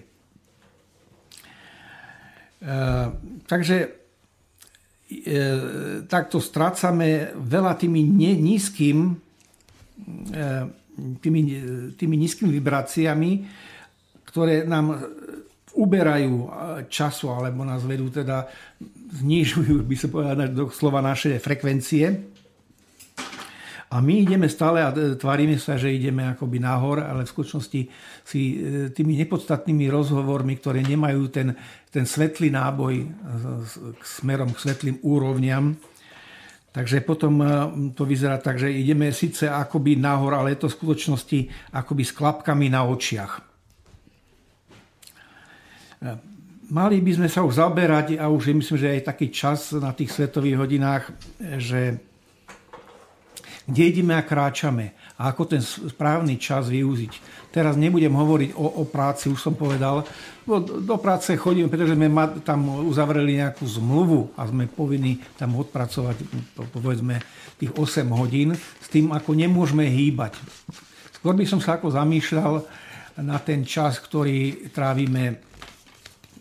takže 3.43 4.06
takto 6.07 6.43
strácame 6.43 7.31
veľa 7.39 7.79
tými 7.79 8.03
nízkym, 8.35 9.15
e, 10.35 10.47
tými, 11.23 11.41
tými 11.95 12.15
nízkymi 12.19 12.51
vibráciami, 12.51 13.31
ktoré 14.27 14.67
nám 14.67 14.99
uberajú 15.77 16.49
času, 16.89 17.31
alebo 17.31 17.61
nás 17.61 17.85
vedú 17.85 18.09
teda, 18.09 18.49
znižujú, 19.21 19.85
by 19.85 19.95
sa 19.95 20.07
povedať, 20.09 20.49
slova 20.73 20.99
naše 20.99 21.37
frekvencie. 21.37 22.35
A 23.87 24.03
my 24.03 24.27
ideme 24.27 24.51
stále 24.51 24.83
a 24.83 24.91
tvárime 24.91 25.55
sa, 25.55 25.79
že 25.79 25.95
ideme 25.95 26.27
akoby 26.27 26.59
nahor, 26.59 26.99
ale 26.99 27.23
v 27.23 27.31
skutočnosti 27.31 27.81
si 28.27 28.41
e, 28.41 28.55
tými 28.91 29.15
nepodstatnými 29.23 29.87
rozhovormi, 29.87 30.59
ktoré 30.59 30.83
nemajú 30.83 31.31
ten, 31.31 31.55
ten 31.87 32.03
svetlý 32.03 32.51
náboj 32.51 33.07
k 33.95 34.03
smerom 34.03 34.51
k 34.51 34.59
svetlým 34.59 34.99
úrovňam, 34.99 35.79
Takže 36.77 37.01
potom 37.01 37.41
e, 37.41 37.47
to 37.97 38.05
vyzerá 38.05 38.37
tak, 38.37 38.61
že 38.61 38.69
ideme 38.69 39.09
síce 39.09 39.49
akoby 39.49 39.97
nahor, 39.97 40.37
ale 40.37 40.53
je 40.53 40.61
to 40.61 40.69
v 40.69 40.77
skutočnosti 40.77 41.39
akoby 41.73 42.03
s 42.05 42.13
klapkami 42.13 42.69
na 42.69 42.85
očiach. 42.85 43.33
Mali 46.69 47.01
by 47.01 47.11
sme 47.17 47.29
sa 47.33 47.41
už 47.41 47.57
zaberať 47.57 48.21
a 48.21 48.29
už 48.29 48.53
myslím, 48.53 48.77
že 48.77 48.93
aj 48.93 49.09
taký 49.09 49.33
čas 49.33 49.73
na 49.73 49.89
tých 49.97 50.13
svetových 50.13 50.57
hodinách, 50.61 51.03
že 51.57 51.97
kde 53.67 53.83
ideme 53.83 54.15
a 54.15 54.23
kráčame 54.23 54.95
a 55.19 55.35
ako 55.35 55.43
ten 55.43 55.59
správny 55.61 56.39
čas 56.39 56.71
využiť. 56.71 57.13
Teraz 57.51 57.75
nebudem 57.75 58.15
hovoriť 58.15 58.55
o, 58.55 58.79
o 58.79 58.83
práci, 58.87 59.27
už 59.27 59.43
som 59.43 59.59
povedal. 59.59 60.07
Do, 60.47 60.63
do 60.63 60.95
práce 60.95 61.35
chodíme, 61.35 61.67
pretože 61.67 61.99
sme 61.99 62.07
tam 62.47 62.87
uzavreli 62.87 63.43
nejakú 63.43 63.67
zmluvu 63.67 64.31
a 64.39 64.47
sme 64.47 64.71
povinni 64.71 65.19
tam 65.35 65.59
odpracovať 65.59 66.15
povedzme 66.71 67.19
tých 67.59 67.75
8 67.75 68.07
hodín 68.15 68.55
s 68.55 68.87
tým, 68.87 69.11
ako 69.11 69.35
nemôžeme 69.35 69.83
hýbať. 69.83 70.39
Skôr 71.19 71.35
by 71.35 71.43
som 71.43 71.59
sa 71.59 71.75
ako 71.75 71.91
zamýšľal 71.91 72.63
na 73.19 73.35
ten 73.43 73.67
čas, 73.67 73.99
ktorý 73.99 74.69
trávime 74.71 75.43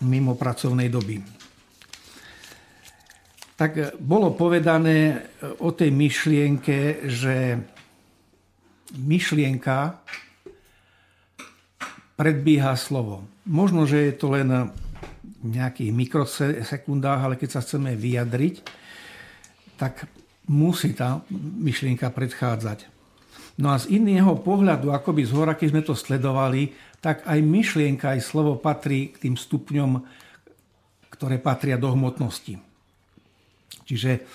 mimo 0.04 0.36
pracovnej 0.36 0.92
doby. 0.92 1.35
Tak 3.56 3.96
bolo 3.96 4.36
povedané 4.36 5.24
o 5.64 5.72
tej 5.72 5.88
myšlienke, 5.88 7.08
že 7.08 7.56
myšlienka 9.00 9.96
predbíha 12.20 12.76
slovo. 12.76 13.24
Možno, 13.48 13.88
že 13.88 14.12
je 14.12 14.14
to 14.14 14.36
len 14.36 14.72
v 15.40 15.48
nejakých 15.56 15.92
mikrosekundách, 15.92 17.20
ale 17.24 17.34
keď 17.40 17.48
sa 17.56 17.64
chceme 17.64 17.96
vyjadriť, 17.96 18.60
tak 19.80 20.04
musí 20.48 20.92
tá 20.92 21.24
myšlienka 21.32 22.12
predchádzať. 22.12 22.92
No 23.56 23.72
a 23.72 23.80
z 23.80 23.88
iného 23.88 24.36
pohľadu, 24.36 24.92
akoby 24.92 25.24
z 25.24 25.32
hora, 25.32 25.56
keď 25.56 25.68
sme 25.72 25.82
to 25.84 25.96
sledovali, 25.96 26.76
tak 27.00 27.24
aj 27.24 27.40
myšlienka, 27.40 28.12
aj 28.12 28.20
slovo 28.20 28.60
patrí 28.60 29.16
k 29.16 29.28
tým 29.28 29.36
stupňom, 29.36 30.04
ktoré 31.08 31.40
patria 31.40 31.80
do 31.80 31.88
hmotnosti. 31.88 32.60
Čiže 33.86 34.26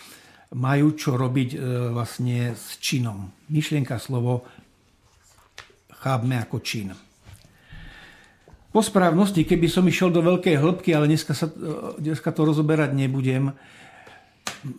majú 0.56 0.96
čo 0.96 1.16
robiť 1.20 1.50
e, 1.56 1.58
vlastne 1.92 2.56
s 2.56 2.80
činom. 2.80 3.32
Myšlienka, 3.52 4.00
slovo 4.00 4.48
chápme 6.02 6.40
ako 6.40 6.58
čin. 6.60 6.92
Po 8.72 8.80
správnosti, 8.80 9.44
keby 9.44 9.68
som 9.68 9.84
išiel 9.84 10.16
do 10.16 10.24
veľkej 10.24 10.56
hĺbky, 10.56 10.96
ale 10.96 11.12
dneska, 11.12 11.36
sa, 11.36 11.52
dneska 12.00 12.32
to 12.32 12.48
rozoberať 12.48 12.96
nebudem, 12.96 13.52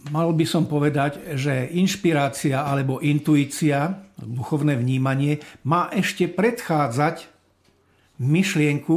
mal 0.08 0.32
by 0.32 0.46
som 0.48 0.64
povedať, 0.64 1.36
že 1.36 1.68
inšpirácia 1.76 2.64
alebo 2.64 3.04
intuícia, 3.04 4.08
duchovné 4.16 4.80
vnímanie, 4.80 5.44
má 5.68 5.92
ešte 5.92 6.24
predchádzať 6.24 7.28
myšlienku 8.16 8.96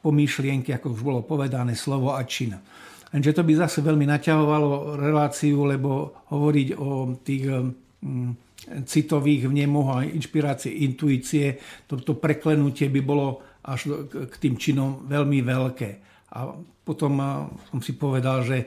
po 0.00 0.10
myšlienke, 0.14 0.72
ako 0.72 0.96
už 0.96 1.02
bolo 1.02 1.20
povedané, 1.20 1.74
slovo 1.76 2.14
a 2.16 2.22
čin. 2.24 2.56
Lenže 3.14 3.32
to 3.32 3.42
by 3.46 3.52
zase 3.54 3.78
veľmi 3.86 4.06
naťahovalo 4.08 4.98
reláciu, 4.98 5.62
lebo 5.62 6.22
hovoriť 6.32 6.68
o 6.74 7.14
tých 7.22 7.44
mm, 7.46 8.30
citových 8.82 9.46
vnemoch 9.46 9.88
a 9.94 10.06
inšpirácie, 10.06 10.82
intuície, 10.82 11.60
toto 11.86 12.18
preklenutie 12.18 12.90
by 12.90 13.00
bolo 13.04 13.40
až 13.62 14.06
k 14.10 14.34
tým 14.42 14.58
činom 14.58 15.06
veľmi 15.06 15.38
veľké. 15.42 15.90
A 16.34 16.50
potom 16.86 17.18
som 17.70 17.78
si 17.82 17.94
povedal, 17.94 18.42
že 18.42 18.66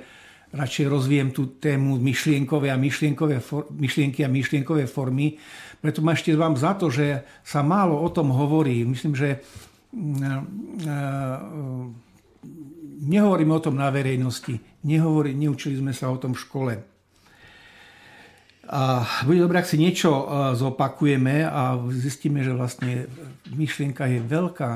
radšej 0.49 0.85
rozviem 0.89 1.29
tú 1.29 1.59
tému 1.61 2.01
myšlienkové 2.01 2.73
a 2.73 2.79
myšlienkové 2.79 3.37
for, 3.39 3.69
myšlienky 3.69 4.25
a 4.25 4.31
myšlienkové 4.31 4.89
formy. 4.89 5.37
Preto 5.79 6.01
ma 6.01 6.17
ešte 6.17 6.33
vám 6.33 6.57
za 6.57 6.73
to, 6.75 6.89
že 6.89 7.23
sa 7.45 7.61
málo 7.61 8.01
o 8.01 8.09
tom 8.09 8.33
hovorí. 8.33 8.83
Myslím, 8.83 9.13
že 9.13 9.39
nehovoríme 12.99 13.55
o 13.55 13.63
tom 13.63 13.79
na 13.79 13.87
verejnosti. 13.89 14.59
Nehovorí, 14.83 15.31
neučili 15.35 15.79
sme 15.79 15.95
sa 15.95 16.11
o 16.11 16.19
tom 16.19 16.35
v 16.35 16.43
škole. 16.43 16.73
A 18.69 19.01
bude 19.25 19.41
dobré, 19.41 19.65
ak 19.65 19.71
si 19.71 19.81
niečo 19.81 20.13
e, 20.13 20.23
zopakujeme 20.53 21.41
a 21.41 21.73
zistíme, 21.89 22.45
že 22.45 22.53
vlastne 22.53 23.09
myšlienka 23.49 24.05
je 24.05 24.19
veľká 24.21 24.71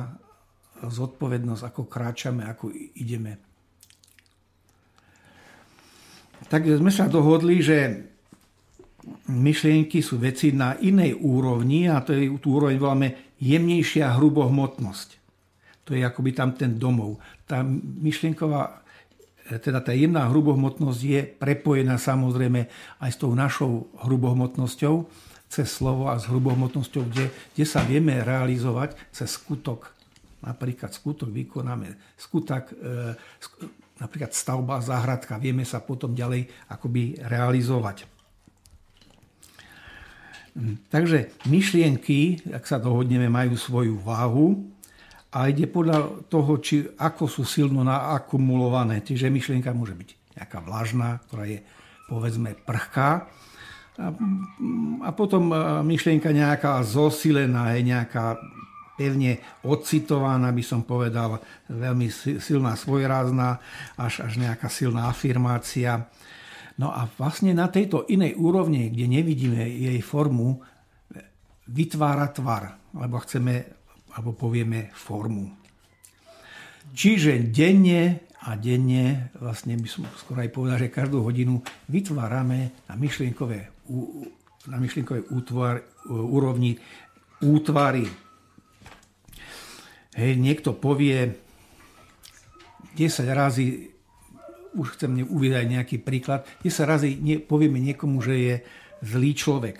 zodpovednosť, 0.81 1.61
ako 1.61 1.81
kráčame, 1.85 2.41
ako 2.49 2.73
ideme. 2.97 3.37
Tak 6.49 6.65
sme 6.67 6.91
sa 6.91 7.05
dohodli, 7.07 7.61
že 7.63 7.77
myšlienky 9.29 10.03
sú 10.03 10.19
veci 10.19 10.51
na 10.51 10.75
inej 10.81 11.15
úrovni 11.21 11.87
a 11.87 12.03
to 12.03 12.17
je, 12.17 12.33
tú 12.39 12.59
úroveň 12.59 12.75
voláme 12.81 13.09
jemnejšia 13.39 14.15
hrubohmotnosť. 14.19 15.22
To 15.83 15.91
je 15.91 16.01
akoby 16.03 16.31
tam 16.31 16.55
ten 16.55 16.79
domov. 16.79 17.19
Tá 17.43 17.59
myšlienková 17.99 18.83
teda 19.43 19.83
tá 19.83 19.91
jemná 19.91 20.31
hrubohmotnosť 20.31 21.01
je 21.03 21.21
prepojená 21.27 21.99
samozrejme 21.99 22.71
aj 23.03 23.09
s 23.11 23.17
tou 23.19 23.35
našou 23.35 23.91
hrubohmotnosťou 23.99 25.03
cez 25.51 25.67
slovo 25.69 26.07
a 26.09 26.17
s 26.17 26.25
hrubohmotnosťou, 26.31 27.03
kde, 27.11 27.29
kde 27.53 27.65
sa 27.67 27.83
vieme 27.83 28.23
realizovať 28.23 28.95
cez 29.11 29.35
skutok. 29.35 29.91
Napríklad 30.41 30.95
skutok 30.95 31.29
vykonáme, 31.29 31.93
skutak, 32.17 32.73
e, 32.73 33.13
napríklad 34.01 34.33
stavba, 34.33 34.81
záhradka, 34.81 35.37
vieme 35.37 35.67
sa 35.67 35.83
potom 35.83 36.15
ďalej 36.15 36.49
akoby 36.71 37.21
realizovať. 37.21 38.09
Hm, 40.57 40.89
takže 40.89 41.35
myšlienky, 41.45 42.49
ak 42.49 42.65
sa 42.65 42.81
dohodneme, 42.81 43.29
majú 43.29 43.53
svoju 43.53 43.99
váhu 44.01 44.72
a 45.33 45.49
ide 45.49 45.65
podľa 45.65 46.29
toho, 46.29 46.61
či 46.61 46.85
ako 46.85 47.25
sú 47.25 47.41
silno 47.41 47.81
naakumulované. 47.81 49.01
Čiže 49.01 49.33
myšlienka 49.33 49.73
môže 49.73 49.97
byť 49.97 50.37
nejaká 50.37 50.61
vlažná, 50.61 51.17
ktorá 51.25 51.49
je 51.49 51.59
povedzme 52.05 52.53
prchká. 52.53 53.25
A, 53.97 54.09
a 55.05 55.09
potom 55.13 55.49
e, 55.49 55.57
myšlienka 55.85 56.29
nejaká 56.29 56.81
zosilená, 56.85 57.73
je 57.73 57.81
nejaká 57.89 58.37
pevne 58.93 59.41
ocitovaná, 59.65 60.53
by 60.53 60.63
som 60.65 60.85
povedal, 60.85 61.41
veľmi 61.65 62.13
silná 62.37 62.77
svojrázna, 62.77 63.57
až, 63.97 64.21
až 64.21 64.37
nejaká 64.37 64.69
silná 64.69 65.09
afirmácia. 65.09 66.09
No 66.77 66.93
a 66.93 67.09
vlastne 67.17 67.57
na 67.57 67.69
tejto 67.69 68.05
inej 68.05 68.37
úrovni, 68.37 68.93
kde 68.93 69.05
nevidíme 69.09 69.65
jej 69.65 69.97
formu, 70.01 70.61
vytvára 71.69 72.29
tvar, 72.29 72.77
lebo 72.93 73.17
chceme 73.21 73.82
alebo 74.13 74.37
povieme 74.37 74.93
formu. 74.93 75.49
Čiže 76.93 77.49
denne 77.49 78.29
a 78.43 78.59
denne, 78.59 79.31
vlastne 79.39 79.79
by 79.79 79.87
som 79.87 80.03
skoro 80.19 80.43
aj 80.43 80.51
povedal, 80.51 80.77
že 80.77 80.91
každú 80.91 81.23
hodinu 81.23 81.63
vytvárame 81.87 82.75
na 82.91 82.93
myšlienkové, 82.99 83.71
na 84.67 84.77
myšlienkovej 84.77 85.31
útvar, 85.31 85.79
úrovni 86.11 86.75
útvary. 87.39 88.03
Hej, 90.13 90.31
niekto 90.37 90.75
povie 90.75 91.33
10 92.99 93.25
razy, 93.31 93.95
už 94.75 94.99
chcem 94.99 95.23
uvidieť 95.25 95.65
nejaký 95.65 95.97
príklad, 96.03 96.45
10 96.61 96.83
razy 96.83 97.09
povieme 97.47 97.79
niekomu, 97.79 98.21
že 98.21 98.35
je 98.35 98.55
zlý 99.01 99.31
človek. 99.33 99.77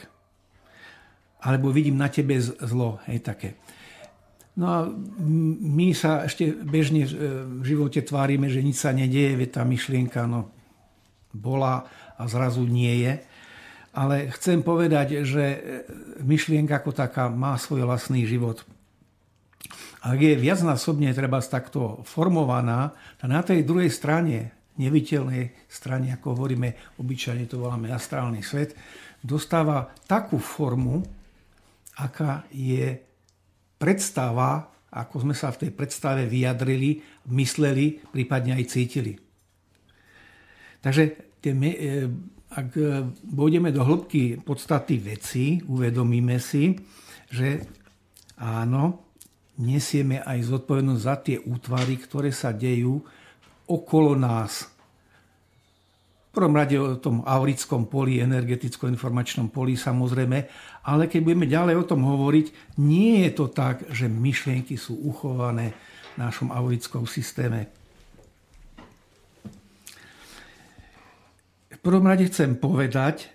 Alebo 1.44 1.76
vidím 1.76 2.00
na 2.00 2.08
tebe 2.08 2.40
zlo, 2.40 3.04
hej, 3.12 3.20
také. 3.20 3.60
No 4.54 4.66
a 4.70 4.80
my 5.66 5.98
sa 5.98 6.30
ešte 6.30 6.54
bežne 6.54 7.10
v 7.60 7.64
živote 7.66 8.06
tvárime, 8.06 8.54
že 8.54 8.62
nič 8.62 8.78
sa 8.78 8.94
nedieje, 8.94 9.34
veď 9.34 9.50
tá 9.50 9.62
myšlienka 9.66 10.30
no, 10.30 10.54
bola 11.34 11.90
a 12.14 12.24
zrazu 12.30 12.62
nie 12.70 13.02
je. 13.02 13.14
Ale 13.94 14.30
chcem 14.38 14.62
povedať, 14.62 15.26
že 15.26 15.46
myšlienka 16.22 16.82
ako 16.82 16.94
taká 16.94 17.34
má 17.34 17.58
svoj 17.58 17.90
vlastný 17.90 18.30
život. 18.30 18.62
Ak 20.06 20.22
je 20.22 20.38
viacnásobne 20.38 21.10
treba 21.18 21.42
takto 21.42 22.06
formovaná, 22.06 22.94
a 22.94 23.26
na 23.26 23.42
tej 23.42 23.66
druhej 23.66 23.90
strane, 23.90 24.54
neviditeľnej 24.78 25.54
strane, 25.70 26.14
ako 26.14 26.38
hovoríme, 26.38 26.98
obyčajne 27.02 27.46
to 27.50 27.62
voláme 27.62 27.90
astrálny 27.90 28.42
svet, 28.46 28.78
dostáva 29.22 29.94
takú 30.10 30.38
formu, 30.38 31.06
aká 31.98 32.46
je 32.50 33.13
predstava, 33.84 34.72
ako 34.96 35.28
sme 35.28 35.36
sa 35.36 35.52
v 35.52 35.68
tej 35.68 35.72
predstave 35.76 36.24
vyjadrili, 36.24 37.04
mysleli, 37.36 38.00
prípadne 38.00 38.56
aj 38.56 38.66
cítili. 38.72 39.20
Takže 40.80 41.04
tie, 41.44 41.52
e, 41.52 42.08
ak 42.48 42.70
pôjdeme 43.36 43.76
do 43.76 43.84
hĺbky 43.84 44.40
podstaty 44.40 45.04
veci, 45.04 45.60
uvedomíme 45.68 46.40
si, 46.40 46.72
že 47.28 47.60
áno, 48.40 49.12
nesieme 49.60 50.24
aj 50.24 50.40
zodpovednosť 50.48 51.04
za 51.04 51.16
tie 51.20 51.38
útvary, 51.44 52.00
ktoré 52.00 52.32
sa 52.32 52.56
dejú 52.56 53.04
okolo 53.68 54.16
nás 54.16 54.73
prvom 56.34 56.58
rade 56.58 56.74
o 56.82 56.98
tom 56.98 57.22
aurickom 57.22 57.86
poli, 57.86 58.18
energeticko-informačnom 58.18 59.54
poli 59.54 59.78
samozrejme, 59.78 60.38
ale 60.90 61.06
keď 61.06 61.20
budeme 61.22 61.46
ďalej 61.46 61.76
o 61.78 61.88
tom 61.88 62.02
hovoriť, 62.02 62.78
nie 62.82 63.30
je 63.30 63.32
to 63.38 63.54
tak, 63.54 63.86
že 63.94 64.10
myšlienky 64.10 64.74
sú 64.74 64.98
uchované 64.98 65.78
v 66.14 66.26
našom 66.26 66.50
aurickom 66.50 67.06
systéme. 67.06 67.70
V 71.70 71.80
prvom 71.86 72.10
rade 72.10 72.26
chcem 72.26 72.58
povedať, 72.58 73.30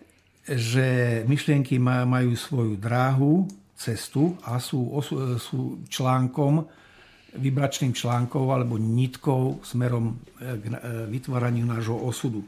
že 0.48 1.20
myšlienky 1.28 1.78
majú 1.78 2.34
svoju 2.34 2.74
dráhu, 2.80 3.46
cestu 3.78 4.34
a 4.42 4.58
sú, 4.58 4.98
sú 5.38 5.86
článkom, 5.86 6.66
vibračným 7.38 7.94
článkom 7.94 8.50
alebo 8.50 8.74
nitkou 8.80 9.62
smerom 9.62 10.18
k 10.40 10.64
e, 10.66 10.74
vytváraniu 11.12 11.62
nášho 11.68 11.94
osudu. 11.94 12.42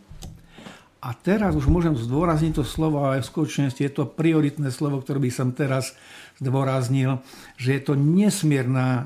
A 1.01 1.17
teraz 1.17 1.57
už 1.57 1.65
môžem 1.65 1.97
zdôrazniť 1.97 2.61
to 2.61 2.65
slovo, 2.65 3.09
v 3.09 3.25
skutočnosti 3.25 3.81
je 3.81 3.89
to 3.89 4.05
prioritné 4.05 4.69
slovo, 4.69 5.01
ktoré 5.01 5.17
by 5.17 5.33
som 5.33 5.49
teraz 5.57 5.97
zdôraznil, 6.37 7.25
že 7.57 7.81
je 7.81 7.83
to 7.89 7.97
nesmierna 7.97 8.89
e, 8.89 9.03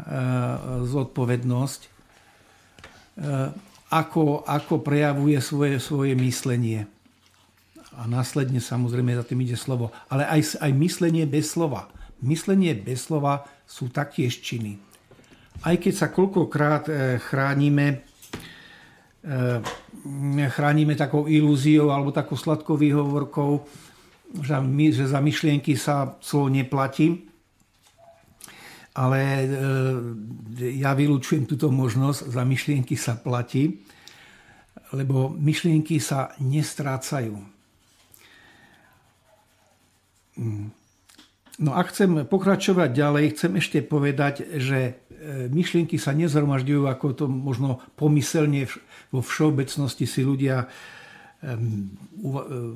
zodpovednosť, 0.91 1.81
e, 1.87 1.89
ako, 3.95 4.43
ako 4.43 4.83
prejavuje 4.83 5.39
svoje, 5.39 5.79
svoje 5.79 6.19
myslenie. 6.19 6.91
A 7.95 8.11
následne 8.11 8.59
samozrejme 8.59 9.15
za 9.15 9.23
tým 9.23 9.47
ide 9.47 9.55
slovo. 9.55 9.95
Ale 10.11 10.27
aj, 10.27 10.59
aj 10.59 10.75
myslenie 10.75 11.31
bez 11.31 11.55
slova. 11.55 11.87
Myslenie 12.27 12.75
bez 12.75 13.07
slova 13.07 13.47
sú 13.71 13.87
taktiež 13.87 14.43
činy. 14.43 14.83
Aj 15.63 15.79
keď 15.79 15.95
sa 15.95 16.11
koľkokrát 16.11 16.91
e, 16.91 17.23
chránime, 17.23 18.03
chránime 20.53 20.95
takou 20.95 21.25
ilúziou 21.25 21.89
alebo 21.89 22.13
takou 22.13 22.37
sladkou 22.37 22.77
výhovorkou, 22.77 23.65
že 24.35 25.05
za 25.07 25.21
myšlienky 25.21 25.79
sa 25.79 26.19
slovo 26.21 26.51
neplatí, 26.51 27.25
ale 28.95 29.21
e, 29.23 29.47
ja 30.79 30.95
vylúčujem 30.95 31.47
túto 31.49 31.71
možnosť, 31.71 32.31
za 32.31 32.43
myšlienky 32.47 32.95
sa 32.95 33.19
platí, 33.19 33.83
lebo 34.95 35.35
myšlienky 35.35 35.99
sa 35.99 36.31
nestrácajú. 36.39 37.54
No 41.63 41.79
a 41.79 41.87
chcem 41.87 42.27
pokračovať 42.27 42.91
ďalej, 42.91 43.25
chcem 43.39 43.53
ešte 43.63 43.79
povedať, 43.87 44.43
že 44.59 44.79
e, 44.91 44.93
myšlienky 45.47 46.03
sa 46.03 46.11
nezhromažďujú, 46.11 46.83
ako 46.91 47.07
to 47.15 47.25
možno 47.31 47.79
pomyselne 47.95 48.67
vo 49.15 49.23
všeobecnosti 49.23 50.07
si 50.07 50.27
ľudia 50.27 50.67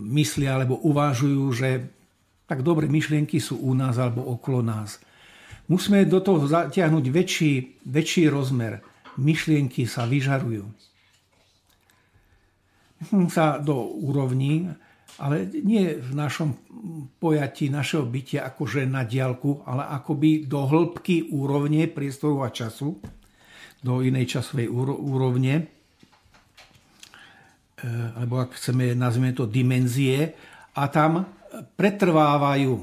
myslia 0.04 0.60
alebo 0.60 0.76
uvažujú, 0.84 1.44
že 1.56 1.88
tak 2.48 2.64
dobre 2.64 2.88
myšlienky 2.88 3.40
sú 3.40 3.60
u 3.60 3.72
nás 3.76 3.96
alebo 4.00 4.24
okolo 4.24 4.64
nás. 4.64 5.00
Musíme 5.68 6.08
do 6.08 6.20
toho 6.24 6.48
zatiahnuť 6.48 7.04
väčší, 7.12 7.52
väčší 7.84 8.32
rozmer. 8.32 8.80
Myšlienky 9.20 9.84
sa 9.84 10.08
vyžarujú. 10.08 10.64
Sa 13.28 13.60
do 13.60 13.76
úrovní, 14.00 14.72
ale 15.18 15.50
nie 15.50 15.98
v 15.98 16.14
našom 16.14 16.54
pojatí 17.18 17.66
našeho 17.74 18.06
bytia 18.06 18.46
akože 18.54 18.86
na 18.86 19.02
diálku, 19.02 19.66
ale 19.66 19.82
akoby 19.90 20.46
do 20.46 20.62
hĺbky 20.62 21.34
úrovne 21.34 21.90
priestoru 21.90 22.46
a 22.46 22.54
času, 22.54 23.02
do 23.82 24.02
inej 24.02 24.38
časovej 24.38 24.70
úrovne, 24.70 25.54
e, 25.58 25.62
alebo 28.14 28.42
ak 28.42 28.54
chceme, 28.54 28.94
nazvime 28.94 29.34
to 29.34 29.50
dimenzie, 29.50 30.34
a 30.78 30.86
tam 30.86 31.26
pretrvávajú. 31.74 32.74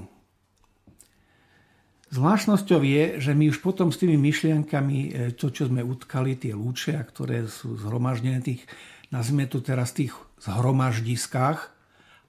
Zvláštnosťou 2.11 2.79
je, 2.83 3.03
že 3.19 3.31
my 3.35 3.51
už 3.51 3.59
potom 3.59 3.91
s 3.91 3.99
tými 3.99 4.15
myšlienkami, 4.19 4.99
e, 4.99 5.09
to, 5.35 5.51
čo 5.51 5.67
sme 5.67 5.83
utkali, 5.83 6.35
tie 6.35 6.51
lúče, 6.51 6.95
ktoré 7.11 7.47
sú 7.47 7.79
zhromaždené 7.79 8.43
tých, 8.43 8.63
nazvime 9.11 9.47
to 9.47 9.63
teraz 9.63 9.91
tých 9.95 10.15
zhromaždiskách, 10.43 11.74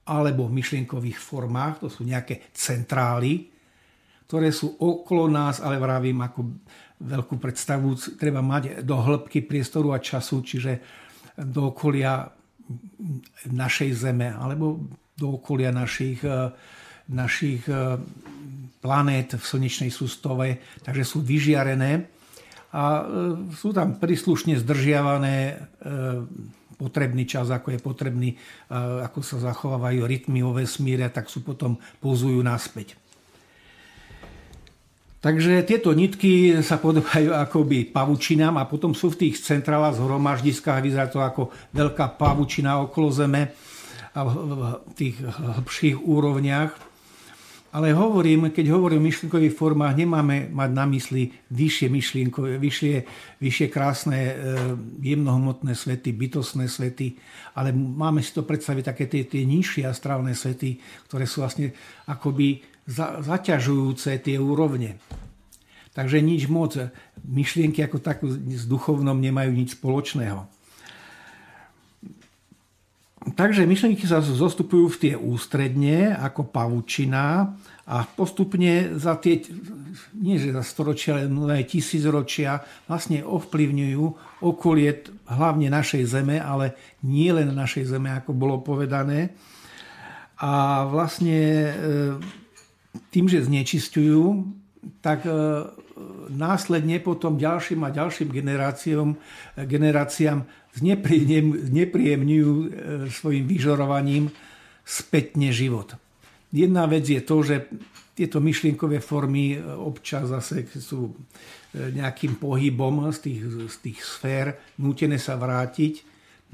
alebo 0.07 0.47
v 0.47 0.57
myšlienkových 0.63 1.19
formách, 1.19 1.83
to 1.83 1.89
sú 1.91 2.07
nejaké 2.07 2.51
centrály, 2.55 3.51
ktoré 4.27 4.51
sú 4.55 4.75
okolo 4.79 5.31
nás, 5.31 5.63
ale 5.63 5.79
vravím, 5.79 6.23
ako 6.23 6.41
veľkú 7.03 7.37
predstavu 7.37 7.95
treba 8.17 8.41
mať 8.41 8.83
do 8.83 8.97
hĺbky 8.99 9.45
priestoru 9.45 9.93
a 9.93 10.03
času, 10.03 10.43
čiže 10.43 10.73
do 11.37 11.75
okolia 11.75 12.27
našej 13.51 13.91
zeme, 13.95 14.33
alebo 14.33 14.81
do 15.15 15.39
okolia 15.39 15.71
našich, 15.71 16.25
e, 16.27 16.51
našich 17.13 17.63
e, 17.69 18.01
planét 18.83 19.37
v 19.37 19.45
slnečnej 19.45 19.93
sústove, 19.93 20.59
takže 20.83 21.05
sú 21.07 21.19
vyžiarené 21.23 22.09
a 22.75 22.83
e, 22.83 23.03
sú 23.55 23.71
tam 23.71 24.01
príslušne 24.01 24.59
zdržiavané 24.59 25.61
potrebný 26.77 27.25
čas, 27.25 27.49
ako 27.49 27.75
je 27.75 27.81
potrebný, 27.81 28.31
e, 28.33 28.37
ako 29.03 29.25
sa 29.25 29.41
zachovávajú 29.41 30.05
rytmy 30.05 30.45
vo 30.45 30.55
vesmíre, 30.55 31.09
tak 31.09 31.33
sú 31.33 31.41
potom 31.41 31.81
pouzujú 31.99 32.39
naspäť. 32.45 32.95
Takže 35.27 35.67
tieto 35.67 35.91
nitky 35.91 36.63
sa 36.63 36.79
podobajú 36.79 37.35
akoby 37.35 37.91
pavučinám 37.91 38.63
a 38.63 38.69
potom 38.71 38.95
sú 38.95 39.11
v 39.11 39.27
tých 39.27 39.43
centrálach 39.43 39.99
zhromaždiskách, 39.99 40.85
vyzerá 40.85 41.11
to 41.11 41.19
ako 41.19 41.51
veľká 41.75 42.15
pavučina 42.15 42.79
okolo 42.87 43.11
Zeme 43.11 43.51
a 44.15 44.21
v 44.23 44.93
tých 44.95 45.19
hĺbších 45.19 45.99
úrovniach. 45.99 46.86
Ale 47.75 47.93
hovorím, 47.93 48.55
keď 48.55 48.73
hovorím 48.73 49.03
o 49.03 49.09
myšlienkových 49.11 49.55
formách, 49.59 49.99
nemáme 49.99 50.49
mať 50.49 50.71
na 50.73 50.85
mysli 50.87 51.29
vyššie 51.51 51.89
myšlienkové, 51.93 52.57
vyššie, 52.57 52.95
vyššie 53.43 53.67
krásne 53.69 54.19
e, 54.19 54.35
jemnohmotné 55.03 55.75
svety, 55.75 56.15
bytostné 56.15 56.71
svety, 56.71 57.19
ale 57.59 57.75
máme 57.75 58.23
si 58.23 58.33
to 58.33 58.47
predstaviť 58.47 58.85
také 58.87 59.05
tie, 59.11 59.29
tie 59.29 59.43
nižšie 59.45 59.85
astrálne 59.85 60.33
svety, 60.33 60.81
ktoré 61.11 61.29
sú 61.29 61.45
vlastne 61.45 61.75
akoby 62.09 62.65
za, 62.87 63.21
zaťažujúce 63.21 64.23
tie 64.23 64.39
úrovne. 64.39 64.97
Takže 65.97 66.21
nič 66.21 66.47
moc. 66.53 66.77
Myšlienky 67.25 67.81
ako 67.81 67.99
tak 68.05 68.21
s 68.29 68.65
duchovnom 68.69 69.17
nemajú 69.17 69.53
nič 69.53 69.81
spoločného. 69.81 70.56
Takže 73.35 73.67
myšlienky 73.67 74.07
sa 74.07 74.23
zostupujú 74.23 74.87
v 74.87 75.01
tie 75.03 75.15
ústredne 75.19 76.15
ako 76.15 76.47
pavučina 76.47 77.59
a 77.83 78.07
postupne 78.07 78.95
za 78.95 79.19
tie, 79.19 79.43
nie 80.15 80.39
že 80.39 80.55
za 80.55 80.63
storočia, 80.63 81.27
ale 81.27 81.63
aj 81.63 81.75
tisícročia 81.75 82.63
vlastne 82.87 83.27
ovplyvňujú 83.27 84.05
okolie 84.47 85.11
hlavne 85.27 85.67
našej 85.67 86.07
zeme, 86.07 86.39
ale 86.39 86.79
nie 87.03 87.35
len 87.35 87.51
našej 87.51 87.99
zeme, 87.99 88.15
ako 88.15 88.31
bolo 88.31 88.63
povedané. 88.63 89.35
A 90.39 90.87
vlastne 90.87 91.41
e, 91.43 91.73
tým, 93.11 93.27
že 93.27 93.43
znečistujú, 93.43 94.47
tak 95.03 95.27
e, 95.27 95.33
následne 96.31 97.01
potom 97.01 97.41
ďalším 97.41 97.87
a 97.87 97.95
ďalším 97.95 98.29
generáciám, 98.31 99.17
generáciám 99.67 100.45
znepríjemňujú 100.77 102.53
e, 102.53 102.67
svojim 103.09 103.45
vyžorovaním 103.49 104.29
spätne 104.85 105.51
život. 105.51 105.97
Jedna 106.53 106.87
vec 106.87 107.09
je 107.09 107.21
to, 107.25 107.43
že 107.43 107.67
tieto 108.17 108.41
myšlienkové 108.41 109.01
formy 109.01 109.57
e, 109.57 109.59
občas 109.61 110.29
zase 110.33 110.69
sú 110.77 111.13
e, 111.13 111.93
nejakým 111.97 112.41
pohybom 112.41 113.09
z 113.13 113.19
tých, 113.21 113.41
z 113.73 113.77
tých 113.85 113.99
sfér 114.01 114.57
nútené 114.81 115.21
sa 115.21 115.37
vrátiť 115.37 116.05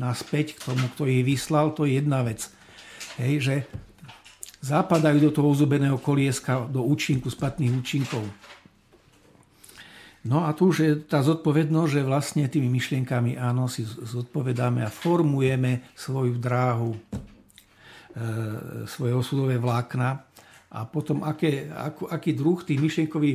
naspäť 0.00 0.58
k 0.58 0.72
tomu, 0.72 0.88
kto 0.96 1.06
ich 1.06 1.22
vyslal, 1.22 1.70
to 1.76 1.84
je 1.84 2.00
jedna 2.00 2.26
vec. 2.26 2.48
Hej, 3.20 3.34
že 3.44 3.54
zapadajú 4.62 5.18
do 5.18 5.30
toho 5.34 5.52
uzubeného 5.52 5.98
kolieska, 5.98 6.64
do 6.70 6.86
účinku, 6.86 7.28
spatných 7.28 7.74
účinkov. 7.74 8.22
No 10.22 10.46
a 10.46 10.54
tu 10.54 10.70
už 10.70 10.76
je 10.78 10.92
tá 11.02 11.18
zodpovednosť, 11.18 11.90
že 11.90 12.06
vlastne 12.06 12.46
tými 12.46 12.70
myšlienkami 12.70 13.34
áno 13.34 13.66
si 13.66 13.82
zodpovedáme 13.82 14.86
a 14.86 14.90
formujeme 14.90 15.90
svoju 15.98 16.38
dráhu, 16.38 16.94
e, 16.94 16.98
svoje 18.86 19.12
osudové 19.18 19.58
vlákna 19.58 20.22
a 20.72 20.86
potom 20.86 21.26
aké, 21.26 21.66
aký, 21.74 22.06
aký 22.06 22.30
druh 22.38 22.62
tých 22.62 22.78
myšlienkových 22.78 23.34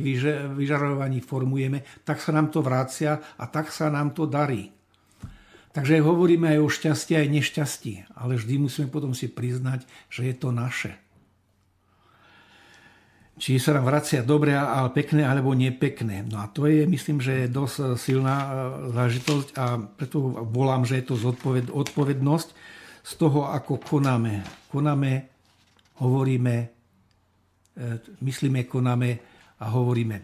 vyžarovaní 0.56 1.20
formujeme, 1.20 1.84
tak 2.08 2.24
sa 2.24 2.32
nám 2.32 2.48
to 2.48 2.64
vrácia 2.64 3.20
a 3.36 3.44
tak 3.52 3.68
sa 3.68 3.92
nám 3.92 4.16
to 4.16 4.24
darí. 4.24 4.72
Takže 5.76 6.00
hovoríme 6.00 6.56
aj 6.56 6.58
o 6.64 6.72
šťastí 6.72 7.20
aj 7.20 7.28
nešťastí, 7.28 7.92
ale 8.16 8.40
vždy 8.40 8.64
musíme 8.64 8.88
potom 8.88 9.12
si 9.12 9.28
priznať, 9.28 9.84
že 10.08 10.32
je 10.32 10.34
to 10.34 10.50
naše 10.56 10.96
či 13.38 13.62
sa 13.62 13.78
nám 13.78 13.86
vracia 13.86 14.26
dobre, 14.26 14.52
ale 14.52 14.90
pekné 14.90 15.22
alebo 15.22 15.54
nepekné. 15.54 16.26
No 16.26 16.42
a 16.42 16.50
to 16.50 16.66
je, 16.66 16.84
myslím, 16.84 17.22
že 17.22 17.46
je 17.46 17.54
dosť 17.54 17.94
silná 17.94 18.36
e, 18.36 18.50
zážitosť 18.92 19.48
a 19.54 19.78
preto 19.78 20.18
volám, 20.50 20.82
že 20.82 21.00
je 21.00 21.04
to 21.06 21.14
zodpoved, 21.14 21.70
odpovednosť 21.70 22.48
z 23.06 23.12
toho, 23.14 23.46
ako 23.48 23.78
konáme. 23.78 24.42
Konáme, 24.68 25.30
hovoríme, 26.02 26.56
e, 26.58 27.86
myslíme, 28.20 28.66
konáme 28.66 29.10
a 29.62 29.64
hovoríme. 29.70 30.16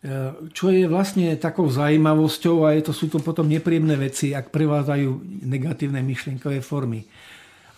E, 0.00 0.12
čo 0.56 0.72
je 0.72 0.88
vlastne 0.88 1.36
takou 1.36 1.68
zaujímavosťou 1.68 2.64
a 2.64 2.72
je 2.72 2.88
to, 2.88 2.92
sú 2.96 3.12
to 3.12 3.20
potom 3.20 3.44
nepríjemné 3.44 4.00
veci, 4.00 4.32
ak 4.32 4.48
prevádzajú 4.48 5.44
negatívne 5.44 6.00
myšlienkové 6.00 6.64
formy. 6.64 7.04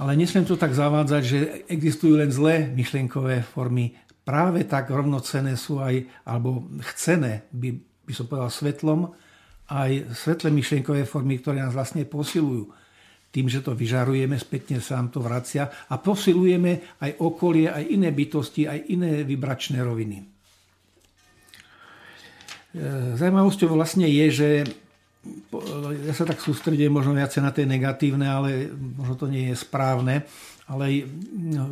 Ale 0.01 0.17
nesmiem 0.17 0.49
to 0.49 0.57
tak 0.57 0.73
zavádzať, 0.73 1.23
že 1.25 1.39
existujú 1.69 2.17
len 2.17 2.33
zlé 2.33 2.69
myšlienkové 2.73 3.45
formy. 3.45 3.93
Práve 4.23 4.65
tak 4.65 4.89
rovnocené 4.89 5.59
sú 5.59 5.83
aj, 5.83 6.07
alebo 6.25 6.65
chcené, 6.95 7.45
by, 7.53 7.77
by 8.07 8.13
som 8.15 8.31
povedal, 8.31 8.51
svetlom, 8.55 9.01
aj 9.73 10.15
svetlé 10.15 10.49
myšlienkové 10.53 11.03
formy, 11.05 11.41
ktoré 11.41 11.61
nás 11.65 11.75
vlastne 11.75 12.05
posilujú. 12.05 12.71
Tým, 13.33 13.49
že 13.49 13.65
to 13.65 13.73
vyžarujeme, 13.73 14.37
spätne 14.37 14.77
sa 14.85 15.01
nám 15.01 15.09
to 15.09 15.25
vracia 15.25 15.65
a 15.65 15.97
posilujeme 15.97 17.01
aj 17.01 17.17
okolie, 17.25 17.73
aj 17.73 17.85
iné 17.89 18.13
bytosti, 18.13 18.69
aj 18.69 18.93
iné 18.93 19.25
vibračné 19.25 19.81
roviny. 19.81 20.21
E, 20.21 20.25
Zajímavosťou 23.17 23.73
vlastne 23.73 24.05
je, 24.05 24.27
že 24.29 24.49
ja 26.03 26.15
sa 26.19 26.27
tak 26.27 26.43
sústredím 26.43 26.99
možno 26.99 27.15
viacej 27.15 27.43
na 27.47 27.55
tie 27.55 27.63
negatívne, 27.63 28.27
ale 28.27 28.67
možno 28.75 29.15
to 29.15 29.27
nie 29.31 29.55
je 29.55 29.57
správne. 29.57 30.27
Ale 30.67 31.07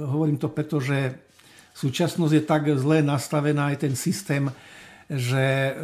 hovorím 0.07 0.39
to 0.39 0.47
preto, 0.47 0.79
že 0.79 1.19
súčasnosť 1.75 2.33
je 2.37 2.43
tak 2.47 2.63
zle 2.79 3.03
nastavená 3.03 3.75
aj 3.75 3.87
ten 3.89 3.95
systém, 3.99 4.47
že 5.11 5.75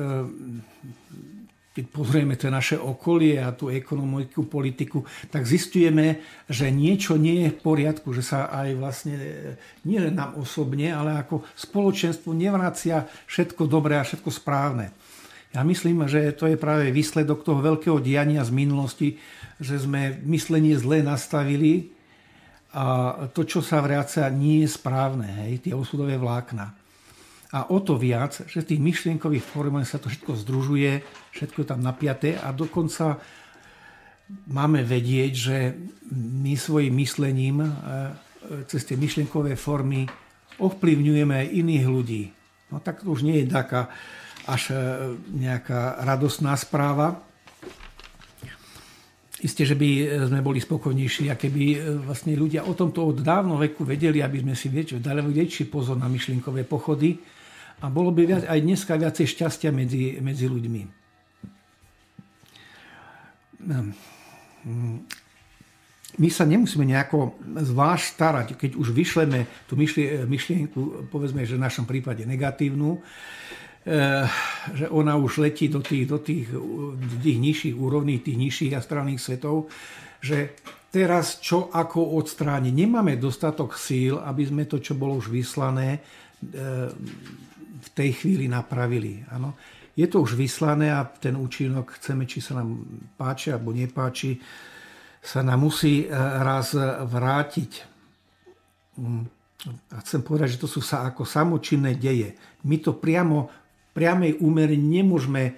keď 1.76 1.84
pozrieme 1.92 2.40
to 2.40 2.48
naše 2.48 2.80
okolie 2.80 3.36
a 3.36 3.52
tú 3.52 3.68
ekonomickú 3.68 4.48
politiku, 4.48 5.04
tak 5.28 5.44
zistujeme, 5.44 6.24
že 6.48 6.72
niečo 6.72 7.20
nie 7.20 7.44
je 7.44 7.50
v 7.52 7.60
poriadku, 7.60 8.16
že 8.16 8.24
sa 8.24 8.48
aj 8.48 8.68
vlastne 8.80 9.12
nie 9.84 10.00
len 10.00 10.16
nám 10.16 10.40
osobne, 10.40 10.88
ale 10.88 11.20
ako 11.20 11.44
spoločenstvo 11.52 12.32
nevracia 12.32 13.04
všetko 13.28 13.68
dobré 13.68 14.00
a 14.00 14.08
všetko 14.08 14.30
správne. 14.32 14.88
Ja 15.56 15.64
myslím, 15.64 16.04
že 16.04 16.36
to 16.36 16.52
je 16.52 16.60
práve 16.60 16.92
výsledok 16.92 17.40
toho 17.40 17.64
veľkého 17.64 17.96
diania 18.04 18.44
z 18.44 18.52
minulosti, 18.52 19.16
že 19.56 19.80
sme 19.80 20.20
myslenie 20.28 20.76
zle 20.76 21.00
nastavili 21.00 21.96
a 22.76 23.24
to, 23.32 23.48
čo 23.48 23.64
sa 23.64 23.80
vráca, 23.80 24.28
nie 24.28 24.60
je 24.60 24.76
správne, 24.76 25.48
hej, 25.48 25.64
tie 25.64 25.72
osudové 25.72 26.20
vlákna. 26.20 26.76
A 27.56 27.72
o 27.72 27.80
to 27.80 27.96
viac, 27.96 28.36
že 28.44 28.60
v 28.60 28.68
tých 28.68 28.84
myšlienkových 28.84 29.48
formách 29.48 29.88
sa 29.88 29.96
to 29.96 30.12
všetko 30.12 30.44
združuje, 30.44 31.00
všetko 31.32 31.64
je 31.64 31.68
tam 31.72 31.80
napiaté 31.80 32.36
a 32.36 32.52
dokonca 32.52 33.16
máme 34.52 34.84
vedieť, 34.84 35.32
že 35.32 35.72
my 36.12 36.52
svojim 36.52 36.92
myslením 37.00 37.64
e, 37.64 37.70
cez 38.68 38.84
tie 38.84 39.00
myšlienkové 39.00 39.56
formy 39.56 40.04
ovplyvňujeme 40.60 41.32
aj 41.32 41.48
iných 41.48 41.84
ľudí. 41.88 42.22
No 42.68 42.84
tak 42.84 43.00
to 43.00 43.08
už 43.08 43.24
nie 43.24 43.40
je 43.40 43.48
taká 43.48 43.88
až 44.46 44.62
e, 44.70 44.74
nejaká 45.36 46.02
radostná 46.06 46.54
správa. 46.54 47.22
Isté, 49.36 49.68
že 49.68 49.76
by 49.76 50.22
sme 50.32 50.40
boli 50.40 50.62
spokojnejší, 50.62 51.28
a 51.28 51.36
keby 51.36 51.62
e, 51.74 51.78
vlastne 52.06 52.32
ľudia 52.32 52.64
o 52.64 52.72
tomto 52.72 53.04
od 53.04 53.20
dávno 53.20 53.60
veku 53.60 53.84
vedeli, 53.84 54.22
aby 54.22 54.40
sme 54.40 54.54
si 54.56 54.72
dali 55.02 55.20
väčší 55.20 55.68
pozor 55.68 55.98
na 55.98 56.08
myšlienkové 56.08 56.64
pochody, 56.64 57.18
a 57.76 57.92
bolo 57.92 58.08
by 58.08 58.22
viac, 58.24 58.44
aj 58.48 58.60
dneska 58.64 58.96
viacej 58.96 59.26
šťastia 59.36 59.68
medzi, 59.68 60.16
medzi 60.24 60.48
ľuďmi. 60.48 60.82
Ehm, 63.68 63.92
my 66.16 66.28
sa 66.32 66.48
nemusíme 66.48 66.88
nejako 66.88 67.36
zvlášť 67.44 68.04
starať, 68.16 68.46
keď 68.56 68.70
už 68.80 68.96
vyšleme 68.96 69.44
tú 69.68 69.76
myšlienku, 69.76 71.12
povedzme, 71.12 71.44
že 71.44 71.60
v 71.60 71.64
našom 71.68 71.84
prípade 71.84 72.24
negatívnu, 72.24 73.04
že 74.74 74.90
ona 74.90 75.14
už 75.14 75.46
letí 75.46 75.70
do 75.70 75.78
tých, 75.78 76.10
do 76.10 76.18
tých, 76.18 76.50
tých 77.22 77.38
nižších 77.38 77.76
úrovní, 77.78 78.18
tých 78.18 78.34
nižších 78.34 78.72
astrálnych 78.74 79.22
svetov, 79.22 79.70
že 80.18 80.58
teraz 80.90 81.38
čo 81.38 81.70
ako 81.70 82.18
odstrániť. 82.18 82.74
Nemáme 82.74 83.14
dostatok 83.14 83.78
síl, 83.78 84.18
aby 84.18 84.42
sme 84.42 84.66
to, 84.66 84.82
čo 84.82 84.98
bolo 84.98 85.22
už 85.22 85.30
vyslané, 85.30 86.02
ehm, 86.42 86.90
v 87.86 87.88
tej 87.94 88.10
chvíli 88.18 88.50
napravili. 88.50 89.22
Ano. 89.30 89.54
Je 89.94 90.10
to 90.10 90.20
už 90.20 90.34
vyslané 90.34 90.90
a 90.90 91.06
ten 91.06 91.38
účinok, 91.38 91.94
chceme, 91.96 92.26
či 92.26 92.42
sa 92.42 92.58
nám 92.58 92.82
páči 93.14 93.54
alebo 93.54 93.70
nepáči, 93.70 94.36
sa 95.22 95.46
nám 95.46 95.62
musí 95.62 96.04
e, 96.04 96.06
raz 96.42 96.74
vrátiť. 97.06 97.72
Mm. 98.98 99.24
A 99.66 99.96
chcem 100.04 100.20
povedať, 100.22 100.54
že 100.54 100.62
to 100.62 100.68
sú 100.70 100.84
sa 100.84 101.08
ako 101.08 101.26
samočinné 101.26 101.98
deje. 101.98 102.36
My 102.68 102.78
to 102.78 102.94
priamo, 102.94 103.50
priamej 103.96 104.36
úmere 104.44 104.76
nemôžeme 104.76 105.42
e, 105.48 105.52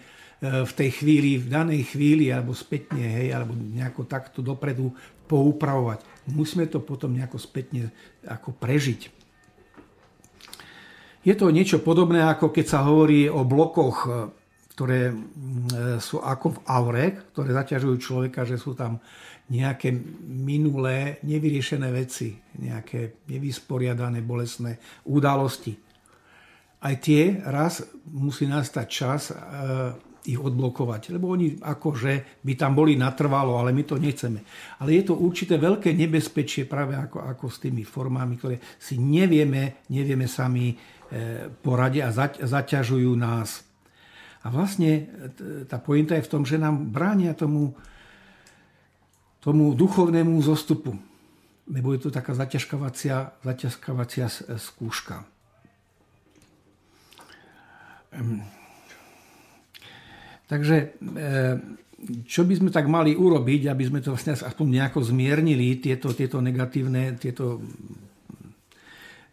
v 0.62 0.72
tej 0.78 1.02
chvíli, 1.02 1.42
v 1.42 1.50
danej 1.50 1.90
chvíli, 1.90 2.30
alebo 2.30 2.54
spätne, 2.54 3.02
hej, 3.02 3.34
alebo 3.34 3.58
nejako 3.58 4.06
takto 4.06 4.38
dopredu 4.38 4.94
poupravovať. 5.26 6.30
Musíme 6.30 6.70
to 6.70 6.78
potom 6.78 7.18
nejako 7.18 7.42
spätne 7.42 7.90
ako 8.22 8.54
prežiť. 8.54 9.10
Je 11.26 11.34
to 11.34 11.50
niečo 11.50 11.82
podobné, 11.82 12.22
ako 12.22 12.54
keď 12.54 12.66
sa 12.70 12.86
hovorí 12.86 13.26
o 13.26 13.42
blokoch, 13.42 14.06
e, 14.06 14.10
ktoré 14.78 15.10
sú 15.98 16.22
ako 16.22 16.54
v 16.54 16.58
aure, 16.70 17.04
ktoré 17.34 17.50
zaťažujú 17.50 17.96
človeka, 17.98 18.46
že 18.46 18.54
sú 18.54 18.78
tam 18.78 19.02
nejaké 19.50 19.90
minulé, 20.22 21.18
nevyriešené 21.24 21.88
veci, 21.88 22.36
nejaké 22.62 23.24
nevysporiadané, 23.26 24.20
bolestné 24.20 24.78
udalosti. 25.08 25.87
Aj 26.78 26.94
tie 27.02 27.42
raz 27.42 27.82
musí 28.14 28.46
nastať 28.46 28.86
čas 28.86 29.30
e, 29.30 29.34
ich 30.28 30.38
odblokovať, 30.38 31.10
lebo 31.16 31.32
oni 31.32 31.58
akože 31.58 32.42
by 32.44 32.52
tam 32.54 32.76
boli 32.78 32.94
natrvalo, 32.94 33.58
ale 33.58 33.74
my 33.74 33.82
to 33.82 33.98
nechceme. 33.98 34.44
Ale 34.78 34.94
je 34.94 35.10
to 35.10 35.18
určité 35.18 35.58
veľké 35.58 35.90
nebezpečie 35.96 36.70
práve 36.70 36.94
ako, 36.94 37.24
ako 37.24 37.46
s 37.50 37.58
tými 37.58 37.82
formami, 37.82 38.38
ktoré 38.38 38.56
si 38.78 39.00
nevieme, 39.00 39.82
nevieme 39.90 40.30
sami 40.30 40.76
E, 41.08 41.48
poradia 41.64 42.12
a 42.12 42.28
zaťažujú 42.28 43.16
nás. 43.16 43.64
A 44.44 44.52
vlastne 44.52 45.08
tá 45.64 45.80
pointa 45.80 46.12
je 46.20 46.24
v 46.28 46.32
tom, 46.36 46.44
že 46.44 46.60
nám 46.60 46.92
bránia 46.92 47.32
tomu, 47.32 47.72
tomu 49.40 49.72
duchovnému 49.72 50.36
zostupu. 50.44 51.00
Nebo 51.64 51.96
je 51.96 52.00
to 52.04 52.10
taká 52.12 52.36
zaťažkovacia, 52.36 53.40
zaťažkovacia 53.40 54.28
skúška. 54.60 55.24
Takže 60.48 60.76
e, 60.80 60.86
čo 62.24 62.48
by 62.48 62.54
sme 62.56 62.70
tak 62.72 62.88
mali 62.88 63.12
urobiť, 63.12 63.68
aby 63.68 63.84
sme 63.84 64.00
to 64.00 64.16
vlastne 64.16 64.32
aspoň 64.32 64.66
nejako 64.80 65.04
zmiernili, 65.04 65.76
tieto, 65.76 66.16
tieto 66.16 66.40
negatívne, 66.40 67.20
tieto 67.20 67.60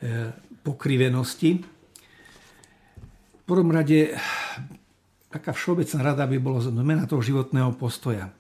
e, 0.04 0.34
pokrivenosti. 0.60 1.64
V 3.36 3.44
prvom 3.48 3.72
rade 3.72 4.12
taká 5.32 5.56
všeobecná 5.56 6.00
rada 6.04 6.24
by 6.28 6.38
bolo 6.42 6.60
zmena 6.60 7.08
toho 7.08 7.24
životného 7.24 7.72
postoja. 7.80 8.32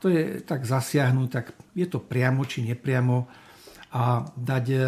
To 0.00 0.12
je 0.12 0.40
tak 0.44 0.64
zasiahnuť, 0.64 1.28
tak 1.28 1.52
je 1.76 1.88
to 1.88 2.00
priamo 2.00 2.44
či 2.48 2.64
nepriamo 2.64 3.28
a 3.92 4.24
dať 4.24 4.64
e, 4.72 4.78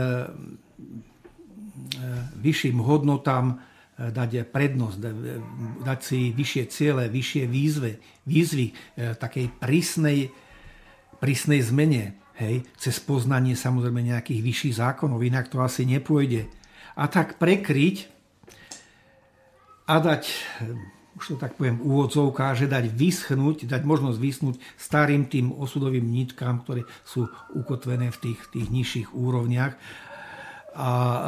vyšším 2.41 2.81
hodnotám 2.81 3.68
dať 3.99 4.47
prednosť, 4.55 4.99
dať 5.83 5.99
si 6.01 6.31
vyššie 6.31 6.65
ciele, 6.71 7.11
vyššie 7.11 7.45
výzvy, 7.51 7.93
výzvy 8.31 8.67
takej 9.19 9.47
prísnej, 9.59 10.31
prísnej 11.19 11.61
zmene 11.67 12.15
hej, 12.39 12.63
cez 12.79 12.97
poznanie 13.03 13.59
samozrejme 13.59 14.01
nejakých 14.01 14.41
vyšších 14.41 14.79
zákonov, 14.79 15.27
inak 15.27 15.51
to 15.51 15.59
asi 15.59 15.83
nepôjde. 15.83 16.47
A 16.95 17.11
tak 17.11 17.43
prekryť 17.43 18.07
a 19.91 19.95
dať, 19.99 20.23
už 21.19 21.25
to 21.35 21.37
tak 21.41 21.59
poviem, 21.59 21.83
úvodzovka, 21.83 22.55
že 22.55 22.71
dať 22.71 22.93
vyschnúť, 22.93 23.67
dať 23.67 23.83
možnosť 23.83 24.19
vyschnúť 24.19 24.57
starým 24.79 25.27
tým 25.27 25.51
osudovým 25.51 26.07
nitkám, 26.07 26.63
ktoré 26.63 26.87
sú 27.03 27.27
ukotvené 27.57 28.15
v 28.15 28.19
tých, 28.23 28.41
tých 28.55 28.69
nižších 28.71 29.09
úrovniach. 29.17 29.75
A 30.79 30.91
e, 30.93 31.21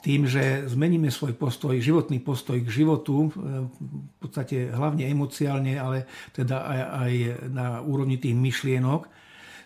tým, 0.00 0.24
že 0.24 0.64
zmeníme 0.66 1.12
svoj 1.12 1.36
postoj, 1.36 1.76
životný 1.76 2.20
postoj 2.20 2.60
k 2.60 2.68
životu, 2.68 3.28
e, 3.28 3.68
v 3.68 4.16
podstate 4.18 4.72
hlavne 4.72 5.06
emociálne, 5.08 5.76
ale 5.76 6.08
teda 6.32 6.64
aj, 6.64 6.80
aj 6.80 7.12
na 7.52 7.66
úrovni 7.84 8.16
tých 8.16 8.36
myšlienok, 8.36 9.08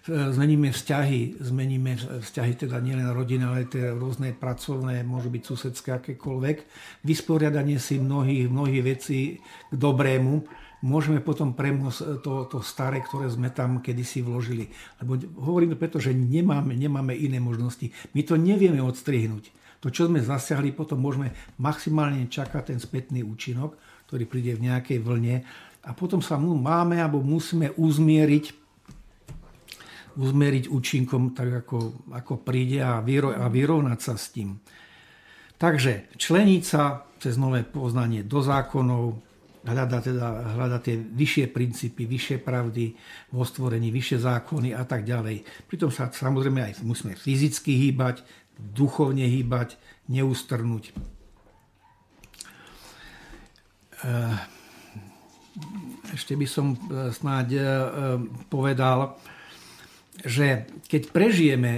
zmeníme 0.09 0.73
vzťahy, 0.73 1.45
zmeníme 1.45 2.25
vzťahy 2.25 2.53
teda 2.57 2.81
nielen 2.81 3.13
rodiny, 3.13 3.43
ale 3.45 3.69
tie 3.69 3.93
rôzne 3.93 4.33
pracovné, 4.33 5.05
môžu 5.05 5.29
byť 5.29 5.43
susedské, 5.45 5.89
akékoľvek, 6.01 6.57
vysporiadanie 7.05 7.77
si 7.77 8.01
mnohých, 8.01 8.49
mnohých 8.49 8.83
vecí 8.83 9.21
k 9.69 9.75
dobrému, 9.77 10.49
môžeme 10.81 11.21
potom 11.21 11.53
premôcť 11.53 12.25
to, 12.25 12.49
to 12.49 12.59
staré, 12.65 13.05
ktoré 13.05 13.29
sme 13.29 13.53
tam 13.53 13.85
kedysi 13.85 14.25
vložili. 14.25 14.73
Lebo 15.05 15.21
hovorím 15.37 15.77
to 15.77 15.81
preto, 15.81 15.99
že 16.01 16.17
nemáme, 16.17 16.73
nemáme 16.73 17.13
iné 17.13 17.37
možnosti. 17.37 17.93
My 18.17 18.25
to 18.25 18.41
nevieme 18.41 18.81
odstrihnúť. 18.81 19.60
To, 19.81 19.89
čo 19.89 20.13
sme 20.13 20.21
zasiahli, 20.21 20.77
potom 20.77 21.01
môžeme 21.01 21.33
maximálne 21.57 22.29
čakať 22.29 22.77
ten 22.77 22.79
spätný 22.79 23.25
účinok, 23.25 23.81
ktorý 24.09 24.29
príde 24.29 24.53
v 24.57 24.69
nejakej 24.69 25.01
vlne 25.01 25.41
a 25.81 25.91
potom 25.97 26.21
sa 26.21 26.37
mu 26.37 26.53
máme 26.53 27.01
alebo 27.01 27.25
musíme 27.25 27.73
uzmieriť 27.73 28.61
uzmeriť 30.11 30.69
účinkom 30.69 31.33
tak, 31.33 31.65
ako, 31.65 32.11
ako 32.13 32.43
príde 32.43 32.83
a, 32.83 32.99
vyro, 32.99 33.31
a 33.31 33.47
vyrovnať 33.47 33.99
sa 34.03 34.19
s 34.19 34.35
tým. 34.35 34.59
Takže 35.55 36.13
členiť 36.19 36.63
sa 36.67 37.07
cez 37.23 37.39
nové 37.39 37.63
poznanie 37.63 38.27
do 38.27 38.43
zákonov, 38.43 39.21
hľada, 39.65 40.01
teda, 40.01 40.57
hľada 40.57 40.79
tie 40.81 40.97
vyššie 40.97 41.53
princípy, 41.53 42.09
vyššie 42.09 42.41
pravdy 42.41 42.97
vo 43.31 43.45
stvorení, 43.45 43.93
vyššie 43.93 44.19
zákony 44.25 44.73
a 44.73 44.83
tak 44.89 45.05
ďalej. 45.05 45.45
Pritom 45.69 45.93
sa 45.93 46.09
samozrejme 46.09 46.65
aj 46.65 46.73
musíme 46.81 47.13
fyzicky 47.13 47.77
hýbať, 47.89 48.25
duchovne 48.59 49.27
hýbať, 49.29 49.79
neustrnúť. 50.09 50.97
ešte 56.17 56.33
by 56.33 56.47
som 56.49 56.73
snáď 57.13 57.61
povedal, 58.49 59.21
že 60.25 60.65
keď 60.89 61.03
prežijeme 61.13 61.73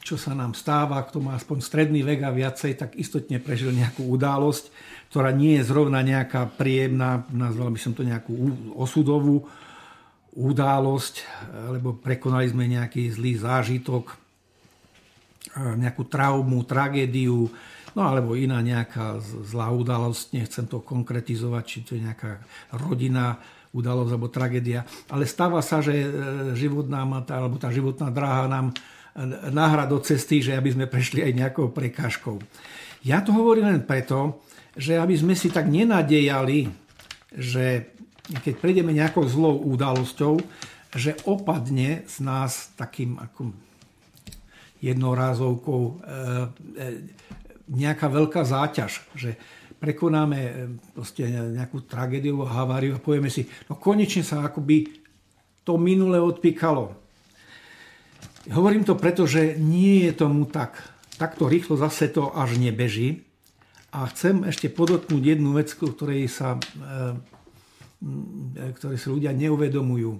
čo 0.00 0.16
sa 0.16 0.32
nám 0.32 0.56
stáva, 0.56 1.04
kto 1.06 1.20
má 1.22 1.36
aspoň 1.36 1.60
stredný 1.60 2.00
vek 2.02 2.24
a 2.24 2.34
viacej, 2.34 2.72
tak 2.74 2.96
istotne 2.96 3.36
prežil 3.38 3.70
nejakú 3.70 4.08
udalosť, 4.10 4.72
ktorá 5.12 5.30
nie 5.30 5.60
je 5.60 5.68
zrovna 5.68 6.00
nejaká 6.00 6.50
príjemná, 6.56 7.28
nazval 7.30 7.70
by 7.70 7.78
som 7.78 7.92
to 7.92 8.02
nejakú 8.02 8.32
osudovú 8.74 9.44
udalosť, 10.34 11.14
alebo 11.68 11.94
prekonali 11.94 12.48
sme 12.48 12.66
nejaký 12.66 13.12
zlý 13.12 13.38
zážitok, 13.38 14.16
nejakú 15.56 16.06
traumu, 16.06 16.62
tragédiu, 16.62 17.50
no 17.94 18.00
alebo 18.06 18.38
iná 18.38 18.62
nejaká 18.62 19.18
zlá 19.50 19.74
udalosť, 19.74 20.38
nechcem 20.38 20.66
to 20.70 20.78
konkretizovať, 20.82 21.64
či 21.66 21.78
to 21.82 21.90
je 21.98 22.06
nejaká 22.06 22.38
rodina, 22.78 23.38
udalosť 23.70 24.10
alebo 24.10 24.28
tragédia. 24.30 24.82
Ale 25.10 25.26
stáva 25.26 25.62
sa, 25.62 25.78
že 25.78 25.94
e, 25.94 26.06
život 26.58 26.90
nám, 26.90 27.22
alebo 27.26 27.54
tá 27.54 27.70
životná 27.70 28.10
dráha 28.10 28.50
nám 28.50 28.74
náhra 29.50 29.90
do 29.90 29.98
cesty, 29.98 30.42
že 30.42 30.54
aby 30.54 30.70
sme 30.70 30.86
prešli 30.86 31.26
aj 31.26 31.32
nejakou 31.34 31.74
prekážkou. 31.74 32.38
Ja 33.02 33.24
to 33.24 33.34
hovorím 33.34 33.72
len 33.72 33.82
preto, 33.82 34.44
že 34.76 34.96
aby 34.96 35.18
sme 35.18 35.34
si 35.34 35.50
tak 35.50 35.66
nenadejali, 35.66 36.70
že 37.34 37.90
keď 38.30 38.54
prejdeme 38.62 38.94
nejakou 38.94 39.26
zlou 39.26 39.58
udalosťou, 39.66 40.38
že 40.94 41.18
opadne 41.26 42.06
z 42.06 42.16
nás 42.22 42.70
takým 42.78 43.18
ako 43.18 43.50
jednorázovkou 44.80 45.80
e, 45.80 45.92
e, 45.92 46.86
nejaká 47.70 48.08
veľká 48.08 48.42
záťaž, 48.42 49.04
že 49.12 49.36
prekonáme 49.76 50.38
e, 50.40 50.52
nejakú 51.56 51.84
tragédiu, 51.84 52.40
haváriu 52.44 52.96
a 52.96 53.02
povieme 53.02 53.28
si, 53.28 53.44
no 53.68 53.76
konečne 53.76 54.24
sa 54.24 54.48
akoby 54.48 54.88
to 55.64 55.76
minule 55.76 56.16
odpíkalo. 56.16 56.96
Hovorím 58.48 58.88
to 58.88 58.96
preto, 58.96 59.28
že 59.28 59.60
nie 59.60 60.08
je 60.08 60.12
tomu 60.16 60.48
tak. 60.48 60.80
Takto 61.20 61.44
rýchlo 61.44 61.76
zase 61.76 62.08
to 62.08 62.32
až 62.32 62.56
nebeží. 62.56 63.28
A 63.92 64.08
chcem 64.08 64.48
ešte 64.48 64.72
podotknúť 64.72 65.36
jednu 65.36 65.52
vec, 65.52 65.68
ktorej 65.76 66.24
sa, 66.32 66.56
ktorej 68.80 68.98
sa 68.98 69.08
ľudia 69.12 69.36
neuvedomujú. 69.36 70.16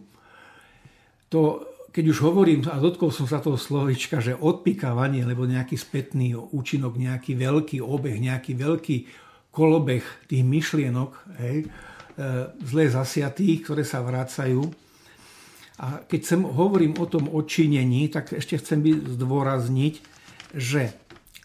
To, 1.32 1.69
keď 1.91 2.05
už 2.11 2.19
hovorím, 2.23 2.62
a 2.71 2.79
dotkol 2.79 3.11
som 3.11 3.27
sa 3.27 3.43
toho 3.43 3.59
slovička, 3.59 4.23
že 4.23 4.39
odpikávanie, 4.39 5.27
alebo 5.27 5.47
nejaký 5.47 5.75
spätný 5.75 6.39
účinok, 6.39 6.95
nejaký 6.95 7.35
veľký 7.35 7.79
obeh, 7.83 8.17
nejaký 8.23 8.55
veľký 8.55 8.97
kolobeh 9.51 10.03
tých 10.31 10.45
myšlienok, 10.47 11.11
hej, 11.43 11.67
e, 11.67 11.69
zle 12.62 12.85
zasiatých, 12.87 13.67
ktoré 13.67 13.83
sa 13.83 14.07
vracajú, 14.07 14.62
a 15.81 16.05
keď 16.05 16.21
sem 16.21 16.43
hovorím 16.45 17.01
o 17.01 17.09
tom 17.09 17.33
odčinení, 17.33 18.12
tak 18.12 18.37
ešte 18.37 18.61
chcem 18.61 18.85
zdôrazniť, 19.17 19.95
že 20.53 20.93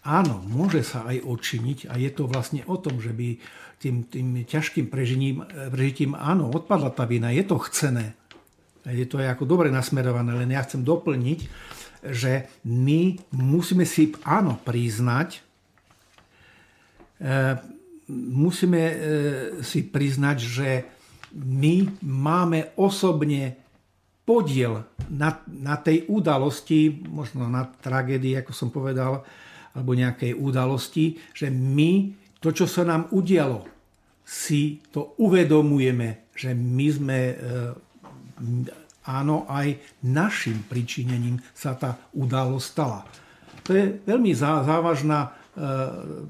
áno, 0.04 0.44
môže 0.44 0.84
sa 0.84 1.08
aj 1.08 1.24
odčiniť 1.24 1.88
a 1.88 1.96
je 1.96 2.12
to 2.12 2.28
vlastne 2.28 2.60
o 2.68 2.76
tom, 2.76 3.00
že 3.00 3.16
by 3.16 3.40
tým, 3.80 4.04
tým 4.12 4.44
ťažkým 4.44 4.92
prežiním, 4.92 5.48
prežitím, 5.72 6.20
áno, 6.20 6.52
odpadla 6.52 6.92
tá 6.92 7.08
vina, 7.08 7.32
je 7.32 7.48
to 7.48 7.56
chcené. 7.64 8.12
Je 8.86 9.06
to 9.10 9.18
aj 9.18 9.34
ako 9.34 9.50
dobre 9.50 9.74
nasmerované, 9.74 10.38
len 10.38 10.54
ja 10.54 10.62
chcem 10.62 10.86
doplniť, 10.86 11.40
že 12.06 12.46
my 12.70 13.18
musíme 13.34 13.82
si 13.82 14.14
áno 14.22 14.62
priznať, 14.62 15.42
e, 17.18 17.32
musíme 18.14 18.82
e, 18.86 18.96
si 19.66 19.90
priznať, 19.90 20.38
že 20.38 20.70
my 21.34 22.00
máme 22.06 22.78
osobne 22.78 23.58
podiel 24.26 24.86
na, 25.10 25.42
na 25.46 25.76
tej 25.78 26.06
udalosti, 26.10 27.06
možno 27.10 27.46
na 27.50 27.66
tragédii, 27.66 28.38
ako 28.42 28.52
som 28.54 28.70
povedal, 28.70 29.26
alebo 29.76 29.92
nejakej 29.94 30.34
udalosti, 30.38 31.20
že 31.36 31.52
my 31.52 32.14
to, 32.40 32.54
čo 32.54 32.66
sa 32.66 32.86
nám 32.86 33.10
udialo, 33.10 33.66
si 34.26 34.82
to 34.90 35.14
uvedomujeme, 35.22 36.34
že 36.34 36.58
my 36.58 36.88
sme 36.90 37.20
e, 37.32 37.36
áno, 39.06 39.46
aj 39.48 39.80
našim 40.06 40.66
pričinením 40.66 41.40
sa 41.54 41.78
tá 41.78 41.98
udalosť 42.16 42.66
stala. 42.66 43.02
To 43.66 43.74
je 43.74 44.02
veľmi 44.06 44.32
závažná 44.38 45.20
e, 45.26 45.30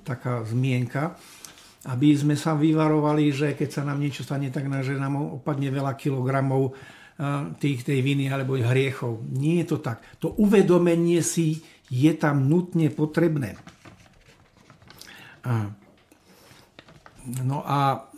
taká 0.04 0.44
zmienka, 0.48 1.18
aby 1.86 2.18
sme 2.18 2.34
sa 2.34 2.58
vyvarovali, 2.58 3.30
že 3.30 3.48
keď 3.54 3.70
sa 3.70 3.82
nám 3.86 4.02
niečo 4.02 4.26
stane, 4.26 4.50
tak 4.50 4.66
že 4.82 4.98
nám 4.98 5.42
opadne 5.42 5.70
veľa 5.70 5.94
kilogramov 5.94 6.74
tých, 7.62 7.88
tej 7.88 8.00
viny 8.04 8.28
alebo 8.28 8.60
hriechov. 8.60 9.24
Nie 9.32 9.64
je 9.64 9.76
to 9.76 9.78
tak. 9.80 10.04
To 10.20 10.36
uvedomenie 10.36 11.24
si 11.24 11.64
je 11.88 12.12
tam 12.18 12.52
nutne 12.52 12.92
potrebné. 12.92 13.56
No 17.46 17.64
a 17.64 18.10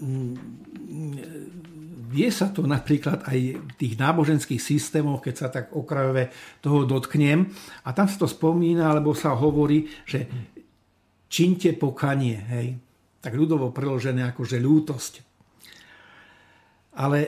vie 1.97 2.29
sa 2.29 2.53
to 2.53 2.61
napríklad 2.69 3.25
aj 3.25 3.39
v 3.57 3.73
tých 3.73 3.97
náboženských 3.97 4.61
systémoch, 4.61 5.25
keď 5.25 5.35
sa 5.35 5.47
tak 5.49 5.73
okrajové 5.73 6.29
toho 6.61 6.85
dotknem. 6.85 7.49
A 7.83 7.89
tam 7.97 8.05
sa 8.05 8.21
to 8.21 8.29
spomína, 8.29 8.93
alebo 8.93 9.17
sa 9.17 9.33
hovorí, 9.33 9.89
že 10.05 10.29
činte 11.25 11.73
pokanie, 11.73 12.37
hej. 12.53 12.67
Tak 13.17 13.33
ľudovo 13.33 13.73
preložené 13.73 14.23
ako 14.29 14.45
že 14.45 14.61
ľútosť. 14.61 15.13
Ale 17.01 17.19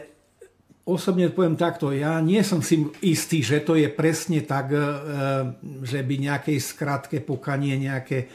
osobne 0.86 1.30
poviem 1.30 1.58
takto, 1.58 1.94
ja 1.94 2.18
nie 2.22 2.42
som 2.42 2.62
si 2.62 2.86
istý, 3.06 3.46
že 3.46 3.62
to 3.62 3.78
je 3.78 3.90
presne 3.90 4.42
tak, 4.46 4.74
e, 4.74 4.82
že 5.86 6.02
by 6.02 6.14
nejakej 6.18 6.58
skratke 6.58 7.18
pokanie 7.22 7.78
nejaké 7.78 8.30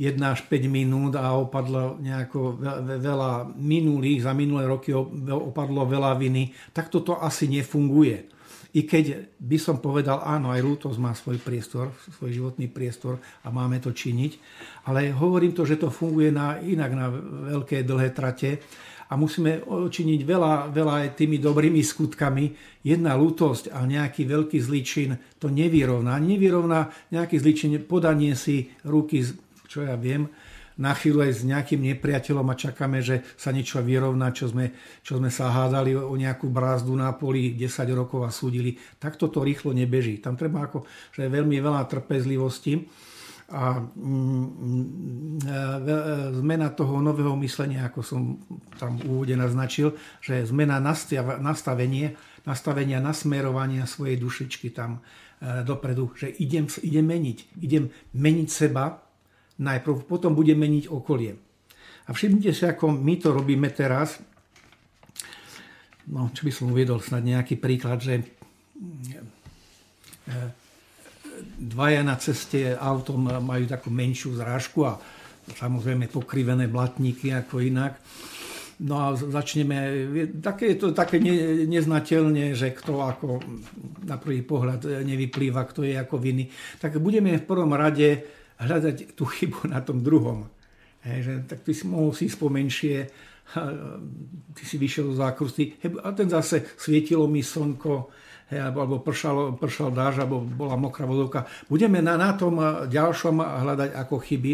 1 0.00 0.16
až 0.22 0.48
5 0.48 0.68
minút 0.68 1.12
a 1.16 1.36
opadlo 1.36 2.00
nejako 2.00 2.56
veľa 3.00 3.52
minulých, 3.56 4.24
za 4.24 4.32
minulé 4.32 4.64
roky 4.64 4.92
opadlo 4.92 5.84
veľa 5.84 6.16
viny, 6.16 6.52
tak 6.72 6.88
toto 6.88 7.20
asi 7.20 7.48
nefunguje. 7.48 8.32
I 8.72 8.88
keď 8.88 9.36
by 9.36 9.58
som 9.60 9.84
povedal, 9.84 10.24
áno, 10.24 10.48
aj 10.48 10.64
lútosť 10.64 10.96
má 10.96 11.12
svoj 11.12 11.36
priestor, 11.44 11.92
svoj 12.16 12.32
životný 12.32 12.72
priestor 12.72 13.20
a 13.44 13.52
máme 13.52 13.76
to 13.84 13.92
činiť, 13.92 14.32
ale 14.88 15.12
hovorím 15.12 15.52
to, 15.52 15.68
že 15.68 15.76
to 15.76 15.92
funguje 15.92 16.32
na, 16.32 16.56
inak 16.56 16.92
na 16.96 17.12
veľké 17.52 17.84
dlhé 17.84 18.16
trate 18.16 18.64
a 19.12 19.16
musíme 19.20 19.60
činiť 19.68 20.20
veľa, 20.24 20.72
veľa 20.72 20.92
aj 21.04 21.08
tými 21.20 21.36
dobrými 21.36 21.84
skutkami. 21.84 22.44
Jedna 22.80 23.12
lútosť 23.12 23.68
a 23.68 23.84
nejaký 23.84 24.24
veľký 24.24 24.56
zličin 24.56 25.20
to 25.36 25.52
nevyrovná. 25.52 26.16
Nevyrovná 26.16 26.88
nejaký 27.12 27.36
zličin, 27.44 27.76
podanie 27.84 28.32
si 28.32 28.72
ruky, 28.88 29.20
čo 29.72 29.88
ja 29.88 29.96
viem, 29.96 30.28
na 30.80 30.92
chvíľu 30.96 31.24
aj 31.24 31.32
s 31.32 31.42
nejakým 31.44 31.80
nepriateľom 31.84 32.48
a 32.48 32.56
čakáme, 32.56 33.04
že 33.04 33.24
sa 33.36 33.52
niečo 33.52 33.84
vyrovná, 33.84 34.32
čo 34.32 34.48
sme, 34.48 34.72
čo 35.04 35.20
sme 35.20 35.28
sa 35.28 35.52
hádali 35.52 35.92
o 35.92 36.12
nejakú 36.16 36.48
brázdu 36.48 36.96
na 36.96 37.12
poli 37.12 37.52
10 37.52 37.68
rokov 37.92 38.24
a 38.24 38.32
súdili. 38.32 38.80
Tak 38.96 39.20
toto 39.20 39.44
rýchlo 39.44 39.76
nebeží. 39.76 40.20
Tam 40.20 40.36
treba 40.36 40.64
ako, 40.64 40.88
že 41.12 41.28
veľmi 41.28 41.60
veľa 41.60 41.84
trpezlivosti 41.88 42.88
a 43.52 43.84
mm, 43.84 45.44
e, 45.44 45.52
e, 45.52 45.96
zmena 46.40 46.72
toho 46.72 47.04
nového 47.04 47.36
myslenia, 47.36 47.92
ako 47.92 48.00
som 48.00 48.40
tam 48.80 48.96
úvode 49.04 49.36
naznačil, 49.36 49.92
že 50.24 50.48
zmena 50.48 50.80
nastavenie, 50.80 52.16
nastavenia 52.48 52.96
nasmerovania 52.96 53.84
svojej 53.84 54.16
dušičky 54.16 54.72
tam 54.72 55.04
e, 55.04 55.68
dopredu, 55.68 56.16
že 56.16 56.32
idem, 56.40 56.64
idem 56.80 57.04
meniť. 57.04 57.38
Idem 57.60 57.92
meniť 58.16 58.48
seba 58.48 59.11
najprv, 59.62 60.04
potom 60.04 60.34
budem 60.34 60.58
meniť 60.58 60.90
okolie. 60.90 61.32
A 62.06 62.10
všimnite 62.10 62.50
si, 62.50 62.66
ako 62.66 62.90
my 62.98 63.14
to 63.22 63.30
robíme 63.30 63.70
teraz. 63.70 64.18
No, 66.10 66.34
čo 66.34 66.42
by 66.42 66.50
som 66.50 66.74
uviedol 66.74 66.98
snad 66.98 67.22
nejaký 67.22 67.62
príklad, 67.62 68.02
že 68.02 68.26
dvaja 71.62 72.02
na 72.02 72.18
ceste 72.18 72.74
autom 72.74 73.30
majú 73.38 73.64
takú 73.70 73.94
menšiu 73.94 74.34
zrážku 74.34 74.82
a 74.82 74.98
samozrejme 75.54 76.10
pokrivené 76.10 76.66
blatníky 76.66 77.30
ako 77.30 77.62
inak. 77.62 78.02
No 78.82 78.98
a 78.98 79.14
začneme, 79.14 79.78
také 80.42 80.74
je 80.74 80.76
to 80.82 80.86
také 80.90 81.22
ne, 81.22 81.62
neznateľne, 81.70 82.58
že 82.58 82.74
kto 82.74 82.98
ako 82.98 83.38
na 84.02 84.18
prvý 84.18 84.42
pohľad 84.42 85.06
nevyplýva, 85.06 85.70
kto 85.70 85.86
je 85.86 85.94
ako 85.94 86.18
viny. 86.18 86.50
Tak 86.82 86.98
budeme 86.98 87.38
v 87.38 87.46
prvom 87.46 87.70
rade 87.78 88.26
hľadať 88.62 89.18
tú 89.18 89.26
chybu 89.26 89.68
na 89.70 89.82
tom 89.82 90.00
druhom. 90.00 90.46
Hej, 91.02 91.18
že, 91.26 91.34
tak 91.50 91.66
ty 91.66 91.74
si 91.74 91.84
mohol 91.90 92.14
si 92.14 92.30
spomenšie, 92.30 93.10
ty 94.54 94.62
si 94.62 94.76
vyšiel 94.78 95.12
z 95.12 95.18
zákrusty 95.18 95.64
a 95.82 96.14
ten 96.14 96.30
zase 96.30 96.62
svietilo 96.78 97.26
mi 97.26 97.42
slnko, 97.42 98.08
hej, 98.54 98.60
alebo 98.62 99.02
pršal, 99.02 99.58
pršal 99.58 99.90
dáž, 99.90 100.22
alebo 100.22 100.40
bola 100.40 100.78
mokrá 100.78 101.04
vodovka. 101.04 101.50
Budeme 101.66 101.98
na, 101.98 102.14
na 102.14 102.32
tom 102.38 102.62
ďalšom 102.86 103.42
hľadať 103.42 103.90
ako 103.98 104.14
chyby. 104.22 104.52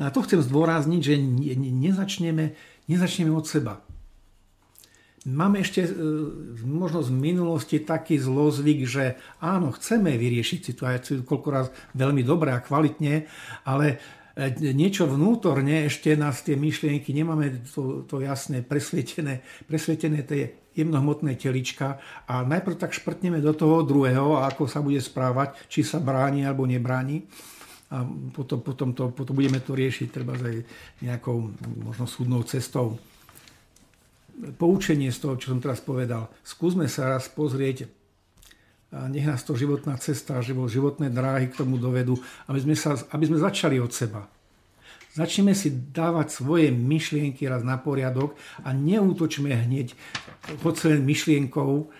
No 0.00 0.08
a 0.08 0.10
to 0.10 0.24
chcem 0.24 0.40
zdôrazniť, 0.42 1.00
že 1.04 1.14
nezačneme, 1.54 2.56
nezačneme 2.90 3.30
od 3.30 3.46
seba. 3.46 3.84
Máme 5.24 5.64
ešte 5.64 5.88
možno 6.64 7.00
z 7.00 7.10
minulosti 7.12 7.80
taký 7.80 8.20
zlozvyk, 8.20 8.80
že 8.84 9.04
áno, 9.40 9.72
chceme 9.72 10.16
vyriešiť 10.20 10.60
situáciu 10.60 11.24
koľko 11.24 11.48
raz 11.48 11.66
veľmi 11.96 12.20
dobre 12.20 12.52
a 12.52 12.60
kvalitne, 12.60 13.24
ale 13.64 14.00
niečo 14.60 15.06
vnútorne 15.06 15.86
ešte 15.86 16.12
nás 16.18 16.42
tie 16.42 16.58
myšlienky, 16.58 17.14
nemáme 17.14 17.62
to, 17.70 18.02
to 18.04 18.18
jasné, 18.18 18.66
presvietené, 18.66 19.46
presvietené 19.70 20.26
tie 20.26 20.58
jemnohmotné 20.74 21.38
telička 21.38 22.02
a 22.26 22.42
najprv 22.42 22.74
tak 22.74 22.90
šprtneme 22.90 23.38
do 23.38 23.54
toho 23.54 23.86
druhého, 23.86 24.42
ako 24.42 24.66
sa 24.66 24.82
bude 24.82 24.98
správať, 24.98 25.54
či 25.70 25.86
sa 25.86 26.02
bráni 26.02 26.42
alebo 26.42 26.66
nebráni 26.66 27.22
a 27.94 28.02
potom, 28.34 28.58
potom, 28.58 28.90
to, 28.90 29.14
potom 29.14 29.38
budeme 29.38 29.62
to 29.62 29.70
riešiť 29.70 30.08
treba 30.10 30.34
aj 30.34 30.66
nejakou 30.98 31.54
možno 31.78 32.10
súdnou 32.10 32.42
cestou. 32.42 32.98
Poučenie 34.58 35.14
z 35.14 35.18
toho, 35.22 35.34
čo 35.38 35.54
som 35.54 35.62
teraz 35.62 35.78
povedal. 35.78 36.26
Skúsme 36.42 36.90
sa 36.90 37.14
raz 37.14 37.30
pozrieť 37.30 37.86
a 38.94 39.10
nech 39.10 39.26
nás 39.26 39.42
to 39.42 39.58
životná 39.58 39.98
cesta, 39.98 40.38
životné 40.44 41.10
dráhy 41.10 41.50
k 41.50 41.58
tomu 41.58 41.82
dovedú, 41.82 42.14
aby 42.46 42.62
sme, 42.62 42.74
sa, 42.78 42.94
aby 43.10 43.26
sme 43.26 43.42
začali 43.42 43.82
od 43.82 43.90
seba. 43.90 44.30
Začneme 45.14 45.54
si 45.54 45.70
dávať 45.90 46.30
svoje 46.30 46.70
myšlienky 46.70 47.46
raz 47.46 47.66
na 47.66 47.74
poriadok 47.78 48.38
a 48.62 48.70
neútočme 48.70 49.50
hneď 49.50 49.94
pod 50.62 50.78
celým 50.78 51.06
myšlienkou, 51.06 51.90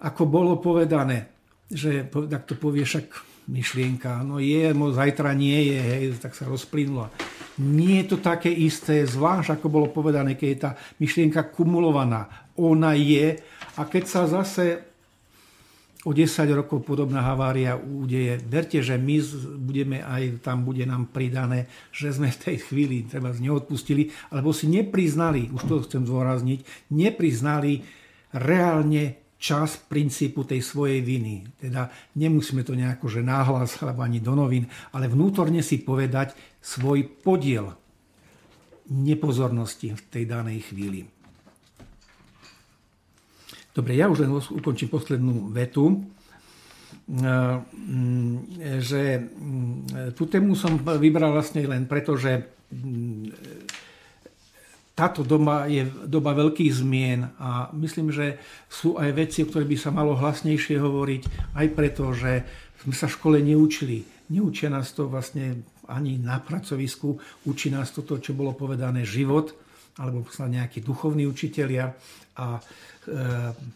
ako 0.00 0.22
bolo 0.28 0.60
povedané, 0.60 1.32
že 1.68 2.04
tak 2.08 2.44
to 2.44 2.56
povie 2.56 2.84
však 2.84 3.08
myšlienka, 3.48 4.20
no 4.24 4.36
je, 4.36 4.72
no 4.76 4.92
zajtra 4.92 5.32
nie 5.32 5.72
je, 5.72 5.78
hej, 5.80 6.04
tak 6.20 6.36
sa 6.36 6.44
rozplynula. 6.44 7.08
Nie 7.58 8.06
je 8.06 8.14
to 8.14 8.18
také 8.22 8.50
isté, 8.54 9.02
zvlášť 9.02 9.58
ako 9.58 9.66
bolo 9.66 9.86
povedané, 9.90 10.38
keď 10.38 10.48
je 10.48 10.62
tá 10.62 10.70
myšlienka 11.02 11.42
kumulovaná. 11.50 12.30
Ona 12.54 12.94
je 12.94 13.38
a 13.78 13.82
keď 13.82 14.04
sa 14.06 14.30
zase 14.30 14.88
o 16.06 16.14
10 16.14 16.30
rokov 16.54 16.86
podobná 16.86 17.26
havária 17.26 17.74
udeje. 17.74 18.38
Verte, 18.46 18.78
že 18.78 18.94
my 18.94 19.18
budeme 19.58 19.98
aj 20.00 20.40
tam 20.46 20.62
bude 20.62 20.86
nám 20.86 21.10
pridané, 21.10 21.66
že 21.90 22.14
sme 22.14 22.30
v 22.30 22.38
tej 22.38 22.56
chvíli 22.62 23.04
treba 23.04 23.34
neodpustili, 23.34 24.08
alebo 24.30 24.54
si 24.54 24.70
nepriznali, 24.70 25.50
už 25.50 25.62
to 25.66 25.82
chcem 25.84 26.06
zdôrazniť, 26.06 26.90
nepriznali 26.94 27.82
reálne 28.30 29.28
čas 29.38 29.78
princípu 29.78 30.42
tej 30.42 30.62
svojej 30.62 30.98
viny. 31.02 31.46
Teda 31.58 31.90
nemusíme 32.18 32.66
to 32.66 32.74
nejako, 32.74 33.06
že 33.06 33.22
náhlas 33.22 33.78
alebo 33.82 34.02
ani 34.02 34.18
do 34.18 34.34
novín, 34.34 34.66
ale 34.94 35.06
vnútorne 35.06 35.62
si 35.62 35.82
povedať 35.82 36.34
svoj 36.62 37.06
podiel 37.22 37.74
nepozornosti 38.88 39.94
v 39.94 40.02
tej 40.08 40.24
danej 40.24 40.72
chvíli. 40.72 41.04
Dobre, 43.76 43.94
ja 43.94 44.10
už 44.10 44.26
len 44.26 44.32
ukončím 44.34 44.90
poslednú 44.90 45.54
vetu, 45.54 45.94
e, 45.94 45.98
že 48.82 49.02
tú 50.18 50.26
tému 50.26 50.58
som 50.58 50.80
vybral 50.98 51.30
vlastne 51.30 51.62
len 51.62 51.86
preto, 51.86 52.18
že 52.18 52.48
táto 54.98 55.22
doba 55.22 55.70
je 55.70 55.86
doba 56.10 56.34
veľkých 56.34 56.74
zmien 56.74 57.30
a 57.38 57.70
myslím, 57.70 58.10
že 58.10 58.42
sú 58.66 58.98
aj 58.98 59.14
veci, 59.14 59.46
o 59.46 59.48
ktorých 59.48 59.70
by 59.70 59.78
sa 59.78 59.94
malo 59.94 60.18
hlasnejšie 60.18 60.74
hovoriť, 60.74 61.54
aj 61.54 61.66
preto, 61.70 62.10
že 62.10 62.42
sme 62.82 62.94
sa 62.98 63.06
v 63.06 63.14
škole 63.14 63.38
neučili. 63.38 64.02
Neučia 64.26 64.74
nás 64.74 64.90
to 64.90 65.06
vlastne 65.06 65.62
ani 65.88 66.20
na 66.20 66.38
pracovisku, 66.38 67.16
učí 67.48 67.72
nás 67.72 67.90
toto, 67.90 68.20
čo 68.20 68.36
bolo 68.36 68.52
povedané, 68.52 69.08
život, 69.08 69.56
alebo 69.98 70.22
nejakí 70.22 70.84
duchovní 70.84 71.26
učitelia. 71.26 71.90
A 72.38 72.46
e, 72.54 72.60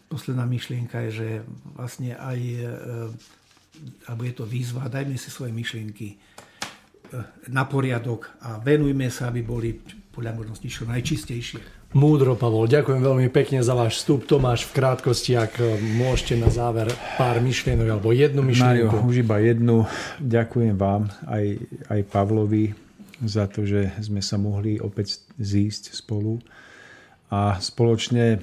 posledná 0.07 0.47
myšlienka 0.47 1.03
je, 1.09 1.11
že 1.11 1.29
vlastne 1.75 2.15
aj, 2.15 2.39
e, 2.39 2.69
alebo 4.07 4.23
je 4.23 4.35
to 4.37 4.45
výzva, 4.47 4.87
dajme 4.87 5.19
si 5.19 5.35
svoje 5.35 5.51
myšlienky 5.51 6.15
e, 6.15 6.17
na 7.51 7.67
poriadok 7.67 8.39
a 8.47 8.63
venujme 8.63 9.11
sa, 9.11 9.35
aby 9.35 9.43
boli 9.43 9.75
podľa 10.15 10.39
možností 10.39 10.71
čo 10.71 10.87
najčistejšie. 10.87 11.82
Múdro, 11.93 12.41
Pavol, 12.41 12.73
ďakujem 12.73 13.05
veľmi 13.05 13.29
pekne 13.29 13.61
za 13.61 13.77
váš 13.77 14.01
vstup. 14.01 14.25
Tomáš, 14.25 14.65
v 14.65 14.81
krátkosti, 14.81 15.37
ak 15.37 15.61
e, 15.61 15.77
môžete 16.01 16.41
na 16.41 16.49
záver 16.49 16.89
pár 17.21 17.37
myšlienok 17.45 17.85
alebo 17.85 18.17
jednu 18.17 18.41
myšlienku. 18.41 18.97
Mario, 18.97 19.09
už 19.13 19.21
iba 19.21 19.37
jednu. 19.45 19.85
Ďakujem 20.17 20.73
vám, 20.81 21.13
aj, 21.29 21.61
aj 21.93 22.01
Pavlovi, 22.09 22.73
za 23.21 23.45
to, 23.45 23.69
že 23.69 23.93
sme 24.01 24.25
sa 24.25 24.41
mohli 24.41 24.81
opäť 24.81 25.21
zísť 25.37 25.93
spolu 25.93 26.41
a 27.29 27.61
spoločne 27.61 28.41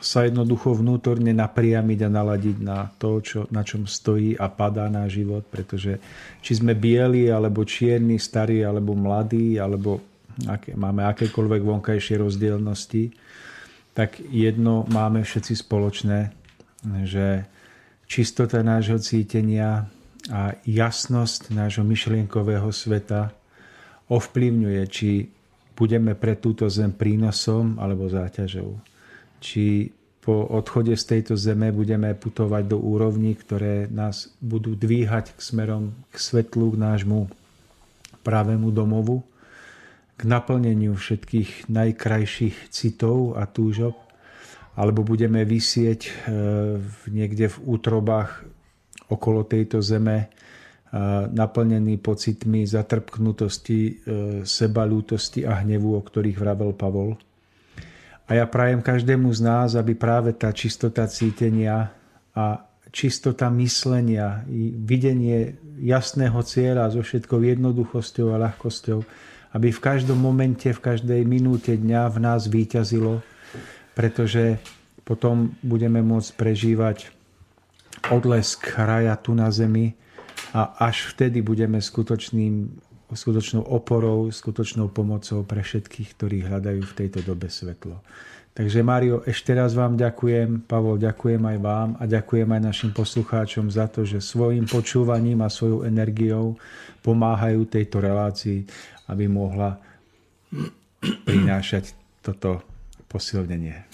sa 0.00 0.28
jednoducho 0.28 0.76
vnútorne 0.76 1.32
napriamiť 1.32 1.98
a 2.04 2.12
naladiť 2.12 2.56
na 2.60 2.92
to, 3.00 3.24
čo, 3.24 3.48
na 3.48 3.64
čom 3.64 3.88
stojí 3.88 4.36
a 4.36 4.52
padá 4.52 4.88
náš 4.92 5.20
život, 5.24 5.48
pretože 5.48 5.96
či 6.44 6.60
sme 6.60 6.76
bieli, 6.76 7.28
alebo 7.32 7.64
čierni, 7.64 8.20
starí, 8.20 8.64
alebo 8.64 8.92
mladí, 8.92 9.56
alebo 9.56 10.09
aké, 10.46 10.74
máme 10.74 11.04
akékoľvek 11.06 11.62
vonkajšie 11.62 12.20
rozdielnosti, 12.20 13.12
tak 13.94 14.22
jedno 14.30 14.86
máme 14.88 15.26
všetci 15.26 15.54
spoločné, 15.66 16.30
že 17.04 17.44
čistota 18.06 18.62
nášho 18.62 18.98
cítenia 19.02 19.90
a 20.30 20.54
jasnosť 20.62 21.50
nášho 21.52 21.84
myšlienkového 21.84 22.70
sveta 22.70 23.34
ovplyvňuje, 24.10 24.82
či 24.90 25.10
budeme 25.74 26.12
pre 26.12 26.36
túto 26.36 26.68
zem 26.68 26.92
prínosom 26.92 27.80
alebo 27.80 28.04
záťažou. 28.10 28.76
Či 29.40 29.94
po 30.20 30.44
odchode 30.52 30.92
z 30.92 31.04
tejto 31.16 31.34
zeme 31.40 31.72
budeme 31.72 32.12
putovať 32.12 32.68
do 32.68 32.76
úrovní, 32.76 33.32
ktoré 33.32 33.88
nás 33.88 34.28
budú 34.44 34.76
dvíhať 34.76 35.32
k 35.32 35.40
smerom 35.40 35.96
k 36.12 36.16
svetlu, 36.20 36.76
k 36.76 36.80
nášmu 36.84 37.32
pravému 38.20 38.68
domovu, 38.68 39.24
k 40.20 40.28
naplneniu 40.28 40.92
všetkých 40.92 41.72
najkrajších 41.72 42.68
citov 42.68 43.40
a 43.40 43.48
túžob, 43.48 43.96
alebo 44.76 45.00
budeme 45.00 45.48
vysieť 45.48 46.00
e, 46.04 46.12
niekde 47.08 47.48
v 47.48 47.56
útrobách 47.64 48.44
okolo 49.08 49.48
tejto 49.48 49.80
zeme 49.80 50.16
e, 50.20 50.26
naplnený 51.32 51.96
pocitmi 52.04 52.68
zatrpknutosti, 52.68 53.80
e, 53.80 53.92
sebalútosti 54.44 55.48
a 55.48 55.64
hnevu, 55.64 55.96
o 55.96 56.04
ktorých 56.04 56.36
vravel 56.36 56.76
Pavol. 56.76 57.16
A 58.28 58.36
ja 58.36 58.44
prajem 58.44 58.84
každému 58.84 59.32
z 59.32 59.40
nás, 59.40 59.72
aby 59.72 59.96
práve 59.96 60.36
tá 60.36 60.52
čistota 60.52 61.08
cítenia 61.08 61.96
a 62.36 62.68
čistota 62.92 63.48
myslenia, 63.56 64.44
videnie 64.84 65.56
jasného 65.80 66.38
cieľa 66.44 66.92
so 66.92 67.00
všetkou 67.00 67.40
jednoduchosťou 67.40 68.36
a 68.36 68.40
ľahkosťou 68.46 69.29
aby 69.50 69.74
v 69.74 69.80
každom 69.82 70.18
momente, 70.18 70.70
v 70.70 70.80
každej 70.80 71.26
minúte 71.26 71.74
dňa 71.74 72.10
v 72.10 72.18
nás 72.22 72.46
výťazilo, 72.46 73.22
pretože 73.98 74.62
potom 75.02 75.58
budeme 75.66 75.98
môcť 76.06 76.30
prežívať 76.38 77.10
odlesk 78.14 78.78
raja 78.78 79.18
tu 79.18 79.34
na 79.34 79.50
zemi 79.50 79.98
a 80.54 80.90
až 80.90 81.10
vtedy 81.10 81.42
budeme 81.42 81.82
skutočným, 81.82 82.70
skutočnou 83.14 83.62
oporou, 83.66 84.30
skutočnou 84.30 84.90
pomocou 84.90 85.42
pre 85.46 85.62
všetkých, 85.62 86.08
ktorí 86.18 86.36
hľadajú 86.46 86.82
v 86.84 86.96
tejto 86.96 87.20
dobe 87.26 87.50
svetlo. 87.50 88.02
Takže 88.50 88.82
Mário, 88.82 89.22
ešte 89.24 89.54
raz 89.54 89.78
vám 89.78 89.94
ďakujem, 89.94 90.66
Pavol, 90.66 90.98
ďakujem 90.98 91.38
aj 91.38 91.58
vám 91.62 91.88
a 91.96 92.04
ďakujem 92.04 92.50
aj 92.50 92.60
našim 92.66 92.90
poslucháčom 92.90 93.70
za 93.70 93.86
to, 93.86 94.02
že 94.02 94.18
svojim 94.18 94.66
počúvaním 94.66 95.40
a 95.40 95.48
svojou 95.48 95.86
energiou 95.86 96.58
pomáhajú 97.00 97.62
tejto 97.70 98.02
relácii 98.02 98.66
aby 99.10 99.26
mohla 99.26 99.74
prinášať 101.26 101.98
toto 102.22 102.62
posilnenie. 103.10 103.89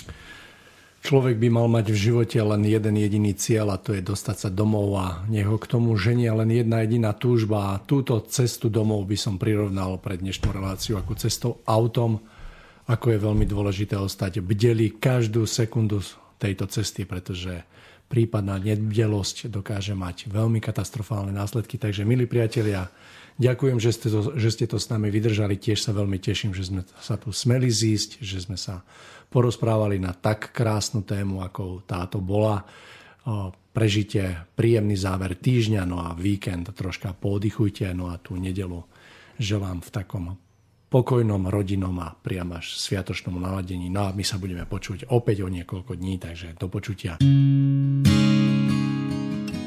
Človek 1.06 1.38
by 1.38 1.48
mal 1.54 1.70
mať 1.70 1.94
v 1.94 2.02
živote 2.02 2.34
len 2.34 2.66
jeden 2.66 2.98
jediný 2.98 3.30
cieľ 3.38 3.70
a 3.70 3.78
to 3.78 3.94
je 3.94 4.02
dostať 4.02 4.36
sa 4.42 4.50
domov 4.50 4.90
a 4.98 5.22
nech 5.30 5.46
ho 5.46 5.54
k 5.54 5.70
tomu 5.70 5.94
ženia 5.94 6.34
len 6.34 6.50
jedna 6.50 6.82
jediná 6.82 7.14
túžba 7.14 7.70
a 7.70 7.78
túto 7.78 8.18
cestu 8.26 8.66
domov 8.66 9.06
by 9.06 9.14
som 9.14 9.38
prirovnal 9.38 10.02
pre 10.02 10.18
dnešnú 10.18 10.50
reláciu 10.50 10.98
ako 10.98 11.14
cestou 11.14 11.62
autom, 11.62 12.18
ako 12.90 13.14
je 13.14 13.22
veľmi 13.22 13.46
dôležité 13.46 13.94
ostať 13.94 14.42
bdeli 14.42 14.98
každú 14.98 15.46
sekundu 15.46 16.02
tejto 16.42 16.66
cesty, 16.66 17.06
pretože 17.06 17.54
prípadná 18.10 18.58
nebdelosť 18.58 19.46
dokáže 19.46 19.94
mať 19.94 20.26
veľmi 20.26 20.58
katastrofálne 20.58 21.30
následky. 21.30 21.78
Takže 21.78 22.02
milí 22.02 22.26
priatelia, 22.26 22.90
Ďakujem, 23.36 23.76
že 23.76 23.92
ste, 23.92 24.08
to, 24.08 24.32
že 24.32 24.48
ste 24.48 24.64
to 24.64 24.80
s 24.80 24.88
nami 24.88 25.12
vydržali. 25.12 25.60
Tiež 25.60 25.84
sa 25.84 25.92
veľmi 25.92 26.16
teším, 26.16 26.56
že 26.56 26.72
sme 26.72 26.80
sa 26.96 27.20
tu 27.20 27.36
smeli 27.36 27.68
zísť, 27.68 28.24
že 28.24 28.48
sme 28.48 28.56
sa 28.56 28.80
porozprávali 29.36 30.00
na 30.00 30.16
tak 30.16 30.56
krásnu 30.56 31.04
tému, 31.04 31.44
ako 31.44 31.84
táto 31.84 32.24
bola. 32.24 32.64
Prežite 33.76 34.48
príjemný 34.56 34.96
záver 34.96 35.36
týždňa, 35.36 35.84
no 35.84 36.00
a 36.00 36.16
víkend 36.16 36.72
troška 36.72 37.12
pooddychujte, 37.12 37.92
no 37.92 38.08
a 38.08 38.16
tú 38.16 38.40
nedelu 38.40 38.80
želám 39.36 39.84
v 39.84 39.90
takom 39.92 40.24
pokojnom 40.88 41.52
rodinom 41.52 41.92
a 42.00 42.16
priam 42.16 42.56
až 42.56 42.80
sviatočnom 42.80 43.36
naladení. 43.36 43.92
No 43.92 44.08
a 44.08 44.16
my 44.16 44.24
sa 44.24 44.40
budeme 44.40 44.64
počuť 44.64 45.12
opäť 45.12 45.44
o 45.44 45.52
niekoľko 45.52 45.92
dní, 46.00 46.16
takže 46.16 46.56
do 46.56 46.72
počutia. 46.72 47.20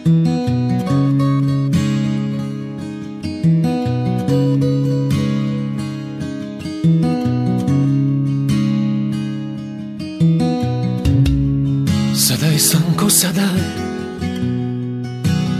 Sadaj, 0.09 0.48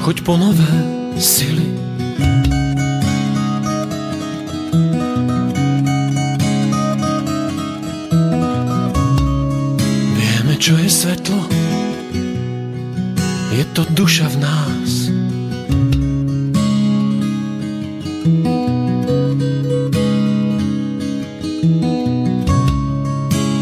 choď 0.10 0.26
po 0.26 0.41
nové 0.41 0.73
sily. 1.22 1.69
čo 10.60 10.76
je 10.76 10.91
svetlo, 10.91 11.40
je 13.53 13.64
to 13.72 13.86
duša 13.95 14.27
v 14.27 14.38
nás. 14.44 14.91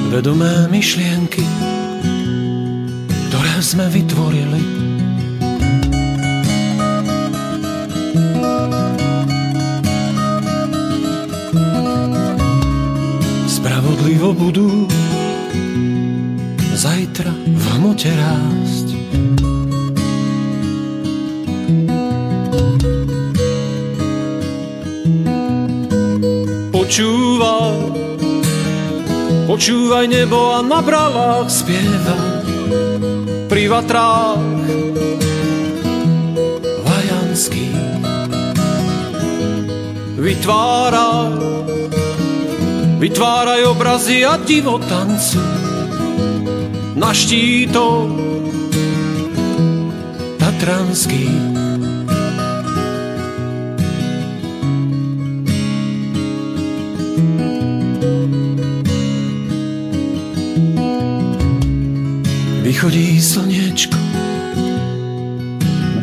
Vedomé 0.09 0.65
myšlienky, 0.73 1.45
ktoré 3.29 3.55
sme 3.61 3.85
vytvorili, 3.93 4.46
spravodlivo 14.27 14.51
budú 14.51 14.69
zajtra 16.75 17.31
v 17.31 17.63
hmote 17.79 18.11
rásť. 18.11 18.87
Počúvaj, 26.75 27.79
počúvaj 29.47 30.05
nebo 30.11 30.39
a 30.55 30.59
na 30.59 30.79
bravách 30.83 31.47
spieva 31.47 32.19
pri 33.47 33.63
vatrách 33.71 34.43
vajanský. 36.83 37.67
Vytváraj, 40.19 41.66
vytváraj 42.97 43.61
obrazy 43.69 44.25
a 44.25 44.37
divo 44.41 44.81
tancuj 44.81 45.45
na 46.97 47.13
štíto 47.13 48.09
Tatranský. 50.41 51.29
Vychodí 62.65 63.21
slniečko, 63.21 63.95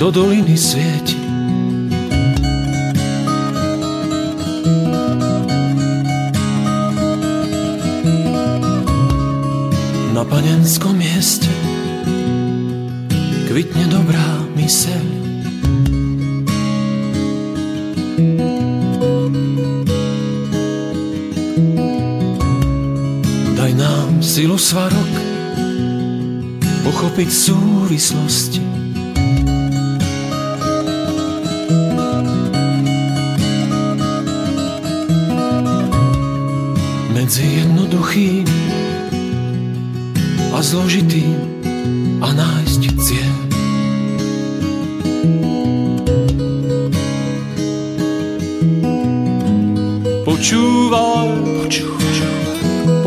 do 0.00 0.08
doliny 0.08 0.56
svieti. 0.56 1.03
Kvitne 13.64 13.88
dobrá 13.88 14.28
myseľ. 14.60 15.04
Daj 23.56 23.72
nám 23.72 24.20
silu 24.20 24.60
svarok 24.60 25.12
pochopiť 26.84 27.28
súvislosti. 27.32 28.60
Medzi 37.16 37.64
jednoduchým 37.64 38.44
a 40.52 40.60
zložitým 40.60 41.63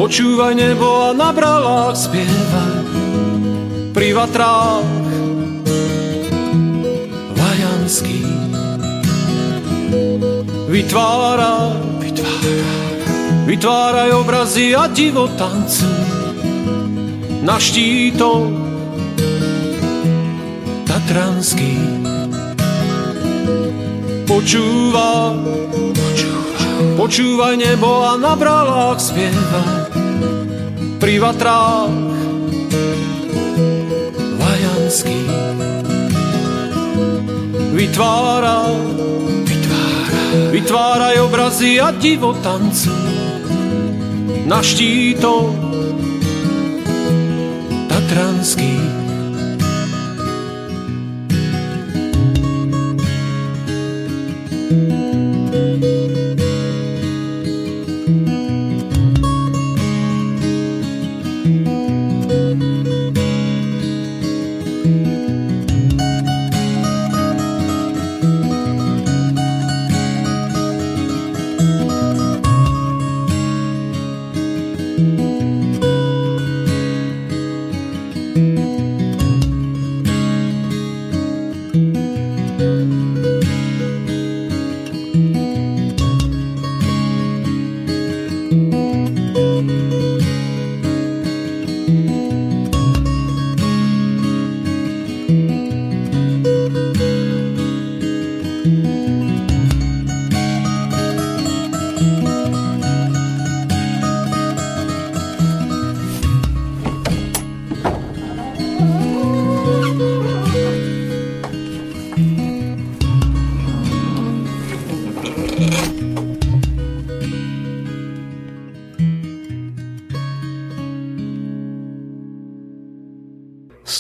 počúvaj 0.08 0.56
nebo 0.56 0.88
a 1.04 1.12
na 1.12 1.36
bravách 1.36 2.00
spievaj 2.00 2.80
pri 3.92 4.16
vatrách 4.16 4.88
vajanský. 7.36 8.24
Vytváraj, 10.72 11.76
vytváraj, 12.00 12.96
vytváraj 13.52 14.10
obrazy 14.16 14.72
a 14.80 14.88
divo 14.88 15.28
tancuj 15.36 16.00
na 17.44 17.60
štíto 17.60 18.48
Tatranský. 20.88 21.76
Počúvaj, 24.24 25.36
počúvaj, 25.92 26.96
počúvaj 26.96 27.54
nebo 27.60 28.08
a 28.08 28.16
na 28.16 28.40
bralách 28.40 29.04
spieva 29.04 29.77
pri 31.08 31.24
vatrách 31.24 31.88
Vajanský. 34.44 35.24
Vytvára, 37.72 38.68
vytvára, 39.48 40.52
vytváraj 40.52 41.16
obrazy 41.24 41.80
a 41.80 41.96
divo 41.96 42.36
tancu 42.44 42.92
na 44.52 44.60
štítoch 44.60 45.56
Tatranský. 47.88 48.87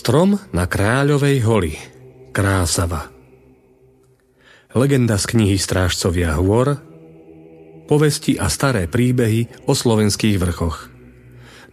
Strom 0.07 0.39
na 0.55 0.71
Kráľovej 0.71 1.43
holi. 1.43 1.75
Krásava. 2.31 3.11
Legenda 4.71 5.19
z 5.19 5.35
knihy 5.35 5.59
Strážcovia 5.59 6.31
hôr 6.39 6.79
povesti 7.91 8.39
a 8.39 8.47
staré 8.47 8.87
príbehy 8.87 9.67
o 9.67 9.75
slovenských 9.75 10.39
vrchoch. 10.39 10.87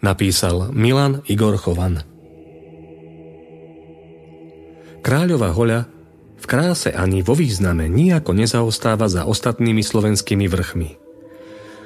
Napísal 0.03 0.75
Milan 0.75 1.23
Igor 1.31 1.55
Chovan. 1.63 2.03
Kráľová 4.99 5.55
hoľa 5.55 5.87
v 6.35 6.45
kráse 6.51 6.91
ani 6.91 7.23
vo 7.23 7.39
význame 7.39 7.87
nijako 7.87 8.35
nezaostáva 8.35 9.07
za 9.07 9.31
ostatnými 9.31 9.87
slovenskými 9.87 10.51
vrchmi. 10.51 10.91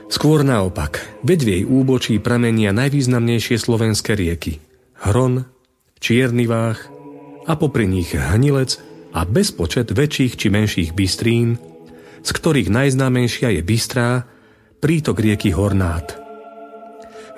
Skôr 0.09 0.49
naopak, 0.49 1.13
veď 1.21 1.41
v 1.45 1.49
jej 1.61 1.65
úbočí 1.69 2.17
pramenia 2.17 2.73
najvýznamnejšie 2.73 3.61
slovenské 3.61 4.17
rieky. 4.17 4.65
Hron, 4.97 5.58
Čierny 5.99 6.47
váh 6.47 6.79
a 7.49 7.53
popri 7.59 7.91
nich 7.91 8.15
Hnilec 8.15 8.79
a 9.15 9.25
bezpočet 9.27 9.91
väčších 9.91 10.39
či 10.39 10.47
menších 10.53 10.91
bystrín, 10.95 11.59
z 12.23 12.31
ktorých 12.31 12.69
najznámejšia 12.71 13.55
je 13.59 13.63
Bystrá, 13.65 14.27
prítok 14.79 15.19
rieky 15.23 15.51
Hornát. 15.51 16.15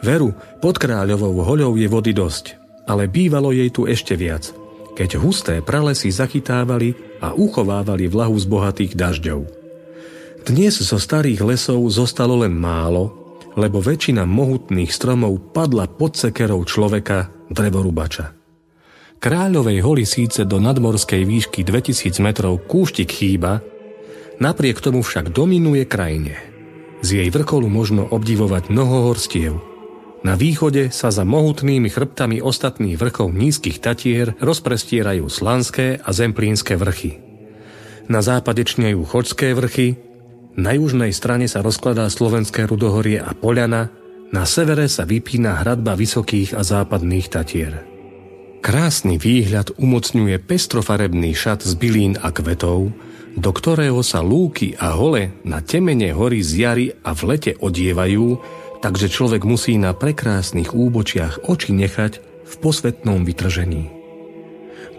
Veru, 0.01 0.33
pod 0.65 0.81
kráľovou 0.81 1.45
hoľou 1.45 1.77
je 1.77 1.89
vody 1.89 2.13
dosť, 2.17 2.57
ale 2.89 3.07
bývalo 3.07 3.53
jej 3.53 3.69
tu 3.69 3.85
ešte 3.85 4.17
viac, 4.17 4.49
keď 4.97 5.21
husté 5.21 5.55
pralesy 5.61 6.09
zachytávali 6.09 6.97
a 7.21 7.37
uchovávali 7.37 8.09
vlahu 8.09 8.37
z 8.41 8.47
bohatých 8.49 8.93
dažďov. 8.97 9.41
Dnes 10.41 10.81
zo 10.81 10.97
starých 10.97 11.45
lesov 11.45 11.85
zostalo 11.93 12.41
len 12.41 12.57
málo, 12.57 13.37
lebo 13.61 13.85
väčšina 13.85 14.25
mohutných 14.25 14.89
stromov 14.89 15.53
padla 15.53 15.85
pod 15.85 16.17
sekerou 16.17 16.65
človeka, 16.65 17.29
drevorubača. 17.53 18.40
Kráľovej 19.21 19.85
hory 19.85 20.09
síce 20.09 20.49
do 20.49 20.57
nadmorskej 20.57 21.29
výšky 21.29 21.61
2000 21.61 22.25
metrov 22.25 22.57
kúštik 22.65 23.13
chýba, 23.13 23.61
napriek 24.41 24.81
tomu 24.81 25.05
však 25.05 25.29
dominuje 25.29 25.85
krajine. 25.85 26.41
Z 27.05 27.21
jej 27.21 27.29
vrcholu 27.29 27.69
možno 27.69 28.09
obdivovať 28.09 28.73
mnoho 28.73 29.13
horstiev. 29.13 29.61
Na 30.25 30.41
východe 30.41 30.89
sa 30.89 31.13
za 31.13 31.29
mohutnými 31.29 31.93
chrbtami 31.93 32.41
ostatných 32.41 32.97
vrchov 32.97 33.37
nízkych 33.37 33.85
tatier 33.85 34.41
rozprestierajú 34.41 35.29
Slanské 35.29 36.01
a 36.01 36.09
Zemplínske 36.17 36.81
vrchy. 36.81 37.21
Na 38.09 38.25
západe 38.25 38.65
čnejú 38.65 39.05
Choďské 39.05 39.53
vrchy, 39.53 40.01
na 40.57 40.73
južnej 40.73 41.13
strane 41.13 41.45
sa 41.45 41.61
rozkladá 41.61 42.09
slovenské 42.09 42.65
rudohorie 42.65 43.21
a 43.21 43.37
Poliana, 43.37 43.93
na 44.33 44.49
severe 44.49 44.89
sa 44.89 45.05
vypína 45.05 45.61
hradba 45.61 45.93
vysokých 45.93 46.57
a 46.57 46.65
západných 46.65 47.29
tatier. 47.29 47.90
Krásny 48.61 49.17
výhľad 49.17 49.73
umocňuje 49.81 50.37
pestrofarebný 50.45 51.33
šat 51.33 51.65
z 51.65 51.73
bylín 51.81 52.21
a 52.21 52.29
kvetov, 52.29 52.93
do 53.33 53.51
ktorého 53.57 54.05
sa 54.05 54.21
lúky 54.21 54.77
a 54.77 54.93
hole 54.93 55.33
na 55.49 55.65
temene 55.65 56.13
hory 56.13 56.45
z 56.45 56.51
jary 56.61 56.87
a 57.01 57.17
v 57.17 57.21
lete 57.25 57.53
odievajú, 57.57 58.37
takže 58.85 59.09
človek 59.09 59.49
musí 59.49 59.81
na 59.81 59.97
prekrásnych 59.97 60.77
úbočiach 60.77 61.49
oči 61.49 61.73
nechať 61.73 62.13
v 62.21 62.55
posvetnom 62.61 63.25
vytržení. 63.25 63.89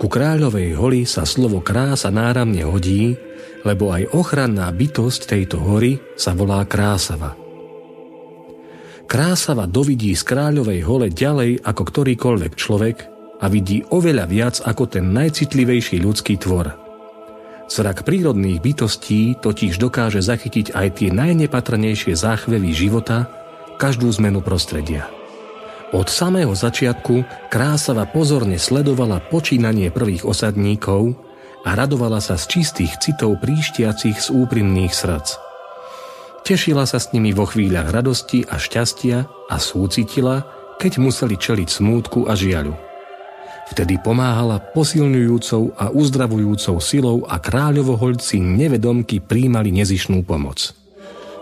Ku 0.02 0.10
kráľovej 0.10 0.74
holi 0.82 1.06
sa 1.06 1.30
slovo 1.30 1.62
krása 1.62 2.10
náramne 2.10 2.66
hodí, 2.66 3.14
lebo 3.62 3.94
aj 3.94 4.10
ochranná 4.18 4.74
bytosť 4.74 5.38
tejto 5.38 5.62
hory 5.62 6.02
sa 6.18 6.34
volá 6.34 6.66
krásava. 6.66 7.38
Krásava 9.06 9.70
dovidí 9.70 10.18
z 10.18 10.24
kráľovej 10.26 10.82
hole 10.82 11.08
ďalej 11.14 11.62
ako 11.62 11.84
ktorýkoľvek 11.84 12.54
človek, 12.58 13.11
a 13.42 13.46
vidí 13.50 13.82
oveľa 13.90 14.26
viac 14.30 14.56
ako 14.62 14.86
ten 14.86 15.10
najcitlivejší 15.10 15.98
ľudský 16.00 16.38
tvor. 16.38 16.78
Zrak 17.72 18.04
prírodných 18.06 18.62
bytostí 18.62 19.40
totiž 19.40 19.80
dokáže 19.80 20.22
zachytiť 20.22 20.76
aj 20.76 20.88
tie 21.02 21.10
najnepatrnejšie 21.10 22.14
záchvevy 22.14 22.72
života, 22.76 23.32
každú 23.82 24.12
zmenu 24.22 24.46
prostredia. 24.46 25.10
Od 25.92 26.08
samého 26.08 26.54
začiatku 26.54 27.50
Krásava 27.52 28.08
pozorne 28.08 28.60
sledovala 28.60 29.24
počínanie 29.28 29.92
prvých 29.92 30.24
osadníkov 30.24 31.16
a 31.64 31.76
radovala 31.76 32.20
sa 32.20 32.36
z 32.36 32.60
čistých 32.60 32.96
citov 33.00 33.40
príštiacich 33.40 34.20
z 34.20 34.28
úprimných 34.32 34.94
srdc. 34.94 35.40
Tešila 36.44 36.84
sa 36.84 37.00
s 37.00 37.16
nimi 37.16 37.32
vo 37.32 37.48
chvíľach 37.48 37.88
radosti 37.88 38.44
a 38.44 38.60
šťastia 38.60 39.48
a 39.48 39.56
súcitila, 39.62 40.44
keď 40.76 41.00
museli 41.00 41.40
čeliť 41.40 41.70
smútku 41.70 42.28
a 42.28 42.34
žiaľu. 42.36 42.91
Vtedy 43.72 44.04
pomáhala 44.04 44.60
posilňujúcou 44.60 45.80
a 45.80 45.96
uzdravujúcou 45.96 46.84
silou 46.84 47.24
a 47.24 47.40
kráľovohoľci 47.40 48.44
nevedomky 48.44 49.24
príjmali 49.24 49.72
nezišnú 49.72 50.28
pomoc. 50.28 50.76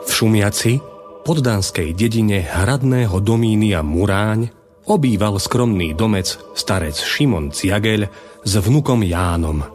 V 0.05 0.09
Šumiaci, 0.13 0.77
poddánskej 1.25 1.97
dedine 1.97 2.45
hradného 2.45 3.17
domínia 3.25 3.81
Muráň, 3.81 4.53
obýval 4.85 5.41
skromný 5.41 5.97
domec 5.97 6.37
starec 6.53 7.01
Šimon 7.01 7.49
Ciageľ 7.49 8.05
s 8.45 8.53
vnukom 8.61 9.01
Jánom. 9.01 9.65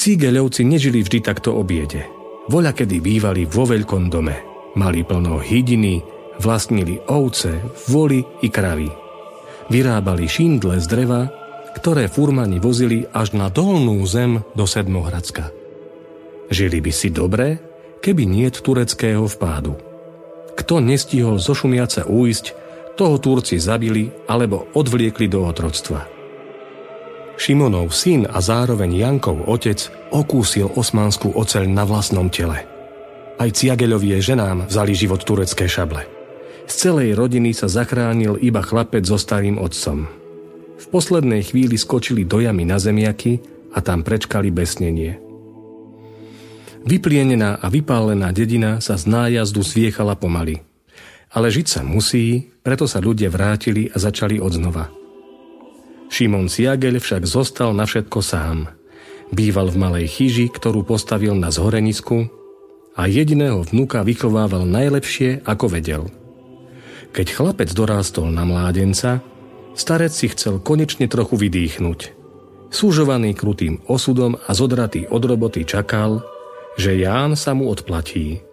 Cigeľovci 0.00 0.64
nežili 0.64 1.04
vždy 1.04 1.20
takto 1.20 1.52
obiede. 1.60 2.08
Voľa 2.48 2.72
kedy 2.72 3.04
bývali 3.04 3.44
vo 3.44 3.68
veľkom 3.68 4.08
dome. 4.08 4.36
Mali 4.80 5.04
plno 5.04 5.44
hydiny, 5.44 6.00
vlastnili 6.40 6.96
ovce, 7.12 7.60
voli 7.92 8.24
i 8.40 8.48
kravy 8.48 9.07
vyrábali 9.68 10.28
šindle 10.28 10.80
z 10.80 10.86
dreva, 10.88 11.28
ktoré 11.76 12.08
furmani 12.10 12.58
vozili 12.58 13.06
až 13.14 13.36
na 13.36 13.52
dolnú 13.52 14.02
zem 14.08 14.42
do 14.56 14.64
Sedmohradska. 14.66 15.52
Žili 16.48 16.80
by 16.80 16.92
si 16.92 17.08
dobre, 17.12 17.60
keby 18.00 18.24
niet 18.24 18.58
tureckého 18.64 19.28
vpádu. 19.28 19.76
Kto 20.58 20.80
nestihol 20.82 21.38
zo 21.38 21.54
Šumiaca 21.54 22.08
újsť, 22.08 22.46
toho 22.98 23.14
Turci 23.22 23.62
zabili 23.62 24.10
alebo 24.26 24.66
odvliekli 24.74 25.30
do 25.30 25.46
otroctva. 25.46 26.10
Šimonov 27.38 27.94
syn 27.94 28.26
a 28.26 28.42
zároveň 28.42 28.98
Jankov 28.98 29.46
otec 29.46 29.78
okúsil 30.10 30.74
osmanskú 30.74 31.30
oceľ 31.30 31.70
na 31.70 31.86
vlastnom 31.86 32.26
tele. 32.26 32.66
Aj 33.38 33.46
Ciageľovie 33.46 34.18
ženám 34.18 34.66
vzali 34.66 34.98
život 34.98 35.22
turecké 35.22 35.70
šable. 35.70 36.17
Z 36.68 36.92
celej 36.92 37.16
rodiny 37.16 37.56
sa 37.56 37.64
zachránil 37.64 38.36
iba 38.44 38.60
chlapec 38.60 39.00
so 39.08 39.16
starým 39.16 39.56
otcom. 39.56 40.04
V 40.78 40.86
poslednej 40.92 41.40
chvíli 41.40 41.80
skočili 41.80 42.28
do 42.28 42.44
jamy 42.44 42.68
na 42.68 42.76
zemiaky 42.76 43.40
a 43.72 43.80
tam 43.80 44.04
prečkali 44.04 44.52
besnenie. 44.52 45.16
Vyplienená 46.84 47.56
a 47.58 47.66
vypálená 47.72 48.30
dedina 48.36 48.84
sa 48.84 49.00
z 49.00 49.08
nájazdu 49.08 49.64
zviechala 49.64 50.12
pomaly. 50.14 50.60
Ale 51.32 51.48
žiť 51.48 51.66
sa 51.66 51.80
musí, 51.84 52.52
preto 52.60 52.84
sa 52.84 53.00
ľudia 53.00 53.32
vrátili 53.32 53.88
a 53.88 53.96
začali 53.96 54.36
odznova. 54.36 54.92
Šimon 56.12 56.52
Siagel 56.52 57.00
však 57.00 57.24
zostal 57.24 57.72
na 57.72 57.88
všetko 57.88 58.20
sám. 58.20 58.68
Býval 59.32 59.72
v 59.72 59.76
malej 59.76 60.06
chyži, 60.08 60.48
ktorú 60.48 60.84
postavil 60.84 61.32
na 61.36 61.48
zhorenisku 61.48 62.28
a 62.96 63.08
jediného 63.08 63.64
vnuka 63.64 64.04
vychovával 64.04 64.68
najlepšie, 64.68 65.44
ako 65.48 65.66
vedel– 65.72 66.04
keď 67.12 67.26
chlapec 67.34 67.70
dorástol 67.72 68.28
na 68.30 68.44
mládenca, 68.44 69.24
starec 69.78 70.12
si 70.12 70.28
chcel 70.32 70.60
konečne 70.60 71.08
trochu 71.08 71.38
vydýchnuť. 71.38 72.18
Súžovaný 72.68 73.32
krutým 73.32 73.80
osudom 73.88 74.36
a 74.36 74.50
zodratý 74.52 75.08
od 75.08 75.22
roboty 75.24 75.64
čakal, 75.64 76.20
že 76.76 77.00
Ján 77.00 77.32
sa 77.34 77.56
mu 77.56 77.72
odplatí. 77.72 78.44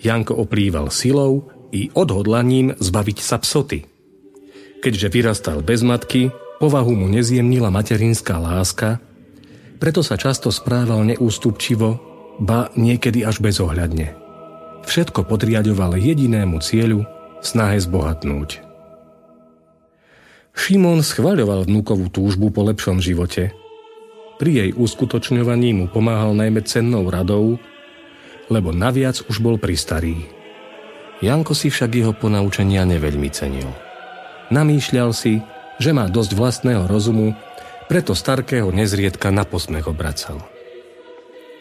Janko 0.00 0.38
oplýval 0.38 0.88
silou 0.88 1.50
i 1.74 1.92
odhodlaním 1.92 2.72
zbaviť 2.80 3.18
sa 3.20 3.36
psoty. 3.42 3.84
Keďže 4.78 5.08
vyrastal 5.12 5.60
bez 5.60 5.84
matky, 5.84 6.32
povahu 6.62 6.94
mu 6.94 7.06
nezjemnila 7.10 7.68
materinská 7.68 8.38
láska, 8.38 9.02
preto 9.78 10.02
sa 10.02 10.18
často 10.18 10.50
správal 10.50 11.06
neústupčivo, 11.06 12.00
ba 12.38 12.70
niekedy 12.78 13.26
až 13.26 13.42
bezohľadne. 13.42 14.14
Všetko 14.86 15.26
podriadoval 15.26 15.98
jedinému 15.98 16.62
cieľu 16.62 17.06
snahe 17.42 17.78
zbohatnúť. 17.78 18.68
Šimon 20.58 21.06
schvaľoval 21.06 21.70
vnúkovú 21.70 22.10
túžbu 22.10 22.50
po 22.50 22.66
lepšom 22.66 22.98
živote. 22.98 23.54
Pri 24.42 24.50
jej 24.58 24.70
uskutočňovaní 24.74 25.70
mu 25.74 25.86
pomáhal 25.86 26.34
najmä 26.34 26.66
cennou 26.66 27.06
radou, 27.06 27.62
lebo 28.50 28.74
naviac 28.74 29.22
už 29.30 29.38
bol 29.38 29.54
pristarý. 29.54 30.26
Janko 31.22 31.54
si 31.54 31.70
však 31.70 31.90
jeho 31.94 32.14
ponaučenia 32.14 32.82
neveľmi 32.86 33.30
cenil. 33.30 33.70
Namýšľal 34.50 35.10
si, 35.14 35.42
že 35.78 35.94
má 35.94 36.10
dosť 36.10 36.34
vlastného 36.34 36.90
rozumu, 36.90 37.38
preto 37.86 38.14
starkého 38.18 38.74
nezriedka 38.74 39.30
na 39.30 39.46
posmech 39.46 39.86
obracal. 39.86 40.42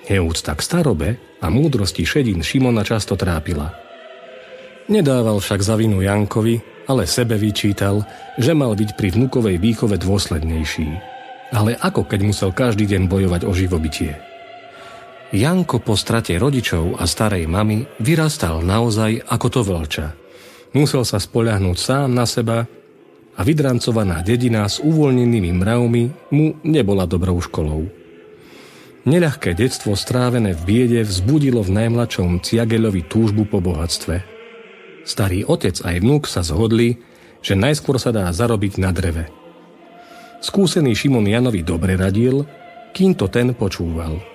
Neúcta 0.10 0.58
k 0.58 0.62
starobe 0.62 1.10
a 1.42 1.54
múdrosti 1.54 2.02
šedín 2.02 2.42
Šimona 2.42 2.82
často 2.82 3.14
trápila– 3.14 3.74
Nedával 4.88 5.44
však 5.44 5.60
za 5.60 5.76
vinu 5.76 6.00
Jankovi, 6.00 6.64
ale 6.88 7.04
sebe 7.04 7.36
vyčítal, 7.36 8.08
že 8.40 8.56
mal 8.56 8.72
byť 8.72 8.96
pri 8.96 9.20
vnukovej 9.20 9.60
výchove 9.60 10.00
dôslednejší. 10.00 10.90
Ale 11.52 11.76
ako 11.76 12.08
keď 12.08 12.20
musel 12.24 12.56
každý 12.56 12.88
deň 12.88 13.12
bojovať 13.12 13.42
o 13.44 13.52
živobytie? 13.52 14.16
Janko 15.36 15.84
po 15.84 16.00
strate 16.00 16.40
rodičov 16.40 16.96
a 16.96 17.04
starej 17.04 17.52
mamy 17.52 17.84
vyrastal 18.00 18.64
naozaj 18.64 19.28
ako 19.28 19.48
to 19.52 19.62
vlča. 19.68 20.08
Musel 20.72 21.04
sa 21.04 21.20
spoľahnúť 21.20 21.76
sám 21.76 22.16
na 22.16 22.24
seba 22.24 22.64
a 23.36 23.42
vydrancovaná 23.44 24.24
dedina 24.24 24.64
s 24.72 24.80
uvoľnenými 24.80 25.52
mravmi 25.52 26.32
mu 26.32 26.56
nebola 26.64 27.04
dobrou 27.04 27.44
školou. 27.44 27.92
Neľahké 29.04 29.52
detstvo 29.52 30.00
strávené 30.00 30.56
v 30.56 30.62
biede 30.64 31.00
vzbudilo 31.04 31.60
v 31.60 31.76
najmladšom 31.76 32.40
Ciageľovi 32.44 33.08
túžbu 33.08 33.48
po 33.48 33.60
bohatstve. 33.60 34.37
Starý 35.08 35.48
otec 35.48 35.80
aj 35.88 36.04
vnúk 36.04 36.28
sa 36.28 36.44
zhodli, 36.44 37.00
že 37.40 37.56
najskôr 37.56 37.96
sa 37.96 38.12
dá 38.12 38.28
zarobiť 38.28 38.76
na 38.84 38.92
dreve. 38.92 39.32
Skúsený 40.44 40.92
Šimon 41.00 41.24
Janovi 41.24 41.64
dobre 41.64 41.96
radil, 41.96 42.44
kým 42.92 43.16
to 43.16 43.32
ten 43.32 43.56
počúval– 43.56 44.20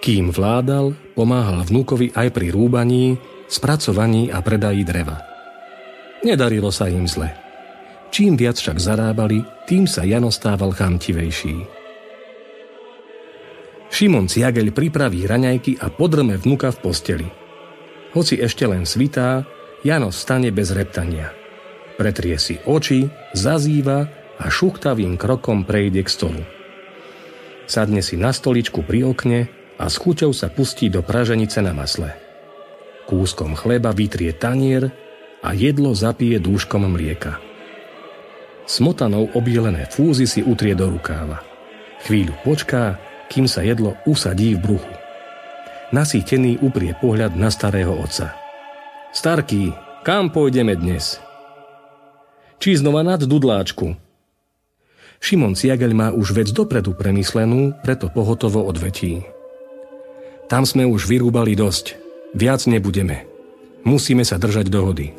kým 0.00 0.32
vládal, 0.32 0.96
pomáhal 1.12 1.60
vnúkovi 1.60 2.16
aj 2.16 2.32
pri 2.32 2.48
rúbaní, 2.48 3.20
spracovaní 3.52 4.32
a 4.32 4.40
predají 4.40 4.80
dreva. 4.80 5.20
Nedarilo 6.24 6.72
sa 6.72 6.88
im 6.88 7.04
zle. 7.04 7.36
Čím 8.08 8.40
viac 8.40 8.56
však 8.56 8.80
zarábali, 8.80 9.44
tým 9.68 9.84
sa 9.84 10.02
Jano 10.08 10.32
stával 10.32 10.72
chamtivejší. 10.72 11.56
Šimon 13.92 14.24
Ciageľ 14.24 14.72
pripraví 14.72 15.28
raňajky 15.28 15.84
a 15.84 15.92
podrme 15.92 16.40
vnuka 16.40 16.72
v 16.72 16.80
posteli. 16.80 17.28
Hoci 18.16 18.40
ešte 18.40 18.64
len 18.64 18.88
svitá, 18.88 19.44
Jano 19.80 20.12
stane 20.12 20.52
bez 20.52 20.76
reptania. 20.76 21.32
Pretrie 21.96 22.36
si 22.36 22.60
oči, 22.68 23.08
zazýva 23.32 24.08
a 24.36 24.44
šuchtavým 24.48 25.16
krokom 25.16 25.64
prejde 25.64 26.04
k 26.04 26.08
stolu. 26.08 26.42
Sadne 27.64 28.04
si 28.04 28.20
na 28.20 28.32
stoličku 28.32 28.84
pri 28.84 29.08
okne 29.08 29.48
a 29.80 29.84
s 29.88 29.96
chuťou 29.96 30.36
sa 30.36 30.52
pustí 30.52 30.92
do 30.92 31.00
praženice 31.00 31.64
na 31.64 31.72
masle. 31.72 32.12
Kúskom 33.08 33.56
chleba 33.56 33.96
vytrie 33.96 34.36
tanier 34.36 34.92
a 35.40 35.56
jedlo 35.56 35.96
zapije 35.96 36.36
dúškom 36.40 36.84
mlieka. 36.84 37.40
Smotanou 38.68 39.32
obielené 39.32 39.88
fúzy 39.88 40.28
si 40.28 40.40
utrie 40.44 40.76
do 40.76 40.92
rukáva. 40.92 41.40
Chvíľu 42.04 42.36
počká, 42.44 43.00
kým 43.32 43.48
sa 43.48 43.64
jedlo 43.64 43.96
usadí 44.04 44.56
v 44.56 44.60
bruchu. 44.60 44.94
Nasýtený 45.92 46.60
uprie 46.64 46.96
pohľad 46.96 47.34
na 47.34 47.48
starého 47.48 47.96
otca. 47.96 48.39
Starký, 49.10 49.74
kam 50.06 50.30
pôjdeme 50.30 50.78
dnes? 50.78 51.18
Či 52.62 52.78
znova 52.78 53.02
nad 53.02 53.18
Dudláčku? 53.18 53.98
Šimon 55.18 55.58
Ciagel 55.58 55.98
má 55.98 56.14
už 56.14 56.30
vec 56.30 56.54
dopredu 56.54 56.94
premyslenú, 56.94 57.74
preto 57.82 58.06
pohotovo 58.06 58.62
odvetí. 58.62 59.26
Tam 60.46 60.62
sme 60.62 60.86
už 60.86 61.10
vyrúbali 61.10 61.58
dosť. 61.58 61.98
Viac 62.38 62.70
nebudeme. 62.70 63.26
Musíme 63.82 64.22
sa 64.22 64.38
držať 64.38 64.70
dohody. 64.70 65.10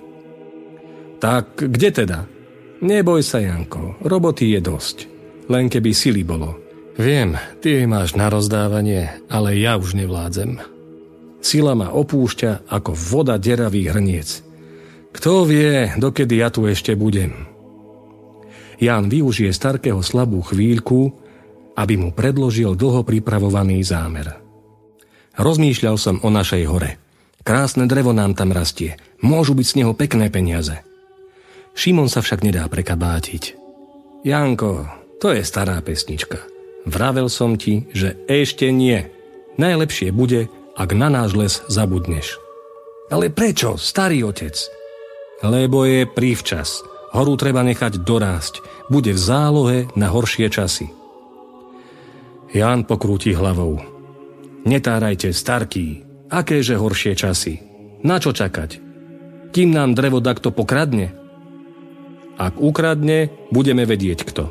Tak 1.20 1.60
kde 1.60 1.90
teda? 1.92 2.20
Neboj 2.80 3.20
sa, 3.20 3.44
Janko. 3.44 4.00
Roboty 4.08 4.56
je 4.56 4.60
dosť. 4.64 4.98
Len 5.52 5.68
keby 5.68 5.92
sily 5.92 6.24
bolo. 6.24 6.56
Viem, 6.96 7.36
ty 7.60 7.84
máš 7.84 8.16
na 8.16 8.32
rozdávanie, 8.32 9.20
ale 9.28 9.60
ja 9.60 9.76
už 9.76 10.00
nevládzem. 10.00 10.71
Sila 11.42 11.74
ma 11.74 11.90
opúšťa 11.90 12.70
ako 12.70 12.94
voda 12.94 13.42
deravý 13.42 13.90
hrniec. 13.90 14.46
Kto 15.12 15.44
vie, 15.44 15.92
dokedy 15.98 16.40
ja 16.40 16.54
tu 16.54 16.64
ešte 16.70 16.94
budem. 16.96 17.50
Ján 18.82 19.10
využije 19.10 19.52
Starkého 19.54 20.02
slabú 20.02 20.42
chvíľku, 20.42 21.14
aby 21.78 21.98
mu 21.98 22.10
predložil 22.14 22.78
dlho 22.78 23.02
pripravovaný 23.06 23.82
zámer. 23.82 24.38
Rozmýšľal 25.38 25.96
som 25.98 26.16
o 26.22 26.30
našej 26.30 26.64
hore. 26.70 27.02
Krásne 27.42 27.90
drevo 27.90 28.14
nám 28.14 28.38
tam 28.38 28.54
rastie. 28.54 29.02
Môžu 29.26 29.58
byť 29.58 29.66
z 29.66 29.78
neho 29.82 29.94
pekné 29.98 30.30
peniaze. 30.30 30.78
Šimon 31.74 32.12
sa 32.12 32.22
však 32.22 32.46
nedá 32.46 32.68
prekabátiť. 32.70 33.58
Janko, 34.22 34.86
to 35.18 35.34
je 35.34 35.42
stará 35.42 35.82
pesnička. 35.82 36.46
Vravel 36.86 37.30
som 37.30 37.58
ti, 37.58 37.90
že 37.94 38.18
ešte 38.30 38.70
nie. 38.70 39.10
Najlepšie 39.58 40.14
bude, 40.14 40.50
ak 40.76 40.90
na 40.96 41.12
náš 41.12 41.36
les 41.36 41.54
zabudneš. 41.68 42.40
Ale 43.12 43.28
prečo, 43.28 43.76
starý 43.76 44.24
otec? 44.24 44.56
Lebo 45.44 45.84
je 45.84 46.08
prívčas. 46.08 46.80
Horu 47.12 47.36
treba 47.36 47.60
nechať 47.66 48.08
dorásť. 48.08 48.64
Bude 48.88 49.12
v 49.12 49.20
zálohe 49.20 49.80
na 50.00 50.08
horšie 50.08 50.48
časy. 50.48 50.88
Ján 52.56 52.88
pokrúti 52.88 53.36
hlavou. 53.36 53.80
Netárajte, 54.64 55.36
starký, 55.36 56.08
akéže 56.32 56.80
horšie 56.80 57.14
časy. 57.16 57.60
Na 58.08 58.20
čo 58.20 58.32
čakať? 58.32 58.80
Kým 59.52 59.76
nám 59.76 59.92
drevo 59.92 60.24
takto 60.24 60.56
pokradne? 60.56 61.12
Ak 62.40 62.56
ukradne, 62.58 63.28
budeme 63.52 63.84
vedieť 63.84 64.24
kto. 64.24 64.48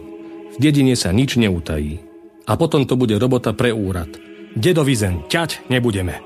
V 0.52 0.56
dedine 0.60 0.92
sa 1.00 1.16
nič 1.16 1.40
neutají. 1.40 2.04
A 2.44 2.58
potom 2.60 2.84
to 2.84 2.98
bude 2.98 3.16
robota 3.16 3.56
pre 3.56 3.72
úrad. 3.72 4.29
Dedovi 4.58 4.98
zem 4.98 5.22
ťať 5.30 5.70
nebudeme. 5.70 6.18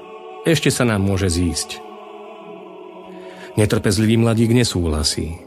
Ešte 0.48 0.72
sa 0.72 0.88
nám 0.88 1.04
môže 1.04 1.28
zísť. 1.28 1.80
Netrpezlivý 3.60 4.16
mladík 4.16 4.50
nesúhlasí. 4.50 5.40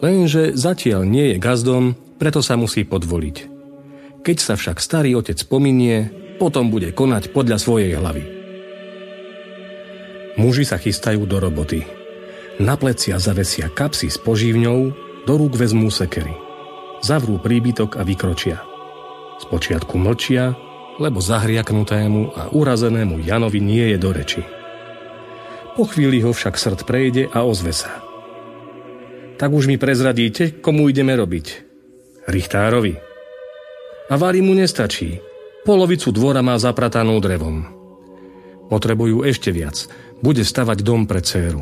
Lenže 0.00 0.56
zatiaľ 0.56 1.04
nie 1.08 1.32
je 1.32 1.36
gazdom, 1.40 1.96
preto 2.16 2.40
sa 2.40 2.56
musí 2.56 2.84
podvoliť. 2.84 3.36
Keď 4.24 4.36
sa 4.40 4.58
však 4.58 4.80
starý 4.82 5.14
otec 5.16 5.38
pominie, 5.46 6.10
potom 6.40 6.68
bude 6.68 6.92
konať 6.92 7.32
podľa 7.32 7.56
svojej 7.60 7.96
hlavy. 7.96 8.24
Muži 10.36 10.68
sa 10.68 10.76
chystajú 10.76 11.24
do 11.24 11.40
roboty. 11.40 11.84
Na 12.60 12.76
plecia 12.76 13.16
zavesia 13.16 13.72
kapsy 13.72 14.12
s 14.12 14.20
požívňou, 14.20 14.92
do 15.24 15.32
rúk 15.36 15.56
vezmú 15.56 15.88
sekery. 15.88 16.32
Zavrú 17.00 17.40
príbytok 17.40 18.00
a 18.00 18.02
vykročia. 18.04 18.60
Spočiatku 19.40 19.96
mlčia, 20.00 20.56
lebo 20.96 21.20
zahriaknutému 21.20 22.22
a 22.32 22.42
urazenému 22.52 23.20
Janovi 23.20 23.60
nie 23.60 23.92
je 23.94 23.98
do 24.00 24.10
reči. 24.12 24.42
Po 25.76 25.84
chvíli 25.84 26.24
ho 26.24 26.32
však 26.32 26.56
srd 26.56 26.80
prejde 26.88 27.28
a 27.28 27.44
ozve 27.44 27.76
sa. 27.76 28.00
Tak 29.36 29.52
už 29.52 29.68
mi 29.68 29.76
prezradíte, 29.76 30.56
komu 30.64 30.88
ideme 30.88 31.12
robiť. 31.12 31.46
Richtárovi. 32.24 32.96
A 34.08 34.14
Vári 34.16 34.40
mu 34.40 34.56
nestačí. 34.56 35.20
Polovicu 35.68 36.08
dvora 36.14 36.40
má 36.40 36.56
zapratanú 36.56 37.20
drevom. 37.20 37.68
Potrebujú 38.72 39.28
ešte 39.28 39.52
viac. 39.52 39.84
Bude 40.24 40.40
stavať 40.40 40.80
dom 40.80 41.04
pre 41.04 41.20
dceru. 41.20 41.60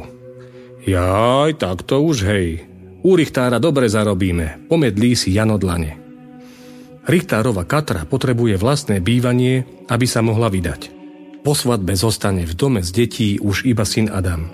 Jaj, 0.86 1.58
tak 1.58 1.82
to 1.82 1.98
už 2.04 2.22
hej. 2.28 2.62
U 3.02 3.18
Richtára 3.18 3.58
dobre 3.58 3.90
zarobíme. 3.90 4.70
Pomedlí 4.70 5.16
si 5.18 5.34
Jano 5.34 5.58
dlane. 5.58 6.03
Richtárova 7.05 7.68
Katra 7.68 8.08
potrebuje 8.08 8.57
vlastné 8.57 9.05
bývanie, 9.05 9.68
aby 9.92 10.07
sa 10.08 10.24
mohla 10.24 10.49
vydať. 10.49 10.92
Po 11.44 11.52
svadbe 11.52 11.92
zostane 11.92 12.49
v 12.49 12.57
dome 12.57 12.81
z 12.81 12.91
detí 12.92 13.28
už 13.36 13.68
iba 13.68 13.84
syn 13.84 14.08
Adam. 14.08 14.49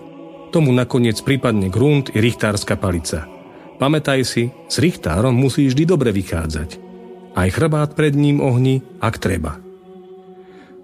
Tomu 0.50 0.74
nakoniec 0.74 1.22
prípadne 1.22 1.70
grunt 1.70 2.10
i 2.10 2.18
richtárska 2.18 2.74
palica. 2.74 3.30
Pamätaj 3.78 4.26
si, 4.26 4.50
s 4.66 4.76
richtárom 4.82 5.32
musí 5.32 5.70
vždy 5.70 5.86
dobre 5.86 6.10
vychádzať 6.10 6.90
aj 7.34 7.48
chrbát 7.54 7.90
pred 7.94 8.14
ním 8.14 8.42
ohni, 8.42 8.82
ak 8.98 9.16
treba. 9.22 9.58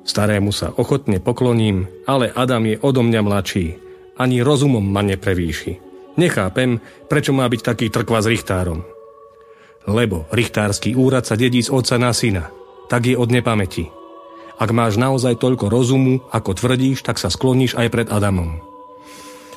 Starému 0.07 0.55
sa 0.55 0.71
ochotne 0.71 1.19
pokloním, 1.19 1.91
ale 2.07 2.31
Adam 2.31 2.63
je 2.63 2.79
odo 2.79 3.03
mňa 3.03 3.21
mladší. 3.27 3.67
Ani 4.17 4.41
rozumom 4.41 4.81
ma 4.81 5.03
neprevýši. 5.03 5.83
Nechápem, 6.17 6.81
prečo 7.11 7.37
má 7.37 7.45
byť 7.45 7.61
taký 7.61 7.87
trkva 7.93 8.25
s 8.25 8.31
richtárom. 8.31 8.87
Lebo 9.87 10.27
richtársky 10.35 10.99
úrad 10.99 11.25
sa 11.27 11.39
dedí 11.39 11.63
z 11.63 11.71
otca 11.71 11.97
na 11.97 12.11
syna. 12.11 12.51
Tak 12.91 13.07
je 13.07 13.15
od 13.15 13.31
nepamäti. 13.31 13.87
Ak 14.57 14.73
máš 14.73 14.97
naozaj 14.99 15.39
toľko 15.39 15.69
rozumu, 15.69 16.23
ako 16.33 16.57
tvrdíš, 16.57 17.05
tak 17.05 17.21
sa 17.21 17.29
skloníš 17.29 17.77
aj 17.79 17.89
pred 17.93 18.09
Adamom. 18.11 18.63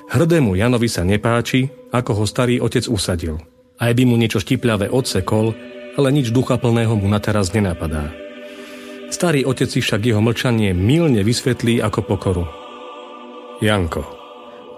Hrdému 0.10 0.58
Janovi 0.58 0.90
sa 0.90 1.06
nepáči, 1.06 1.70
ako 1.94 2.22
ho 2.22 2.24
starý 2.26 2.60
otec 2.60 2.86
usadil. 2.90 3.38
Aj 3.80 3.94
by 3.94 4.04
mu 4.04 4.18
niečo 4.20 4.42
štipľavé 4.42 4.92
odsekol, 4.92 5.54
ale 5.96 6.10
nič 6.12 6.36
duchaplného 6.36 6.94
mu 7.00 7.08
na 7.08 7.22
teraz 7.22 7.54
nenapadá. 7.56 8.12
Starý 9.10 9.48
otec 9.48 9.70
si 9.70 9.82
však 9.82 10.06
jeho 10.06 10.22
mlčanie 10.22 10.76
milne 10.76 11.26
vysvetlí 11.26 11.82
ako 11.82 12.06
pokoru. 12.06 12.46
Janko, 13.64 14.06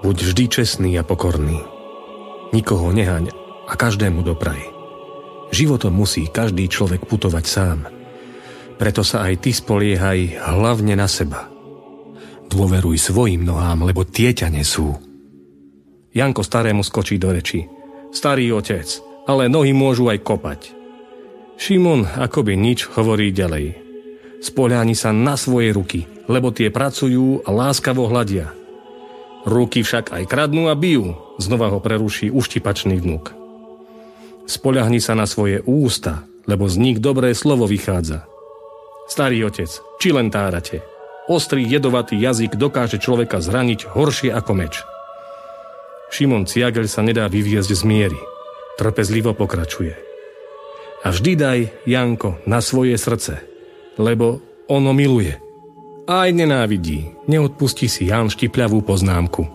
buď 0.05 0.17
vždy 0.31 0.43
čestný 0.47 0.91
a 0.95 1.03
pokorný. 1.03 1.59
Nikoho 2.55 2.91
nehaň 2.95 3.31
a 3.67 3.73
každému 3.75 4.23
dopraj. 4.23 4.70
Životom 5.51 5.91
musí 5.91 6.31
každý 6.31 6.71
človek 6.71 7.03
putovať 7.05 7.45
sám. 7.45 7.79
Preto 8.79 9.03
sa 9.03 9.27
aj 9.27 9.45
ty 9.45 9.51
spoliehaj 9.51 10.41
hlavne 10.57 10.95
na 10.95 11.05
seba. 11.05 11.51
Dôveruj 12.47 12.97
svojim 12.97 13.43
nohám, 13.43 13.83
lebo 13.83 14.07
tie 14.07 14.31
ťa 14.31 14.47
nesú. 14.49 14.95
Janko 16.15 16.43
starému 16.43 16.83
skočí 16.83 17.19
do 17.19 17.31
reči. 17.31 17.67
Starý 18.11 18.51
otec, 18.51 18.87
ale 19.27 19.47
nohy 19.47 19.71
môžu 19.71 20.11
aj 20.11 20.19
kopať. 20.23 20.61
Šimon 21.55 22.07
akoby 22.07 22.57
nič 22.57 22.89
hovorí 22.97 23.31
ďalej. 23.31 23.79
Spoľáni 24.41 24.97
sa 24.97 25.13
na 25.13 25.37
svoje 25.37 25.71
ruky, 25.71 26.09
lebo 26.25 26.49
tie 26.49 26.73
pracujú 26.73 27.45
a 27.45 27.49
láskavo 27.53 28.09
hľadia. 28.09 28.51
Ruky 29.45 29.85
však 29.85 30.09
aj 30.15 30.23
kradnú 30.25 30.67
a 30.71 30.75
bijú, 30.75 31.13
znova 31.37 31.69
ho 31.69 31.77
preruší 31.77 32.33
uštipačný 32.33 32.97
vnúk. 32.97 33.40
Spoľahni 34.49 34.99
sa 34.99 35.13
na 35.13 35.29
svoje 35.29 35.61
ústa, 35.63 36.25
lebo 36.49 36.65
z 36.67 36.75
nich 36.81 36.97
dobré 36.97 37.31
slovo 37.37 37.69
vychádza. 37.69 38.25
Starý 39.11 39.43
otec, 39.45 39.69
či 39.99 40.09
len 40.15 40.31
tárate. 40.31 40.81
Ostrý 41.29 41.67
jedovatý 41.67 42.17
jazyk 42.17 42.57
dokáže 42.57 42.97
človeka 42.97 43.39
zraniť 43.39 43.91
horšie 43.91 44.31
ako 44.33 44.51
meč. 44.57 44.81
Šimon 46.11 46.43
Ciagel 46.43 46.91
sa 46.91 46.99
nedá 47.05 47.27
vyviezť 47.31 47.71
z 47.71 47.83
miery. 47.87 48.19
Trpezlivo 48.75 49.31
pokračuje. 49.31 49.95
A 51.01 51.07
vždy 51.09 51.31
daj, 51.33 51.59
Janko, 51.87 52.37
na 52.45 52.59
svoje 52.59 52.99
srdce, 52.99 53.41
lebo 53.95 54.43
ono 54.67 54.91
miluje. 54.91 55.39
Aj 56.05 56.27
nenávidí, 56.27 57.15
neodpustí 57.31 57.87
si 57.87 58.11
Jan 58.11 58.27
štipľavú 58.27 58.83
poznámku. 58.83 59.47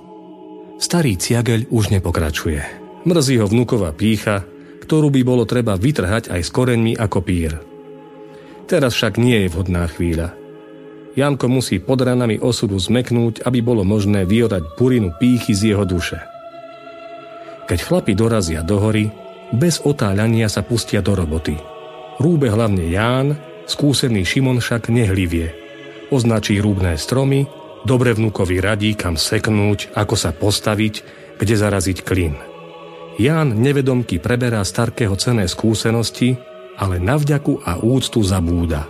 Starý 0.81 1.17
Ciagel 1.21 1.69
už 1.69 1.93
nepokračuje. 1.93 2.61
Mrzí 3.05 3.37
ho 3.41 3.47
vnúková 3.47 3.93
pícha, 3.93 4.45
ktorú 4.87 5.11
by 5.11 5.23
bolo 5.27 5.43
treba 5.43 5.75
vytrhať 5.75 6.31
aj 6.31 6.41
s 6.47 6.51
koreňmi 6.55 6.95
ako 6.95 7.19
pír. 7.27 7.59
Teraz 8.71 8.95
však 8.95 9.19
nie 9.19 9.47
je 9.47 9.49
vhodná 9.51 9.91
chvíľa. 9.91 10.39
Janko 11.19 11.51
musí 11.51 11.83
pod 11.83 12.07
ranami 12.07 12.39
osudu 12.39 12.79
zmeknúť, 12.79 13.43
aby 13.43 13.65
bolo 13.67 13.83
možné 13.83 14.23
vyorať 14.23 14.79
burinu 14.79 15.11
pýchy 15.19 15.59
z 15.59 15.75
jeho 15.75 15.83
duše. 15.83 16.23
Keď 17.67 17.79
chlapi 17.83 18.15
dorazia 18.15 18.63
do 18.63 18.79
hory, 18.79 19.11
bez 19.51 19.83
otáľania 19.83 20.47
sa 20.47 20.63
pustia 20.63 21.03
do 21.03 21.19
roboty. 21.19 21.59
Rúbe 22.23 22.47
hlavne 22.47 22.87
Ján, 22.87 23.35
skúsený 23.67 24.23
Šimon 24.23 24.63
však 24.63 24.87
nehlivie. 24.93 25.51
Označí 26.15 26.63
rúbné 26.63 26.95
stromy, 26.95 27.51
dobre 27.83 28.15
vnúkovi 28.15 28.63
radí, 28.63 28.95
kam 28.95 29.19
seknúť, 29.19 29.99
ako 29.99 30.15
sa 30.15 30.31
postaviť, 30.31 30.95
kde 31.43 31.55
zaraziť 31.59 31.99
klin. 32.07 32.56
Ján 33.17 33.57
nevedomky 33.57 34.21
preberá 34.21 34.61
starkého 34.61 35.17
cené 35.17 35.49
skúsenosti, 35.49 36.37
ale 36.77 37.01
na 37.01 37.17
vďaku 37.17 37.65
a 37.65 37.81
úctu 37.81 38.21
zabúda. 38.21 38.85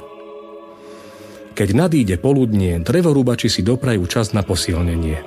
Keď 1.56 1.68
nadíde 1.72 2.18
poludnie, 2.18 2.82
drevorúbači 2.82 3.46
si 3.48 3.62
doprajú 3.62 4.02
čas 4.10 4.34
na 4.34 4.42
posilnenie. 4.42 5.22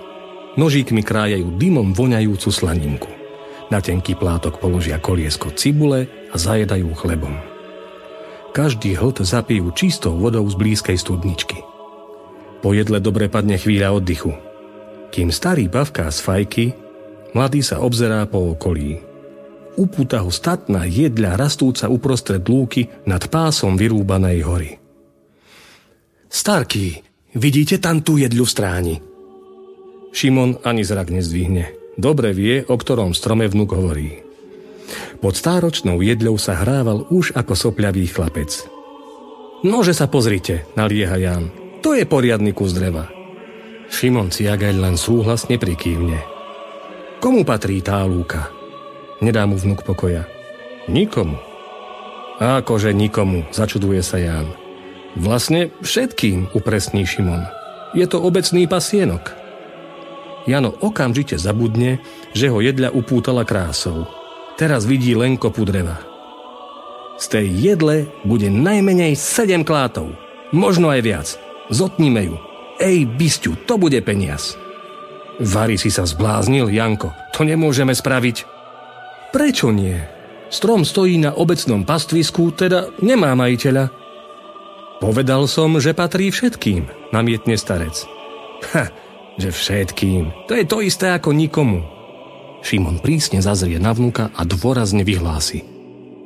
Nožíkmi 0.59 1.01
krájajú 1.01 1.55
dymom 1.55 1.95
voňajúcu 1.95 2.49
slaninku. 2.51 3.09
Na 3.71 3.79
tenký 3.79 4.19
plátok 4.19 4.59
položia 4.59 4.99
koliesko 4.99 5.55
cibule 5.55 6.05
a 6.29 6.35
zajedajú 6.35 6.91
chlebom. 6.93 7.33
Každý 8.51 8.97
hlt 8.99 9.23
zapijú 9.23 9.71
čistou 9.71 10.19
vodou 10.19 10.43
z 10.49 10.57
blízkej 10.57 10.97
studničky. 10.99 11.63
Po 12.59 12.75
jedle 12.75 12.99
dobre 12.99 13.31
padne 13.31 13.55
chvíľa 13.55 13.95
oddychu. 13.95 14.35
Kým 15.13 15.31
starý 15.31 15.71
bavká 15.71 16.11
z 16.11 16.19
fajky, 16.19 16.65
mladý 17.33 17.61
sa 17.61 17.81
obzerá 17.83 18.25
po 18.25 18.53
okolí. 18.53 18.99
Upúta 19.79 20.19
ho 20.25 20.31
statná 20.33 20.83
jedľa 20.83 21.39
rastúca 21.39 21.87
uprostred 21.87 22.43
lúky 22.43 22.91
nad 23.07 23.23
pásom 23.31 23.79
vyrúbanej 23.79 24.39
hory. 24.43 24.71
Starky, 26.27 26.99
vidíte 27.33 27.79
tam 27.79 28.03
tú 28.03 28.19
jedľu 28.19 28.43
v 28.43 28.53
stráni? 28.53 28.95
Šimon 30.11 30.59
ani 30.65 30.83
zrak 30.83 31.13
nezdvihne. 31.13 31.95
Dobre 31.95 32.35
vie, 32.35 32.63
o 32.67 32.75
ktorom 32.75 33.15
strome 33.15 33.47
vnúk 33.47 33.71
hovorí. 33.75 34.23
Pod 35.19 35.35
stáročnou 35.35 36.01
jedľou 36.01 36.39
sa 36.39 36.57
hrával 36.57 37.05
už 37.11 37.35
ako 37.35 37.53
sopľavý 37.53 38.09
chlapec. 38.09 38.65
Nože 39.63 39.91
sa 39.91 40.07
pozrite, 40.07 40.65
nalieha 40.79 41.19
Jan. 41.19 41.51
To 41.83 41.91
je 41.91 42.07
poriadny 42.07 42.55
kus 42.55 42.71
dreva. 42.71 43.11
Šimon 43.91 44.31
Ciagaj 44.31 44.75
len 44.75 44.95
súhlasne 44.95 45.59
prikývne. 45.59 46.38
Komu 47.19 47.43
patrí 47.43 47.83
tá 47.83 47.99
lúka? 48.07 48.47
Nedá 49.19 49.43
mu 49.43 49.59
vnúk 49.59 49.83
pokoja. 49.83 50.23
Nikomu. 50.87 51.35
Akože 52.39 52.95
nikomu, 52.95 53.43
začuduje 53.51 53.99
sa 53.99 54.15
Ján. 54.15 54.47
Vlastne 55.19 55.75
všetkým, 55.83 56.55
upresní 56.55 57.03
Šimon. 57.03 57.43
Je 57.91 58.07
to 58.07 58.23
obecný 58.23 58.71
pasienok. 58.71 59.35
Jano 60.47 60.71
okamžite 60.79 61.35
zabudne, 61.35 61.99
že 62.31 62.47
ho 62.47 62.63
jedľa 62.63 62.95
upútala 62.95 63.43
krásou. 63.43 64.07
Teraz 64.55 64.87
vidí 64.87 65.11
len 65.11 65.35
kopu 65.35 65.67
dreva. 65.67 65.99
Z 67.19 67.35
tej 67.35 67.51
jedle 67.51 68.07
bude 68.23 68.47
najmenej 68.47 69.19
7 69.19 69.67
klátov. 69.67 70.15
Možno 70.55 70.87
aj 70.87 71.01
viac. 71.03 71.27
Zotníme 71.67 72.31
ju. 72.31 72.39
Ej, 72.79 73.11
bysťu, 73.11 73.67
to 73.67 73.75
bude 73.75 73.99
peniaz. 74.07 74.55
Vary 75.39 75.79
si 75.79 75.87
sa 75.87 76.03
zbláznil, 76.03 76.67
Janko. 76.67 77.15
To 77.35 77.47
nemôžeme 77.47 77.95
spraviť. 77.95 78.43
Prečo 79.31 79.71
nie? 79.71 79.95
Strom 80.51 80.83
stojí 80.83 81.15
na 81.21 81.31
obecnom 81.31 81.87
pastvisku, 81.87 82.51
teda 82.51 82.91
nemá 82.99 83.31
majiteľa. 83.39 83.87
Povedal 84.99 85.47
som, 85.47 85.79
že 85.79 85.95
patrí 85.95 86.27
všetkým, 86.27 87.13
namietne 87.15 87.55
starec. 87.55 88.03
Ha, 88.75 88.91
že 89.39 89.55
všetkým. 89.55 90.51
To 90.51 90.53
je 90.59 90.65
to 90.67 90.83
isté 90.83 91.15
ako 91.15 91.31
nikomu. 91.31 91.87
Šimon 92.59 92.99
prísne 92.99 93.39
zazrie 93.39 93.79
na 93.79 93.95
vnúka 93.95 94.35
a 94.35 94.43
dôrazne 94.43 95.07
vyhlási. 95.07 95.63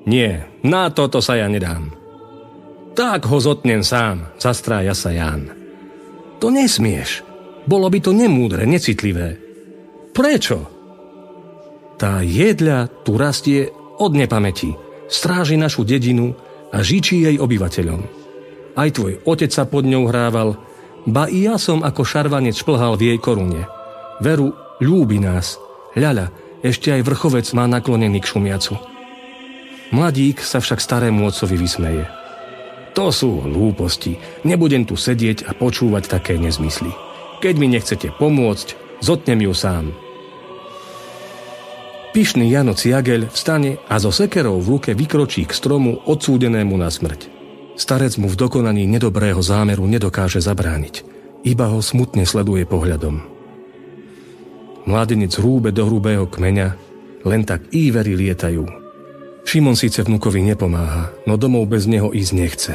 Nie, 0.09 0.49
na 0.65 0.89
toto 0.89 1.21
sa 1.21 1.37
ja 1.37 1.45
nedám. 1.45 1.93
Tak 2.97 3.29
ho 3.29 3.37
zotnem 3.37 3.85
sám, 3.85 4.33
zastrája 4.41 4.97
sa 4.97 5.13
Ján. 5.13 5.53
To 6.41 6.49
nesmieš. 6.49 7.21
Bolo 7.63 7.87
by 7.87 7.99
to 8.03 8.11
nemúdre, 8.11 8.67
necitlivé. 8.67 9.39
Prečo? 10.11 10.57
Tá 11.95 12.19
jedľa 12.19 12.91
tu 13.07 13.15
rastie 13.15 13.71
od 13.97 14.11
nepamäti, 14.11 14.75
stráži 15.07 15.55
našu 15.55 15.87
dedinu 15.87 16.35
a 16.73 16.83
žičí 16.83 17.23
jej 17.23 17.37
obyvateľom. 17.39 18.01
Aj 18.73 18.89
tvoj 18.89 19.21
otec 19.23 19.53
sa 19.53 19.63
pod 19.69 19.85
ňou 19.85 20.09
hrával, 20.09 20.57
Ba 21.03 21.27
i 21.27 21.43
ja 21.43 21.59
som 21.59 21.83
ako 21.83 22.07
šarvanec 22.07 22.55
šplhal 22.55 22.95
v 22.95 23.11
jej 23.11 23.19
korune. 23.19 23.67
Veru, 24.23 24.55
ľúbi 24.79 25.19
nás. 25.19 25.59
Ľaľa, 25.99 26.31
ešte 26.63 26.95
aj 26.95 27.03
vrchovec 27.03 27.43
má 27.51 27.67
naklonený 27.67 28.23
k 28.23 28.29
šumiacu. 28.31 28.79
Mladík 29.91 30.39
sa 30.39 30.63
však 30.63 30.79
starému 30.79 31.27
otcovi 31.27 31.59
vysmeje. 31.59 32.07
To 32.95 33.11
sú 33.11 33.43
hlúposti. 33.43 34.15
Nebudem 34.47 34.87
tu 34.87 34.95
sedieť 34.95 35.43
a 35.43 35.51
počúvať 35.51 36.07
také 36.07 36.39
nezmysly. 36.39 37.12
Keď 37.43 37.59
mi 37.59 37.67
nechcete 37.67 38.07
pomôcť, 38.15 39.03
zotnem 39.03 39.43
ju 39.43 39.51
sám. 39.51 39.91
Pyšný 42.15 42.47
Jano 42.47 42.71
Ciagel 42.71 43.27
vstane 43.27 43.83
a 43.91 43.99
so 43.99 44.15
sekerou 44.15 44.63
v 44.63 44.79
ruke 44.79 44.95
vykročí 44.95 45.43
k 45.43 45.51
stromu 45.51 45.99
odsúdenému 46.07 46.71
na 46.79 46.87
smrť. 46.87 47.27
Starec 47.75 48.15
mu 48.15 48.31
v 48.31 48.39
dokonaní 48.39 48.87
nedobrého 48.87 49.43
zámeru 49.43 49.83
nedokáže 49.91 50.39
zabrániť, 50.39 51.03
iba 51.43 51.67
ho 51.67 51.83
smutne 51.83 52.23
sleduje 52.23 52.63
pohľadom. 52.63 53.19
Mladenec 54.87 55.35
hrúbe 55.35 55.75
do 55.75 55.83
hrubého 55.83 56.23
kmeňa, 56.23 56.79
len 57.27 57.43
tak 57.43 57.67
ívery 57.75 58.15
lietajú. 58.15 58.63
Šimon 59.43 59.75
síce 59.75 59.99
vnukovi 59.99 60.47
nepomáha, 60.47 61.11
no 61.27 61.35
domov 61.35 61.67
bez 61.67 61.91
neho 61.91 62.07
ísť 62.15 62.31
nechce. 62.31 62.73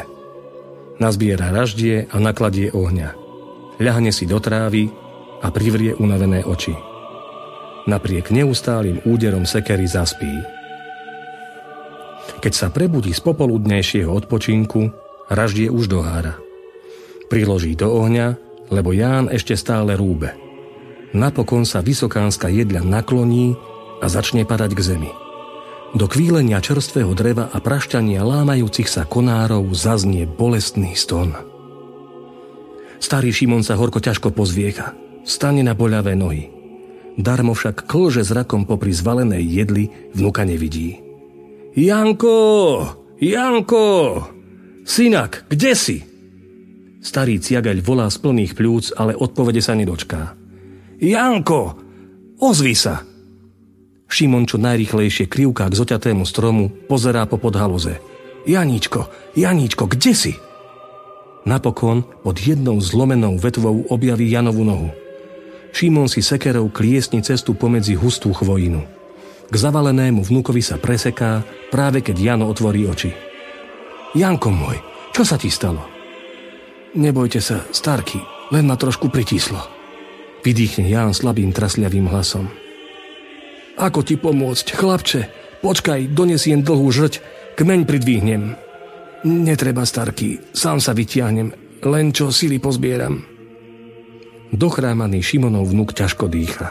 Nazbiera 1.00 1.56
raždie 1.56 2.04
a 2.12 2.20
nakladie 2.20 2.68
ohňa. 2.68 3.27
Ľahne 3.78 4.10
si 4.10 4.26
do 4.26 4.42
trávy 4.42 4.90
a 5.38 5.54
privrie 5.54 5.94
unavené 5.94 6.42
oči. 6.42 6.74
Napriek 7.86 8.34
neustálým 8.34 9.00
úderom 9.06 9.46
sekery 9.46 9.86
zaspí. 9.86 10.28
Keď 12.42 12.52
sa 12.52 12.68
prebudí 12.68 13.14
z 13.14 13.22
popoludnejšieho 13.24 14.10
odpočinku, 14.12 14.92
raždie 15.32 15.72
už 15.72 15.88
dohára. 15.88 16.36
Priloží 17.32 17.72
do 17.78 17.88
ohňa, 17.88 18.36
lebo 18.68 18.92
Ján 18.92 19.32
ešte 19.32 19.56
stále 19.56 19.96
rúbe. 19.96 20.36
Napokon 21.16 21.64
sa 21.64 21.80
vysokánska 21.80 22.52
jedľa 22.52 22.84
nakloní 22.84 23.56
a 24.04 24.06
začne 24.12 24.44
padať 24.44 24.70
k 24.76 24.80
zemi. 24.84 25.12
Do 25.96 26.04
kvílenia 26.04 26.60
čerstvého 26.60 27.16
dreva 27.16 27.48
a 27.48 27.58
prašťania 27.64 28.20
lámajúcich 28.20 28.92
sa 28.92 29.08
konárov 29.08 29.72
zaznie 29.72 30.28
bolestný 30.28 30.92
ston. 30.92 31.47
Starý 32.98 33.30
Šimon 33.30 33.62
sa 33.62 33.78
horko 33.78 34.02
ťažko 34.02 34.34
pozviecha. 34.34 34.94
Stane 35.22 35.62
na 35.62 35.74
boľavé 35.74 36.18
nohy. 36.18 36.50
Darmo 37.18 37.54
však 37.54 37.86
klže 37.90 38.22
zrakom 38.22 38.62
popri 38.62 38.94
zvalenej 38.94 39.42
jedli, 39.42 39.90
vnuka 40.14 40.46
nevidí. 40.46 41.02
Janko! 41.74 42.36
Janko! 43.18 43.86
Synak, 44.86 45.50
kde 45.50 45.72
si? 45.74 45.98
Starý 47.02 47.38
ciagaľ 47.42 47.82
volá 47.82 48.06
z 48.10 48.18
plných 48.22 48.54
pľúc, 48.54 48.94
ale 48.98 49.18
odpovede 49.18 49.62
sa 49.62 49.74
nedočká. 49.74 50.34
Janko! 51.02 51.74
Ozvi 52.38 52.74
sa! 52.74 53.02
Šimon 54.08 54.48
čo 54.48 54.56
najrychlejšie 54.56 55.28
krivká 55.28 55.68
k 55.68 55.78
zoťatému 55.78 56.24
stromu, 56.24 56.72
pozerá 56.88 57.28
po 57.28 57.36
podhaloze. 57.36 58.00
Janíčko, 58.48 59.12
Janíčko, 59.36 59.84
kde 59.84 60.12
si? 60.16 60.32
Napokon 61.48 62.04
pod 62.20 62.36
jednou 62.36 62.76
zlomenou 62.76 63.40
vetvou 63.40 63.88
objaví 63.88 64.28
Janovu 64.28 64.68
nohu. 64.68 64.92
Šimon 65.72 66.04
si 66.04 66.20
sekerou 66.20 66.68
kliesni 66.68 67.24
cestu 67.24 67.56
pomedzi 67.56 67.96
hustú 67.96 68.36
chvojinu. 68.36 68.84
K 69.48 69.54
zavalenému 69.56 70.20
vnúkovi 70.20 70.60
sa 70.60 70.76
preseká, 70.76 71.40
práve 71.72 72.04
keď 72.04 72.16
Jano 72.20 72.52
otvorí 72.52 72.84
oči. 72.84 73.16
Janko 74.12 74.52
môj, 74.52 74.76
čo 75.16 75.24
sa 75.24 75.40
ti 75.40 75.48
stalo? 75.48 75.88
Nebojte 76.92 77.40
sa, 77.40 77.64
starky, 77.72 78.20
len 78.52 78.68
ma 78.68 78.76
trošku 78.76 79.08
pritíslo. 79.08 79.64
Vydýchne 80.44 80.84
Ján 80.84 81.16
slabým 81.16 81.56
trasľavým 81.56 82.12
hlasom. 82.12 82.52
Ako 83.80 84.04
ti 84.04 84.20
pomôcť, 84.20 84.76
chlapče? 84.76 85.20
Počkaj, 85.64 86.12
donesiem 86.12 86.60
dlhú 86.60 86.92
žrť, 86.92 87.24
kmeň 87.56 87.80
pridvihnem. 87.88 88.67
Netreba, 89.26 89.82
starky, 89.82 90.38
sám 90.54 90.78
sa 90.78 90.94
vytiahnem, 90.94 91.50
len 91.82 92.14
čo 92.14 92.30
sily 92.30 92.62
pozbieram. 92.62 93.26
Dochrámaný 94.54 95.20
Šimonov 95.26 95.74
vnúk 95.74 95.90
ťažko 95.90 96.30
dýcha. 96.30 96.70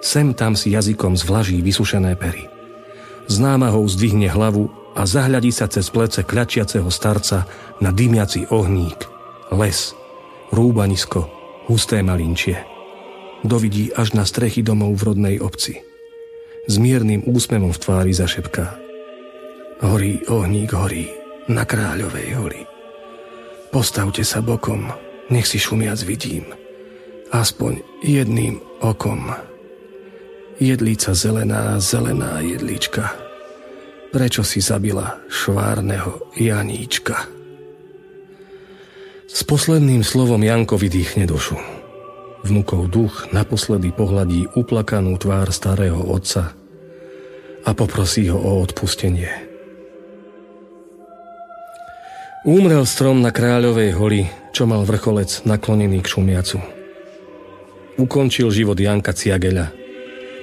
Sem 0.00 0.32
tam 0.32 0.56
si 0.56 0.72
jazykom 0.72 1.20
zvlaží 1.20 1.60
vysušené 1.60 2.16
pery. 2.16 2.48
Z 3.28 3.36
námahou 3.42 3.84
zdvihne 3.84 4.32
hlavu 4.32 4.72
a 4.96 5.04
zahľadí 5.04 5.52
sa 5.52 5.68
cez 5.68 5.92
plece 5.92 6.24
kľačiaceho 6.24 6.88
starca 6.88 7.44
na 7.84 7.92
dymiaci 7.92 8.48
ohník, 8.48 9.04
les, 9.52 9.92
rúbanisko, 10.56 11.28
husté 11.68 12.00
malinčie. 12.00 12.64
Dovidí 13.44 13.92
až 13.92 14.16
na 14.16 14.24
strechy 14.24 14.64
domov 14.64 14.96
v 14.96 15.12
rodnej 15.12 15.36
obci. 15.44 15.84
S 16.66 16.80
miernym 16.80 17.22
úsmevom 17.28 17.70
v 17.70 17.78
tvári 17.78 18.12
zašepká. 18.16 18.80
Horí 19.84 20.24
ohník, 20.26 20.72
horí, 20.72 21.12
na 21.46 21.62
kráľovej 21.62 22.28
holi. 22.38 22.62
Postavte 23.70 24.22
sa 24.22 24.42
bokom, 24.42 24.90
nech 25.30 25.46
si 25.46 25.58
šumiac 25.58 25.98
vidím, 26.06 26.46
aspoň 27.34 27.82
jedným 28.02 28.62
okom. 28.82 29.34
Jedlica 30.56 31.12
zelená, 31.12 31.76
zelená 31.76 32.40
jedlička, 32.40 33.12
prečo 34.08 34.40
si 34.40 34.64
zabila 34.64 35.20
švárneho 35.28 36.32
Janíčka? 36.38 37.28
S 39.26 39.44
posledným 39.44 40.00
slovom 40.00 40.40
Janko 40.40 40.80
vydýchne 40.80 41.28
dušu. 41.28 41.60
Vnukov 42.46 42.88
duch 42.88 43.28
naposledy 43.34 43.92
pohľadí 43.92 44.56
uplakanú 44.56 45.18
tvár 45.18 45.50
starého 45.52 45.98
otca 45.98 46.56
a 47.66 47.70
poprosí 47.74 48.30
ho 48.30 48.38
o 48.38 48.62
odpustenie. 48.62 49.45
Úmrel 52.46 52.86
strom 52.86 53.26
na 53.26 53.34
Kráľovej 53.34 53.90
holi, 53.98 54.22
čo 54.54 54.70
mal 54.70 54.86
vrcholec 54.86 55.42
naklonený 55.50 55.98
k 55.98 56.14
šumiacu. 56.14 56.62
Ukončil 57.98 58.54
život 58.54 58.78
Janka 58.78 59.10
Ciageľa, 59.10 59.74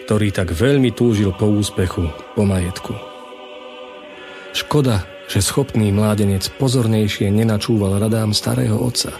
ktorý 0.03 0.35
tak 0.35 0.51
veľmi 0.51 0.91
túžil 0.91 1.31
po 1.31 1.47
úspechu, 1.47 2.11
po 2.35 2.43
majetku. 2.43 2.91
Škoda, 4.51 5.07
že 5.31 5.39
schopný 5.39 5.95
mládenec 5.95 6.43
pozornejšie 6.59 7.31
nenačúval 7.31 7.95
radám 8.03 8.35
starého 8.35 8.83
otca. 8.83 9.15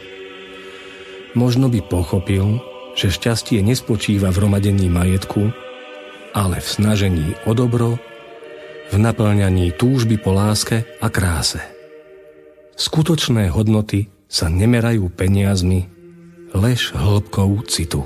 Možno 1.40 1.72
by 1.72 1.80
pochopil, 1.88 2.60
že 3.00 3.16
šťastie 3.16 3.64
nespočíva 3.64 4.28
v 4.36 4.44
romadení 4.44 4.92
majetku, 4.92 5.56
ale 6.36 6.60
v 6.60 6.68
snažení 6.68 7.32
o 7.48 7.56
dobro, 7.56 7.96
v 8.92 8.96
naplňaní 9.00 9.72
túžby 9.72 10.20
po 10.20 10.36
láske 10.36 10.84
a 11.00 11.08
kráse. 11.08 11.73
Skutočné 12.74 13.50
hodnoty 13.50 14.10
sa 14.30 14.50
nemerajú 14.50 15.10
peniazmi, 15.14 15.90
lež 16.54 16.94
hĺbkou 16.94 17.66
citu. 17.66 18.06